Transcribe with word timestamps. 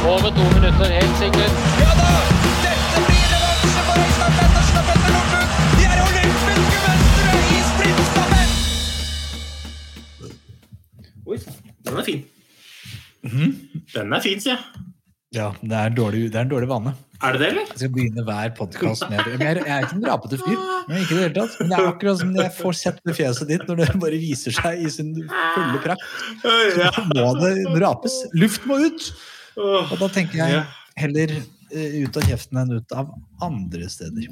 Over 0.00 0.30
to 0.36 0.44
minutter, 0.56 0.88
helt 0.98 1.16
sikkert. 1.20 1.54
Ja 1.80 1.90
da! 1.98 2.08
Dette 2.64 3.00
blir 3.06 3.24
revansje 3.32 3.80
for 3.86 3.94
Øystein 4.04 4.32
Pettersen 4.38 4.76
og 4.80 4.84
Petter 4.88 5.10
Northug! 5.16 5.46
De 5.76 5.82
er 5.86 5.98
olympiske 6.06 6.52
mestere 6.84 7.40
i 7.54 7.58
sprintstafett! 7.70 8.52
Oi, 11.26 11.36
den 11.88 11.94
er 12.00 12.04
fin. 12.08 12.20
Den 13.94 14.08
er 14.16 14.20
fin, 14.24 14.38
sier 14.44 14.54
jeg. 14.56 14.62
Ja, 15.36 15.48
det 15.62 15.76
er, 15.78 15.92
dårlig, 15.94 16.20
det 16.32 16.38
er 16.40 16.44
en 16.48 16.52
dårlig 16.54 16.68
vane. 16.70 16.92
Er 17.22 17.36
det 17.36 17.40
det, 17.42 17.48
eller? 17.52 17.66
Jeg 17.70 17.78
skal 17.82 17.92
begynne 17.94 18.22
hver 18.26 18.48
podkast 18.56 19.04
med 19.10 19.18
det. 19.20 19.32
Jeg, 19.36 19.60
jeg 19.60 19.74
er 19.76 19.80
ikke 19.84 19.98
en 20.00 20.06
rapete 20.08 20.36
fyr. 20.40 20.58
Men 20.88 20.96
ikke 21.04 21.14
det 21.18 21.22
hele 21.26 21.34
tatt. 21.36 21.52
Men 21.60 21.66
det 21.70 21.76
er 21.76 21.90
akkurat 21.90 22.16
som 22.22 22.30
når 22.32 22.42
jeg 22.48 22.54
får 22.56 22.74
sett 22.80 22.98
det 23.06 23.14
fjeset 23.20 23.46
ditt 23.52 23.64
når 23.68 23.76
det 23.82 23.86
bare 24.00 24.18
viser 24.24 24.52
seg 24.56 24.72
i 24.80 24.88
sin 24.90 25.12
fulle 25.20 25.78
prakt. 25.84 26.02
Så 26.40 27.04
må 27.12 27.26
det 27.44 27.52
rapes. 27.84 28.16
Luft 28.40 28.64
må 28.70 28.80
ut! 28.88 29.02
Og 29.60 29.96
da 30.00 30.08
tenker 30.12 30.40
jeg 30.40 30.64
heller 31.00 31.36
eh, 31.36 32.00
ut 32.02 32.18
av 32.18 32.26
kjeften 32.28 32.60
enn 32.62 32.74
ut 32.80 32.96
av 32.96 33.12
andre 33.44 33.88
steder. 33.92 34.28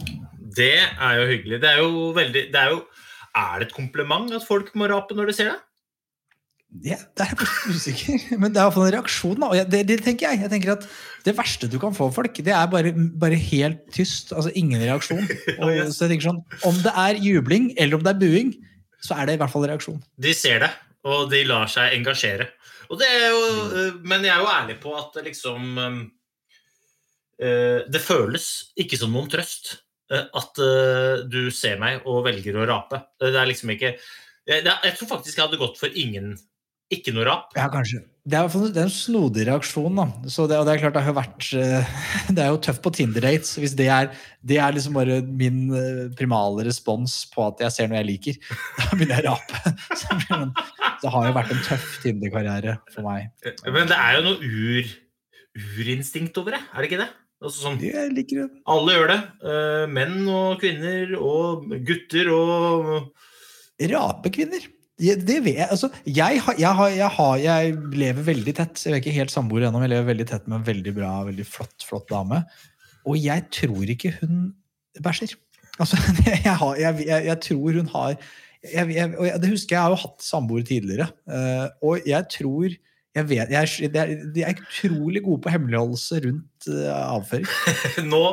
Det 0.57 0.75
er 0.81 1.21
jo 1.21 1.29
hyggelig. 1.33 1.63
Det 1.63 1.71
er 1.71 1.81
jo 1.85 2.11
veldig 2.17 2.45
det 2.53 2.61
er, 2.61 2.75
jo, 2.75 2.83
er 3.37 3.55
det 3.61 3.69
et 3.69 3.77
kompliment 3.77 4.33
at 4.35 4.47
folk 4.47 4.73
må 4.79 4.91
rape 4.91 5.17
når 5.17 5.31
de 5.31 5.39
ser 5.39 5.53
deg? 5.53 5.65
Ja, 6.85 6.99
det 7.17 7.25
er 7.25 7.31
jeg 7.33 7.47
usikker, 7.73 8.25
men 8.41 8.53
det 8.53 8.61
er 8.61 8.67
iallfall 8.67 8.91
en 8.91 8.95
reaksjon. 8.99 9.39
Da. 9.41 9.49
Og 9.49 9.71
det, 9.73 9.81
det 9.89 10.03
tenker 10.05 10.29
jeg. 10.29 10.43
jeg 10.45 10.53
tenker 10.53 10.75
at 10.75 10.85
Det 11.25 11.33
verste 11.37 11.69
du 11.71 11.79
kan 11.81 11.97
få 11.97 12.11
folk, 12.13 12.41
det 12.45 12.53
er 12.53 12.67
bare, 12.71 12.93
bare 12.93 13.39
helt 13.41 13.87
tyst. 13.95 14.35
Altså 14.37 14.53
ingen 14.55 14.83
reaksjon. 14.83 15.25
Og, 15.63 15.71
så 15.95 16.05
jeg 16.05 16.15
tenker 16.15 16.29
sånn, 16.29 16.43
Om 16.69 16.83
det 16.85 16.93
er 17.07 17.23
jubling 17.25 17.73
eller 17.77 17.99
om 17.99 18.05
det 18.05 18.13
er 18.13 18.21
buing, 18.21 18.53
så 19.05 19.17
er 19.17 19.29
det 19.29 19.39
i 19.39 19.41
hvert 19.41 19.53
fall 19.53 19.65
reaksjon. 19.71 20.03
De 20.21 20.35
ser 20.37 20.61
det, 20.67 20.71
og 21.09 21.29
de 21.33 21.45
lar 21.49 21.71
seg 21.73 21.95
engasjere. 21.97 22.51
Jo, 22.89 22.99
øh, 22.99 23.99
men 24.09 24.25
jeg 24.25 24.35
er 24.35 24.43
jo 24.43 24.53
ærlig 24.53 24.79
på 24.83 24.95
at 24.97 25.19
det 25.19 25.27
liksom 25.29 25.79
øh, 25.79 25.99
Det 27.87 28.03
føles 28.03 28.73
ikke 28.77 28.99
som 28.99 29.13
noen 29.15 29.31
trøst 29.31 29.77
at 30.09 30.57
du 31.29 31.51
ser 31.53 31.77
meg 31.77 32.07
og 32.09 32.23
velger 32.25 32.57
å 32.57 32.65
rape. 32.65 32.97
Det 33.21 33.29
er 33.29 33.45
liksom 33.45 33.69
ikke 33.75 33.91
jeg 34.49 34.95
tror 34.97 35.11
faktisk 35.11 35.37
jeg 35.37 35.45
hadde 35.45 35.61
gått 35.61 35.77
for 35.77 35.93
ingen 35.93 36.31
ikke 36.93 37.13
noe 37.13 37.27
rap. 37.29 37.51
Ja, 37.57 37.67
kanskje. 37.73 38.01
Det 38.29 38.37
er, 38.37 38.49
det 38.73 38.81
er 38.81 38.87
en 38.87 38.93
snodig 38.93 39.45
reaksjon. 39.49 39.95
da. 39.97 40.05
Så 40.29 40.45
det, 40.49 40.57
det 40.69 40.73
er 40.75 40.81
klart 40.83 40.97
det 40.99 41.03
har 41.07 41.15
vært 41.17 41.47
eh, 41.57 41.93
Det 42.37 42.43
er 42.45 42.51
jo 42.53 42.59
tøft 42.65 42.83
på 42.85 42.93
Tinder-dates. 42.97 43.55
Hvis 43.61 43.75
det 43.77 43.87
er, 43.93 44.11
det 44.45 44.59
er 44.61 44.75
liksom 44.77 44.97
bare 44.97 45.19
min 45.25 45.63
eh, 45.77 46.03
primale 46.17 46.65
respons 46.69 47.23
på 47.33 47.47
at 47.47 47.61
jeg 47.65 47.75
ser 47.77 47.89
noe 47.93 48.01
jeg 48.03 48.09
liker, 48.11 48.41
da 48.81 48.89
begynner 48.95 49.21
jeg 49.21 49.33
å 49.33 49.37
rape. 49.37 49.75
Så 50.99 51.07
det 51.07 51.13
har 51.15 51.29
jo 51.29 51.37
vært 51.37 51.55
en 51.55 51.65
tøff 51.69 51.89
Tinder-karriere 52.05 52.77
for 52.93 53.07
meg. 53.07 53.29
Men 53.69 53.89
det 53.93 53.97
er 54.01 54.19
jo 54.19 54.25
noe 54.29 54.53
ur, 54.53 54.93
urinstinkt 55.79 56.41
over 56.41 56.57
det, 56.57 56.63
er 56.73 56.83
det 56.85 56.91
ikke 56.91 57.03
det? 57.05 57.11
Altså 57.39 57.63
sånn, 57.69 57.77
Jeg 57.85 58.11
liker 58.17 58.41
det. 58.43 58.49
alle 58.67 58.97
gjør 58.97 59.13
det. 59.13 59.19
øh, 59.47 59.85
menn 59.95 60.17
og 60.27 60.57
kvinner 60.59 61.13
og 61.21 61.69
gutter 61.87 62.33
og 62.35 62.89
Rapekvinner. 63.79 64.65
Det, 64.65 64.73
det 64.99 65.39
vet 65.45 65.61
jeg. 65.61 65.69
Altså, 65.71 65.91
jeg, 66.05 66.41
har, 66.43 66.57
jeg, 66.59 66.73
har, 66.81 66.89
jeg, 66.91 67.11
har, 67.19 67.35
jeg 67.43 67.77
lever 67.95 68.25
veldig 68.33 68.55
tett. 68.59 68.81
Jeg 68.83 68.97
er 68.97 69.03
ikke 69.03 69.15
helt 69.15 69.35
samboer 69.35 69.69
ennå, 69.69 69.79
men 69.79 69.87
jeg 69.87 69.95
lever 69.95 70.11
veldig 70.11 70.27
tett 70.33 70.49
med 70.49 70.59
en 70.59 70.67
veldig 70.67 70.95
bra, 70.97 71.13
veldig 71.29 71.47
flott, 71.47 71.87
flott 71.87 72.09
dame. 72.11 72.43
Og 73.07 73.19
jeg 73.21 73.47
tror 73.55 73.95
ikke 73.95 74.17
hun 74.19 74.51
bæsjer. 75.05 75.37
Altså, 75.79 76.01
har, 76.63 76.83
jeg, 76.83 77.39
tror 77.47 77.79
hun 77.79 77.91
har 77.95 78.19
det 78.59 79.53
husker 79.53 79.77
jeg, 79.77 79.83
har 79.85 79.93
jo 79.95 80.01
hatt 80.03 80.25
samboer 80.25 80.65
tidligere. 80.67 81.07
eh, 81.31 81.67
og 81.87 82.07
jeg 82.07 82.27
tror 82.35 82.75
jeg 83.19 83.29
vet, 83.29 83.51
jeg, 83.51 84.23
De 84.35 84.43
er 84.43 84.59
utrolig 84.59 85.23
gode 85.23 85.43
på 85.43 85.53
hemmeligholdelse 85.55 86.21
rundt 86.27 86.69
eh, 86.71 86.91
avføring. 86.91 87.47
nå 88.13 88.25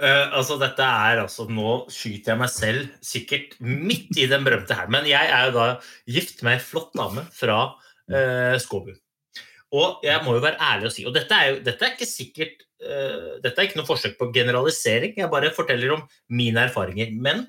eh, 0.00 0.26
altså 0.36 0.56
dette 0.60 0.84
er 0.84 1.22
altså 1.24 1.46
Nå 1.50 1.72
skyter 1.92 2.32
jeg 2.32 2.40
meg 2.40 2.52
selv 2.52 2.86
sikkert 3.04 3.56
midt 3.64 4.16
i 4.18 4.28
den 4.30 4.46
berømte 4.46 4.76
her. 4.78 4.88
Men 4.92 5.08
jeg 5.08 5.30
er 5.34 5.48
jo 5.48 5.56
da 5.56 5.66
gift 6.08 6.42
med 6.46 6.56
ei 6.56 6.62
flott 6.62 6.94
dame 6.98 7.24
fra 7.34 7.58
uh, 7.74 8.56
Skåbu. 8.62 8.94
Og 9.76 10.04
jeg 10.06 10.24
må 10.24 10.38
jo 10.38 10.40
være 10.40 10.56
ærlig 10.64 10.88
og 10.88 10.92
si 10.94 11.02
Og 11.04 11.12
dette 11.12 11.36
er 11.36 11.50
jo 11.50 11.56
dette 11.60 11.84
er 11.84 11.90
ikke 11.92 12.08
sikkert 12.08 12.62
uh, 12.80 13.36
Dette 13.44 13.52
er 13.52 13.66
ikke 13.68 13.80
noe 13.82 13.88
forsøk 13.90 14.16
på 14.20 14.30
generalisering. 14.32 15.18
Jeg 15.20 15.32
bare 15.32 15.52
forteller 15.56 15.92
om 15.98 16.06
mine 16.32 16.68
erfaringer. 16.68 17.12
Men 17.14 17.46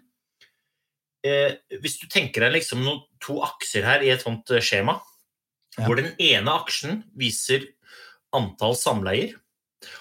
hvis 1.20 1.98
du 2.00 2.06
tenker 2.08 2.46
deg 2.46 2.54
liksom 2.54 2.80
noen, 2.80 3.02
to 3.20 3.42
akser 3.44 3.84
her 3.84 4.06
i 4.08 4.12
et 4.14 4.22
sånt 4.24 4.48
skjema, 4.64 4.94
Ja. 5.76 5.84
hvor 5.84 6.00
den 6.00 6.14
ene 6.16 6.54
aksjen 6.54 7.02
viser 7.20 7.66
antall 8.32 8.78
samleier, 8.80 9.34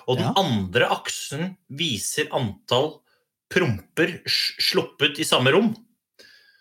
og 0.07 0.17
den 0.19 0.27
Ja. 0.27 0.33
andre 0.37 0.89
aksen 0.91 1.57
viser 1.71 2.29
antall 2.33 3.01
promper 3.51 4.19
sluppet 4.29 5.19
i 5.19 5.25
samme 5.25 5.53
rom. 5.55 5.75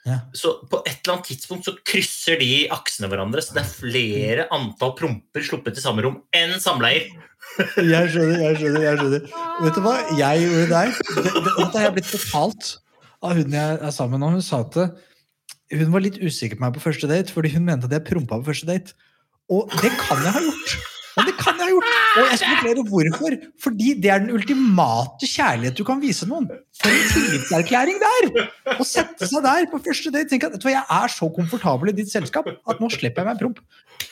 Ja. 0.07 0.21
Så 0.33 0.53
på 0.71 0.79
et 0.87 1.01
eller 1.03 1.17
annet 1.17 1.25
tidspunkt 1.27 1.65
så 1.67 1.73
krysser 1.83 2.39
de 2.39 2.67
aksene 2.71 3.09
hverandre, 3.11 3.41
så 3.43 3.53
det 3.57 3.63
er 3.65 3.73
flere 3.73 4.45
antall 4.55 4.93
promper 4.95 5.43
sluppet 5.43 5.75
i 5.77 5.81
samme 5.83 6.01
rom 6.05 6.21
enn 6.33 6.55
samleier. 6.63 7.09
Jeg 7.77 8.09
skjønner, 8.11 8.39
jeg 8.43 8.55
skjønner. 8.59 8.81
jeg 8.83 8.97
skjønner. 8.97 9.27
Vet 9.63 9.75
du 9.77 9.81
hva 9.83 9.93
jeg 10.17 10.41
gjorde 10.43 10.69
der? 10.71 10.89
Det- 11.15 11.23
det- 11.33 11.55
Dette 11.57 11.77
har 11.77 11.85
jeg 11.87 11.93
blitt 11.97 12.09
fortalt 12.11 12.71
av 13.23 13.33
hun 13.37 13.51
jeg 13.51 13.77
er 13.81 13.91
sammen 13.91 14.19
med 14.19 14.23
nå. 14.25 14.31
Hun 14.37 14.41
sa 14.41 14.59
at 14.61 14.75
hun 15.71 15.91
var 15.91 15.99
litt 16.01 16.17
usikker 16.19 16.55
på 16.57 16.63
meg 16.65 16.73
på 16.75 16.83
første 16.83 17.07
date, 17.07 17.31
fordi 17.33 17.51
hun 17.53 17.65
mente 17.65 17.85
at 17.85 17.91
jeg 17.91 18.05
prompa 18.07 18.39
på 18.39 18.47
første 18.51 18.67
date. 18.67 18.93
Og 19.49 19.69
det 19.81 19.91
kan 19.99 20.23
jeg 20.23 20.33
ha 20.33 20.39
gjort. 20.43 20.75
Ja, 21.17 21.23
det 21.27 21.35
kan 21.39 21.57
jeg 21.57 21.67
ha 21.67 21.71
gjort. 21.71 21.96
Og 22.17 22.31
jeg 22.31 22.39
skal 22.41 22.59
forklare 22.59 22.85
hvorfor. 22.91 23.35
Fordi 23.63 23.93
det 24.01 24.11
er 24.13 24.23
den 24.23 24.33
ultimate 24.35 25.29
kjærlighet 25.29 25.77
du 25.77 25.83
kan 25.87 26.01
vise 26.01 26.27
noen. 26.29 26.49
For 26.81 26.93
en 26.93 27.11
tillitserklæring 27.13 27.99
der! 28.01 28.29
Å 28.77 28.87
sette 28.87 29.29
seg 29.29 29.45
der 29.45 29.67
på 29.71 29.81
første 29.85 30.13
date 30.13 30.31
tenke 30.31 30.49
at 30.51 30.67
jeg 30.67 30.81
er 30.81 31.13
så 31.13 31.29
komfortabel 31.33 31.93
i 31.93 31.97
ditt 31.97 32.11
selskap 32.11 32.49
at 32.49 32.81
nå 32.81 32.89
slipper 32.93 33.23
jeg 33.23 33.29
meg 33.29 33.37
en 33.37 33.43
promp. 33.45 33.63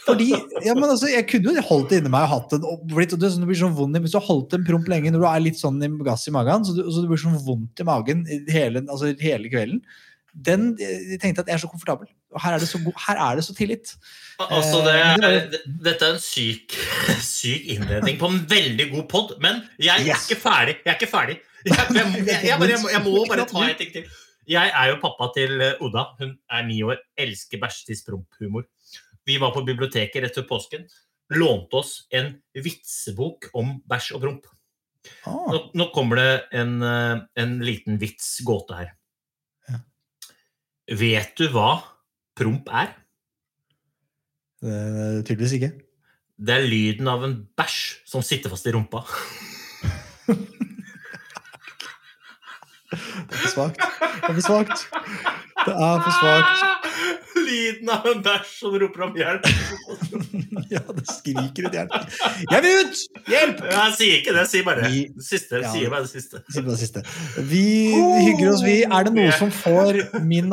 Fordi, 0.06 0.32
ja, 0.66 0.74
men 0.74 0.88
altså, 0.90 1.10
Jeg 1.12 1.28
kunne 1.30 1.54
jo 1.54 1.62
holdt 1.68 1.92
det 1.92 2.00
inni 2.02 2.10
meg 2.14 2.26
og 2.26 2.32
hatt 2.32 2.56
en 2.58 2.64
blitt, 2.90 3.14
og 3.14 3.22
det, 3.22 3.30
sånn, 3.34 3.46
blir 3.46 3.60
sånn 3.60 3.76
vondt 3.78 4.00
Hvis 4.02 4.16
du 4.16 4.18
har 4.18 4.26
holdt 4.26 4.56
en 4.58 4.66
promp 4.66 4.90
lenge 4.90 5.12
når 5.14 5.22
du 5.22 5.28
er 5.30 5.44
litt 5.46 5.60
sånn 5.60 5.78
i 5.86 5.90
gass 6.08 6.26
i 6.26 6.34
magen, 6.34 6.66
så, 6.66 6.74
du, 6.74 6.82
så 6.90 7.04
det 7.04 7.12
blir 7.12 7.22
sånn 7.22 7.38
vondt 7.46 7.84
i 7.84 7.86
magen 7.86 8.24
hele, 8.50 8.82
altså, 8.90 9.14
hele 9.22 9.52
kvelden 9.54 9.84
den, 10.36 10.74
Jeg 10.80 11.20
tenkte 11.22 11.46
at 11.46 11.52
jeg 11.52 11.56
er 11.56 11.64
så 11.64 11.70
komfortabel. 11.72 12.10
Her 12.44 12.56
er 12.58 12.60
det 12.64 12.68
så, 12.70 12.80
god, 12.84 12.94
her 13.08 13.20
er 13.30 13.36
det 13.40 13.44
så 13.48 13.54
tillit. 13.56 13.96
Altså, 14.40 14.82
det 14.84 14.94
Eh, 14.96 15.16
det 15.16 15.24
var 15.24 15.36
er, 15.38 15.58
dette 15.86 16.06
er 16.10 16.14
en 16.18 16.20
syk, 16.20 16.76
syk 17.24 17.70
innledning 17.76 18.18
på 18.20 18.28
en 18.32 18.42
veldig 18.50 18.90
god 18.92 19.06
pod, 19.12 19.36
men 19.44 19.62
jeg 19.80 19.94
er 19.96 20.08
Yes. 20.10 20.26
ikke 20.30 20.42
ferdig. 20.42 20.76
Jeg 20.84 20.92
er 20.92 20.98
ikke 21.00 21.12
ferdig. 21.12 21.38
Jeg, 21.66 21.76
jeg, 21.96 22.26
jeg, 22.28 22.40
jeg, 22.92 23.02
må, 23.06 23.26
bare 23.30 23.46
ta 23.50 23.64
en 23.66 23.78
ting 23.80 23.94
til. 23.94 24.10
Jeg 24.48 24.70
er 24.78 24.92
jo 24.92 24.98
pappa 25.02 25.32
til 25.34 25.56
eh, 25.62 25.80
Oda. 25.82 26.04
Hun 26.20 26.36
er 26.52 26.66
ni 26.68 26.82
år. 26.86 27.00
Elsker 27.18 27.58
bæsjetiss 27.64 28.04
promphumor. 28.06 28.68
Vi 29.26 29.40
var 29.42 29.56
på 29.56 29.64
biblioteket 29.66 30.22
rett 30.22 30.36
før 30.38 30.46
påsken. 30.52 30.84
Lånte 31.34 31.80
oss 31.80 31.96
en 32.14 32.36
vitsebok 32.54 33.48
om 33.58 33.80
bæsj 33.90 34.12
og 34.20 34.22
promp. 34.28 34.46
Ah, 35.26 35.48
Nå, 35.54 35.64
nå 35.78 35.88
kommer 35.94 36.20
det 36.22 36.30
en, 36.60 36.76
eh, 36.86 37.18
en 37.42 37.56
liten 37.66 37.98
vits, 38.02 38.36
gåte 38.46 38.78
her. 38.78 38.92
Ja. 39.70 39.80
Vet 41.02 41.34
du 41.42 41.48
hva 41.54 41.72
promp 42.36 42.70
er? 42.70 42.94
det, 44.66 45.22
tydeligvis 45.24 45.58
ikke. 45.58 45.72
Det 46.36 46.56
er 46.56 46.68
lyden 46.68 47.08
av 47.08 47.24
en 47.24 47.36
bæsj 47.56 47.82
som 48.10 48.24
sitter 48.26 48.52
fast 48.52 48.68
i 48.68 48.74
rumpa. 48.76 49.06
Det 52.96 53.36
er 53.36 53.44
for 53.44 53.54
svakt. 53.54 53.82
Det 53.82 54.30
er 54.30 54.34
for 54.34 54.46
svakt. 54.50 54.88
Det 55.66 55.74
er 55.74 56.02
for 56.06 56.14
svakt. 56.20 56.92
Lyden 57.36 57.90
av 57.92 58.06
en 58.10 58.22
bæsj 58.24 58.52
som 58.60 58.76
roper 58.80 59.08
om 59.10 59.16
hjelp. 59.20 59.48
Ja, 60.72 60.82
det 60.96 61.04
skriker 61.06 61.68
ut 61.68 61.76
hjelp. 61.76 61.92
Jeg 62.50 62.64
vil 62.64 62.80
ut! 62.82 63.02
Hjelp! 63.30 63.60
Jeg 63.70 63.92
sier 64.00 64.16
ikke 64.18 64.34
det, 64.34 64.40
jeg 64.40 64.50
sier 64.50 64.66
bare 64.66 64.88
det 64.88 65.26
siste. 65.28 65.60
Ja. 65.62 65.72
Sier 65.74 65.92
bare 65.94 66.06
det 66.08 66.12
siste. 66.12 66.42
Sier 66.50 66.66
bare 66.66 66.74
det 66.74 66.82
siste. 66.82 67.04
Vi 67.52 67.66
hygger 68.26 68.50
oss, 68.54 68.64
vi. 68.66 68.78
Er 68.88 69.06
det 69.06 69.14
noe 69.14 69.36
som 69.38 69.52
får 69.54 70.00
min 70.26 70.50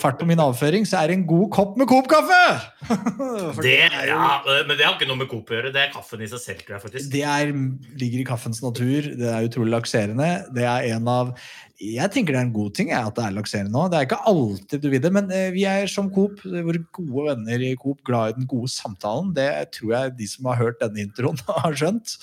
fart 0.00 0.20
på 0.20 0.28
min 0.28 0.42
avføring, 0.42 0.86
så 0.86 1.00
er 1.00 1.10
det 1.10 1.18
en 1.18 1.26
god 1.28 1.50
kopp 1.56 1.74
med 1.80 1.90
Coop-kaffe! 1.90 2.42
Det, 3.66 3.72
ja, 4.06 4.26
men 4.46 4.76
det 4.76 4.84
har 4.84 4.94
ikke 4.94 5.08
noe 5.08 5.18
med 5.18 5.28
Coop 5.30 5.48
å 5.50 5.56
gjøre. 5.56 5.72
Det 5.74 5.80
er 5.82 5.88
kaffen 5.90 6.20
i 6.22 6.28
seg 6.30 6.38
selv, 6.38 6.60
tror 6.62 6.76
jeg 6.76 6.84
faktisk. 6.84 7.08
Det 7.10 7.22
er, 7.26 7.50
ligger 7.98 8.22
i 8.22 8.26
kaffens 8.28 8.60
natur. 8.62 9.08
Det 9.18 9.30
er 9.32 9.48
utrolig 9.48 9.74
lakserende. 9.74 10.28
Det 10.54 10.66
er 10.70 10.86
en 10.94 11.10
av 11.10 11.32
Jeg 11.76 12.08
tenker 12.14 12.32
det 12.32 12.38
er 12.40 12.46
en 12.46 12.52
god 12.56 12.70
ting 12.76 12.88
jeg, 12.88 13.04
at 13.04 13.16
det 13.18 13.24
er 13.26 13.34
lakserende 13.36 13.72
nå. 13.74 13.82
Det 13.92 13.98
er 13.98 14.06
ikke 14.06 14.18
alltid 14.30 14.80
du 14.80 14.86
vil 14.92 15.02
det, 15.04 15.10
men 15.12 15.26
eh, 15.34 15.50
vi 15.52 15.66
er 15.68 15.84
som 15.92 16.06
Coop, 16.14 16.38
våre 16.44 16.80
gode 16.96 17.24
venner 17.26 17.64
i 17.66 17.74
Coop, 17.76 17.98
glad 18.06 18.30
i 18.32 18.36
den 18.38 18.46
gode 18.48 18.70
samtalen. 18.72 19.34
Det 19.36 19.48
tror 19.76 19.92
jeg 19.92 20.14
de 20.16 20.28
som 20.32 20.48
har 20.48 20.56
hørt 20.62 20.80
denne 20.80 21.02
introen, 21.04 21.36
har 21.66 21.76
skjønt. 21.76 22.14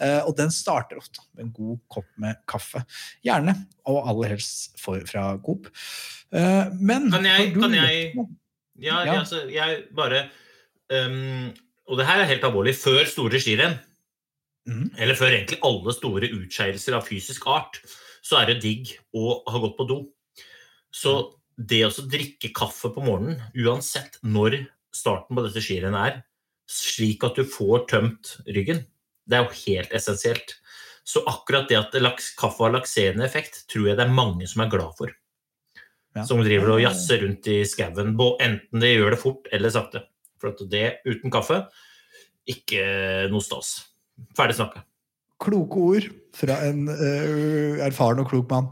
Eh, 0.00 0.20
Og 0.24 0.32
den 0.38 0.48
starter 0.54 0.96
ofte 1.02 1.20
med 1.36 1.44
en 1.48 1.52
god 1.58 1.76
kopp 1.92 2.08
med 2.24 2.40
kaffe. 2.48 2.80
Gjerne, 3.26 3.56
og 3.90 4.00
aller 4.08 4.32
helst 4.32 4.72
for, 4.80 5.04
fra 5.10 5.26
Coop. 5.44 5.68
Eh, 6.32 6.72
Men 6.80 7.10
Kan 7.12 7.28
jeg- 7.28 7.52
kan 7.58 7.76
jeg-? 7.76 8.14
Ja, 8.80 9.02
Ja. 9.04 9.18
Altså, 9.20 9.42
jeg 9.52 9.82
bare 9.94 10.24
um, 10.90 11.52
Og 11.86 11.98
det 11.98 12.06
her 12.08 12.22
er 12.22 12.30
helt 12.32 12.44
alvorlig. 12.48 12.72
Før 12.80 13.04
store 13.06 13.38
skirenn, 13.42 13.76
mm. 14.66 14.94
eller 14.96 15.14
før 15.18 15.34
egentlig 15.36 15.58
alle 15.68 15.92
store 15.92 16.30
utskeielser 16.38 16.96
av 16.96 17.04
fysisk 17.06 17.44
art, 17.46 17.76
så 18.22 18.40
er 18.40 18.52
det 18.52 18.62
digg 18.62 18.92
å 19.18 19.40
ha 19.50 19.62
gått 19.62 19.78
på 19.78 19.86
do. 19.88 19.98
Så 20.92 21.14
det 21.56 21.82
å 21.86 22.06
drikke 22.08 22.52
kaffe 22.54 22.92
på 22.94 23.04
morgenen, 23.04 23.40
uansett 23.58 24.18
når 24.22 24.62
starten 24.94 25.36
på 25.36 25.44
dette 25.46 25.62
skirennet 25.64 26.08
er, 26.08 26.20
slik 26.70 27.24
at 27.26 27.38
du 27.38 27.48
får 27.48 27.86
tømt 27.90 28.36
ryggen, 28.46 28.84
det 29.28 29.38
er 29.38 29.46
jo 29.46 29.62
helt 29.64 29.94
essensielt. 29.94 30.56
Så 31.04 31.24
akkurat 31.26 31.68
det 31.70 31.80
at 31.80 31.96
kaffe 32.38 32.62
har 32.62 32.74
lakserende 32.76 33.26
effekt, 33.26 33.64
tror 33.70 33.90
jeg 33.90 33.98
det 33.98 34.06
er 34.06 34.14
mange 34.14 34.46
som 34.50 34.62
er 34.62 34.70
glad 34.72 34.94
for. 34.98 35.12
Ja. 36.12 36.26
Som 36.28 36.42
driver 36.44 36.74
og 36.74 36.82
jazzer 36.82 37.22
rundt 37.24 37.48
i 37.48 37.62
skauen. 37.66 38.14
Enten 38.14 38.84
de 38.84 38.90
gjør 38.92 39.14
det 39.14 39.22
fort 39.22 39.48
eller 39.54 39.72
sakte. 39.72 40.04
For 40.38 40.52
at 40.52 40.62
det 40.70 40.86
uten 41.08 41.32
kaffe, 41.32 41.62
ikke 42.50 42.84
noe 43.32 43.44
stas. 43.44 43.76
Ferdig 44.36 44.58
snakka. 44.58 44.84
Kloke 45.42 45.86
ord 45.92 46.10
fra 46.36 46.58
en 46.68 46.86
uh, 46.88 47.82
erfaren 47.84 48.22
og 48.22 48.30
klok 48.32 48.50
mann. 48.52 48.68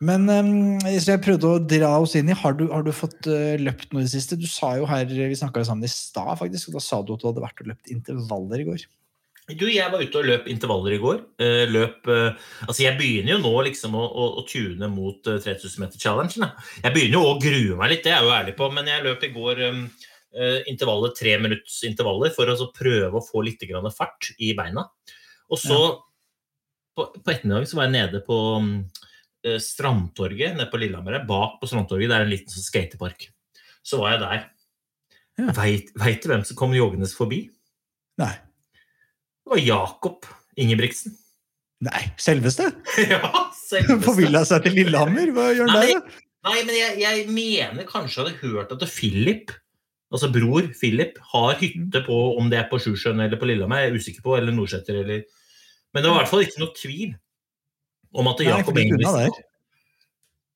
Men 0.00 0.24
um, 0.32 0.78
jeg 0.88 1.20
prøvde 1.20 1.48
å 1.48 1.60
dra 1.60 1.90
oss 2.00 2.14
inn 2.16 2.30
i 2.32 2.36
Har 2.36 2.54
du, 2.56 2.64
har 2.72 2.86
du 2.86 2.88
fått 2.96 3.26
uh, 3.28 3.58
løpt 3.60 3.92
noe 3.92 4.00
i 4.00 4.06
det 4.06 4.14
siste? 4.14 4.38
Du 4.40 4.48
sa 4.48 4.72
jo 4.80 4.88
her, 4.88 5.04
Vi 5.04 5.36
snakka 5.36 5.66
sammen 5.68 5.84
i 5.84 5.92
stad, 5.92 6.32
faktisk, 6.40 6.70
og 6.70 6.78
da 6.78 6.84
sa 6.84 7.02
du 7.04 7.12
at 7.14 7.20
du 7.20 7.28
hadde 7.28 7.44
vært 7.44 7.60
og 7.60 7.68
løpt 7.74 7.92
intervaller 7.92 8.64
i 8.64 8.68
går. 8.70 8.86
Du, 9.58 9.66
jeg 9.66 9.90
var 9.90 10.02
ute 10.02 10.20
og 10.20 10.28
løp 10.28 10.46
intervaller 10.50 10.94
i 10.94 11.00
går. 11.02 11.20
Uh, 11.40 11.64
Løp 11.70 12.08
uh, 12.10 12.36
Altså, 12.66 12.84
jeg 12.84 12.96
begynner 13.00 13.34
jo 13.36 13.40
nå 13.42 13.52
liksom 13.66 13.96
å, 13.98 14.04
å, 14.06 14.28
å 14.40 14.46
tune 14.48 14.88
mot 14.92 15.30
eh, 15.30 15.40
3000 15.42 15.84
meter-challengen. 15.84 16.46
Jeg 16.84 16.94
begynner 16.94 17.18
jo 17.18 17.32
å 17.32 17.38
grue 17.42 17.78
meg 17.80 17.94
litt, 17.94 18.04
det 18.06 18.14
er 18.14 18.20
jeg 18.20 18.28
jo 18.28 18.36
ærlig 18.36 18.56
på, 18.58 18.70
men 18.74 18.88
jeg 18.90 19.04
løp 19.04 19.26
i 19.26 19.32
går 19.34 19.62
um, 19.68 19.84
intervaller, 20.70 21.12
tre 21.16 21.34
minutts 21.42 21.80
intervaller 21.88 22.30
for 22.34 22.50
å 22.52 22.70
prøve 22.72 23.18
å 23.18 23.24
få 23.24 23.42
litt 23.42 23.64
fart 23.96 24.30
i 24.38 24.52
beina. 24.56 24.86
Og 25.50 25.60
så 25.60 25.80
på, 26.96 27.06
på 27.16 27.32
ettermiddagen 27.32 27.68
så 27.70 27.78
var 27.78 27.88
jeg 27.88 27.96
nede 27.96 28.22
på 28.26 28.38
eh, 29.46 29.58
Strandtorget 29.62 30.56
nede 30.56 30.68
på 30.70 30.80
Lillehammer. 30.80 31.20
Bak 31.28 31.58
på 31.60 31.70
Strandtorget 31.70 32.10
det 32.10 32.18
er 32.18 32.26
en 32.26 32.32
liten 32.32 32.52
sånn 32.52 32.66
skatepark. 32.66 33.28
Så 33.86 34.00
var 34.02 34.14
jeg 34.14 34.22
der. 34.24 34.44
Ja. 35.40 35.54
Veit, 35.56 36.22
du 36.22 36.30
hvem 36.30 36.44
som 36.46 36.58
kom 36.58 36.74
joggende 36.76 37.08
forbi? 37.10 37.44
Nei. 38.20 38.34
Det 39.40 39.54
var 39.54 39.62
Jakob 39.64 40.28
Ingebrigtsen. 40.60 41.16
Nei, 41.86 42.02
selveste? 42.20 42.66
ja, 43.12 43.22
selveste. 43.56 44.02
Forvilla 44.04 44.44
seg 44.48 44.66
til 44.66 44.76
Lillehammer? 44.82 45.32
Hva 45.32 45.48
gjør 45.56 45.72
han 45.72 45.80
der? 45.80 46.20
Nei, 46.50 46.60
men 46.64 46.76
jeg, 46.76 46.96
jeg 47.00 47.24
mener 47.32 47.88
kanskje 47.88 48.20
jeg 48.20 48.36
hadde 48.36 48.52
hørt 48.52 48.72
at 48.72 48.84
Philip, 48.88 49.52
altså 50.12 50.28
bror 50.32 50.68
Philip, 50.76 51.18
har 51.32 51.56
hytte 51.60 52.04
på 52.04 52.18
om 52.40 52.48
det 52.52 52.60
er 52.60 52.68
på 52.70 52.80
Sjusjøen 52.80 53.20
eller 53.20 53.40
på 53.40 53.48
Lillehammer, 53.48 53.84
jeg 53.84 53.92
er 53.92 54.00
usikker 54.00 54.24
på, 54.24 54.36
eller 54.36 54.56
Nordseter 54.56 55.02
eller 55.02 55.24
Men 55.94 56.04
det 56.04 56.10
var 56.10 56.20
i 56.20 56.22
hvert 56.22 56.32
fall 56.32 56.46
ikke 56.46 56.62
noe 56.62 56.76
tvil 56.76 57.14
om 58.10 58.30
at 58.30 58.42
Jakob 58.42 58.78
unna 58.78 59.12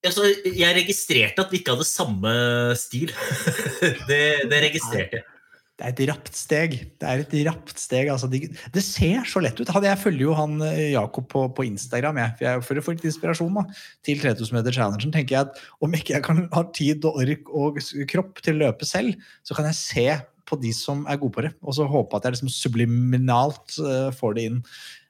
altså, 0.04 0.26
Jeg 0.48 0.78
registrerte 0.80 1.44
at 1.44 1.52
vi 1.52 1.60
ikke 1.60 1.76
hadde 1.76 1.86
samme 1.88 2.34
stil. 2.78 3.14
det, 4.10 4.24
det 4.50 4.66
registrerte 4.68 5.20
jeg. 5.20 5.30
Det 5.74 5.88
er 5.88 5.90
et 5.90 6.00
rapt 6.06 6.36
steg. 6.38 6.74
Det 7.02 7.06
er 7.10 7.22
et 7.24 7.32
rapt 7.48 7.72
steg. 7.82 8.06
Altså, 8.12 8.28
de, 8.30 8.44
det 8.46 8.82
ser 8.86 9.24
så 9.26 9.40
lett 9.42 9.58
ut. 9.58 9.72
Jeg 9.82 9.98
følger 9.98 10.22
jo 10.22 10.36
han 10.38 10.60
eh, 10.62 10.92
Jakob 10.92 11.26
på, 11.32 11.48
på 11.50 11.66
Instagram 11.66 12.20
jeg, 12.20 12.34
for, 12.36 12.46
jeg, 12.46 12.62
for 12.68 12.78
å 12.78 12.84
få 12.86 12.94
litt 12.94 13.08
inspirasjon 13.10 13.58
da, 13.58 13.64
til 14.06 14.22
3000 14.22 14.54
meter 14.54 14.76
challengen. 14.76 15.14
tenker 15.14 15.34
jeg 15.34 15.48
at 15.48 15.58
Om 15.82 15.96
ikke 15.98 16.14
jeg 16.14 16.26
kan 16.28 16.44
ha 16.54 16.62
tid 16.78 17.08
og 17.10 17.18
ork 17.24 17.50
og 17.50 17.82
kropp 18.12 18.38
til 18.46 18.54
å 18.54 18.68
løpe 18.68 18.86
selv, 18.86 19.18
så 19.42 19.58
kan 19.58 19.66
jeg 19.72 19.80
se 19.80 20.06
på 20.46 20.60
de 20.62 20.70
som 20.76 21.02
er 21.10 21.18
gode 21.18 21.34
på 21.34 21.42
det, 21.46 21.54
og 21.64 21.74
så 21.74 21.88
håpe 21.88 22.18
at 22.18 22.28
jeg 22.28 22.36
liksom 22.36 22.52
subliminalt 22.52 23.78
eh, 23.80 24.10
får 24.14 24.38
det 24.38 24.46
inn. 24.50 24.62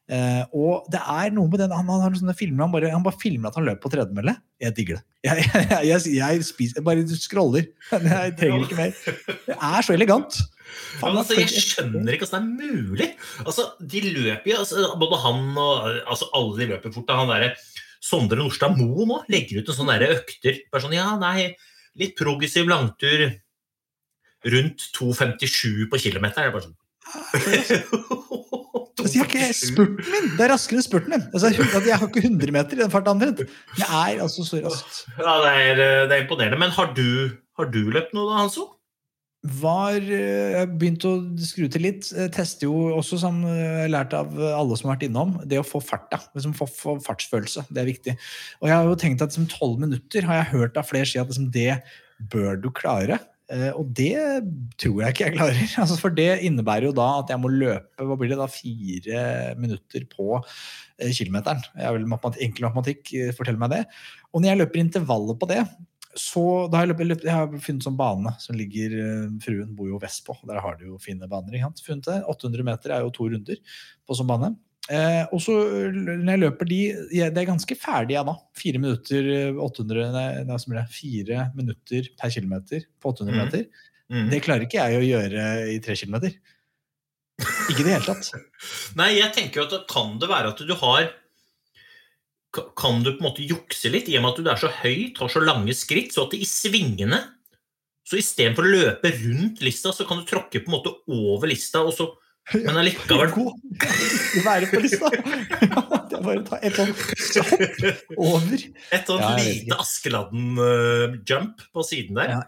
Eh, 0.04 0.42
og 0.52 0.84
det 0.92 1.00
er 1.00 1.30
noe 1.32 1.48
med 1.48 1.62
den, 1.62 1.72
Han, 1.72 1.88
han 1.88 2.02
har 2.02 2.16
sånne 2.18 2.34
filmer, 2.36 2.66
han 2.66 2.72
bare, 2.74 2.90
han 2.92 3.04
bare 3.06 3.16
filmer 3.16 3.48
at 3.48 3.56
han 3.56 3.64
løper 3.64 3.86
på 3.86 3.92
tredemølle. 3.94 4.34
Jeg 4.60 4.76
digger 4.76 4.98
det. 4.98 5.04
Jeg, 5.24 5.44
jeg, 5.48 5.86
jeg, 5.88 6.16
jeg, 6.18 6.44
spiser, 6.44 6.84
bare 6.84 7.04
scroller. 7.16 7.70
Jeg 7.94 8.34
trenger 8.36 8.66
ikke 8.66 8.76
mer. 8.76 8.90
Det 9.46 9.54
er 9.56 9.86
så 9.86 9.94
elegant. 9.94 10.36
Men 11.00 11.20
altså, 11.20 11.36
jeg 11.38 11.62
skjønner 11.62 12.16
ikke 12.16 12.26
hvordan 12.26 12.50
det 12.58 12.66
er 12.66 12.74
mulig. 12.74 13.06
Altså, 13.44 13.64
De 13.80 14.02
løper 14.04 14.50
jo, 14.50 14.58
altså, 14.60 14.84
både 15.00 15.20
han 15.22 15.40
og 15.60 15.88
altså, 16.02 16.28
alle 16.36 16.58
de 16.58 16.68
løper 16.74 16.92
fort. 16.92 17.06
da. 17.08 17.16
Han 17.22 17.32
derre 17.32 17.54
Sondre 18.04 18.36
Nordstad 18.36 18.76
Moe 18.76 19.06
nå 19.08 19.22
legger 19.32 19.62
ut 19.62 19.70
en 19.70 19.78
sånn 19.78 19.88
derre 19.94 20.10
økter. 20.18 20.60
Bare 20.72 20.84
sånn, 20.84 20.96
ja, 20.96 21.06
nei, 21.20 21.54
litt 22.00 22.12
progressiv 22.18 22.68
langtur 22.68 23.30
rundt 24.52 24.90
2,57 24.98 25.88
på 25.88 26.02
kilometeren. 26.04 26.50
Jeg 26.50 26.56
bare 26.58 26.68
sånn 26.68 26.80
Altså, 29.04 29.18
jeg 29.18 29.24
har 29.24 29.32
ikke 29.32 29.56
spurten 29.58 30.12
min! 30.14 30.30
Det 30.34 30.44
er 30.46 30.52
raskere 30.54 30.80
enn 30.80 30.86
spurten 30.86 31.14
min. 31.14 31.26
Altså, 31.30 31.50
jeg 31.52 31.98
har 32.00 32.08
ikke 32.08 32.24
100 32.24 32.54
meter 32.56 32.78
i 32.78 32.84
den 32.84 32.94
farten 32.94 33.12
omtrent. 33.12 33.42
Jeg 33.78 33.88
er 33.88 34.22
altså 34.24 34.46
så 34.46 34.62
raskt. 34.64 35.02
Ja, 35.18 35.34
det 35.44 35.52
er, 35.58 35.82
det 36.08 36.16
er 36.16 36.24
imponerende. 36.24 36.60
Men 36.62 36.72
har 36.74 36.94
du, 36.96 37.04
har 37.60 37.68
du 37.74 37.82
løpt 37.92 38.16
noe, 38.16 38.30
da, 38.30 38.40
Hanso? 38.44 38.70
Var 39.44 39.98
eh, 40.00 40.54
Jeg 40.54 40.68
begynte 40.80 41.10
å 41.10 41.18
skru 41.44 41.66
til 41.68 41.84
litt. 41.84 42.08
Tester 42.32 42.64
jo 42.64 42.94
også, 42.96 43.18
som 43.20 43.42
jeg 43.44 43.90
lærte 43.92 43.92
lært 43.92 44.16
av 44.16 44.40
alle 44.54 44.78
som 44.80 44.88
har 44.88 44.96
vært 44.96 45.10
innom, 45.10 45.36
det 45.44 45.60
å 45.60 45.66
få 45.66 45.82
farta. 45.84 46.22
Liksom 46.32 46.56
få, 46.56 46.68
få 46.70 46.96
fartsfølelse. 47.04 47.66
Det 47.68 47.82
er 47.82 47.90
viktig. 47.90 48.16
Og 48.62 48.70
jeg 48.70 48.76
har 48.78 48.88
jo 48.88 48.96
tenkt 49.04 49.24
at 49.24 49.34
liksom, 49.34 49.50
12 49.52 49.84
minutter 49.84 50.30
har 50.30 50.40
jeg 50.40 50.52
hørt 50.54 50.80
av 50.80 50.88
flere 50.88 51.08
si 51.10 51.20
at 51.20 51.28
liksom, 51.28 51.50
det 51.52 51.82
bør 52.32 52.56
du 52.62 52.70
klare. 52.72 53.20
Eh, 53.52 53.70
Og 53.76 53.90
det 53.92 54.16
tror 54.80 55.02
jeg 55.02 55.14
ikke 55.14 55.24
jeg 55.26 55.36
klarer. 55.36 55.58
Altså, 55.82 55.98
for 56.00 56.14
det 56.16 56.40
innebærer 56.46 56.88
jo 56.88 56.94
da 56.96 57.08
at 57.20 57.32
jeg 57.32 57.40
må 57.42 57.50
løpe 57.52 58.06
hva 58.08 58.16
blir 58.20 58.32
det 58.32 58.40
da, 58.40 58.48
fire 58.50 59.24
minutter 59.60 60.06
på 60.10 60.38
eh, 60.40 61.10
kilometeren. 61.12 61.64
Jeg 61.76 61.88
er 61.90 62.06
matematikk, 62.08 62.44
enkel 62.48 62.68
matematikk, 62.68 63.12
eh, 63.20 63.34
fortell 63.36 63.60
meg 63.60 63.74
det. 63.74 63.82
Og 64.32 64.40
når 64.40 64.52
jeg 64.52 64.62
løper 64.62 64.84
intervallet 64.84 65.40
på 65.40 65.50
det, 65.50 65.60
så 66.14 66.44
da 66.70 66.78
har 66.78 66.86
jeg, 66.86 67.08
løpet, 67.10 67.26
jeg 67.26 67.34
har 67.34 67.50
funnet 67.58 67.82
sånn 67.82 67.96
bane 67.98 68.30
som 68.38 68.54
ligger 68.54 68.92
Fruen 69.42 69.72
bor 69.74 69.88
jo 69.90 69.98
vestpå, 69.98 70.36
der 70.46 70.60
har 70.62 70.76
de 70.78 70.86
jo 70.86 70.98
fine 71.02 71.26
baner. 71.26 71.58
Funnet 71.82 72.06
det. 72.06 72.20
800 72.30 72.66
meter 72.68 72.94
er 72.94 73.02
jo 73.02 73.10
to 73.16 73.26
runder 73.32 73.58
på 74.06 74.14
sånn 74.14 74.30
bane. 74.30 74.52
Eh, 74.92 75.22
og 75.32 75.40
så 75.40 75.54
når 75.96 76.28
jeg 76.28 76.40
løper 76.42 76.68
de 76.68 76.78
jeg, 77.16 77.32
Det 77.32 77.40
er 77.40 77.48
ganske 77.48 77.76
ferdig, 77.80 78.18
jeg 78.18 78.26
da. 78.28 78.34
Fire 78.60 78.80
minutter 78.82 79.28
eh, 79.32 79.60
800, 79.64 80.10
nei, 80.12 80.26
nei, 80.44 80.58
blir 80.68 80.76
det 80.82 80.90
fire 80.92 81.46
minutter 81.56 82.10
per 82.20 82.34
kilometer 82.34 82.84
på 83.00 83.14
800 83.14 83.32
Mhm. 83.32 83.40
meter. 83.46 83.64
Mm. 84.12 84.26
Det 84.30 84.42
klarer 84.44 84.66
ikke 84.66 84.82
jeg 84.84 85.00
å 85.00 85.06
gjøre 85.08 85.44
i 85.72 85.78
tre 85.80 85.96
kilometer. 85.96 86.34
Ikke 87.72 87.80
i 87.80 87.86
det 87.88 87.94
hele 87.96 88.04
tatt. 88.04 88.28
Nei, 89.00 89.14
jeg 89.16 89.32
tenker 89.32 89.62
jo 89.62 89.68
at 89.70 89.88
kan 89.88 90.18
det 90.20 90.28
være 90.28 90.52
at 90.52 90.60
du 90.68 90.74
har 90.74 91.08
kan 92.76 93.00
du 93.02 93.10
på 93.16 93.18
en 93.18 93.26
måte 93.32 93.42
jukse 93.48 93.90
litt, 93.90 94.06
i 94.12 94.14
og 94.20 94.22
med 94.22 94.36
at 94.36 94.44
du 94.44 94.50
er 94.52 94.60
så 94.60 94.68
høy, 94.84 95.08
tar 95.16 95.32
så 95.32 95.40
lange 95.42 95.74
skritt, 95.74 96.12
så 96.14 96.28
at 96.28 96.36
i 96.38 96.44
svingene 96.46 97.22
Så 98.06 98.18
istedenfor 98.20 98.66
å 98.66 98.68
løpe 98.68 99.08
rundt 99.16 99.62
lista, 99.64 99.88
så 99.90 100.04
kan 100.06 100.18
du 100.20 100.26
tråkke 100.28 100.60
på 100.60 100.68
en 100.68 100.74
måte 100.76 100.90
over 101.08 101.48
lista, 101.48 101.80
og 101.80 101.94
så 101.96 102.04
Men 102.52 102.76
allikevel. 102.76 103.30
Være 104.44 104.68
på 104.68 104.80
lista. 104.84 105.08
Det 106.10 106.18
er 106.18 106.24
bare 106.24 106.40
å 106.42 106.46
ta 106.46 106.58
et 106.60 106.76
sånt 106.76 106.98
hopp 107.48 108.18
over. 108.20 108.66
Et 108.92 109.08
sånt 109.08 109.22
Ja, 109.24 109.30
lite. 109.38 109.78
Askeladden-jump 109.80 111.64
på 111.72 111.86
siden 111.88 112.20
der. 112.20 112.34
Ja. 112.36 112.42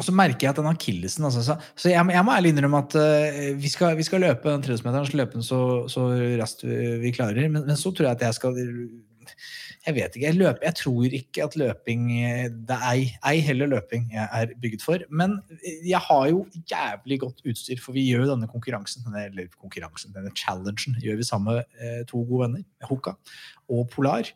Og 0.00 0.06
så 0.06 0.14
merker 0.16 0.46
jeg 0.46 0.54
at 0.54 0.60
den 0.60 0.68
akillesen 0.70 1.26
altså, 1.28 1.42
så, 1.44 1.58
så 1.76 1.90
jeg, 1.90 2.00
jeg 2.14 2.24
må 2.24 2.32
ærlig 2.32 2.54
innrømme 2.54 2.78
at 2.86 2.94
uh, 2.96 3.40
vi, 3.60 3.68
skal, 3.68 3.98
vi 3.98 4.06
skal 4.06 4.22
løpe 4.24 4.48
den 4.48 4.62
30-meteren, 4.64 5.08
så 5.10 5.18
løpe 5.20 5.36
den 5.36 5.44
så, 5.44 5.60
så 5.92 6.06
raskt 6.40 6.64
vi, 6.64 6.78
vi 7.02 7.12
klarer. 7.12 7.50
Men, 7.52 7.66
men 7.68 7.76
så 7.80 7.92
tror 7.92 8.08
jeg 8.08 8.16
at 8.16 8.24
jeg 8.28 8.38
skal 8.38 8.56
Jeg 9.86 9.96
vet 9.96 10.16
ikke. 10.16 10.26
Jeg, 10.26 10.36
løper, 10.36 10.64
jeg 10.66 10.76
tror 10.76 11.14
ikke 11.16 11.44
at 11.46 11.54
løping 11.56 12.02
Det 12.68 12.76
er 12.76 12.82
ei, 12.90 13.04
ei 13.30 13.38
heller 13.44 13.70
løping 13.70 14.10
jeg 14.12 14.26
er 14.36 14.54
bygget 14.60 14.84
for. 14.84 15.04
Men 15.08 15.38
jeg 15.64 16.00
har 16.04 16.26
jo 16.28 16.42
jævlig 16.68 17.20
godt 17.22 17.40
utstyr, 17.48 17.80
for 17.80 17.96
vi 17.96 18.04
gjør 18.10 18.26
jo 18.26 18.32
denne 18.34 18.50
konkurransen, 18.50 19.06
eller 19.24 19.48
konkurransen, 19.56 20.12
denne 20.16 20.34
challengen 20.36 20.98
gjør 21.00 21.20
vi 21.20 21.28
sammen 21.28 21.60
med 21.60 21.80
eh, 21.80 22.02
to 22.10 22.20
gode 22.28 22.48
venner, 22.48 22.66
Hoka 22.90 23.16
og 23.70 23.88
Polar. 23.94 24.28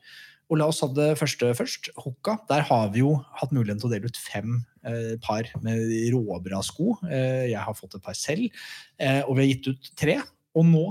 Og 0.52 0.60
la 0.60 0.68
oss 0.68 0.82
ta 0.82 0.88
det 0.92 1.14
første 1.16 1.50
først. 1.56 1.88
Hoka. 2.00 2.36
Der 2.50 2.64
har 2.68 2.90
vi 2.92 3.00
jo 3.00 3.16
hatt 3.40 3.52
muligheten 3.54 3.80
til 3.80 3.88
å 3.88 3.94
dele 3.94 4.10
ut 4.12 4.20
fem 4.20 4.58
eh, 4.84 5.14
par 5.24 5.48
med 5.64 5.80
råbra 6.12 6.60
sko. 6.64 6.98
Eh, 7.08 7.50
jeg 7.52 7.60
har 7.64 7.76
fått 7.78 7.96
et 7.96 8.04
par 8.04 8.16
selv, 8.18 8.52
eh, 9.00 9.22
og 9.24 9.38
vi 9.38 9.44
har 9.44 9.52
gitt 9.54 9.70
ut 9.72 9.90
tre. 9.98 10.18
Og 10.54 10.66
nå, 10.68 10.84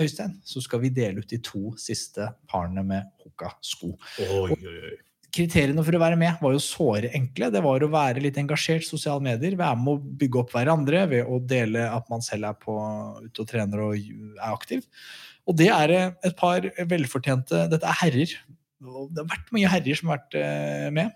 Øystein, 0.00 0.38
så 0.48 0.62
skal 0.64 0.80
vi 0.84 0.92
dele 0.96 1.20
ut 1.20 1.30
de 1.30 1.38
to 1.44 1.74
siste 1.80 2.30
parene 2.48 2.84
med 2.86 3.08
Hoka-sko. 3.20 3.92
Kriteriene 5.30 5.84
for 5.86 5.94
å 5.94 6.00
være 6.02 6.18
med 6.18 6.40
var 6.42 6.54
jo 6.56 6.62
såre 6.64 7.12
enkle. 7.14 7.50
Det 7.54 7.60
var 7.62 7.84
å 7.84 7.90
være 7.92 8.22
litt 8.24 8.38
engasjert 8.40 8.86
sosiale 8.86 9.22
medier, 9.22 9.58
være 9.60 9.78
med 9.78 9.92
å 9.92 10.14
bygge 10.22 10.40
opp 10.40 10.54
hverandre 10.56 11.04
ved 11.12 11.28
å 11.28 11.38
dele 11.52 11.84
at 11.86 12.08
man 12.10 12.24
selv 12.24 12.48
er 12.48 12.56
på, 12.58 12.74
ute 13.26 13.44
og 13.44 13.50
trener 13.50 13.84
og 13.84 13.94
er 14.00 14.48
aktiv. 14.48 14.88
Og 15.46 15.56
det 15.60 15.68
er 15.74 15.94
et 16.00 16.34
par 16.38 16.64
velfortjente 16.90 17.66
Dette 17.70 17.86
er 17.86 18.00
herrer. 18.02 18.34
Det 18.80 19.22
har 19.22 19.30
vært 19.30 19.54
mye 19.54 19.70
herrer 19.70 20.00
som 20.00 20.10
har 20.10 20.22
vært 20.22 20.36
eh, 20.40 20.88
med, 20.96 21.12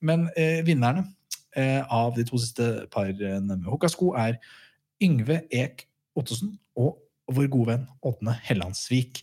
men 0.00 0.26
eh, 0.32 0.60
vinnerne 0.64 1.04
eh, 1.52 1.84
av 1.84 2.16
de 2.16 2.24
to 2.26 2.40
siste 2.40 2.88
parene 2.92 3.44
med 3.44 3.68
Hokasko 3.68 4.14
er 4.16 4.40
Yngve 5.02 5.42
Ek 5.52 5.84
Ottosen 6.18 6.56
og 6.78 7.01
vår 7.30 7.48
gode 7.52 7.72
venn 7.72 7.88
Ådne 8.08 8.36
Hellandsvik. 8.46 9.22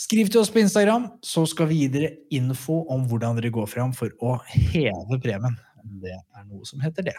Skriv 0.00 0.30
til 0.32 0.40
oss 0.40 0.50
på 0.52 0.62
Instagram, 0.62 1.10
så 1.20 1.44
skal 1.48 1.68
vi 1.70 1.82
gi 1.82 1.88
dere 1.92 2.12
info 2.32 2.82
om 2.92 3.04
hvordan 3.10 3.36
dere 3.36 3.52
går 3.52 3.68
fram 3.68 3.92
for 3.96 4.14
å 4.24 4.38
heve 4.48 5.20
premien. 5.20 5.58
Det 6.00 6.14
er 6.16 6.46
noe 6.46 6.64
som 6.68 6.80
heter 6.80 7.10
det. 7.10 7.16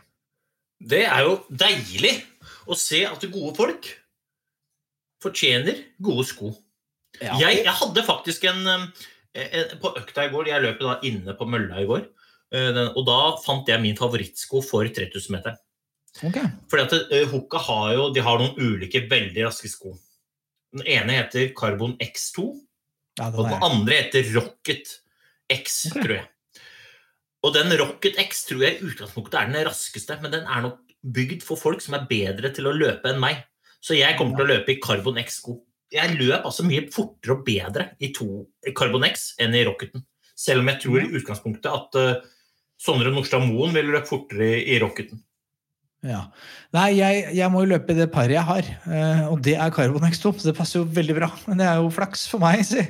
Det 0.81 1.03
er 1.05 1.25
jo 1.27 1.35
deilig 1.49 2.15
å 2.65 2.77
se 2.77 3.03
at 3.05 3.25
gode 3.29 3.53
folk 3.57 3.89
fortjener 5.21 5.83
gode 6.01 6.25
sko. 6.25 6.55
Jeg, 7.21 7.59
jeg 7.61 7.75
hadde 7.77 8.05
faktisk 8.07 8.47
en, 8.49 8.63
um, 8.65 8.87
en 9.37 9.75
På 9.83 9.91
økta 9.99 10.25
i 10.25 10.31
går, 10.31 10.49
jeg 10.49 10.63
løp 10.63 10.81
da 10.81 10.95
inne 11.05 11.35
på 11.37 11.45
mølla 11.45 11.83
i 11.83 11.89
går, 11.89 12.07
eh, 12.55 12.79
og 12.87 13.03
da 13.05 13.19
fant 13.43 13.69
jeg 13.69 13.83
min 13.83 13.99
favorittsko 13.99 14.63
for 14.65 14.89
3000-meteren. 14.89 15.59
Ok. 16.19 16.37
Fordi 16.71 16.83
at 16.83 17.29
Hoka 17.31 17.61
har 17.69 17.93
jo 17.95 18.09
de 18.15 18.23
har 18.25 18.41
noen 18.41 18.57
ulike 18.59 19.05
veldig 19.09 19.45
raske 19.47 19.71
sko. 19.71 19.95
Den 20.75 20.83
ene 20.87 21.21
heter 21.21 21.51
Carbon 21.57 21.95
X2, 21.99 22.51
Ja, 23.19 23.27
og 23.27 23.43
den 23.43 23.63
andre 23.63 23.97
heter 24.05 24.27
Rocket 24.37 24.93
X, 25.51 25.85
okay. 25.89 26.03
tror 26.03 26.15
jeg. 26.15 26.27
Og 27.41 27.55
den 27.55 27.73
Rocket 27.79 28.19
X 28.21 28.45
tror 28.47 28.63
jeg 28.63 28.77
i 28.77 28.87
utgangspunktet 28.87 29.39
er 29.39 29.49
den 29.49 29.67
raskeste, 29.67 30.17
men 30.21 30.31
den 30.33 30.45
er 30.45 30.63
nok 30.63 30.79
bygd 31.01 31.41
for 31.43 31.59
folk 31.59 31.81
som 31.83 31.97
er 31.97 32.05
bedre 32.09 32.51
til 32.53 32.69
å 32.69 32.75
løpe 32.75 33.11
enn 33.11 33.19
meg. 33.21 33.41
Så 33.81 33.97
jeg 33.97 34.15
kommer 34.17 34.37
til 34.37 34.45
å 34.45 34.51
løpe 34.53 34.75
i 34.75 34.79
Carbon 34.83 35.17
X-sko. 35.19 35.57
Jeg 35.91 36.15
løp 36.19 36.45
altså 36.47 36.63
mye 36.63 36.85
fortere 36.93 37.35
og 37.35 37.43
bedre 37.47 37.89
i 37.99 38.11
to 38.15 38.45
Carbon 38.77 39.07
X 39.09 39.31
enn 39.41 39.57
i 39.57 39.65
Rocketen. 39.67 40.05
Selv 40.37 40.63
om 40.63 40.69
jeg 40.71 40.83
tror 40.85 41.01
i 41.01 41.09
utgangspunktet 41.17 41.73
at 41.73 41.97
uh, 41.99 42.21
Sondre 42.81 43.11
Nordstad 43.13 43.43
Moen 43.43 43.73
ville 43.75 43.91
løpt 43.93 44.09
fortere 44.09 44.53
i, 44.55 44.61
i 44.75 44.79
Rocketen. 44.81 45.19
Ja. 46.01 46.21
Nei, 46.73 46.87
jeg, 46.97 47.25
jeg 47.37 47.53
må 47.53 47.61
jo 47.61 47.73
løpe 47.75 47.93
i 47.93 47.97
det 47.99 48.07
paret 48.13 48.33
jeg 48.33 48.45
har, 48.47 48.69
eh, 48.89 49.25
og 49.29 49.41
det 49.45 49.53
er 49.53 49.73
Carbon 49.75 50.07
X2, 50.07 50.33
så 50.41 50.49
det 50.49 50.57
passer 50.57 50.79
jo 50.79 50.87
veldig 50.89 51.17
bra. 51.19 51.29
Men 51.45 51.61
det 51.61 51.67
er 51.69 51.81
jo 51.81 51.91
flaks 51.93 52.25
for 52.31 52.41
meg, 52.41 52.63
si. 52.65 52.85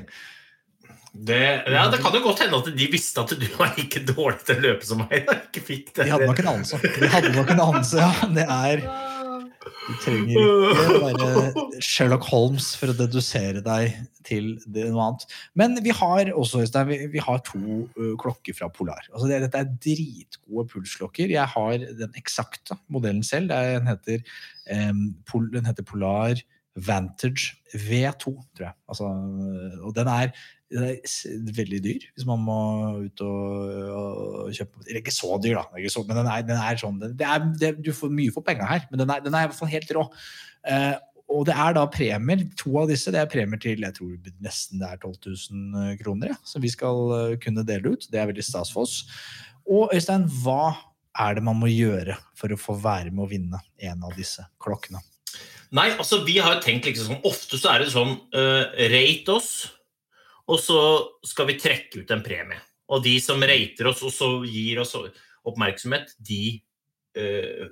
Det, 1.11 1.41
ja, 1.67 1.89
det 1.91 1.99
kan 1.99 2.13
jo 2.15 2.21
godt 2.23 2.45
hende 2.45 2.61
at 2.61 2.69
de 2.71 2.85
visste 2.87 3.19
at 3.19 3.33
du 3.35 3.47
var 3.57 3.73
like 3.75 3.99
dårlig 4.07 4.45
til 4.47 4.61
å 4.61 4.63
løpe 4.63 4.87
som 4.87 5.01
meg. 5.03 5.27
De 5.27 6.07
hadde 6.07 6.29
nok 6.29 6.39
en 6.39 6.53
anelse. 6.53 6.79
De 6.79 7.09
hadde 7.11 7.33
nok 7.35 7.51
en 7.51 7.63
anelse, 7.65 7.99
ja. 7.99 8.29
Det 8.31 8.45
er 8.47 8.85
Du 9.81 9.93
trenger 10.01 10.29
ikke 10.29 11.00
være 11.05 11.81
Sherlock 11.81 12.27
Holmes 12.29 12.71
for 12.77 12.91
å 12.91 12.95
dedusere 12.97 13.63
deg 13.65 13.95
til 14.27 14.53
det, 14.67 14.85
noe 14.93 15.07
annet. 15.07 15.25
Men 15.57 15.75
vi 15.83 15.93
har 15.97 16.31
også, 16.38 16.61
vi, 16.89 17.00
vi 17.15 17.23
har 17.23 17.41
to 17.47 17.88
klokker 18.21 18.57
fra 18.57 18.69
Polar. 18.73 19.03
Altså 19.09 19.29
det, 19.31 19.41
dette 19.47 19.63
er 19.63 19.73
dritgode 19.88 20.67
pulsklokker. 20.71 21.33
Jeg 21.33 21.53
har 21.55 21.85
den 22.01 22.17
eksakte 22.19 22.77
modellen 22.93 23.25
selv. 23.25 23.50
Det 23.50 23.57
er, 23.57 23.79
den, 23.79 23.89
heter, 23.89 24.25
den 25.57 25.69
heter 25.71 25.88
Polar 25.88 26.41
Vantage 26.75 27.57
V2, 27.73 28.38
tror 28.55 28.67
jeg. 28.69 28.75
Altså, 28.88 29.09
og 29.81 29.95
den 29.97 30.11
er, 30.11 30.35
den 30.71 30.87
er 30.87 31.53
veldig 31.57 31.79
dyr 31.83 32.07
hvis 32.15 32.25
man 32.27 32.43
må 32.45 32.57
ut 33.03 33.23
og, 33.25 33.71
og 33.91 34.55
kjøpe 34.55 34.85
Eller 34.85 35.01
ikke 35.01 35.13
så 35.13 35.37
dyr, 35.43 35.59
da, 35.59 35.85
så, 35.91 36.03
men 36.07 36.21
den 36.21 36.29
er, 36.31 36.45
den 36.47 36.61
er 36.63 36.79
sånn 36.79 36.99
det 37.03 37.27
er, 37.27 37.45
det, 37.59 37.71
Du 37.83 37.91
får 37.95 38.13
mye 38.13 38.33
for 38.33 38.45
penga 38.47 38.67
her, 38.69 38.85
men 38.91 39.03
den 39.03 39.11
er, 39.11 39.23
den 39.25 39.35
er 39.35 39.45
i 39.45 39.51
hvert 39.51 39.59
fall 39.59 39.71
helt 39.71 39.91
rå. 39.97 40.05
Eh, 40.67 40.95
og 41.31 41.45
det 41.47 41.55
er 41.55 41.75
da 41.75 41.85
premier. 41.91 42.43
To 42.59 42.75
av 42.81 42.89
disse 42.91 43.11
det 43.13 43.21
er 43.21 43.29
premier 43.31 43.59
til 43.61 43.83
jeg 43.85 43.97
tror 43.97 44.31
nesten 44.43 44.81
det 44.81 44.89
er 44.89 44.99
12 44.99 45.13
000 45.27 45.99
kroner, 46.01 46.33
ja, 46.33 46.39
som 46.47 46.63
vi 46.63 46.71
skal 46.71 47.15
eh, 47.17 47.37
kunne 47.41 47.65
dele 47.67 47.95
ut. 47.95 48.07
Det 48.11 48.19
er 48.19 48.31
veldig 48.31 48.45
stas 48.45 48.73
for 48.73 48.87
oss. 48.87 49.01
Og 49.69 49.93
Øystein, 49.95 50.27
hva 50.43 50.73
er 51.19 51.37
det 51.37 51.45
man 51.45 51.59
må 51.59 51.69
gjøre 51.71 52.17
for 52.39 52.51
å 52.51 52.59
få 52.59 52.75
være 52.79 53.11
med 53.11 53.25
å 53.25 53.31
vinne 53.31 53.61
en 53.83 54.07
av 54.07 54.15
disse 54.17 54.43
klokkene? 54.61 55.03
Nei, 55.75 55.87
altså 55.95 56.21
vi 56.27 56.35
har 56.43 56.59
tenkt 56.63 56.89
liksom 56.89 57.21
Ofte 57.27 57.55
så 57.55 57.69
er 57.71 57.83
det 57.83 57.93
sånn 57.93 58.17
uh, 58.35 58.63
Rate 58.91 59.31
oss, 59.37 59.51
og 60.50 60.60
så 60.60 60.81
skal 61.27 61.50
vi 61.50 61.60
trekke 61.62 62.01
ut 62.01 62.12
en 62.13 62.24
premie. 62.25 62.60
Og 62.91 63.03
de 63.05 63.15
som 63.24 63.41
rater 63.41 63.88
oss 63.88 64.01
og 64.03 64.13
så 64.13 64.29
gir 64.48 64.81
oss 64.81 64.95
oppmerksomhet, 65.48 66.12
de 66.19 66.60
uh, 67.17 67.69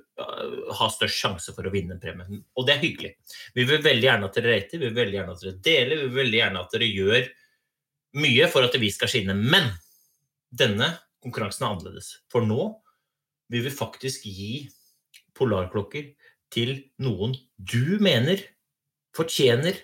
har 0.78 0.94
størst 0.94 1.20
sjanse 1.20 1.54
for 1.56 1.66
å 1.66 1.72
vinne 1.74 1.96
en 1.96 2.02
premie. 2.02 2.40
Og 2.56 2.66
det 2.66 2.76
er 2.76 2.84
hyggelig. 2.84 3.12
Vi 3.56 3.66
vil 3.68 3.84
veldig 3.84 4.08
gjerne 4.08 4.30
at 4.30 4.38
dere 4.38 4.54
rater, 4.56 4.80
vi 4.80 4.88
vil 4.88 4.98
veldig 5.00 5.18
gjerne 5.18 5.36
at 5.36 5.44
dere 5.44 5.62
deler, 5.68 6.00
vi 6.00 6.08
vil 6.08 6.22
veldig 6.22 6.40
gjerne 6.40 6.64
at 6.64 6.76
dere 6.76 6.90
gjør 6.90 7.30
mye 8.20 8.50
for 8.50 8.66
at 8.66 8.78
vi 8.82 8.92
skal 8.94 9.12
skinne. 9.12 9.36
Men 9.36 9.70
denne 10.50 10.94
konkurransen 11.22 11.66
er 11.66 11.74
annerledes. 11.74 12.14
For 12.32 12.46
nå 12.46 12.70
vil 13.52 13.66
vi 13.66 13.74
faktisk 13.74 14.24
gi 14.24 14.54
polarklokker 15.36 16.10
til 16.54 16.74
noen 17.02 17.36
du 17.56 17.98
mener 18.02 18.40
fortjener 19.16 19.78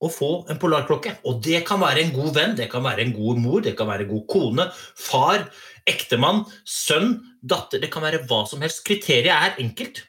å 0.00 0.08
få 0.08 0.30
en 0.50 0.58
polarklokke. 0.60 1.18
Og 1.28 1.40
det 1.44 1.62
kan 1.68 1.80
være 1.82 2.04
en 2.04 2.14
god 2.14 2.30
venn, 2.36 2.54
det 2.58 2.70
kan 2.72 2.84
være 2.84 3.04
en 3.04 3.14
god 3.16 3.40
mor, 3.42 3.60
det 3.64 3.74
kan 3.78 3.90
være 3.90 4.06
en 4.06 4.12
god 4.14 4.26
kone, 4.32 4.68
far, 4.96 5.44
ektemann, 5.90 6.44
sønn, 6.64 7.18
datter. 7.40 7.82
Det 7.82 7.90
kan 7.92 8.04
være 8.04 8.22
hva 8.30 8.44
som 8.48 8.62
helst. 8.64 8.84
Kriteriet 8.86 9.34
er 9.34 9.60
enkelt. 9.62 10.04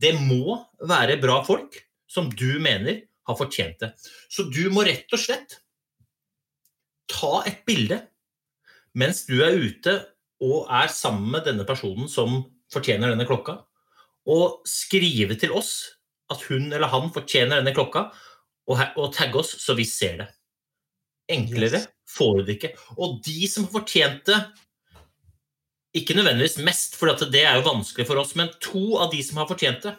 Det 0.00 0.14
må 0.20 0.56
være 0.88 1.20
bra 1.22 1.42
folk 1.46 1.76
som 2.10 2.30
du 2.32 2.56
mener 2.62 3.04
har 3.28 3.38
fortjent 3.38 3.80
det. 3.80 3.92
Så 4.32 4.48
du 4.52 4.66
må 4.72 4.84
rett 4.86 5.12
og 5.12 5.20
slett 5.20 5.60
ta 7.10 7.42
et 7.48 7.62
bilde 7.68 8.00
mens 8.94 9.24
du 9.26 9.40
er 9.42 9.56
ute 9.58 9.96
og 10.44 10.68
er 10.72 10.90
sammen 10.92 11.32
med 11.34 11.46
denne 11.48 11.66
personen 11.66 12.08
som 12.10 12.44
fortjener 12.72 13.12
denne 13.12 13.26
klokka, 13.26 13.58
og 14.30 14.62
skrive 14.68 15.36
til 15.38 15.52
oss 15.54 15.72
at 16.32 16.42
hun 16.48 16.70
eller 16.72 16.90
han 16.90 17.10
fortjener 17.14 17.60
denne 17.60 17.74
klokka, 17.76 18.08
og, 18.70 18.80
og 18.96 19.12
tagge 19.14 19.40
oss 19.40 19.54
så 19.62 19.76
vi 19.78 19.86
ser 19.88 20.18
det. 20.22 20.28
Enklere 21.34 21.80
Yes. 21.80 21.88
får 22.08 22.38
du 22.38 22.42
det 22.44 22.56
ikke. 22.58 22.72
Og 22.98 23.20
de 23.24 23.48
som 23.48 23.66
har 23.66 23.72
fortjent 23.80 24.24
det, 24.28 24.40
ikke 25.94 26.16
nødvendigvis 26.18 26.58
mest, 26.66 26.96
for 26.98 27.12
det 27.30 27.44
er 27.44 27.56
jo 27.60 27.68
vanskelig 27.68 28.06
for 28.08 28.20
oss, 28.20 28.34
men 28.36 28.50
to 28.60 28.96
av 28.98 29.12
de 29.12 29.22
som 29.22 29.38
har 29.40 29.48
fortjent 29.50 29.86
det, 29.86 29.94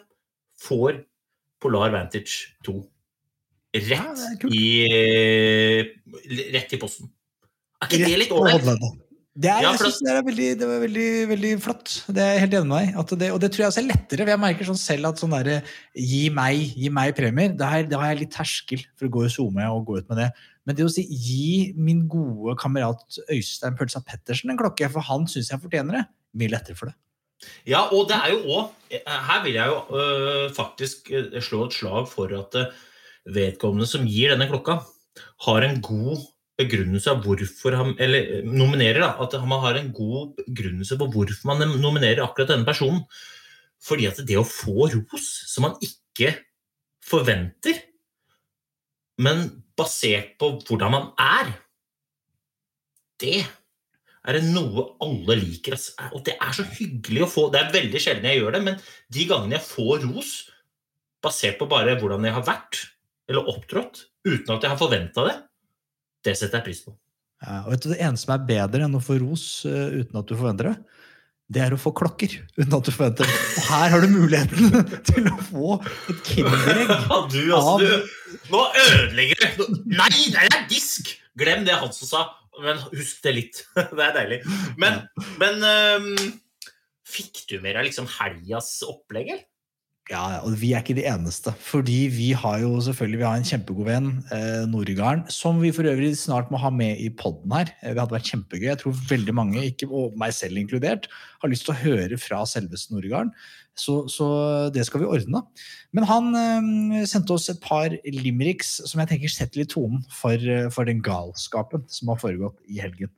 får 0.60 1.02
Polar 1.60 1.90
Vantage 1.92 2.52
2 2.66 2.76
rett, 3.76 4.20
det 4.44 4.52
er 4.52 5.90
i, 6.30 6.50
rett 6.54 6.72
i 6.72 6.80
posten. 6.80 7.10
Er 7.82 7.90
ikke 7.90 8.08
det 8.08 8.20
litt 8.22 8.32
ålreit? 8.32 8.64
Det 9.36 9.50
er, 9.52 9.60
Ja, 9.60 9.70
jeg 9.74 9.80
synes 9.82 9.98
det 10.00 10.12
er 10.14 10.22
veldig, 10.24 10.46
det 10.56 10.66
var 10.70 10.78
veldig, 10.80 11.08
veldig 11.28 11.50
flott. 11.60 11.90
Det 12.08 12.22
er 12.24 12.30
jeg 12.32 12.40
helt 12.46 12.54
enig 12.56 12.68
med 12.70 12.86
deg. 12.96 13.18
Det, 13.20 13.26
og 13.34 13.40
det 13.42 13.50
tror 13.52 13.62
jeg 13.62 13.68
også 13.72 13.82
er 13.82 13.88
lettere. 13.90 14.26
Jeg 14.32 14.40
merker 14.40 14.68
sånn 14.70 14.78
selv 14.80 15.10
at 15.10 15.20
sånn 15.20 15.34
derre 15.36 15.58
gi 15.92 16.22
meg, 16.32 16.62
gi 16.72 16.88
meg 16.88 17.12
premier, 17.18 17.52
da 17.52 17.68
har, 17.74 17.84
jeg- 17.84 18.20
litt 18.22 18.32
terskel 18.32 18.80
for 18.96 19.06
å 19.06 19.12
gå 19.12 19.24
i 19.26 19.32
SoMe 19.34 19.66
og 19.68 19.84
gå 19.90 19.98
ut 19.98 20.08
med 20.08 20.22
det. 20.22 20.30
Men 20.64 20.74
det 20.78 20.86
å 20.86 20.90
si 20.90 21.04
gi 21.04 21.74
min 21.76 22.06
gode 22.08 22.56
kamerat 22.58 23.04
Øystein 23.30 23.76
Pølsa 23.76 24.00
Pettersen 24.00 24.50
en 24.50 24.56
klokke, 24.58 24.88
for 24.90 25.00
han 25.04 25.26
syns 25.28 25.50
jeg 25.52 25.60
fortjener 25.60 26.00
det, 26.00 26.06
mye 26.34 26.50
lettere 26.56 26.74
for 26.80 26.86
det. 26.88 26.96
Ja, 27.68 27.82
og 27.92 28.08
det 28.08 28.16
er 28.16 28.30
jo 28.32 28.38
òg 28.48 28.70
Her 29.04 29.42
vil 29.44 29.58
jeg 29.58 29.68
jo 29.68 29.76
øh, 29.92 30.50
faktisk 30.56 31.10
øh, 31.12 31.36
slå 31.44 31.66
et 31.66 31.74
slag 31.76 32.08
for 32.08 32.32
at 32.32 32.56
vedkommende 33.28 33.86
som 33.86 34.06
gir 34.08 34.32
denne 34.32 34.48
klokka, 34.48 34.78
har 35.44 35.60
en 35.66 35.80
god 35.84 36.24
begrunnelse 36.56 37.12
av 37.12 37.22
hvorfor 37.24 37.76
han 37.76 37.94
Eller 38.00 38.38
øh, 38.38 38.46
nominerer, 38.48 39.02
da. 39.02 39.10
At 39.22 39.36
man 39.46 39.62
har 39.64 39.78
en 39.80 39.92
god 39.94 40.36
begrunnelse 40.40 40.98
på 40.98 41.10
hvorfor 41.12 41.52
man 41.52 41.64
nominerer 41.80 42.24
akkurat 42.24 42.54
denne 42.54 42.68
personen. 42.68 43.04
Fordi 43.82 44.08
at 44.08 44.22
det 44.26 44.38
å 44.40 44.46
få 44.46 44.88
ros 44.92 45.28
som 45.50 45.66
man 45.68 45.76
ikke 45.84 46.32
forventer, 47.06 47.76
men 49.22 49.46
basert 49.76 50.34
på 50.40 50.56
hvordan 50.66 50.92
man 50.92 51.06
er, 51.20 51.52
det 53.20 53.44
er 54.26 54.36
det 54.36 54.48
noe 54.48 54.88
alle 55.04 55.36
liker. 55.38 55.76
ass. 55.76 55.92
Og 56.12 56.24
det 56.26 56.34
er 56.40 56.56
så 56.56 56.66
hyggelig 56.66 57.24
å 57.24 57.30
få 57.30 57.46
Det 57.52 57.60
er 57.60 57.74
veldig 57.76 58.02
sjelden 58.02 58.28
jeg 58.28 58.40
gjør 58.40 58.56
det, 58.56 58.62
men 58.66 58.80
de 59.12 59.28
gangene 59.28 59.58
jeg 59.58 59.68
får 59.68 60.06
ros 60.08 60.32
basert 61.24 61.60
på 61.60 61.68
bare 61.70 61.96
hvordan 62.00 62.26
jeg 62.26 62.34
har 62.36 62.46
vært 62.46 62.82
eller 63.26 63.48
opptrådt, 63.50 64.04
uten 64.26 64.52
at 64.54 64.62
jeg 64.62 64.70
har 64.70 64.78
forventa 64.78 65.24
det, 65.26 65.34
det 66.26 66.36
setter 66.38 66.60
jeg 66.60 66.66
pris 66.68 66.84
på. 66.84 66.94
Ja, 67.44 67.62
og 67.64 67.72
vet 67.74 67.84
du, 67.84 67.90
Det 67.92 68.00
eneste 68.00 68.26
som 68.26 68.36
er 68.36 68.46
bedre 68.48 68.86
enn 68.86 68.96
å 68.96 69.02
få 69.04 69.18
ros 69.20 69.46
uh, 69.68 69.92
uten 69.92 70.20
at 70.20 70.28
du 70.28 70.36
forventer 70.36 70.70
det, 70.70 70.76
det 71.46 71.60
er 71.62 71.74
å 71.76 71.78
få 71.78 71.92
klokker 71.94 72.32
uten 72.56 72.74
at 72.74 72.88
du 72.88 72.90
forventer 72.90 73.28
det. 73.28 73.34
Og 73.60 73.66
her 73.68 73.92
har 73.92 74.02
du 74.02 74.08
muligheten 74.10 74.88
til 75.10 75.28
å 75.30 75.36
få 75.50 75.76
et 76.10 76.32
kinderegg. 76.32 76.90
Du, 77.36 77.42
altså, 77.54 77.76
du, 77.82 78.40
nå 78.50 78.62
ødelegger 78.80 79.46
du! 79.58 79.78
Nei, 79.92 80.10
det 80.32 80.48
er 80.48 80.66
disk! 80.70 81.12
Glem 81.36 81.66
det 81.66 81.76
han 81.76 81.92
som 81.92 82.08
sa, 82.08 82.22
men 82.64 82.80
husk 82.88 83.20
det 83.26 83.34
litt. 83.36 83.60
Det 83.96 84.02
er 84.02 84.14
deilig. 84.16 84.40
Men, 84.80 85.02
men 85.42 85.60
um, 85.60 86.08
fikk 87.06 87.44
du 87.50 87.58
med 87.60 87.76
deg 87.76 87.90
liksom 87.90 88.08
helgas 88.16 88.70
opplegg, 88.88 89.34
eller? 89.34 89.44
Ja, 90.06 90.38
og 90.46 90.52
vi 90.60 90.68
er 90.70 90.84
ikke 90.84 90.94
de 90.94 91.02
eneste. 91.10 91.50
Fordi 91.66 92.06
vi 92.14 92.28
har 92.38 92.60
jo 92.62 92.76
selvfølgelig 92.86 93.18
vi 93.18 93.26
har 93.26 93.40
en 93.40 93.48
kjempegod 93.48 93.88
venn, 93.88 94.10
eh, 94.30 94.62
Noregarden, 94.70 95.24
som 95.34 95.58
vi 95.58 95.72
for 95.74 95.82
øvrig 95.90 96.12
snart 96.16 96.52
må 96.54 96.60
ha 96.62 96.70
med 96.70 97.00
i 97.02 97.08
poden 97.10 97.50
her. 97.50 97.72
Eh, 97.82 97.90
Det 97.90 97.98
hadde 97.98 98.14
vært 98.14 98.30
kjempegøy. 98.30 98.68
Jeg 98.68 98.78
tror 98.78 98.94
veldig 99.10 99.34
mange, 99.34 99.64
ikke, 99.66 99.90
og 99.90 100.14
meg 100.16 100.32
selv 100.32 100.58
inkludert, 100.62 101.08
har 101.42 101.50
lyst 101.50 101.66
til 101.66 101.74
å 101.74 101.80
høre 101.82 102.18
fra 102.22 102.44
selveste 102.46 102.94
Noregarden. 102.94 103.32
Så, 103.76 104.06
så 104.08 104.70
det 104.72 104.86
skal 104.86 105.02
vi 105.02 105.10
ordne. 105.10 105.42
Men 105.92 106.04
han 106.06 106.30
eh, 106.38 107.04
sendte 107.04 107.34
oss 107.34 107.50
et 107.50 107.60
par 107.60 107.90
limericks 108.06 108.76
som 108.86 109.02
jeg 109.02 109.10
tenker 109.10 109.28
setter 109.28 109.64
litt 109.64 109.74
tonen 109.74 110.06
for, 110.08 110.38
eh, 110.38 110.70
for 110.70 110.86
den 110.86 111.02
galskapen 111.02 111.82
som 111.90 112.14
har 112.14 112.22
foregått 112.22 112.62
i 112.70 112.78
helgen. 112.78 113.10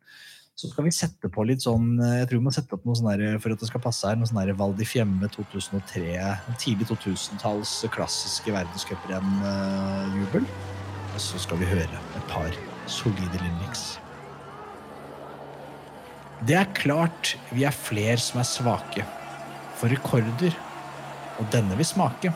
Så 0.58 0.66
skal 0.72 0.88
vi 0.88 0.90
sette 0.90 1.28
på 1.30 1.44
litt 1.46 1.62
sånn 1.62 2.00
Jeg 2.02 2.26
tror 2.26 2.40
vi 2.40 2.44
må 2.48 2.52
sette 2.54 2.74
opp 2.74 2.86
noe 2.88 2.98
sånn 2.98 3.12
der, 3.12 3.36
for 3.38 3.54
at 3.54 3.60
det 3.62 3.68
skal 3.68 3.82
passe 3.84 4.08
her, 4.08 4.16
noe 4.18 4.26
sånn 4.26 4.56
Val 4.58 4.72
di 4.74 4.86
Fiemme 4.90 5.28
2003, 5.30 6.16
tidlig 6.58 6.88
2000-talls 6.90 7.74
klassiske 7.94 8.50
verdenscuprenn-jubel. 8.50 10.48
Og 11.14 11.20
så 11.22 11.38
skal 11.44 11.62
vi 11.62 11.68
høre 11.70 11.86
et 11.86 12.26
par 12.26 12.50
solide 12.90 13.38
Linux. 13.38 14.00
Det 16.42 16.58
er 16.58 16.74
klart 16.74 17.36
vi 17.54 17.62
er 17.68 17.78
fler 17.78 18.18
som 18.18 18.42
er 18.42 18.50
svake 18.50 19.06
for 19.78 19.94
rekorder, 19.94 20.56
og 21.38 21.46
denne 21.54 21.78
vil 21.78 21.86
smake. 21.86 22.34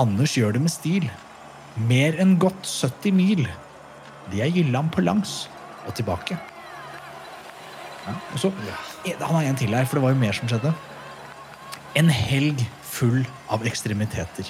Anders 0.00 0.38
gjør 0.40 0.56
det 0.56 0.64
med 0.64 0.72
stil. 0.72 1.12
Mer 1.84 2.16
enn 2.16 2.38
godt 2.40 2.64
70 2.64 3.12
mil. 3.12 3.44
De 4.32 4.40
er 4.40 4.56
Gylland 4.56 4.88
på 4.96 5.04
langs 5.04 5.42
og 5.84 5.92
tilbake. 6.00 6.40
Og 8.08 8.38
så, 8.38 8.52
Han 9.04 9.34
har 9.34 9.42
en 9.42 9.56
til 9.56 9.74
her, 9.74 9.84
for 9.84 9.98
det 9.98 10.02
var 10.02 10.14
jo 10.14 10.20
mer 10.20 10.32
som 10.36 10.48
skjedde. 10.48 10.72
En 11.96 12.10
helg 12.10 12.64
full 12.82 13.24
av 13.50 13.64
ekstremiteter. 13.66 14.48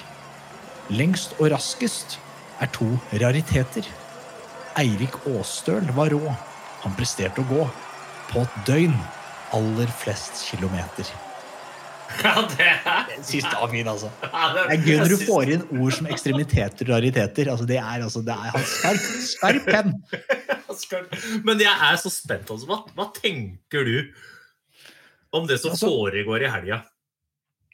Lengst 0.91 1.35
og 1.39 1.51
raskest 1.53 2.19
er 2.61 2.69
to 2.75 2.87
rariteter. 3.21 3.87
Eirik 4.79 5.15
Aastøl 5.27 5.87
var 5.95 6.13
rå. 6.13 6.35
Han 6.83 6.95
presterte 6.97 7.43
å 7.43 7.49
gå 7.49 7.65
på 8.31 8.45
et 8.45 8.61
døgn 8.67 8.95
aller 9.55 9.91
flest 10.01 10.45
kilometer. 10.47 11.07
Ja, 12.25 12.41
det 12.51 12.65
er 12.67 13.23
Sist 13.25 13.47
var 13.47 13.69
fin, 13.71 13.87
altså. 13.87 14.09
det, 14.21 14.65
er 14.75 14.83
gøy 14.85 14.97
når 15.01 15.13
du 15.13 15.17
får 15.25 15.51
inn 15.55 15.63
ord 15.81 15.95
som 15.97 16.09
ekstremiteter 16.11 16.89
og 16.89 16.93
rariteter. 16.95 17.51
Altså, 17.53 17.65
det 17.69 17.77
er, 17.81 18.03
altså, 18.05 18.21
det 18.25 18.35
er 18.35 18.53
hans 18.55 18.75
skarp, 18.77 19.07
skarp 19.31 19.69
penn. 19.69 19.95
Men 21.47 21.61
jeg 21.61 21.73
er 21.89 21.99
så 22.01 22.11
spent. 22.13 22.49
Altså. 22.51 22.69
Hva, 22.69 22.81
hva 22.97 23.07
tenker 23.17 23.87
du 23.87 23.95
om 25.33 25.47
det 25.47 25.59
som 25.61 25.71
Altså- 25.75 25.89
foregår 25.91 26.47
i 26.47 26.51
helga? 26.51 26.81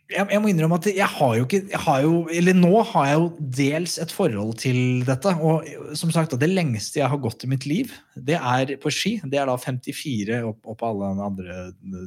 Jeg, 0.07 0.23
jeg 0.31 0.39
må 0.39 0.49
innrømme 0.51 0.77
at 0.79 0.87
jeg 0.89 1.07
har 1.17 1.33
jo 1.35 1.45
ikke 1.45 1.59
jeg 1.71 1.79
har 1.83 2.03
jo, 2.05 2.11
Eller 2.31 2.55
nå 2.55 2.81
har 2.93 3.07
jeg 3.09 3.17
jo 3.19 3.25
dels 3.57 3.97
et 3.99 4.13
forhold 4.15 4.53
til 4.61 5.03
dette. 5.07 5.33
Og 5.43 5.67
som 5.99 6.11
sagt, 6.15 6.35
det 6.39 6.49
lengste 6.51 7.01
jeg 7.01 7.09
har 7.11 7.19
gått 7.23 7.43
i 7.43 7.49
mitt 7.51 7.65
liv, 7.67 7.91
det 8.15 8.37
er 8.39 8.75
på 8.81 8.91
ski. 8.93 9.17
Det 9.27 9.39
er 9.41 9.49
da 9.49 9.57
54 9.59 10.39
opp, 10.47 10.61
opp 10.73 10.85
alle 10.87 11.09
andre 11.27 11.57
eh, 11.73 12.05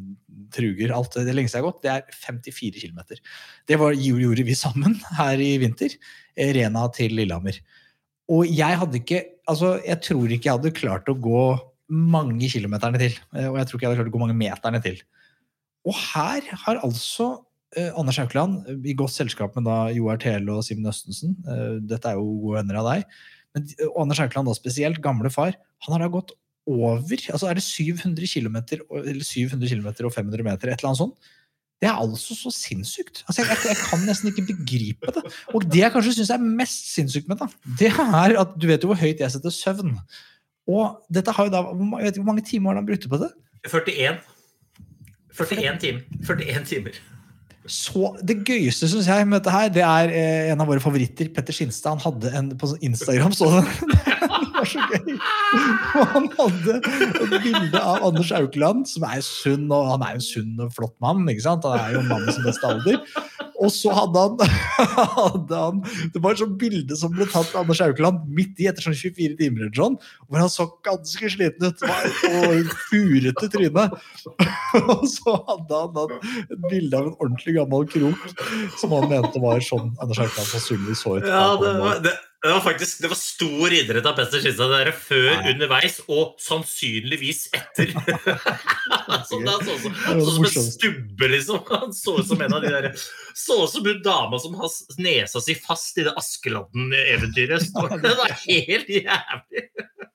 truger. 0.56 0.94
Alt 0.96 1.18
det 1.20 1.34
lengste 1.36 1.58
jeg 1.58 1.64
har 1.64 1.68
gått, 1.68 1.82
det 1.84 1.92
er 1.92 2.16
54 2.24 2.86
km. 2.86 3.02
Det 3.68 3.78
var, 3.80 3.96
gjorde 3.98 4.46
vi 4.48 4.56
sammen 4.58 4.96
her 5.20 5.42
i 5.44 5.52
vinter. 5.62 5.96
eh, 6.36 6.54
Rena 6.56 6.86
til 6.96 7.16
Lillehammer. 7.18 7.60
Og 8.30 8.46
jeg 8.48 8.80
hadde 8.84 9.02
ikke 9.02 9.24
Altså, 9.50 9.80
jeg 9.82 9.98
tror 10.06 10.30
ikke 10.30 10.46
jeg 10.46 10.54
hadde 10.60 10.70
klart 10.76 11.08
å 11.10 11.16
gå 11.18 11.40
mange 11.90 12.46
kilometerne 12.52 13.00
til. 13.02 13.16
eh, 13.34 13.48
Og 13.50 13.56
jeg 13.58 13.66
tror 13.66 13.76
ikke 13.76 13.82
jeg 13.88 13.90
hadde 13.90 13.98
klart 14.04 14.10
å 14.12 14.14
gå 14.14 14.20
mange 14.22 14.36
meterne 14.38 14.80
til. 14.84 15.00
Og 15.88 15.96
her 15.96 16.44
har 16.64 16.78
altså 16.86 17.32
eh, 17.76 17.90
Anders 17.98 18.20
Haukeland, 18.20 18.66
eh, 18.68 18.78
i 18.90 18.96
godt 18.98 19.14
selskap 19.14 19.56
med 19.58 19.66
da 19.68 19.88
Joar 19.94 20.20
Tele 20.22 20.54
og 20.54 20.64
Simen 20.66 20.88
Østensen. 20.90 21.36
eh, 21.46 21.80
dette 21.90 22.10
er 22.10 22.18
jo 22.18 22.26
gode 22.44 22.60
venner 22.60 22.80
av 22.80 22.88
deg. 22.92 23.18
Men, 23.54 23.66
og 23.90 24.04
Anders 24.04 24.22
Haukeland 24.22 24.50
da 24.50 24.54
spesielt, 24.54 25.02
gamle 25.02 25.30
far, 25.32 25.56
han 25.86 25.96
har 25.96 26.04
da 26.04 26.12
gått 26.12 26.36
over 26.70 27.00
altså 27.32 27.48
Er 27.48 27.56
det 27.56 27.64
700 27.64 28.26
km, 28.28 28.56
eller 28.92 29.24
700 29.24 29.68
km 29.68 30.06
og 30.06 30.12
500 30.14 30.44
meter, 30.44 30.68
et 30.68 30.78
eller 30.78 30.92
annet 30.92 31.00
sånt? 31.00 31.30
Det 31.80 31.88
er 31.88 31.96
altså 31.96 32.36
så 32.36 32.50
sinnssykt. 32.52 33.22
Altså, 33.26 33.40
jeg, 33.40 33.56
jeg, 33.64 33.76
kan 33.88 34.02
nesten 34.04 34.28
ikke 34.28 34.44
begripe 34.52 35.14
det. 35.16 35.22
Og 35.56 35.64
det 35.64 35.80
jeg 35.80 35.92
kanskje 35.94 36.12
syns 36.18 36.32
er 36.34 36.42
mest 36.44 36.90
sinnssykt 36.92 37.30
med 37.30 37.40
det, 37.40 37.48
det 37.80 37.88
er 37.94 38.36
at 38.42 38.52
du 38.60 38.66
vet 38.68 38.84
jo 38.84 38.90
hvor 38.92 39.00
høyt 39.00 39.22
jeg 39.24 39.32
setter 39.32 39.54
søvn. 39.54 39.94
Og 40.68 41.00
dette 41.08 41.32
har 41.32 41.48
jo 41.48 41.54
da, 41.54 41.62
jeg 41.72 42.04
vet 42.04 42.12
ikke 42.12 42.22
hvor 42.22 42.28
mange 42.34 42.44
timer 42.44 42.74
har 42.74 42.82
han 42.82 42.90
brukt 42.90 43.08
på 43.08 43.22
det? 43.24 43.30
41. 43.64 44.20
41 45.40 45.80
timer. 45.80 46.04
41 46.28 46.68
timer. 46.68 47.00
Så 47.70 48.10
Det 48.26 48.40
gøyeste 48.46 48.88
synes 48.90 49.06
jeg 49.06 49.26
med 49.28 49.38
dette 49.38 49.52
her, 49.54 49.68
det 49.72 49.82
er 49.86 50.10
eh, 50.10 50.50
en 50.52 50.62
av 50.62 50.68
våre 50.70 50.82
favoritter, 50.82 51.30
Petter 51.34 51.54
Skinstad. 51.54 52.00
Han 52.00 52.02
hadde 52.02 52.32
en 52.36 52.48
på 52.58 52.72
Instagram 52.82 53.34
så 53.36 53.50
det 53.60 53.62
var 54.56 54.66
så 54.68 54.82
gøy! 54.90 55.14
Og 56.00 56.10
han 56.14 56.26
hadde 56.34 56.78
et 56.80 57.36
bilde 57.44 57.80
av 57.80 58.08
Anders 58.10 58.32
Aukland, 58.36 58.88
som 58.90 59.06
er 59.08 59.22
sunn, 59.24 59.68
og 59.70 59.92
han 59.92 60.04
er 60.06 60.18
en 60.18 60.24
sunn 60.24 60.58
og 60.60 60.74
flott 60.74 60.96
mann. 61.04 61.22
ikke 61.30 61.46
sant? 61.46 61.66
Han 61.68 61.78
er 61.78 61.96
jo 61.98 62.04
mannens 62.10 62.40
beste 62.44 62.74
alder. 62.74 63.00
Og 63.60 63.72
så 63.74 63.92
hadde 63.92 64.22
han, 64.24 64.38
hadde 65.18 65.58
han 65.58 65.82
Det 66.14 66.22
var 66.22 66.34
et 66.34 66.42
sånt 66.42 66.56
bilde 66.60 66.96
som 66.96 67.12
ble 67.12 67.26
tatt 67.28 67.52
av 67.52 67.64
Anders 67.64 67.82
Aukland 67.84 68.24
midt 68.36 68.60
i 68.62 68.68
etter 68.70 68.86
sånn 68.86 68.96
24 68.96 69.36
timer, 69.40 69.66
eller 69.66 69.76
sånn, 69.76 69.98
hvor 70.26 70.40
han 70.40 70.52
så 70.52 70.66
ganske 70.86 71.32
sliten 71.34 71.68
ut 71.68 71.84
og 71.84 72.72
furete 72.88 73.50
tryne. 73.52 73.86
Og 74.94 75.04
så 75.10 75.36
hadde 75.50 75.82
han 75.84 76.16
et 76.46 76.66
bilde 76.70 76.96
av 76.96 77.10
en 77.10 77.18
ordentlig 77.18 77.56
gammel 77.58 77.86
krok 77.90 78.26
som 78.80 78.96
han 78.96 79.08
mente 79.12 79.42
var 79.42 79.62
sånn 79.64 79.92
Anders 80.00 80.22
Haukeland 80.22 80.52
sannsynligvis 80.54 81.04
så 81.04 81.18
ut. 81.18 81.28
Ja, 81.28 81.46
det 81.60 81.76
var, 81.80 82.02
det, 82.04 82.16
det 82.42 82.52
var 82.52 82.60
faktisk 82.64 83.02
det 83.02 83.08
var 83.12 83.18
stor 83.20 83.72
idrett 83.72 84.06
av 84.08 84.14
Petter 84.16 84.40
Skistad 84.40 84.70
der 84.72 84.88
før, 84.96 85.26
Ja, 85.28 85.50
underveis 85.52 85.98
og 86.06 86.38
sannsynligvis 86.40 87.42
etter. 87.52 87.90
så 89.28 89.40
det 89.42 89.50
er 89.52 89.64
sånn 89.66 89.80
som, 89.82 89.96
Det 89.96 90.14
var 90.14 90.22
sånn 90.24 90.36
som 90.38 90.46
en 90.48 90.68
stubbe, 90.70 91.28
liksom. 91.34 91.58
Han 91.68 91.92
så 91.96 92.14
ut 92.16 92.30
som 92.30 92.40
en 92.40 92.54
av 92.56 92.64
de 92.64 92.70
der 92.72 92.86
Så 93.36 93.58
ut 93.60 93.74
som 93.74 93.84
hun 93.84 94.00
dama 94.04 94.40
som 94.40 94.54
har 94.56 94.72
nesa 95.04 95.42
si 95.44 95.56
fast 95.60 96.00
i 96.00 96.06
det 96.06 96.14
Askeladden-eventyret. 96.16 97.66
Det 98.00 98.14
var 98.22 98.32
helt 98.46 98.88
jævlig. 98.94 99.64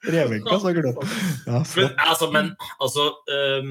Revenka, 0.05 0.57
så. 0.59 0.73
Ja, 1.45 1.61
Men 1.75 1.93
altså, 2.07 2.31
men 2.33 2.49
altså 2.79 3.05
eh, 3.29 3.69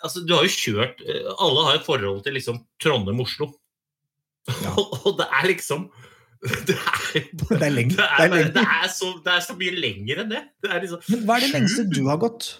Altså, 0.00 0.22
du 0.24 0.32
har 0.32 0.46
jo 0.46 0.54
kjørt 0.54 1.02
eh, 1.04 1.26
Alle 1.34 1.66
har 1.66 1.80
et 1.80 1.86
forhold 1.86 2.22
til 2.24 2.38
liksom 2.38 2.62
Trondheim-Oslo. 2.82 3.50
Ja. 4.62 4.72
og 5.04 5.18
det 5.18 5.26
er 5.26 5.50
liksom 5.50 5.90
Det 6.68 6.72
er 6.72 7.18
jo 7.18 7.50
Det 7.50 7.66
er 7.66 7.72
lenger. 7.74 7.96
det 7.96 8.00
Det 8.00 8.08
er, 8.08 8.24
er 8.24 8.32
bare, 8.32 8.50
det, 8.54 8.64
er 8.64 8.90
så, 8.94 9.12
det 9.24 9.32
er 9.34 9.44
så 9.44 9.56
mye 9.60 9.76
lenger 9.76 10.24
enn 10.24 10.32
det. 10.32 10.42
det 10.64 10.82
liksom, 10.86 11.04
Men 11.12 11.24
hva 11.28 11.36
er 11.36 11.44
det 11.44 11.54
lengste 11.54 11.86
du 11.90 12.02
har 12.08 12.20
gått? 12.22 12.50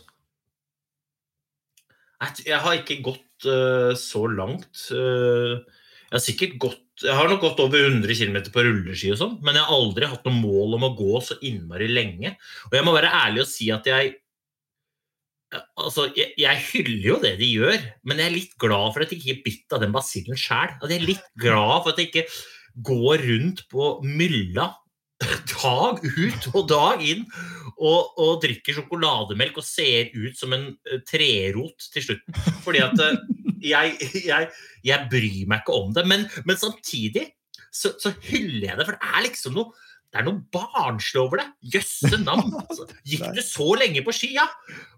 Jeg, 2.44 2.58
har 2.60 2.76
ikke 2.76 3.00
gått 3.00 3.48
uh, 3.48 3.96
så 3.96 4.26
langt. 4.28 4.68
Uh, 4.92 5.64
jeg 6.10 6.16
har 6.18 6.24
sikkert 6.24 6.56
gått 6.60 7.04
Jeg 7.06 7.16
har 7.16 7.30
nok 7.30 7.40
gått 7.40 7.60
over 7.64 7.80
100 7.80 8.12
km 8.12 8.36
på 8.52 8.64
rulleski 8.66 9.14
og 9.14 9.20
sånn, 9.22 9.38
men 9.40 9.56
jeg 9.56 9.64
har 9.64 9.72
aldri 9.72 10.08
hatt 10.10 10.26
noe 10.28 10.36
mål 10.36 10.76
om 10.76 10.84
å 10.90 10.96
gå 10.98 11.22
så 11.24 11.38
innmari 11.48 11.88
lenge. 11.88 12.34
Og 12.68 12.76
jeg 12.76 12.84
må 12.84 12.92
være 12.92 13.14
ærlig 13.22 13.46
og 13.46 13.48
si 13.48 13.70
at 13.72 13.88
jeg 13.88 14.18
Altså, 15.50 16.04
jeg, 16.14 16.28
jeg 16.38 16.60
hyller 16.68 17.06
jo 17.08 17.14
det 17.24 17.32
de 17.40 17.46
gjør, 17.50 17.86
men 18.06 18.20
jeg 18.22 18.28
er 18.28 18.34
litt 18.36 18.52
glad 18.62 18.92
for 18.94 19.02
at 19.02 19.10
jeg 19.10 19.18
ikke 19.18 19.32
er 19.32 19.40
bitt 19.42 19.74
av 19.74 19.80
den 19.82 19.90
basillen 19.90 20.38
sjæl. 20.38 20.76
Jeg 20.84 21.00
er 21.00 21.06
litt 21.08 21.24
glad 21.42 21.80
for 21.80 21.90
at 21.90 21.98
jeg 21.98 22.12
ikke 22.12 22.22
går 22.74 23.26
rundt 23.30 23.64
på 23.70 23.96
mylla 24.06 24.70
dag 25.20 26.00
ut 26.04 26.46
og 26.54 26.62
dag 26.70 27.02
inn 27.04 27.26
og, 27.80 28.16
og 28.20 28.40
drikker 28.44 28.76
sjokolademelk 28.76 29.58
og 29.60 29.66
ser 29.66 30.08
ut 30.16 30.36
som 30.36 30.54
en 30.56 30.70
eh, 30.88 31.02
trerot 31.08 31.88
til 31.92 32.06
slutten. 32.06 32.38
Fordi 32.64 32.82
at 32.84 33.04
eh, 33.04 33.20
jeg, 33.72 34.10
jeg, 34.24 34.48
jeg 34.86 35.08
bryr 35.12 35.50
meg 35.50 35.62
ikke 35.62 35.76
om 35.76 35.94
det. 35.96 36.06
Men, 36.08 36.26
men 36.48 36.60
samtidig 36.60 37.26
så, 37.70 37.94
så 38.00 38.12
hyller 38.26 38.70
jeg 38.70 38.80
det, 38.80 38.86
for 38.88 38.96
det 38.96 39.12
er 39.12 39.26
liksom 39.28 39.56
noe 39.56 39.88
det 40.10 40.18
er 40.18 40.24
noe 40.26 40.42
barnslig 40.50 41.20
over 41.20 41.38
det. 41.38 41.46
Jøsse 41.76 42.18
navn! 42.24 42.50
Altså, 42.70 42.86
gikk 43.06 43.22
du 43.34 43.40
så 43.44 43.66
lenge 43.78 44.02
på 44.06 44.14
ski, 44.14 44.32
ja? 44.34 44.46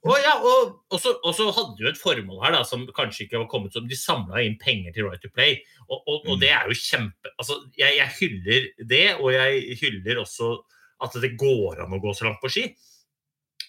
Og, 0.05 0.14
ja, 0.20 0.33
og, 0.40 0.72
og, 0.88 0.98
så, 1.01 1.14
og 1.20 1.35
så 1.37 1.48
hadde 1.53 1.77
du 1.79 1.88
et 1.88 2.01
formål 2.01 2.40
her 2.46 2.55
da, 2.57 2.62
som 2.68 2.85
kanskje 2.96 3.27
ikke 3.27 3.42
var 3.42 3.48
kommet 3.53 3.77
som 3.77 3.88
De 3.88 3.96
samla 3.98 4.42
inn 4.44 4.59
penger 4.61 4.94
til 4.96 5.09
Right 5.09 5.22
to 5.25 5.31
Play, 5.33 5.61
og, 5.92 6.29
det 6.40 6.51
er 6.53 6.68
jo 6.68 6.77
kjempe 6.77 7.33
altså, 7.37 7.59
jeg, 7.79 7.98
jeg 7.98 8.14
hyller 8.18 8.68
det, 8.88 9.07
og 9.18 9.33
jeg 9.35 9.77
hyller 9.83 10.22
også 10.22 10.55
at 11.03 11.16
det 11.22 11.35
går 11.40 11.83
an 11.83 11.96
å 11.96 12.01
gå 12.03 12.12
så 12.16 12.29
langt 12.29 12.40
på 12.42 12.51
ski. 12.53 12.66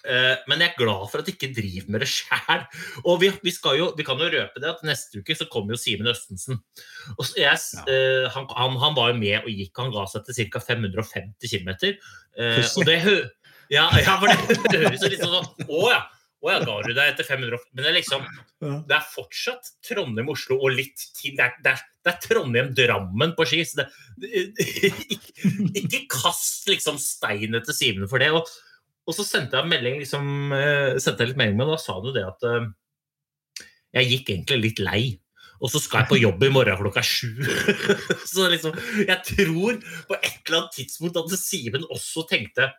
Eh, 0.04 0.34
Men 0.52 0.64
jeg 0.64 0.74
er 0.74 0.80
glad 0.82 1.06
for 1.12 1.22
at 1.22 1.30
jeg 1.30 1.38
ikke 1.38 1.54
driver 1.56 1.94
med 1.96 2.04
det 2.04 2.10
sjæl. 2.12 2.66
Og 3.04 3.22
vi, 3.22 3.30
vi, 3.44 3.54
skal 3.56 3.78
jo, 3.80 3.92
vi 3.98 4.06
kan 4.08 4.20
jo 4.20 4.32
røpe 4.34 4.64
det 4.64 4.72
at 4.72 4.84
neste 4.88 5.22
uke 5.22 5.38
så 5.38 5.48
kommer 5.52 5.76
jo 5.76 5.82
Simen 5.82 6.12
Østensen. 6.12 6.60
Jeg, 7.38 7.56
ja. 7.56 7.86
eh, 7.88 8.28
han, 8.34 8.50
han, 8.58 8.76
han 8.82 8.98
var 8.98 9.14
jo 9.14 9.22
med 9.22 9.40
og 9.44 9.54
gikk. 9.54 9.72
Han 9.80 9.94
ga 9.96 10.08
seg 10.12 10.28
til 10.28 10.52
ca. 10.52 10.64
550 10.74 11.54
km. 11.54 11.72
Og 12.82 12.90
det 12.90 13.00
ja, 13.72 13.88
ja, 13.96 14.18
for 14.20 14.28
det, 14.28 14.58
det 14.70 14.82
høres 14.84 15.04
jo 15.06 15.10
litt 15.14 15.24
sånn 15.24 15.38
sånn 15.40 15.70
Å 15.72 15.88
ja. 15.94 16.02
Å 16.44 16.52
ja, 16.52 16.58
ga 16.60 16.74
du 16.84 16.90
deg 16.92 17.14
etter 17.14 17.24
500 17.24 17.62
Men 17.72 17.86
det 17.86 17.90
er 17.94 17.96
liksom 17.96 18.26
Det 18.84 18.98
er 18.98 19.06
fortsatt 19.14 19.70
Trondheim-Oslo 19.88 20.58
og 20.60 20.76
litt 20.76 21.06
til. 21.16 21.38
Det 21.38 21.46
er, 21.46 21.56
det 21.64 21.72
er, 21.72 21.86
det 22.04 22.12
er 22.12 22.20
Trondheim-Drammen 22.26 23.32
på 23.38 23.48
ski. 23.48 23.62
Så 23.68 23.80
det, 23.80 23.88
det, 24.20 24.68
ikke, 25.16 25.48
ikke 25.80 26.04
kast 26.12 26.68
liksom 26.68 27.00
stein 27.02 27.56
etter 27.56 27.76
Simen 27.76 28.12
for 28.12 28.24
det. 28.24 28.34
Og, 28.36 28.52
og 29.04 29.16
så 29.18 29.26
sendte 29.28 29.60
jeg 29.60 29.70
melding 29.72 30.00
liksom, 30.00 30.54
eh, 30.56 30.96
sendte 31.04 31.24
jeg 31.24 31.34
litt 31.34 31.42
melding 31.42 31.60
med, 31.60 31.68
og 31.68 31.76
da 31.76 31.82
sa 31.84 31.98
du 32.00 32.10
det 32.16 32.24
at 32.28 32.48
eh, 32.48 32.70
jeg 34.00 34.10
gikk 34.14 34.34
egentlig 34.34 34.62
litt 34.62 34.82
lei. 34.84 35.04
Og 35.64 35.72
så 35.72 35.80
skal 35.80 36.02
jeg 36.02 36.10
på 36.10 36.20
jobb 36.20 36.42
i 36.44 36.52
morgen 36.52 36.80
klokka 36.80 37.04
sju. 37.06 37.30
så 38.34 38.50
liksom, 38.52 38.76
jeg 39.00 39.20
tror 39.28 39.78
på 40.10 40.18
et 40.18 40.40
eller 40.48 40.58
annet 40.60 40.76
tidspunkt 40.76 41.20
at 41.20 41.36
Simen 41.40 41.86
også 41.94 42.26
tenkte 42.28 42.72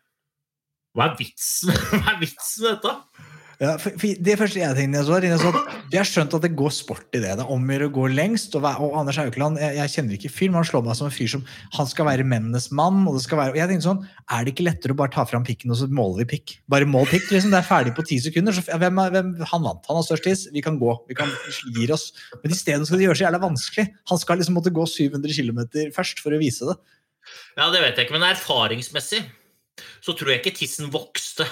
Hva 0.95 1.09
er 1.09 1.15
vitsen 1.17 1.73
Hva 1.95 2.13
er 2.13 2.21
vitsen 2.21 2.67
med 2.67 2.75
dette? 2.75 3.31
Ja, 3.61 3.75
det 3.79 4.35
første 4.41 4.59
jeg 4.59 4.77
tenkte 4.77 4.99
jeg 4.99 5.07
så, 5.07 5.19
jeg 5.23 5.39
så 5.39 5.51
jeg 5.93 6.01
har 6.01 6.09
skjønt 6.09 6.35
at 6.35 6.43
det 6.43 6.51
går 6.59 6.73
sport 6.75 7.15
i 7.15 7.21
det. 7.23 7.35
Det 7.39 7.47
omgjør 7.55 7.87
å 7.87 7.91
gå 7.95 8.07
lengst. 8.11 8.55
Og, 8.59 8.65
og 8.67 8.97
Anders 8.99 9.19
Haukeland, 9.21 9.61
jeg, 9.63 9.77
jeg 9.79 9.93
kjenner 9.93 10.17
ikke 10.17 10.31
fyren, 10.33 10.55
men 10.55 10.61
han 10.63 10.69
slår 10.69 10.85
meg 10.87 10.99
som 10.99 11.09
en 11.09 11.15
fyr 11.15 11.31
som 11.31 11.45
han 11.77 11.91
skal 11.91 12.09
være 12.09 12.27
mennenes 12.27 12.71
mann. 12.75 13.05
Og 13.07 13.19
det 13.19 13.25
skal 13.27 13.41
være, 13.41 13.55
og 13.55 13.61
jeg 13.61 13.71
tenkte 13.71 13.89
sånn, 13.89 14.03
Er 14.35 14.47
det 14.47 14.55
ikke 14.55 14.67
lettere 14.67 14.97
å 14.97 14.99
bare 14.99 15.15
ta 15.15 15.27
fram 15.29 15.47
pikken 15.47 15.75
og 15.75 15.79
så 15.79 15.89
måler 15.93 16.25
vi 16.25 16.29
pikk? 16.35 16.57
Bare 16.73 16.89
mål 16.89 17.07
pikk. 17.13 17.29
liksom, 17.31 17.55
Det 17.55 17.61
er 17.61 17.69
ferdig 17.69 17.95
på 17.95 18.07
ti 18.09 18.19
sekunder. 18.25 18.57
Så, 18.57 18.67
hvem, 18.67 19.03
hvem, 19.15 19.31
han 19.53 19.69
vant. 19.69 19.87
Han 19.91 20.01
har 20.01 20.09
størst 20.09 20.27
tiss. 20.27 20.49
Vi 20.55 20.65
kan 20.65 20.81
gå. 20.81 20.97
Vi 21.11 21.19
kan 21.19 21.31
gir 21.77 21.95
oss. 21.95 22.11
Men 22.43 22.57
isteden 22.57 22.89
skal 22.89 22.99
det 22.99 23.09
gjøre 23.09 23.21
så 23.21 23.29
jævla 23.29 23.45
vanskelig. 23.45 23.87
Han 24.11 24.21
skal 24.21 24.43
liksom 24.43 24.59
måtte 24.59 24.75
gå 24.75 24.89
700 24.97 25.39
km 25.39 25.63
først 25.95 26.25
for 26.25 26.35
å 26.35 26.43
vise 26.43 26.67
det. 26.73 26.79
Ja, 27.57 27.71
Det 27.71 27.81
vet 27.81 27.97
jeg 27.97 28.09
ikke, 28.09 28.19
men 28.19 28.29
erfaringsmessig 28.29 29.23
så 30.05 30.15
tror 30.15 30.31
jeg 30.33 30.43
ikke 30.43 30.55
tissen 30.59 30.91
vokste 30.93 31.47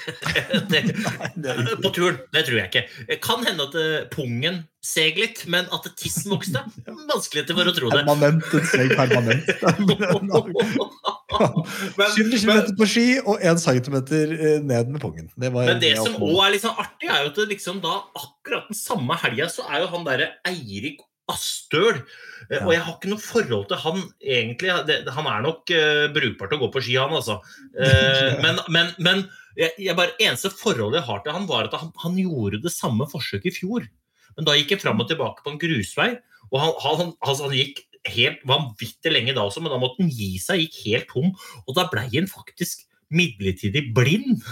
det, 0.70 0.80
er 0.80 1.72
på 1.82 1.90
turen. 1.92 2.20
Det 2.32 2.44
tror 2.46 2.58
jeg 2.60 2.70
ikke. 2.70 2.84
Det 3.08 3.18
kan 3.24 3.44
hende 3.46 3.66
at 3.68 3.74
eh, 3.78 4.06
pungen 4.12 4.62
seg 4.84 5.18
litt, 5.20 5.42
men 5.52 5.68
at 5.74 5.88
tissen 6.00 6.32
vokste 6.32 6.62
Vanskelig 7.10 7.44
for 7.50 7.68
å 7.68 7.74
tro 7.76 7.90
det. 7.92 8.04
Permanent. 8.08 8.48
En 8.56 8.66
steg 8.70 8.94
permanent. 8.96 9.44
700 11.30 12.40
km 12.42 12.72
på 12.78 12.86
ski 12.88 13.04
og 13.20 13.36
1 13.38 13.60
centimeter 13.62 14.32
ned 14.64 14.90
med 14.90 15.00
pungen. 15.02 15.28
Det 15.38 15.52
var 15.54 15.68
Men 15.70 15.82
det 15.82 15.94
som 16.00 16.16
òg 16.18 16.40
er 16.46 16.56
litt 16.56 16.64
sånn 16.64 16.80
artig, 16.80 17.08
er 17.10 17.26
jo 17.26 17.30
at 17.30 17.38
liksom 17.52 17.78
da 17.84 18.00
akkurat 18.18 18.66
den 18.70 18.78
samme 18.78 19.16
helga 19.22 19.46
så 19.52 19.68
er 19.68 19.84
jo 19.84 19.92
han 19.94 20.06
derre 20.08 20.32
Eirik 20.48 21.04
Astøl. 21.32 22.02
Eh, 22.02 22.56
Ja. 22.56 22.64
Og 22.64 22.72
jeg 22.74 22.82
har 22.82 22.96
ikke 22.96 23.10
noe 23.12 23.22
forhold 23.22 23.68
til 23.70 23.78
han 23.78 24.00
egentlig. 24.18 24.72
Han 25.14 25.28
er 25.30 25.44
nok 25.44 25.70
uh, 25.70 26.08
brukbar 26.10 26.48
til 26.50 26.58
å 26.58 26.62
gå 26.64 26.68
på 26.74 26.82
ski, 26.82 26.96
han 26.98 27.14
altså. 27.14 27.36
Uh, 27.76 28.38
men 28.42 28.58
men, 28.74 28.90
men 28.98 29.22
jeg, 29.58 29.74
jeg 29.78 29.94
bare, 29.98 30.16
eneste 30.18 30.50
forholdet 30.54 30.98
jeg 30.98 31.06
har 31.06 31.22
til 31.22 31.36
han, 31.36 31.46
var 31.46 31.68
at 31.68 31.76
han, 31.78 31.92
han 32.02 32.18
gjorde 32.18 32.62
det 32.64 32.72
samme 32.74 33.06
forsøket 33.10 33.52
i 33.52 33.54
fjor. 33.60 33.86
Men 34.34 34.48
da 34.48 34.56
gikk 34.58 34.74
jeg 34.74 34.82
fram 34.82 34.98
og 35.02 35.08
tilbake 35.10 35.44
på 35.44 35.52
en 35.52 35.60
grusvei, 35.62 36.10
og 36.50 36.58
han, 36.62 36.74
han, 36.82 37.14
altså, 37.22 37.46
han 37.46 37.56
gikk 37.58 37.84
helt 38.10 38.42
vanvittig 38.48 39.12
lenge 39.12 39.34
da 39.36 39.44
også, 39.44 39.62
men 39.62 39.72
da 39.72 39.78
måtte 39.80 40.02
han 40.02 40.12
gi 40.12 40.32
seg, 40.42 40.64
gikk 40.64 40.78
helt 40.86 41.10
tom. 41.12 41.34
Og 41.66 41.76
da 41.76 41.86
ble 41.92 42.06
han 42.08 42.30
faktisk 42.30 42.86
midlertidig 43.10 43.88
blind 43.96 44.42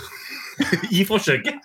i 0.99 1.05
forsøket. 1.07 1.61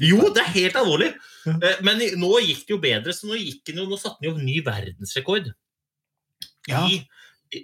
Jo, 0.00 0.30
det 0.34 0.42
er 0.44 0.52
helt 0.54 0.78
alvorlig. 0.80 1.10
Eh, 1.48 1.80
Men 1.84 2.00
nå 2.20 2.30
gikk 2.44 2.64
det 2.68 2.74
jo 2.74 2.80
bedre, 2.82 3.12
så 3.16 3.28
nå, 3.28 3.36
gikk 3.40 3.62
det 3.68 3.76
jo, 3.76 3.86
nå 3.90 3.98
satte 4.00 4.20
han 4.24 4.30
jo 4.30 4.44
ny 4.44 4.58
verdensrekord 4.66 5.50
Ja. 6.68 6.84
i 6.88 7.02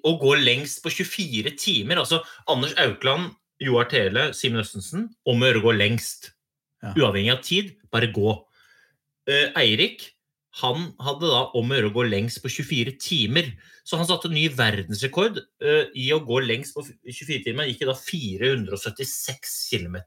å 0.05 0.15
gå 0.21 0.35
lengst 0.41 0.81
på 0.85 0.93
24 0.93 1.55
timer. 1.61 2.01
Altså 2.01 2.23
Anders 2.49 2.73
Aukland, 2.81 3.35
Joar 3.61 3.89
Tele, 3.91 4.31
Simen 4.37 4.61
Østensen 4.63 5.09
om 5.29 5.41
å 5.43 5.49
gjøre 5.51 5.61
å 5.63 5.67
gå 5.69 5.75
lengst. 5.77 6.31
Uavhengig 6.85 7.33
av 7.33 7.43
tid, 7.45 7.75
bare 7.93 8.11
gå. 8.13 8.33
Eh, 9.29 9.51
Eirik 9.57 10.11
han 10.61 10.91
hadde 11.03 11.31
da 11.31 11.41
om 11.59 11.71
å 11.71 11.77
gjøre 11.77 11.91
å 11.91 11.95
gå 11.97 12.05
lengst 12.07 12.39
på 12.43 12.51
24 12.53 12.95
timer. 13.03 13.51
Så 13.83 13.99
han 13.99 14.07
satte 14.07 14.31
ny 14.31 14.47
verdensrekord 14.55 15.41
uh, 15.43 15.87
i 15.99 16.11
å 16.15 16.21
gå 16.23 16.39
lengst 16.45 16.77
på 16.77 16.85
24 16.87 17.43
timer. 17.49 17.65
Han 17.65 17.73
gikk 17.73 17.87
da 17.89 17.97
476 17.99 19.57
km. 19.73 19.99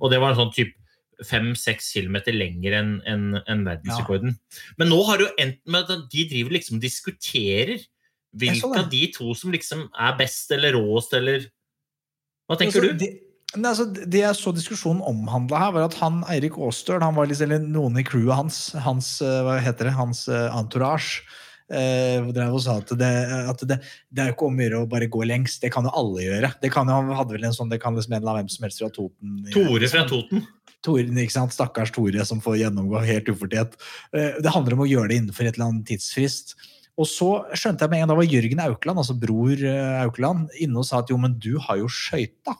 Og 0.00 0.12
det 0.12 0.22
var 0.22 0.32
en 0.32 0.40
sånn 0.40 0.54
typ 0.56 0.72
5-6 1.20 1.92
km 1.92 2.16
lenger 2.32 2.78
enn 2.78 2.92
en, 3.08 3.24
en 3.44 3.64
verdensrekorden. 3.66 4.36
Men 4.80 4.88
nå 4.88 5.00
har 5.04 5.20
det 5.20 5.26
jo 5.26 5.34
endt 5.44 5.60
med 5.68 5.92
at 5.92 6.06
de 6.12 6.26
driver 6.30 6.56
liksom 6.56 6.80
diskuterer 6.80 7.76
hvilke 8.40 8.70
av 8.78 8.88
de 8.88 9.02
to 9.12 9.34
som 9.36 9.52
liksom 9.52 9.88
er 9.90 10.14
best 10.18 10.52
eller 10.54 10.76
råest, 10.78 11.12
eller 11.18 11.48
Hva 12.48 12.56
tenker 12.58 12.80
Altså, 12.80 12.94
du? 12.94 13.02
Det, 13.04 13.10
altså, 13.58 13.86
det 13.90 14.22
jeg 14.22 14.38
så 14.38 14.52
diskusjonen 14.54 15.02
omhandla 15.06 15.58
her, 15.64 15.74
var 15.74 15.88
at 15.88 15.98
han 16.00 16.22
Eirik 16.30 16.58
Aastøl, 16.60 17.02
han 17.02 17.16
var 17.16 17.30
liksom, 17.30 17.50
eller 17.50 17.64
noen 17.66 17.98
i 18.00 18.06
crewet 18.06 18.36
hans, 18.36 18.60
hans 18.84 19.16
eh, 19.24 19.40
hva 19.46 19.58
heter 19.62 19.90
det, 19.90 19.96
hans 19.98 20.26
eh, 20.30 20.46
entourage, 20.54 21.24
eh, 21.70 22.22
drev 22.34 22.56
og 22.58 22.62
sa 22.64 22.78
at, 22.82 22.94
det, 22.98 23.10
at 23.52 23.66
det, 23.66 23.80
det 24.10 24.22
er 24.22 24.30
jo 24.30 24.36
ikke 24.36 24.48
om 24.50 24.58
å 24.60 24.64
gjøre 24.66 24.84
å 24.84 24.90
bare 24.90 25.10
gå 25.10 25.26
lengst. 25.26 25.60
Det 25.64 25.72
kan 25.74 25.86
jo 25.88 25.94
alle 25.98 26.24
gjøre. 26.26 26.52
Det 26.62 26.72
kan 26.74 26.90
jo, 26.90 26.96
han 27.00 27.12
hadde 27.18 27.36
vel 27.36 27.50
en 27.50 27.56
sånn, 27.56 27.70
det 27.72 27.80
kan 27.82 27.98
liksom 27.98 28.16
en 28.18 28.30
av 28.30 28.40
hvem 28.40 28.50
som 28.52 28.66
helst 28.66 28.82
fra 28.82 28.90
Toten. 28.94 29.36
Tore 29.54 29.90
fra 29.92 30.06
Toten. 30.10 30.46
Tore, 30.84 31.04
ikke 31.04 31.36
sant? 31.36 31.52
Stakkars 31.52 31.92
Tore 31.92 32.24
som 32.24 32.40
får 32.40 32.62
gjennomgå 32.62 33.02
helt 33.04 33.28
ufortjent. 33.28 33.76
Eh, 34.16 34.40
Det 34.40 34.54
handler 34.54 34.78
om 34.78 34.86
å 34.86 34.90
gjøre 34.90 35.12
det 35.12 35.20
innenfor 35.20 35.48
et 35.48 35.58
eller 35.58 35.72
annet 35.72 35.90
tidsfrist. 35.90 36.56
Og 37.00 37.06
så 37.08 37.30
skjønte 37.56 37.86
jeg 37.86 37.92
med 37.92 38.00
en 38.00 38.02
gang, 38.04 38.10
da 38.12 38.18
var 38.18 38.28
Jørgen 38.28 38.62
Aukland, 38.64 39.00
altså 39.00 39.16
bror 39.16 39.52
eh, 39.56 40.00
Aukland, 40.04 40.50
inne 40.60 40.82
og 40.82 40.88
sa 40.88 41.00
at 41.00 41.12
jo, 41.12 41.18
men 41.20 41.38
du 41.40 41.54
har 41.62 41.80
jo 41.80 41.88
skøyta. 41.92 42.56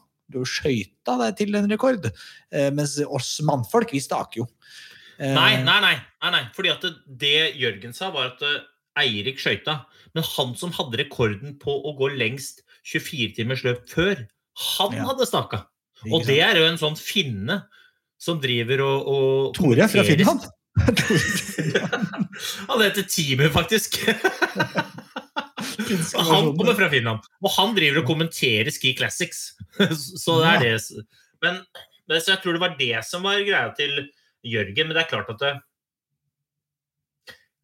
Skøyta 0.47 1.17
deg 1.25 1.37
til 1.41 1.55
en 1.59 1.69
rekord. 1.71 2.07
Eh, 2.53 2.71
mens 2.75 2.97
oss 3.07 3.41
mannfolk, 3.47 3.91
vi 3.93 4.01
staker 4.05 4.43
jo. 4.43 4.47
Eh, 5.21 5.35
Nei, 5.37 5.57
nei, 5.63 5.79
nei. 5.85 5.97
nei, 6.23 6.31
nei. 6.37 6.43
Fordi 6.57 6.71
at 6.73 6.81
det, 6.87 6.93
det 7.21 7.35
Jørgen 7.61 7.93
sa, 7.97 8.09
var 8.15 8.31
at 8.33 8.43
eh, 8.47 8.61
Eirik 9.03 9.39
skøyta. 9.43 9.81
Men 10.15 10.25
han 10.27 10.55
som 10.59 10.73
hadde 10.79 10.99
rekorden 11.03 11.59
på 11.61 11.75
å 11.87 11.93
gå 11.99 12.09
lengst 12.17 12.63
24 12.89 13.35
timers 13.37 13.63
løp 13.67 13.85
før, 13.91 14.25
han 14.79 14.97
Ja. 14.97 15.05
hadde 15.11 15.27
staka. 15.29 15.65
Og 16.11 16.25
det 16.27 16.39
er 16.41 16.57
jo 16.57 16.65
en 16.67 16.79
sånn 16.81 16.97
finne 16.97 17.61
som 18.21 18.41
driver 18.41 18.81
og, 18.87 19.07
og 19.13 19.55
Tore 19.57 19.87
fra 19.93 20.03
Finland. 20.09 20.47
Han 22.71 22.81
heter 22.83 23.03
Timer, 23.09 23.51
faktisk. 23.53 24.01
Finske 25.91 26.25
Han 26.31 26.53
kommer 26.59 26.77
fra 26.79 26.91
Finland. 26.93 27.27
Og 27.43 27.55
han 27.57 27.75
driver 27.77 28.03
og 28.03 28.11
kommenterer 28.11 28.71
Ski 28.75 28.95
Classics. 28.99 29.51
Så 30.23 30.41
det 30.43 30.53
er 30.55 30.65
det. 30.65 31.05
Men, 31.45 31.61
men 32.11 32.21
så 32.21 32.35
jeg 32.35 32.43
tror 32.43 32.57
det 32.57 32.63
var 32.63 32.79
det 32.79 33.03
som 33.09 33.27
var 33.27 33.43
greia 33.47 33.71
til 33.77 34.07
Jørgen. 34.47 34.89
Men 34.89 34.97
det 34.97 35.05
er 35.05 35.13
klart 35.13 35.31
at 35.33 35.43
det 35.43 35.55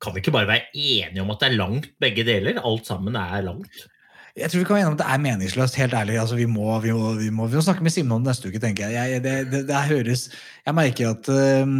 Kan 0.02 0.14
vi 0.14 0.20
ikke 0.20 0.34
bare 0.34 0.50
være 0.50 0.68
enige 0.74 1.22
om 1.22 1.30
at 1.32 1.42
det 1.42 1.50
er 1.50 1.60
langt 1.60 1.92
begge 2.00 2.24
deler? 2.28 2.60
Alt 2.60 2.88
sammen 2.88 3.16
er 3.16 3.44
langt. 3.46 3.86
Jeg 4.36 4.52
tror 4.52 4.60
vi 4.60 4.64
kan 4.68 4.76
være 4.76 4.82
enige 4.82 4.92
om 4.92 4.96
at 4.96 5.00
det 5.00 5.12
er 5.14 5.20
meningsløst, 5.24 5.76
helt 5.80 5.94
ærlig. 5.96 6.16
Altså, 6.20 6.36
vi, 6.36 6.44
må, 6.44 6.64
vi, 6.84 6.90
må, 6.92 7.14
vi, 7.16 7.30
må, 7.32 7.46
vi 7.48 7.56
må 7.56 7.62
snakke 7.64 7.84
med 7.84 7.92
Simen 7.94 8.12
om 8.12 8.24
det 8.24 8.34
neste 8.34 8.50
uke, 8.50 8.60
tenker 8.60 8.90
jeg. 8.92 9.12
jeg 9.14 9.22
det, 9.24 9.32
det, 9.48 9.60
det 9.70 9.78
høres 9.88 10.26
Jeg 10.66 10.76
merker 10.76 11.14
at 11.14 11.30
uh, 11.32 11.70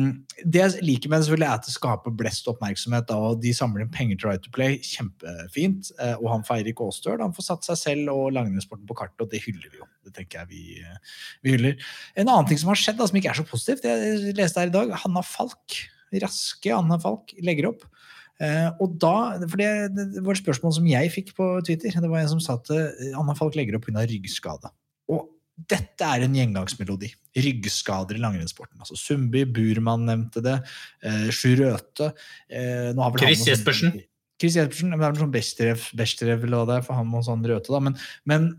Det 0.41 0.63
jeg 0.63 0.87
liker 0.87 1.13
med 1.13 1.21
det, 1.21 1.27
selvfølgelig 1.27 1.49
er 1.51 1.59
at 1.61 1.69
det 1.69 1.75
skaper 1.75 2.15
blest 2.17 2.49
oppmerksomhet, 2.49 3.05
da, 3.11 3.19
og 3.29 3.43
de 3.43 3.53
samler 3.57 3.85
inn 3.85 3.93
penger 3.93 4.17
til 4.17 4.31
Right 4.31 4.45
to 4.47 4.53
Play. 4.57 4.79
Kjempefint. 4.81 5.91
Uh, 6.01 6.15
og 6.15 6.31
han 6.33 6.47
feirer 6.49 6.73
ikke 6.73 6.87
Aastøl. 6.89 7.21
Han 7.21 7.37
får 7.37 7.49
satt 7.51 7.69
seg 7.69 7.81
selv 7.83 8.15
og 8.15 8.33
langrennssporten 8.39 8.89
på 8.89 8.97
kartet, 9.03 9.27
og 9.27 9.35
det 9.35 9.43
hyller 9.45 9.69
vi 9.69 9.83
jo. 9.83 9.91
Det 10.09 10.15
tenker 10.17 10.47
jeg 10.47 10.55
vi, 10.55 10.81
vi 11.45 11.59
hyller. 11.59 11.77
En 12.17 12.31
annen 12.31 12.49
ting 12.49 12.63
som 12.63 12.73
har 12.73 12.81
skjedd, 12.81 12.97
da, 13.03 13.11
som 13.11 13.21
ikke 13.21 13.35
er 13.35 13.41
så 13.43 13.45
positivt, 13.51 13.85
jeg 13.85 14.33
leste 14.39 14.65
her 14.65 14.73
i 14.73 14.77
dag, 14.79 14.97
Hanna 15.05 15.21
Falk. 15.29 15.77
Raske 16.25 16.73
Anna 16.73 16.97
Falk 17.05 17.37
legger 17.45 17.75
opp. 17.75 17.85
Uh, 18.37 18.69
og 18.85 18.99
da, 19.01 19.15
for 19.47 19.61
det, 19.61 19.69
det, 19.97 20.25
var 20.25 20.37
et 20.37 20.43
spørsmål 20.43 20.75
som 20.77 20.89
jeg 20.91 21.13
fikk 21.15 21.33
på 21.39 21.47
Twitter. 21.65 21.95
Det 21.95 22.11
var 22.11 22.21
en 22.21 22.35
som 22.35 22.43
sa 22.43 22.59
at 22.59 22.69
uh, 22.73 23.07
Anna 23.17 23.37
Falk 23.39 23.57
legger 23.57 23.79
opp 23.79 23.87
pga. 23.89 24.05
ryggskade. 24.09 24.73
Og 25.13 25.31
dette 25.73 26.05
er 26.05 26.27
en 26.27 26.37
gjengangsmelodi. 26.37 27.09
Ryggskader 27.41 28.19
i 28.19 28.21
langrennssporten. 28.21 28.77
Altså 28.83 28.99
Sundby, 29.01 29.47
Burman 29.49 30.05
nevnte 30.09 30.45
det. 30.45 30.59
Uh, 31.01 31.31
Sjur 31.33 31.65
Røthe. 31.65 32.13
Uh, 32.53 32.93
Chris 33.17 33.47
Jespersen. 33.49 33.97
Chris 34.37 34.59
Jespersen, 34.59 34.93
Det 34.93 35.01
er 35.01 35.15
vel 35.15 35.23
sånn 35.23 35.33
Besterev, 35.33 36.85
for 36.85 36.99
han 36.99 37.15
og 37.17 37.25
sånn 37.25 37.47
Røthe, 37.49 37.73
da. 37.73 37.81
Men, 37.81 37.97
men 38.29 38.51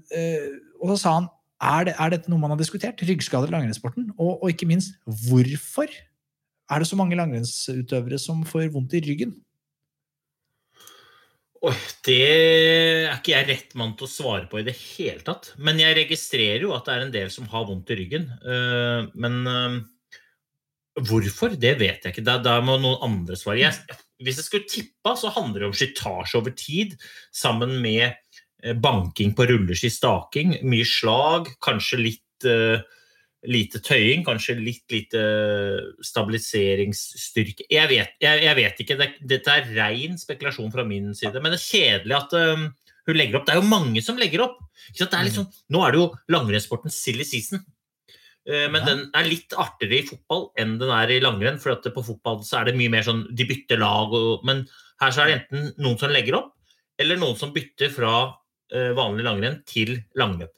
og 0.81 0.95
så 0.95 1.01
sa 1.03 1.17
han 1.19 1.27
er, 1.57 1.87
det, 1.87 1.93
er 1.97 2.13
dette 2.13 2.29
noe 2.29 2.41
man 2.41 2.53
har 2.53 2.59
diskutert? 2.59 3.01
Ryggskader 3.05 3.49
i 3.49 3.53
langrennssporten? 3.55 4.11
Og, 4.17 4.41
og 4.41 4.49
ikke 4.49 4.67
minst, 4.69 4.97
hvorfor 5.05 5.89
er 5.89 6.81
det 6.81 6.89
så 6.89 6.97
mange 6.99 7.17
langrennsutøvere 7.17 8.19
som 8.21 8.43
får 8.45 8.69
vondt 8.73 8.97
i 8.97 9.01
ryggen? 9.05 9.37
Oi, 11.65 11.73
det 12.05 12.17
er 12.21 13.13
ikke 13.15 13.33
jeg 13.33 13.47
rett 13.47 13.71
mann 13.79 13.95
til 13.97 14.05
å 14.05 14.11
svare 14.11 14.45
på 14.49 14.59
i 14.59 14.65
det 14.67 14.75
hele 14.77 15.23
tatt. 15.25 15.53
Men 15.57 15.79
jeg 15.81 15.95
registrerer 15.97 16.65
jo 16.67 16.73
at 16.75 16.85
det 16.85 16.93
er 16.93 17.05
en 17.05 17.13
del 17.13 17.31
som 17.33 17.47
har 17.49 17.65
vondt 17.69 17.93
i 17.93 17.97
ryggen. 17.97 18.27
Eh, 18.45 19.07
men 19.17 19.39
eh, 19.49 19.77
hvorfor, 21.07 21.55
det 21.57 21.73
vet 21.81 22.05
jeg 22.05 22.13
ikke. 22.13 22.25
Da, 22.27 22.59
må 22.61 22.77
noen 22.81 23.01
andre 23.07 23.39
svare. 23.39 23.63
Jeg, 23.63 23.97
hvis 24.21 24.41
jeg 24.41 24.49
skulle 24.49 24.69
tippa, 24.69 25.15
så 25.17 25.33
handler 25.33 25.65
det 25.65 25.71
om 25.71 25.77
slitasje 25.77 26.37
over 26.41 26.53
tid, 26.57 26.93
sammen 27.33 27.79
med 27.81 28.05
eh, 28.11 28.77
banking 28.77 29.33
på 29.37 29.49
rulleski, 29.49 29.89
staking, 29.93 30.59
mye 30.67 30.85
slag, 30.85 31.49
kanskje 31.65 32.03
litt 32.03 32.23
lite 33.45 33.80
tøying, 33.86 34.23
kanskje 34.26 34.58
litt 34.58 34.89
lite 34.91 35.21
stabiliseringsstyrke. 36.06 37.67
Jeg 37.71 37.89
vet, 37.91 38.15
jeg, 38.23 38.43
jeg 38.47 38.58
vet 38.58 38.82
ikke. 38.84 38.97
Det, 39.00 39.08
dette 39.30 39.54
er 39.54 39.71
ren 39.78 40.17
spekulasjon 40.19 40.73
fra 40.73 40.86
min 40.88 41.13
side. 41.17 41.38
Men 41.43 41.54
det 41.54 41.60
er 41.60 41.67
kjedelig 41.67 42.17
at 42.17 42.34
um, 42.34 42.67
hun 43.08 43.19
legger 43.19 43.39
opp. 43.39 43.47
Det 43.47 43.56
er 43.56 43.62
jo 43.62 43.69
mange 43.69 44.04
som 44.04 44.19
legger 44.19 44.43
opp. 44.47 44.58
Det 44.89 45.06
er 45.06 45.28
liksom, 45.28 45.47
nå 45.73 45.84
er 45.86 45.93
det 45.93 46.02
jo 46.02 46.10
langrennssporten 46.34 46.93
silly 46.93 47.28
season. 47.28 47.62
Uh, 48.47 48.67
men 48.73 48.82
ja. 48.82 48.89
den 48.89 49.06
er 49.21 49.30
litt 49.30 49.56
artigere 49.60 50.02
i 50.02 50.10
fotball 50.10 50.50
enn 50.60 50.76
den 50.82 50.91
er 50.97 51.13
i 51.13 51.21
langrenn. 51.23 51.62
For 51.62 51.78
på 51.78 52.08
fotball 52.10 52.41
så 52.47 52.62
er 52.62 52.71
det 52.71 52.78
mye 52.80 52.93
mer 52.97 53.06
sånn 53.06 53.28
de 53.38 53.47
bytter 53.47 53.84
lag. 53.84 54.17
Og, 54.17 54.43
men 54.50 54.65
her 55.04 55.13
så 55.13 55.23
er 55.23 55.30
det 55.30 55.39
enten 55.43 55.71
noen 55.78 56.02
som 56.02 56.13
legger 56.13 56.41
opp, 56.41 56.56
eller 56.97 57.21
noen 57.21 57.38
som 57.38 57.54
bytter 57.54 57.93
fra 57.93 58.13
uh, 58.34 58.91
vanlig 58.97 59.30
langrenn 59.30 59.62
til 59.69 60.00
langløp. 60.17 60.56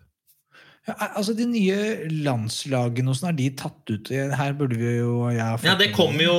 Ja, 0.89 1.09
altså 1.19 1.35
De 1.37 1.45
nye 1.49 1.77
landslagene, 2.25 3.11
hvordan 3.11 3.31
er 3.31 3.37
de 3.37 3.47
tatt 3.59 3.93
ut? 3.93 4.11
Her 4.11 4.57
burde 4.57 4.77
vi 4.79 4.97
jo 4.97 5.29
Ja, 5.33 5.53
Det 5.79 5.91
kommer 5.95 6.25
jo, 6.25 6.37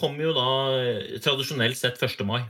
kom 0.00 0.18
jo, 0.20 0.34
da 0.36 0.48
eh, 0.80 1.18
tradisjonelt 1.24 1.78
sett 1.78 2.02
1. 2.02 2.24
mai. 2.26 2.42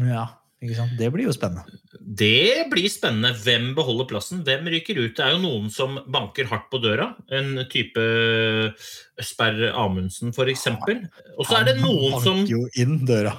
Ja, 0.00 0.26
ikke 0.62 0.78
sant? 0.78 0.94
Det 0.98 1.10
blir 1.14 1.28
jo 1.28 1.34
spennende. 1.34 1.80
Det 2.04 2.68
blir 2.72 2.88
spennende. 2.92 3.32
Hvem 3.44 3.72
beholder 3.76 4.08
plassen? 4.10 4.42
Hvem 4.46 4.68
ryker 4.74 4.98
ut? 5.00 5.14
Det 5.16 5.24
er 5.24 5.36
jo 5.36 5.42
noen 5.42 5.70
som 5.72 5.98
banker 6.10 6.48
hardt 6.50 6.66
på 6.72 6.80
døra. 6.82 7.12
En 7.32 7.64
type 7.70 8.04
Østberg 9.20 9.70
Amundsen, 9.72 10.34
f.eks. 10.34 10.66
Og 11.38 11.46
så 11.46 11.60
er 11.60 11.70
det 11.70 11.78
noen 11.80 12.18
som 12.18 12.42
Han 12.42 12.44
banker 12.44 12.56
jo 12.58 12.66
inn 12.82 12.98
døra. 13.08 13.38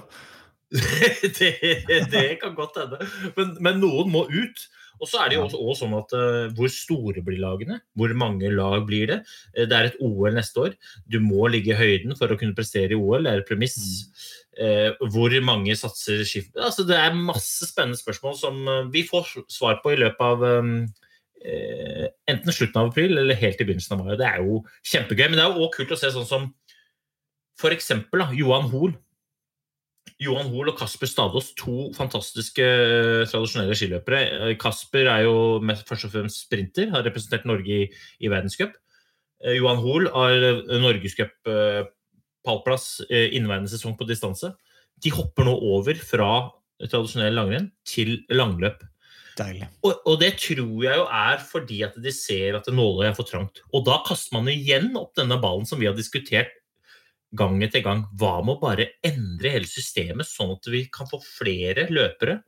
det, 1.39 1.51
det, 2.11 2.25
kan 2.41 2.55
godt 2.57 2.79
hende. 2.81 3.05
Men, 3.37 3.53
men 3.63 3.79
noen 3.83 4.11
må 4.11 4.25
ut. 4.31 4.65
Og 4.99 5.09
så 5.09 5.21
er 5.21 5.31
det 5.31 5.37
jo 5.37 5.45
også, 5.45 5.59
også 5.59 5.85
sånn 5.85 5.95
at 5.97 6.15
uh, 6.15 6.53
Hvor 6.55 6.71
store 6.71 7.23
blir 7.25 7.41
lagene? 7.41 7.79
Hvor 7.97 8.13
mange 8.17 8.51
lag 8.53 8.85
blir 8.87 9.09
det? 9.11 9.19
Uh, 9.55 9.63
det 9.65 9.77
er 9.77 9.89
et 9.89 9.99
OL 10.03 10.35
neste 10.35 10.63
år. 10.67 10.75
Du 11.11 11.19
må 11.23 11.49
ligge 11.51 11.73
i 11.73 11.79
høyden 11.79 12.15
for 12.19 12.31
å 12.31 12.39
kunne 12.39 12.57
prestere 12.57 12.95
i 12.95 12.99
OL. 12.99 13.25
Det 13.25 13.33
er 13.33 13.43
et 13.43 13.49
premiss. 13.49 13.77
Uh, 14.55 14.91
hvor 15.11 15.33
mange 15.45 15.75
satser 15.79 16.23
skift... 16.27 16.53
Altså, 16.55 16.85
det 16.87 16.99
er 16.99 17.17
masse 17.17 17.67
spennende 17.67 17.99
spørsmål 17.99 18.37
som 18.39 18.61
vi 18.93 19.03
får 19.07 19.33
svar 19.51 19.81
på 19.83 19.95
i 19.95 19.99
løpet 19.99 20.23
av 20.23 20.45
um, 20.63 20.77
enten 21.45 22.53
slutten 22.55 22.79
av 22.81 22.87
april 22.89 23.19
eller 23.19 23.37
helt 23.37 23.59
i 23.59 23.67
begynnelsen 23.67 23.97
av 23.97 24.05
mai. 24.05 24.15
Det 24.17 24.29
er 24.29 24.45
jo 24.45 24.61
kjempegøy. 24.87 25.27
Men 25.27 25.37
det 25.37 25.43
er 25.43 25.51
jo 25.51 25.65
også 25.67 25.75
kult 25.75 25.93
å 25.93 25.99
se 25.99 26.13
sånn 26.15 26.29
som 26.29 26.47
f.eks. 27.59 27.91
Johan 28.35 28.71
Hoel 28.71 28.95
Johan 30.23 30.47
Hoel 30.53 30.71
og 30.71 30.77
Kasper 30.79 31.09
Stadås, 31.11 31.49
to 31.59 31.89
fantastiske 31.95 32.63
eh, 32.63 33.25
tradisjonelle 33.27 33.75
skiløpere. 33.75 34.21
Eh, 34.23 34.53
Kasper 34.59 35.09
er 35.11 35.25
jo 35.25 35.35
mest, 35.59 35.83
først 35.89 36.07
og 36.07 36.13
fremst 36.13 36.45
sprinter, 36.45 36.87
har 36.93 37.03
representert 37.03 37.47
Norge 37.49 37.81
i, 37.83 37.89
i 38.23 38.31
verdenscup. 38.31 38.77
Eh, 39.43 39.57
Johan 39.57 39.81
Hoel 39.83 40.07
har 40.13 40.47
norgescup 40.79 41.35
pallplass 42.45 42.99
inneværende 43.09 43.71
sesong 43.71 43.95
på 43.97 44.07
distanse. 44.07 44.53
De 45.03 45.11
hopper 45.11 45.47
nå 45.47 45.55
over 45.73 45.97
fra 45.99 46.29
tradisjonell 46.85 47.35
langrenn 47.35 47.71
til 47.87 48.19
langløp. 48.31 48.83
Og, 49.83 49.97
og, 50.05 50.13
det 50.21 50.37
tror 50.39 50.83
jeg 50.85 50.99
jo 51.01 51.07
er 51.11 51.41
fordi 51.43 51.81
at 51.83 51.97
de 51.99 52.13
ser 52.15 52.55
at 52.55 52.69
nåløyet 52.71 53.09
er 53.09 53.17
for 53.17 53.27
trangt. 53.27 53.59
Og 53.75 53.83
da 53.87 53.97
kaster 54.07 54.37
man 54.37 54.47
igjen 54.53 54.93
opp 54.95 55.11
denne 55.19 55.35
ballen 55.43 55.67
som 55.67 55.81
vi 55.81 55.89
har 55.89 55.97
diskutert 55.97 56.53
gang 57.37 57.61
etter 57.65 57.83
gang. 57.85 58.05
Hva 58.17 58.39
med 58.43 58.57
å 58.57 58.61
bare 58.63 58.89
endre 59.05 59.53
hele 59.53 59.69
systemet, 59.69 60.27
sånn 60.29 60.55
at 60.55 60.69
vi 60.71 60.85
kan 60.93 61.09
få 61.09 61.21
flere 61.23 61.87
løpere 61.93 62.41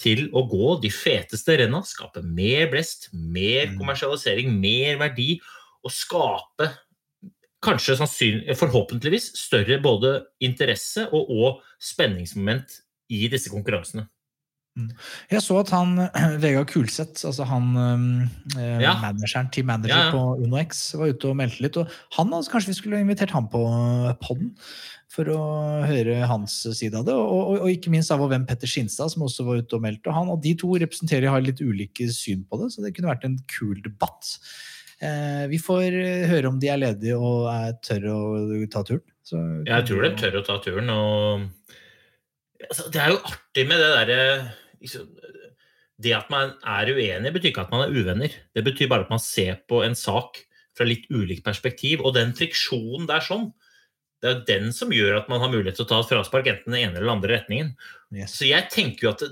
til 0.00 0.28
å 0.36 0.46
gå 0.48 0.76
de 0.80 0.90
feteste 0.92 1.58
renna, 1.60 1.82
skape 1.84 2.22
mer 2.24 2.70
blest, 2.72 3.10
mer 3.12 3.70
mm. 3.70 3.80
kommersialisering, 3.80 4.54
mer 4.60 5.00
verdi, 5.00 5.34
og 5.84 5.92
skape 5.92 6.70
kanskje 7.64 7.98
forhåpentligvis 8.56 9.30
større 9.36 9.76
både 9.84 10.14
interesse 10.44 11.04
og, 11.12 11.28
og 11.28 11.60
spenningsmoment 11.82 12.78
i 13.12 13.26
disse 13.32 13.52
konkurransene. 13.52 14.06
Mm. 14.78 14.90
Jeg 15.32 15.42
så 15.42 15.56
at 15.60 15.72
han 15.74 15.96
Vegard 16.42 16.70
Kulseth, 16.70 17.24
altså 17.26 17.46
han 17.48 17.72
eh, 18.56 18.84
ja. 18.84 18.94
manageren, 19.02 19.50
team 19.50 19.68
manager 19.70 19.96
ja, 19.96 20.06
ja. 20.06 20.14
på 20.14 20.44
UnoX, 20.44 20.84
var 20.98 21.10
ute 21.10 21.32
og 21.32 21.36
meldte 21.40 21.64
litt. 21.64 21.78
Og 21.80 21.90
han, 22.16 22.32
altså, 22.36 22.54
kanskje 22.54 22.72
vi 22.72 22.78
skulle 22.78 23.02
invitert 23.02 23.34
han 23.34 23.50
på 23.50 23.64
poden 24.22 24.54
for 25.10 25.26
å 25.34 25.40
høre 25.90 26.20
hans 26.30 26.60
side 26.78 26.94
av 26.94 27.06
det. 27.08 27.16
Og, 27.18 27.38
og, 27.40 27.54
og 27.64 27.72
ikke 27.72 27.90
minst 27.92 28.14
av 28.14 28.22
hvem 28.22 28.46
Petter 28.46 28.70
Skinstad, 28.70 29.10
som 29.12 29.26
også 29.26 29.46
var 29.48 29.62
ute 29.64 29.78
og 29.78 29.84
meldte. 29.84 30.06
Og, 30.06 30.16
han, 30.16 30.30
og 30.30 30.42
de 30.44 30.54
to 30.58 30.70
representerer 30.78 31.32
har 31.34 31.42
litt 31.42 31.62
ulike 31.64 32.06
syn 32.14 32.46
på 32.46 32.62
det, 32.62 32.70
så 32.74 32.84
det 32.84 32.94
kunne 32.94 33.10
vært 33.10 33.26
en 33.26 33.40
kul 33.50 33.80
debatt. 33.82 34.36
Eh, 35.02 35.46
vi 35.50 35.58
får 35.58 35.96
høre 36.30 36.52
om 36.52 36.60
de 36.62 36.70
er 36.70 36.78
ledige 36.78 37.18
og 37.18 37.48
er 37.50 37.74
tør 37.82 38.12
å 38.14 38.20
ta 38.70 38.84
turen. 38.86 39.06
Så, 39.26 39.38
jeg 39.66 39.86
tror 39.86 40.04
de 40.06 40.10
tør 40.18 40.40
å 40.40 40.46
ta 40.46 40.56
turen. 40.62 40.90
og 40.94 41.48
Det 42.60 43.00
er 43.00 43.14
jo 43.14 43.22
artig 43.24 43.64
med 43.68 43.80
det 43.80 43.88
derre 43.94 44.20
liksom, 44.82 45.08
Det 46.00 46.12
at 46.16 46.30
man 46.32 46.54
er 46.64 46.92
uenig, 46.92 47.32
betyr 47.32 47.52
ikke 47.52 47.64
at 47.66 47.72
man 47.72 47.86
er 47.86 47.96
uvenner. 47.96 48.36
Det 48.56 48.64
betyr 48.64 48.88
bare 48.88 49.06
at 49.06 49.12
man 49.12 49.22
ser 49.22 49.60
på 49.68 49.82
en 49.84 49.96
sak 49.98 50.40
fra 50.76 50.86
litt 50.88 51.08
ulikt 51.12 51.44
perspektiv. 51.44 52.04
Og 52.04 52.14
den 52.16 52.32
friksjonen 52.36 53.08
der 53.10 53.24
sånn, 53.24 53.50
det 54.20 54.30
er 54.30 54.44
den 54.48 54.72
som 54.76 54.92
gjør 54.92 55.18
at 55.22 55.28
man 55.32 55.40
har 55.42 55.52
mulighet 55.52 55.78
til 55.80 55.86
å 55.86 55.90
ta 55.90 56.00
et 56.00 56.08
fraspark 56.08 56.48
enten 56.52 56.72
den 56.72 56.82
ene 56.82 56.96
eller 56.96 57.08
den 57.08 57.16
andre 57.16 57.34
retningen. 57.38 57.74
Yes. 58.12 58.36
Så 58.36 58.48
jeg 58.48 58.68
tenker 58.72 59.06
jo 59.06 59.12
at 59.14 59.24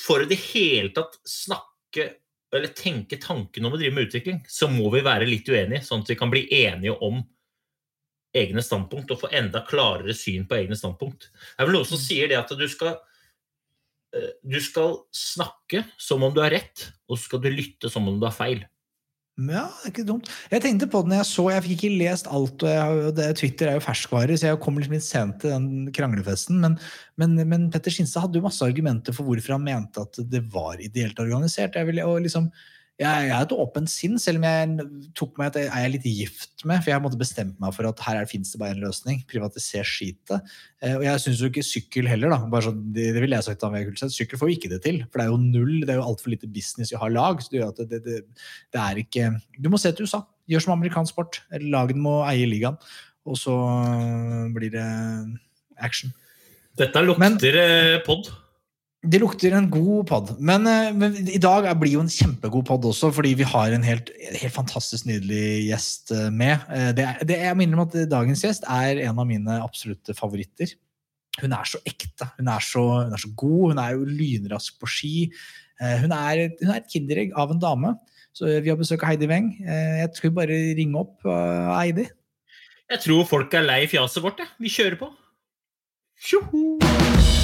for 0.00 0.24
i 0.24 0.30
det 0.30 0.38
hele 0.50 0.90
tatt 0.94 1.18
snakke 1.28 2.12
eller 2.50 2.72
tenke 2.74 3.18
tanken 3.22 3.66
om 3.66 3.76
å 3.76 3.78
drive 3.78 3.94
med 3.94 4.08
utvikling, 4.08 4.40
så 4.50 4.66
må 4.70 4.88
vi 4.94 5.04
være 5.06 5.28
litt 5.28 5.46
uenige, 5.50 5.84
sånn 5.86 6.02
at 6.02 6.10
vi 6.10 6.18
kan 6.18 6.32
bli 6.32 6.48
enige 6.64 6.96
om 7.06 7.20
egne 8.36 8.62
standpunkt 8.62 9.10
og 9.10 9.22
få 9.24 9.30
enda 9.34 9.64
klarere 9.66 10.14
syn 10.14 10.44
på 10.46 10.58
egne 10.60 10.78
standpunkt. 10.78 11.30
Det 11.32 11.62
er 11.62 11.68
vel 11.68 11.78
noen 11.78 11.88
som 11.88 11.98
mm. 11.98 12.04
sier 12.04 12.30
det 12.30 12.38
at 12.38 12.52
du 12.54 12.66
skal 12.70 12.98
Eh, 14.16 14.34
du 14.42 14.58
skal 14.62 14.98
snakke 15.14 15.84
som 16.00 16.22
om 16.26 16.34
du 16.34 16.42
har 16.42 16.52
rett, 16.54 16.88
og 17.06 17.18
så 17.18 17.28
skal 17.28 17.42
du 17.44 17.50
lytte 17.52 17.90
som 17.92 18.08
om 18.10 18.18
du 18.18 18.26
har 18.26 18.34
feil. 18.34 18.64
Ja, 19.40 19.68
det 19.70 19.86
er 19.86 19.92
ikke 19.94 20.08
dumt. 20.08 20.26
Jeg 20.52 20.60
tenkte 20.60 20.88
på 20.90 21.00
det 21.00 21.12
når 21.12 21.20
jeg 21.22 21.28
så 21.30 21.44
Jeg 21.48 21.62
fikk 21.64 21.74
ikke 21.78 22.00
lest 22.02 22.26
alt, 22.28 22.64
og, 22.66 22.68
jeg, 22.68 23.12
det, 23.16 23.28
Twitter 23.38 23.70
er 23.70 23.78
jo 23.78 23.84
ferskvare, 23.86 24.36
så 24.36 24.50
jeg 24.50 24.58
kom 24.60 24.76
liksom 24.76 24.96
litt 24.96 25.06
sent 25.06 25.38
til 25.40 25.54
den 25.54 25.70
kranglefesten. 25.96 26.58
Men, 26.60 26.76
men, 27.16 27.38
men 27.48 27.70
Petter 27.72 27.94
Skinstad 27.94 28.26
hadde 28.26 28.40
jo 28.40 28.44
masse 28.44 28.66
argumenter 28.66 29.16
for 29.16 29.28
hvorfor 29.28 29.56
han 29.56 29.64
mente 29.64 30.02
at 30.02 30.20
det 30.28 30.42
var 30.52 30.82
ideelt 30.82 31.22
organisert. 31.22 31.78
Jeg, 31.78 31.88
vil, 31.88 32.02
liksom, 32.26 32.50
jeg, 33.00 33.30
har 33.32 33.46
et 33.46 33.52
åpent 33.56 33.88
sinn, 33.88 34.18
selv 34.20 34.42
om 34.42 34.44
jeg 34.44 34.88
tok 35.16 35.38
meg 35.40 35.54
er 35.56 35.70
jeg 35.86 35.92
litt 35.94 36.08
gift 36.10 36.64
med. 36.68 36.82
For 36.82 36.92
jeg 36.92 37.00
måtte 37.00 37.20
bestemt 37.20 37.56
meg 37.62 37.72
for 37.72 37.88
at 37.88 38.02
her 38.04 38.18
fins 38.28 38.52
det 38.52 38.60
bare 38.60 38.76
en 38.76 38.82
løsning. 38.82 39.22
Privatiser 39.30 39.86
skitet. 39.88 40.34
Eh, 40.84 40.98
og 40.98 41.06
jeg 41.06 41.22
syns 41.22 41.40
jo 41.40 41.48
ikke 41.48 41.64
sykkel 41.64 42.10
heller, 42.10 42.34
da. 42.34 42.42
Bare 42.52 42.68
sånn, 42.68 42.82
det, 42.92 43.06
det 43.16 43.22
ville 43.24 43.38
jeg 43.38 43.48
sagt 43.48 43.64
sett. 44.02 44.12
Sykkel 44.12 44.40
får 44.40 44.52
jo 44.52 44.58
ikke 44.58 44.72
det 44.74 44.82
til. 44.84 45.00
For 45.08 45.20
det 45.20 45.26
er 45.26 45.32
jo 45.32 45.40
null, 45.40 45.78
det 45.86 45.94
er 45.94 46.02
jo 46.02 46.08
altfor 46.10 46.34
lite 46.34 46.50
business 46.52 46.92
i 46.92 46.98
å 46.98 47.00
ha 47.06 47.08
lag. 47.12 47.40
Så 47.40 47.54
det 47.54 47.62
gjør 47.62 47.72
at 47.72 47.80
det, 47.88 48.02
det, 48.04 48.20
det 48.76 48.82
er 48.84 49.00
ikke 49.00 49.30
Du 49.56 49.70
må 49.72 49.80
se 49.80 49.94
til 49.96 50.04
USA. 50.04 50.20
Gjør 50.50 50.66
som 50.66 50.76
amerikansk 50.76 51.16
sport. 51.16 51.40
Lagene 51.56 52.04
må 52.04 52.18
eie 52.28 52.44
ligaen. 52.50 52.76
Og 53.24 53.40
så 53.40 53.56
blir 54.52 54.76
det 54.76 54.86
action. 55.80 56.12
Dette 56.76 57.00
lukter 57.04 57.56
eh, 57.64 57.98
pod. 58.04 58.28
Det 59.00 59.16
lukter 59.22 59.54
en 59.56 59.70
god 59.72 60.02
pod. 60.10 60.30
Men, 60.44 60.66
eh, 60.68 60.90
men 60.92 61.14
i 61.24 61.38
dag 61.40 61.64
blir 61.80 61.94
jo 61.94 62.02
en 62.04 62.12
kjempegod 62.12 62.66
pod 62.68 62.84
også, 62.84 63.08
fordi 63.16 63.32
vi 63.38 63.46
har 63.48 63.72
en 63.72 63.86
helt, 63.86 64.10
helt 64.36 64.52
fantastisk 64.52 65.06
nydelig 65.08 65.70
gjest 65.70 66.12
eh, 66.12 66.28
med. 66.28 66.60
Eh, 66.68 66.90
Det, 66.92 67.06
det, 67.30 67.38
jeg 67.40 67.56
minner 67.56 67.80
om 67.80 67.86
at 67.88 67.96
dagens 68.10 68.44
gjest 68.44 68.68
er 68.68 69.00
en 69.06 69.16
av 69.18 69.26
mine 69.26 69.56
absolutte 69.64 70.12
favoritter. 70.18 70.74
Hun 71.40 71.56
er 71.56 71.64
så 71.64 71.80
ekte, 71.88 72.28
hun 72.36 72.52
er 72.52 72.60
så, 72.60 72.84
hun 73.06 73.16
er 73.16 73.22
så 73.24 73.32
god, 73.40 73.72
hun 73.72 73.80
er 73.80 73.96
jo 73.96 74.04
lynrask 74.04 74.76
på 74.82 74.90
ski. 74.90 75.14
Hun 75.80 76.12
er, 76.12 76.50
hun 76.60 76.68
er 76.74 76.82
et 76.82 76.90
kinderegg 76.92 77.32
av 77.40 77.54
en 77.54 77.62
dame. 77.62 77.94
Så 78.36 78.50
vi 78.60 78.68
har 78.68 78.76
besøk 78.76 79.00
av 79.06 79.14
Heidi 79.14 79.30
Weng. 79.30 79.48
Jeg 79.64 80.10
tror 80.18 80.34
bare 80.36 80.58
ringe 80.76 81.00
opp 81.00 81.24
Heidi. 81.24 82.04
Jeg 82.90 83.04
tror 83.06 83.24
folk 83.30 83.56
er 83.56 83.64
lei 83.64 83.80
fjaset 83.88 84.20
vårt. 84.20 84.44
jeg. 84.44 84.52
Vi 84.60 84.74
kjører 84.76 85.00
på. 85.00 85.12
Tjoho! 86.20 87.39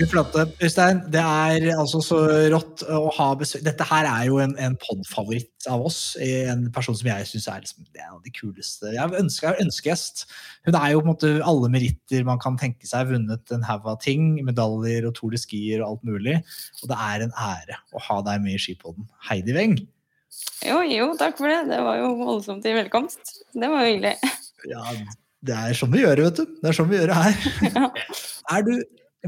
Fy 0.00 0.06
flate. 0.08 0.46
Øystein, 0.64 1.02
det 1.12 1.20
er 1.20 1.74
altså 1.76 1.98
så 2.00 2.18
rått 2.48 2.80
å 2.88 3.10
ha 3.18 3.26
besøk. 3.36 3.60
Dette 3.66 3.84
her 3.84 4.06
er 4.08 4.22
jo 4.30 4.38
en, 4.40 4.54
en 4.56 4.72
pod-favoritt 4.80 5.66
av 5.68 5.82
oss. 5.84 6.14
En 6.24 6.62
person 6.72 6.96
som 6.96 7.10
jeg 7.10 7.26
syns 7.28 7.48
er 7.52 7.58
liksom, 7.60 7.84
det 7.92 8.00
er 8.00 8.06
en 8.06 8.14
av 8.14 8.22
de 8.24 8.32
kuleste. 8.32 8.94
Jeg 8.94 9.12
ønsker, 9.18 9.50
er 9.50 9.60
ønskegjest. 9.66 10.22
Hun 10.64 10.78
er 10.78 10.94
jo 10.94 11.02
på 11.02 11.04
en 11.04 11.10
måte 11.10 11.32
alle 11.44 11.68
meritter 11.74 12.24
man 12.24 12.40
kan 12.40 12.56
tenke 12.56 12.88
seg. 12.88 13.10
Vunnet 13.10 13.52
en 13.52 13.66
haug 13.68 13.90
av 13.92 13.98
ting. 14.00 14.30
Medaljer 14.46 15.04
og 15.10 15.12
Tour 15.18 15.34
de 15.34 15.40
Skier 15.42 15.82
og 15.82 15.90
alt 15.90 16.08
mulig. 16.08 16.38
Og 16.80 16.88
det 16.88 17.00
er 17.10 17.24
en 17.26 17.34
ære 17.44 17.76
å 17.92 18.02
ha 18.06 18.16
deg 18.30 18.40
med 18.46 18.56
i 18.56 18.62
Skipodden. 18.64 19.04
Heidi 19.28 19.56
Weng. 19.58 19.76
Jo, 20.64 20.78
jo, 20.86 21.10
takk 21.20 21.36
for 21.42 21.52
det. 21.52 21.66
Det 21.68 21.82
var 21.84 21.98
jo 22.00 22.14
voldsomt 22.22 22.64
i 22.64 22.72
velkomst. 22.78 23.34
Det 23.52 23.68
var 23.68 23.84
jo 23.84 23.92
hyggelig. 23.92 24.14
Ja, 24.70 24.86
det 25.44 25.60
er 25.60 25.76
sånn 25.76 25.92
vi 25.92 26.06
gjør 26.06 26.16
det, 26.22 26.30
vet 26.30 26.40
du. 26.40 26.56
Det 26.64 26.72
er 26.72 26.80
sånn 26.80 26.88
vi 26.88 27.02
gjør 27.02 27.12
det 27.12 27.20
her. 27.20 28.00
Er 28.56 28.64
du, 28.66 28.72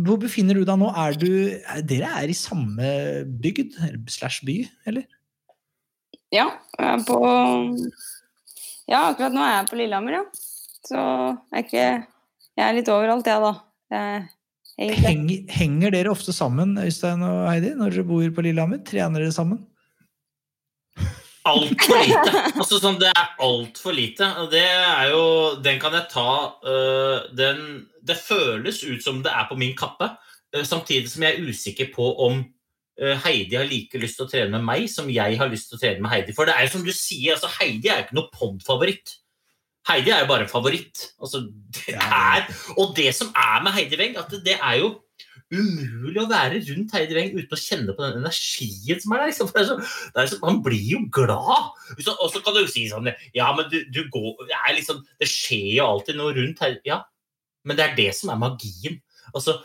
hvor 0.00 0.20
befinner 0.20 0.56
du 0.56 0.64
deg 0.64 0.78
nå? 0.80 0.88
Er 0.96 1.16
du, 1.20 1.28
er, 1.52 1.82
dere 1.84 2.12
er 2.22 2.30
i 2.32 2.36
samme 2.36 2.92
bygd 3.44 3.76
slash 4.08 4.40
by, 4.48 4.62
eller? 4.88 5.04
Ja, 6.32 6.48
jeg 6.78 6.86
er 6.88 7.02
på 7.04 7.18
Ja, 8.88 9.02
akkurat 9.10 9.34
nå 9.34 9.42
er 9.44 9.58
jeg 9.58 9.66
på 9.68 9.80
Lillehammer, 9.82 10.16
ja. 10.16 10.22
Så 10.82 10.96
jeg 10.96 11.58
er 11.58 11.66
ikke 11.66 11.84
Jeg 12.56 12.64
er 12.64 12.78
litt 12.78 12.92
overalt, 12.92 13.28
jeg, 13.28 13.42
da. 13.44 13.52
Jeg. 13.92 14.30
Henger, 15.02 15.52
henger 15.52 15.92
dere 15.92 16.10
ofte 16.10 16.32
sammen, 16.32 16.72
Øystein 16.80 17.20
og 17.26 17.44
Heidi, 17.50 17.74
når 17.76 17.92
dere 17.92 18.08
bor 18.08 18.24
på 18.34 18.44
Lillehammer? 18.48 18.80
Trener 18.88 19.20
dere 19.20 19.36
sammen? 19.36 19.60
Altfor 21.48 21.98
lite. 22.06 22.32
Altså, 22.54 22.78
sånn, 22.78 22.98
det 23.02 23.08
er 23.10 23.30
altfor 23.42 23.96
lite. 23.96 24.28
Og 24.42 24.50
det 24.52 24.62
er 24.62 25.08
jo 25.10 25.24
Den 25.64 25.80
kan 25.82 25.96
jeg 25.96 26.06
ta 26.12 26.28
uh, 26.62 27.24
den, 27.34 27.88
Det 28.02 28.18
føles 28.18 28.82
ut 28.84 29.04
som 29.04 29.22
det 29.24 29.32
er 29.32 29.46
på 29.50 29.58
min 29.60 29.76
kappe, 29.78 30.10
øh, 30.56 30.64
samtidig 30.66 31.10
som 31.10 31.22
jeg 31.26 31.38
er 31.38 31.48
usikker 31.48 31.92
på 31.94 32.08
om 32.26 32.42
øh, 33.00 33.16
Heidi 33.24 33.56
har 33.56 33.68
like 33.68 33.98
lyst 34.02 34.18
til 34.18 34.26
å 34.26 34.32
trene 34.32 34.56
med 34.56 34.66
meg 34.66 34.88
som 34.90 35.10
jeg 35.10 35.38
har 35.38 35.50
lyst 35.52 35.70
til 35.70 35.78
å 35.78 35.82
trene 35.82 36.04
med 36.04 36.12
Heidi. 36.14 36.36
For 36.36 36.48
det 36.48 36.56
er 36.56 36.66
jo 36.66 36.74
som 36.76 36.86
du 36.86 36.92
sier, 36.96 37.36
altså, 37.36 37.50
Heidi 37.60 37.88
er 37.90 38.02
jo 38.02 38.08
ikke 38.08 38.18
noe 38.20 38.32
pod-favoritt. 38.34 39.18
Heidi 39.88 40.12
er 40.14 40.22
jo 40.22 40.30
bare 40.30 40.46
en 40.46 40.50
favoritt. 40.50 41.08
Altså, 41.20 41.42
det 41.74 41.96
er, 41.96 42.44
og 42.78 42.92
det 42.96 43.10
som 43.18 43.32
er 43.34 43.62
med 43.64 43.74
Heidi 43.74 43.98
Weng, 43.98 44.18
at 44.20 44.30
det, 44.44 44.58
er 44.58 44.78
jo 44.78 44.92
umulig 45.52 46.20
å 46.22 46.28
være 46.30 46.60
rundt 46.68 46.94
Heidi 46.96 47.16
Weng 47.16 47.32
uten 47.34 47.56
å 47.56 47.60
kjenne 47.60 47.94
på 47.96 48.04
den 48.04 48.20
energien 48.22 49.02
som 49.02 49.14
er 49.14 49.22
der. 49.22 49.32
Liksom. 49.32 49.50
Det 49.52 49.62
er 49.62 49.68
så, 49.68 49.78
det 50.14 50.22
er 50.22 50.30
så, 50.30 50.38
man 50.44 50.60
blir 50.64 50.86
jo 50.94 51.02
glad. 51.12 51.72
Og 51.98 52.28
så 52.32 52.42
kan 52.44 52.54
du 52.54 52.62
jo 52.62 52.70
si 52.70 52.86
sånn 52.90 53.10
Ja, 53.34 53.50
men 53.56 53.68
du, 53.72 53.80
du 53.92 54.04
går 54.12 54.46
det, 54.46 54.54
er 54.60 54.78
liksom, 54.78 55.02
det 55.20 55.30
skjer 55.30 55.80
jo 55.80 55.88
alltid 55.88 56.20
noe 56.20 56.36
rundt 56.38 56.62
her. 56.62 56.78
Ja, 56.88 57.02
men 57.64 57.78
det 57.78 57.84
er 57.84 57.94
det 57.98 58.10
som 58.18 58.32
er 58.32 58.40
magien. 58.40 58.98
Altså, 59.32 59.58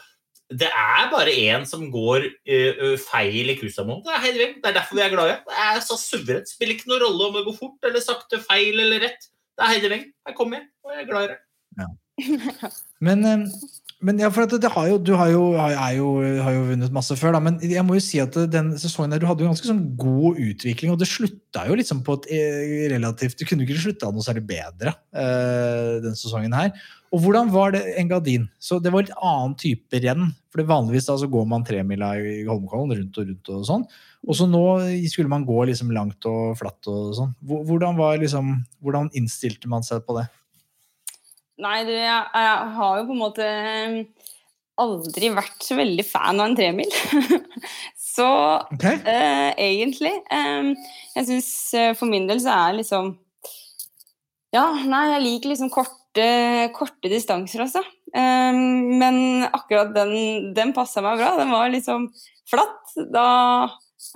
det 0.47 0.69
er 0.69 1.09
bare 1.11 1.33
én 1.33 1.65
som 1.67 1.81
går 1.91 2.27
ø, 2.47 2.91
feil 3.03 3.51
i 3.51 3.57
Kusamon. 3.59 3.99
Det 4.05 4.13
er 4.15 4.21
Heidi 4.23 4.39
Weng. 4.43 4.53
Det 4.61 4.69
er 4.69 4.77
derfor 4.77 4.95
vi 4.95 5.03
er 5.03 5.11
glade. 5.11 5.39
Det 5.47 5.57
er 5.65 5.81
så 5.83 5.97
suverent. 5.99 6.47
Spiller 6.47 6.77
ikke 6.77 6.87
noen 6.87 7.03
rolle 7.03 7.27
om 7.27 7.35
det 7.35 7.43
går 7.49 7.57
fort 7.57 7.89
eller 7.89 8.03
sakte, 8.03 8.39
feil 8.45 8.79
eller 8.79 9.03
rett. 9.03 9.27
Det 9.57 9.65
er 9.65 9.73
Heidi 9.73 9.91
Weng. 9.91 10.05
Her 10.27 10.37
kommer 10.37 10.61
jeg, 10.61 10.69
og 10.85 10.93
jeg 10.93 11.03
er 11.03 11.09
glad 11.11 11.27
i 11.27 11.33
det. 11.33 11.41
Men, 13.07 13.25
eh, 13.27 13.43
men 13.97 14.19
ja, 14.21 14.29
for 14.29 14.45
at 14.45 14.53
det 14.61 14.69
har 14.69 14.87
jo, 14.91 14.97
du 15.01 15.11
har 15.17 15.29
jo, 15.33 15.41
har, 15.57 15.73
er 15.73 15.93
jo, 15.97 16.07
har 16.45 16.53
jo 16.53 16.65
vunnet 16.69 16.93
masse 16.93 17.15
før, 17.17 17.33
da, 17.33 17.39
men 17.41 17.55
jeg 17.65 17.81
må 17.85 17.95
jo 17.97 18.03
si 18.05 18.19
at 18.21 18.35
den 18.53 18.71
sesongen 18.77 19.13
der, 19.13 19.21
du 19.21 19.25
hadde 19.25 19.41
jo 19.41 19.49
ganske 19.49 19.69
sånn 19.69 19.83
god 19.97 20.37
utvikling, 20.41 20.93
og 20.93 20.99
det 21.01 21.09
slutta 21.09 21.63
jo 21.65 21.77
liksom 21.79 22.03
på 22.05 22.19
et 22.19 22.27
eh, 22.37 22.83
relativt 22.93 23.41
Du 23.41 23.45
kunne 23.49 23.65
ikke 23.65 23.79
slutta 23.81 24.11
noe 24.13 24.25
særlig 24.25 24.45
bedre 24.49 24.93
eh, 25.17 25.97
den 26.05 26.17
sesongen 26.17 26.53
her. 26.53 26.73
Og 27.13 27.21
hvordan 27.23 27.51
var 27.53 27.71
det 27.75 27.83
Engadin? 28.01 28.49
Så 28.59 28.81
det 28.83 28.91
var 28.93 29.05
litt 29.05 29.15
annen 29.15 29.55
type 29.59 30.01
renn. 30.03 30.31
For 30.51 30.61
det 30.61 30.69
vanligvis 30.69 31.07
da 31.07 31.15
så 31.21 31.29
går 31.31 31.45
man 31.49 31.65
tremila 31.67 32.13
i 32.19 32.41
Holmenkollen 32.47 32.97
rundt 32.97 33.19
og 33.21 33.29
rundt 33.29 33.51
og 33.53 33.67
sånn. 33.69 33.85
Og 34.27 34.35
så 34.35 34.47
nå 34.49 34.63
skulle 35.07 35.31
man 35.31 35.45
gå 35.47 35.61
liksom 35.69 35.93
langt 35.95 36.27
og 36.27 36.57
flatt 36.59 36.89
og 36.91 37.13
sånn. 37.15 37.35
Hvordan, 37.47 37.95
var 37.99 38.19
liksom, 38.19 38.57
hvordan 38.83 39.11
innstilte 39.15 39.71
man 39.71 39.85
seg 39.87 40.03
på 40.07 40.17
det? 40.17 40.27
Nei, 41.63 41.77
du, 41.87 41.93
jeg, 41.95 42.23
jeg 42.37 42.73
har 42.77 42.97
jo 42.99 43.05
på 43.07 43.15
en 43.15 43.21
måte 43.21 43.45
aldri 44.77 45.29
vært 45.33 45.63
så 45.65 45.77
veldig 45.77 46.05
fan 46.05 46.41
av 46.41 46.51
en 46.51 46.57
tremil. 46.57 46.91
så 48.17 48.27
okay. 48.73 48.99
eh, 49.05 49.51
egentlig 49.61 50.13
eh, 50.33 50.69
Jeg 51.15 51.27
syns 51.29 51.49
eh, 51.77 51.93
for 51.97 52.09
min 52.09 52.27
del 52.29 52.41
så 52.41 52.53
er 52.53 52.77
liksom 52.79 53.15
Ja, 54.53 54.69
nei, 54.85 55.03
jeg 55.13 55.23
liker 55.25 55.53
liksom 55.53 55.71
korte, 55.73 55.95
korte 56.75 57.11
distanser, 57.11 57.65
altså. 57.65 57.83
Um, 58.15 58.97
men 58.97 59.47
akkurat 59.51 59.93
den, 59.95 60.53
den 60.57 60.73
passa 60.75 61.03
meg 61.05 61.19
bra. 61.19 61.35
Den 61.39 61.53
var 61.53 61.69
liksom 61.73 62.07
flatt. 62.49 62.95
Da 63.13 63.27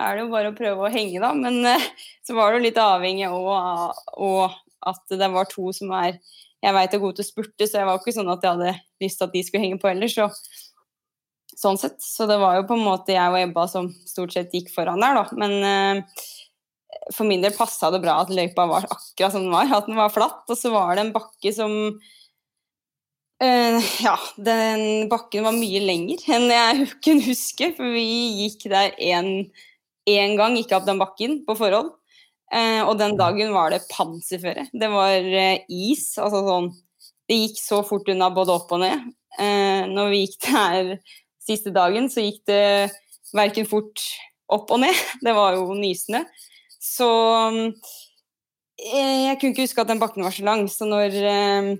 er 0.01 0.17
det 0.17 0.25
jo 0.25 0.31
bare 0.31 0.51
å 0.51 0.57
prøve 0.57 0.87
å 0.87 0.93
henge, 0.93 1.21
da. 1.23 1.33
Men 1.37 1.61
uh, 1.67 1.89
så 2.25 2.37
var 2.37 2.51
det 2.51 2.61
jo 2.61 2.67
litt 2.69 2.81
avhengig 2.81 3.29
av 3.29 4.57
at 4.91 5.13
det 5.13 5.29
var 5.33 5.49
to 5.51 5.69
som 5.75 5.91
er 5.99 6.17
jeg 6.61 6.75
veit 6.77 6.93
er 6.93 7.01
gode 7.01 7.17
til 7.17 7.25
å 7.25 7.29
spurte, 7.31 7.65
så 7.65 7.79
jeg 7.79 7.87
var 7.89 7.97
ikke 7.97 8.13
sånn 8.13 8.29
at 8.29 8.43
jeg 8.45 8.53
hadde 8.53 8.73
lyst 9.01 9.17
til 9.17 9.27
at 9.27 9.33
de 9.33 9.41
skulle 9.45 9.63
henge 9.63 9.79
på 9.81 9.89
ellers. 9.89 10.13
Så, 10.13 10.27
sånn 11.57 11.79
sett. 11.81 11.97
Så 12.05 12.27
det 12.29 12.37
var 12.41 12.59
jo 12.59 12.67
på 12.69 12.77
en 12.77 12.85
måte 12.85 13.15
jeg 13.15 13.33
og 13.33 13.39
Ebba 13.39 13.65
som 13.69 13.89
stort 14.07 14.35
sett 14.35 14.53
gikk 14.53 14.69
foran 14.73 15.01
der, 15.01 15.17
da. 15.17 15.41
Men 15.41 15.55
eh, 15.65 16.21
for 17.09 17.27
min 17.27 17.41
del 17.43 17.53
passa 17.55 17.89
det 17.93 18.01
bra 18.03 18.19
at 18.21 18.33
løypa 18.33 18.67
var 18.69 18.85
akkurat 18.85 19.33
som 19.33 19.45
den 19.47 19.53
var. 19.53 19.71
At 19.73 19.87
den 19.89 19.99
var 19.99 20.13
flatt, 20.13 20.43
og 20.47 20.57
så 20.57 20.73
var 20.73 20.95
det 20.95 21.05
en 21.05 21.15
bakke 21.15 21.53
som 21.55 21.73
eh, 23.41 23.89
Ja, 24.03 24.17
den 24.37 25.09
bakken 25.11 25.47
var 25.47 25.57
mye 25.57 25.81
lenger 25.83 26.21
enn 26.35 26.49
jeg 26.51 26.91
kunne 27.05 27.25
huske, 27.25 27.71
for 27.77 27.95
vi 27.95 28.05
gikk 28.43 28.69
der 28.71 28.93
én 29.01 30.37
gang, 30.37 30.59
gikk 30.59 30.75
opp 30.77 30.87
den 30.89 31.01
bakken 31.01 31.41
på 31.47 31.57
forhånd. 31.57 31.91
Eh, 32.51 32.81
og 32.83 32.97
den 32.99 33.15
dagen 33.19 33.53
var 33.55 33.71
det 33.71 33.85
panserføre. 33.91 34.67
Det 34.75 34.89
var 34.91 35.15
eh, 35.23 35.63
is. 35.71 36.17
Altså 36.19 36.43
sånn 36.43 36.71
Det 37.29 37.37
gikk 37.37 37.61
så 37.61 37.79
fort 37.87 38.09
unna 38.11 38.27
både 38.35 38.57
opp 38.57 38.73
og 38.75 38.81
ned. 38.83 39.05
Eh, 39.39 39.87
når 39.87 40.11
vi 40.11 40.25
gikk 40.25 40.41
der 40.49 40.97
siste 41.41 41.71
dagen, 41.71 42.09
så 42.11 42.25
gikk 42.25 42.43
det 42.51 42.91
verken 43.31 43.69
fort 43.69 44.03
opp 44.51 44.73
og 44.73 44.81
ned. 44.83 44.97
Det 45.25 45.35
var 45.37 45.55
jo 45.55 45.71
nysnø. 45.77 46.25
Så 46.81 47.09
eh, 48.81 49.19
jeg 49.27 49.37
kunne 49.37 49.53
ikke 49.53 49.67
huske 49.67 49.83
at 49.83 49.91
den 49.91 50.01
bakken 50.01 50.25
var 50.25 50.33
så 50.33 50.47
lang, 50.47 50.65
så 50.71 50.87
når 50.89 51.19
eh, 51.21 51.75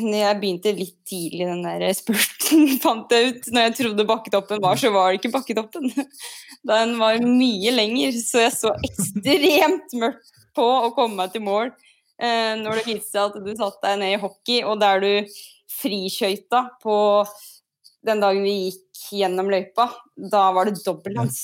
når 0.00 0.16
jeg 0.16 0.38
begynte 0.40 0.72
litt 0.74 0.96
tidlig 1.08 1.46
den 1.46 1.62
der 1.64 1.84
spurten, 1.94 2.64
fant 2.84 3.12
jeg 3.12 3.34
ut 3.34 3.50
Når 3.52 3.66
jeg 3.66 3.76
trodde 3.78 4.08
bakketoppen 4.08 4.62
var, 4.64 4.80
så 4.80 4.90
var 4.94 5.10
det 5.10 5.20
ikke 5.20 5.34
bakketoppen. 5.36 5.90
Den 6.70 6.96
var 7.00 7.20
mye 7.24 7.72
lenger, 7.72 8.16
så 8.20 8.42
jeg 8.42 8.56
så 8.56 8.72
ekstremt 8.88 9.94
mørkt 10.00 10.34
på 10.56 10.64
å 10.64 10.90
komme 10.96 11.22
meg 11.22 11.32
til 11.32 11.44
mål. 11.46 11.70
Eh, 12.20 12.52
når 12.60 12.80
det 12.80 12.86
viste 12.88 13.14
seg 13.14 13.30
at 13.30 13.38
du 13.40 13.52
satte 13.54 13.84
deg 13.86 14.00
ned 14.02 14.16
i 14.16 14.20
hockey, 14.20 14.60
og 14.64 14.80
der 14.82 15.04
du 15.04 15.38
frikjøyta 15.80 16.66
på 16.82 16.96
den 18.04 18.20
dagen 18.20 18.44
vi 18.44 18.56
gikk 18.66 19.04
gjennom 19.20 19.48
løypa, 19.52 19.88
da 20.16 20.48
var 20.56 20.68
det 20.68 20.82
dobbeltlands 20.82 21.40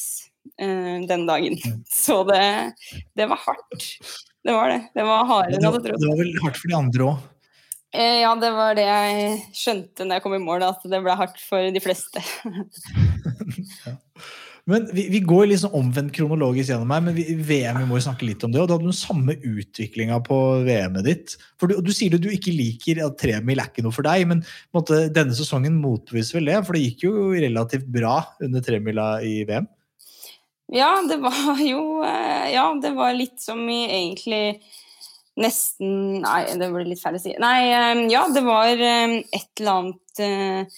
eh, 0.60 0.96
den 1.08 1.26
dagen. 1.28 1.58
Så 1.90 2.22
det, 2.28 2.42
det 3.18 3.28
var 3.30 3.40
hardt. 3.42 3.88
Det 4.46 4.54
var 4.54 4.70
det. 4.70 4.82
Det 4.94 5.06
var 5.06 5.26
hardere 5.26 5.58
enn 5.58 5.64
jeg 5.64 5.72
hadde 5.72 5.84
trodd. 5.88 6.04
det 6.04 6.12
var 6.12 6.20
vel 6.22 6.36
hardt 6.44 6.60
for 6.60 6.70
de 6.70 6.78
andre 6.78 7.10
òg. 7.10 7.24
Eh, 7.96 8.18
ja, 8.22 8.32
det 8.36 8.50
var 8.52 8.74
det 8.76 8.86
jeg 8.86 9.36
skjønte 9.56 10.04
når 10.04 10.18
jeg 10.18 10.26
kom 10.26 10.34
i 10.36 10.42
mål, 10.42 10.66
at 10.66 10.82
det 10.90 11.00
ble 11.04 11.14
hardt 11.16 11.38
for 11.42 11.70
de 11.72 11.82
fleste. 11.82 12.22
Men 14.66 14.88
vi, 14.90 15.04
vi 15.14 15.20
går 15.22 15.44
liksom 15.46 15.74
omvendt 15.78 16.10
kronologisk 16.16 16.72
gjennom 16.72 16.90
her, 16.90 17.02
men 17.06 17.14
vi, 17.14 17.22
VM 17.38 17.76
vi 17.78 17.84
må 17.86 18.00
jo 18.00 18.06
snakke 18.08 18.26
litt 18.26 18.42
om 18.42 18.50
det. 18.50 18.58
og 18.58 18.66
Du 18.66 18.72
hadde 18.74 18.88
den 18.88 18.96
samme 18.98 19.36
utviklinga 19.38 20.18
på 20.26 20.38
VM-et 20.66 21.06
ditt. 21.06 21.36
For 21.54 21.70
du, 21.70 21.76
du 21.86 21.92
sier 21.94 22.10
du, 22.10 22.18
du 22.24 22.32
ikke 22.34 22.50
liker 22.50 22.98
at 23.04 23.14
tremil 23.20 23.62
er 23.62 23.70
ikke 23.70 23.84
noe 23.86 23.94
for 23.94 24.02
deg, 24.08 24.24
men 24.26 24.42
måtte, 24.74 25.04
denne 25.14 25.36
sesongen 25.38 25.78
motbeviser 25.78 26.40
vel 26.40 26.50
det? 26.50 26.58
For 26.66 26.74
det 26.74 26.82
gikk 26.82 27.06
jo 27.06 27.14
relativt 27.30 27.86
bra 27.94 28.16
under 28.42 28.66
tremila 28.66 29.06
i 29.22 29.36
VM. 29.46 29.70
Ja, 30.72 30.90
det 31.08 31.20
var 31.22 31.60
jo 31.72 32.02
eh, 32.02 32.50
Ja, 32.54 32.66
det 32.82 32.94
var 32.96 33.14
litt 33.14 33.40
som 33.42 33.62
i 33.70 33.84
egentlig 33.86 34.58
nesten 35.36 36.22
Nei, 36.22 36.42
det 36.56 36.70
blir 36.72 36.88
litt 36.88 37.02
feil 37.02 37.18
å 37.18 37.22
si. 37.22 37.34
Nei, 37.42 37.70
eh, 37.70 38.04
ja, 38.12 38.26
det 38.32 38.42
var 38.46 38.72
eh, 38.72 39.18
et 39.20 39.50
eller 39.60 39.80
annet 39.80 40.76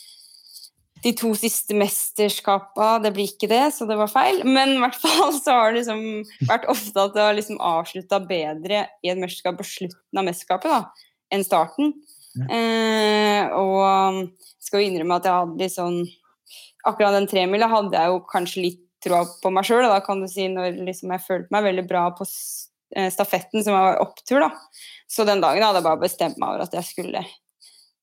de 0.98 1.12
to 1.14 1.28
siste 1.38 1.76
mesterskapene, 1.78 3.02
det 3.04 3.12
blir 3.14 3.28
ikke 3.30 3.46
det, 3.50 3.68
så 3.70 3.86
det 3.86 3.94
var 4.00 4.10
feil. 4.10 4.40
Men 4.42 4.72
i 4.74 4.80
hvert 4.82 4.96
fall 4.98 5.30
så 5.36 5.54
har 5.54 5.70
det 5.70 5.84
liksom 5.84 6.48
vært 6.48 6.66
ofte 6.72 7.04
at 7.04 7.14
det 7.14 7.22
har 7.22 7.36
liksom 7.38 7.60
avslutta 7.62 8.18
bedre 8.26 8.80
i 9.06 9.12
et 9.12 9.20
mesterskap 9.20 9.60
på 9.60 9.68
slutten 9.68 10.18
av 10.18 10.26
mesterskapet 10.26 10.74
da, 10.74 10.80
enn 11.30 11.46
starten. 11.46 11.94
Eh, 12.38 13.46
og 13.56 13.78
um, 13.82 14.18
skal 14.62 14.82
jo 14.82 14.90
innrømme 14.90 15.16
at 15.18 15.26
jeg 15.26 15.34
hadde 15.40 15.62
litt 15.62 15.74
sånn 15.74 16.02
Akkurat 16.86 17.16
den 17.16 17.26
tremila 17.26 17.66
hadde 17.72 17.98
jeg 17.98 18.12
jo 18.12 18.18
kanskje 18.30 18.62
litt 18.62 18.82
troa 19.04 19.24
på 19.42 19.52
meg 19.54 19.66
sjøl, 19.68 19.86
da 19.88 20.00
kan 20.04 20.22
du 20.22 20.28
si, 20.30 20.48
når 20.52 20.80
liksom 20.86 21.12
jeg 21.14 21.24
følte 21.26 21.54
meg 21.54 21.66
veldig 21.68 21.84
bra 21.90 22.06
på 22.16 22.26
eh, 22.26 23.10
stafetten, 23.14 23.62
som 23.64 23.76
var 23.76 24.00
opptur, 24.02 24.42
da. 24.44 24.52
Så 25.10 25.26
den 25.28 25.42
dagen 25.44 25.64
hadde 25.64 25.80
jeg 25.80 25.88
bare 25.88 26.02
bestemt 26.02 26.40
meg 26.40 26.54
over 26.54 26.66
at 26.66 26.74
jeg 26.76 26.88
skulle 26.88 27.24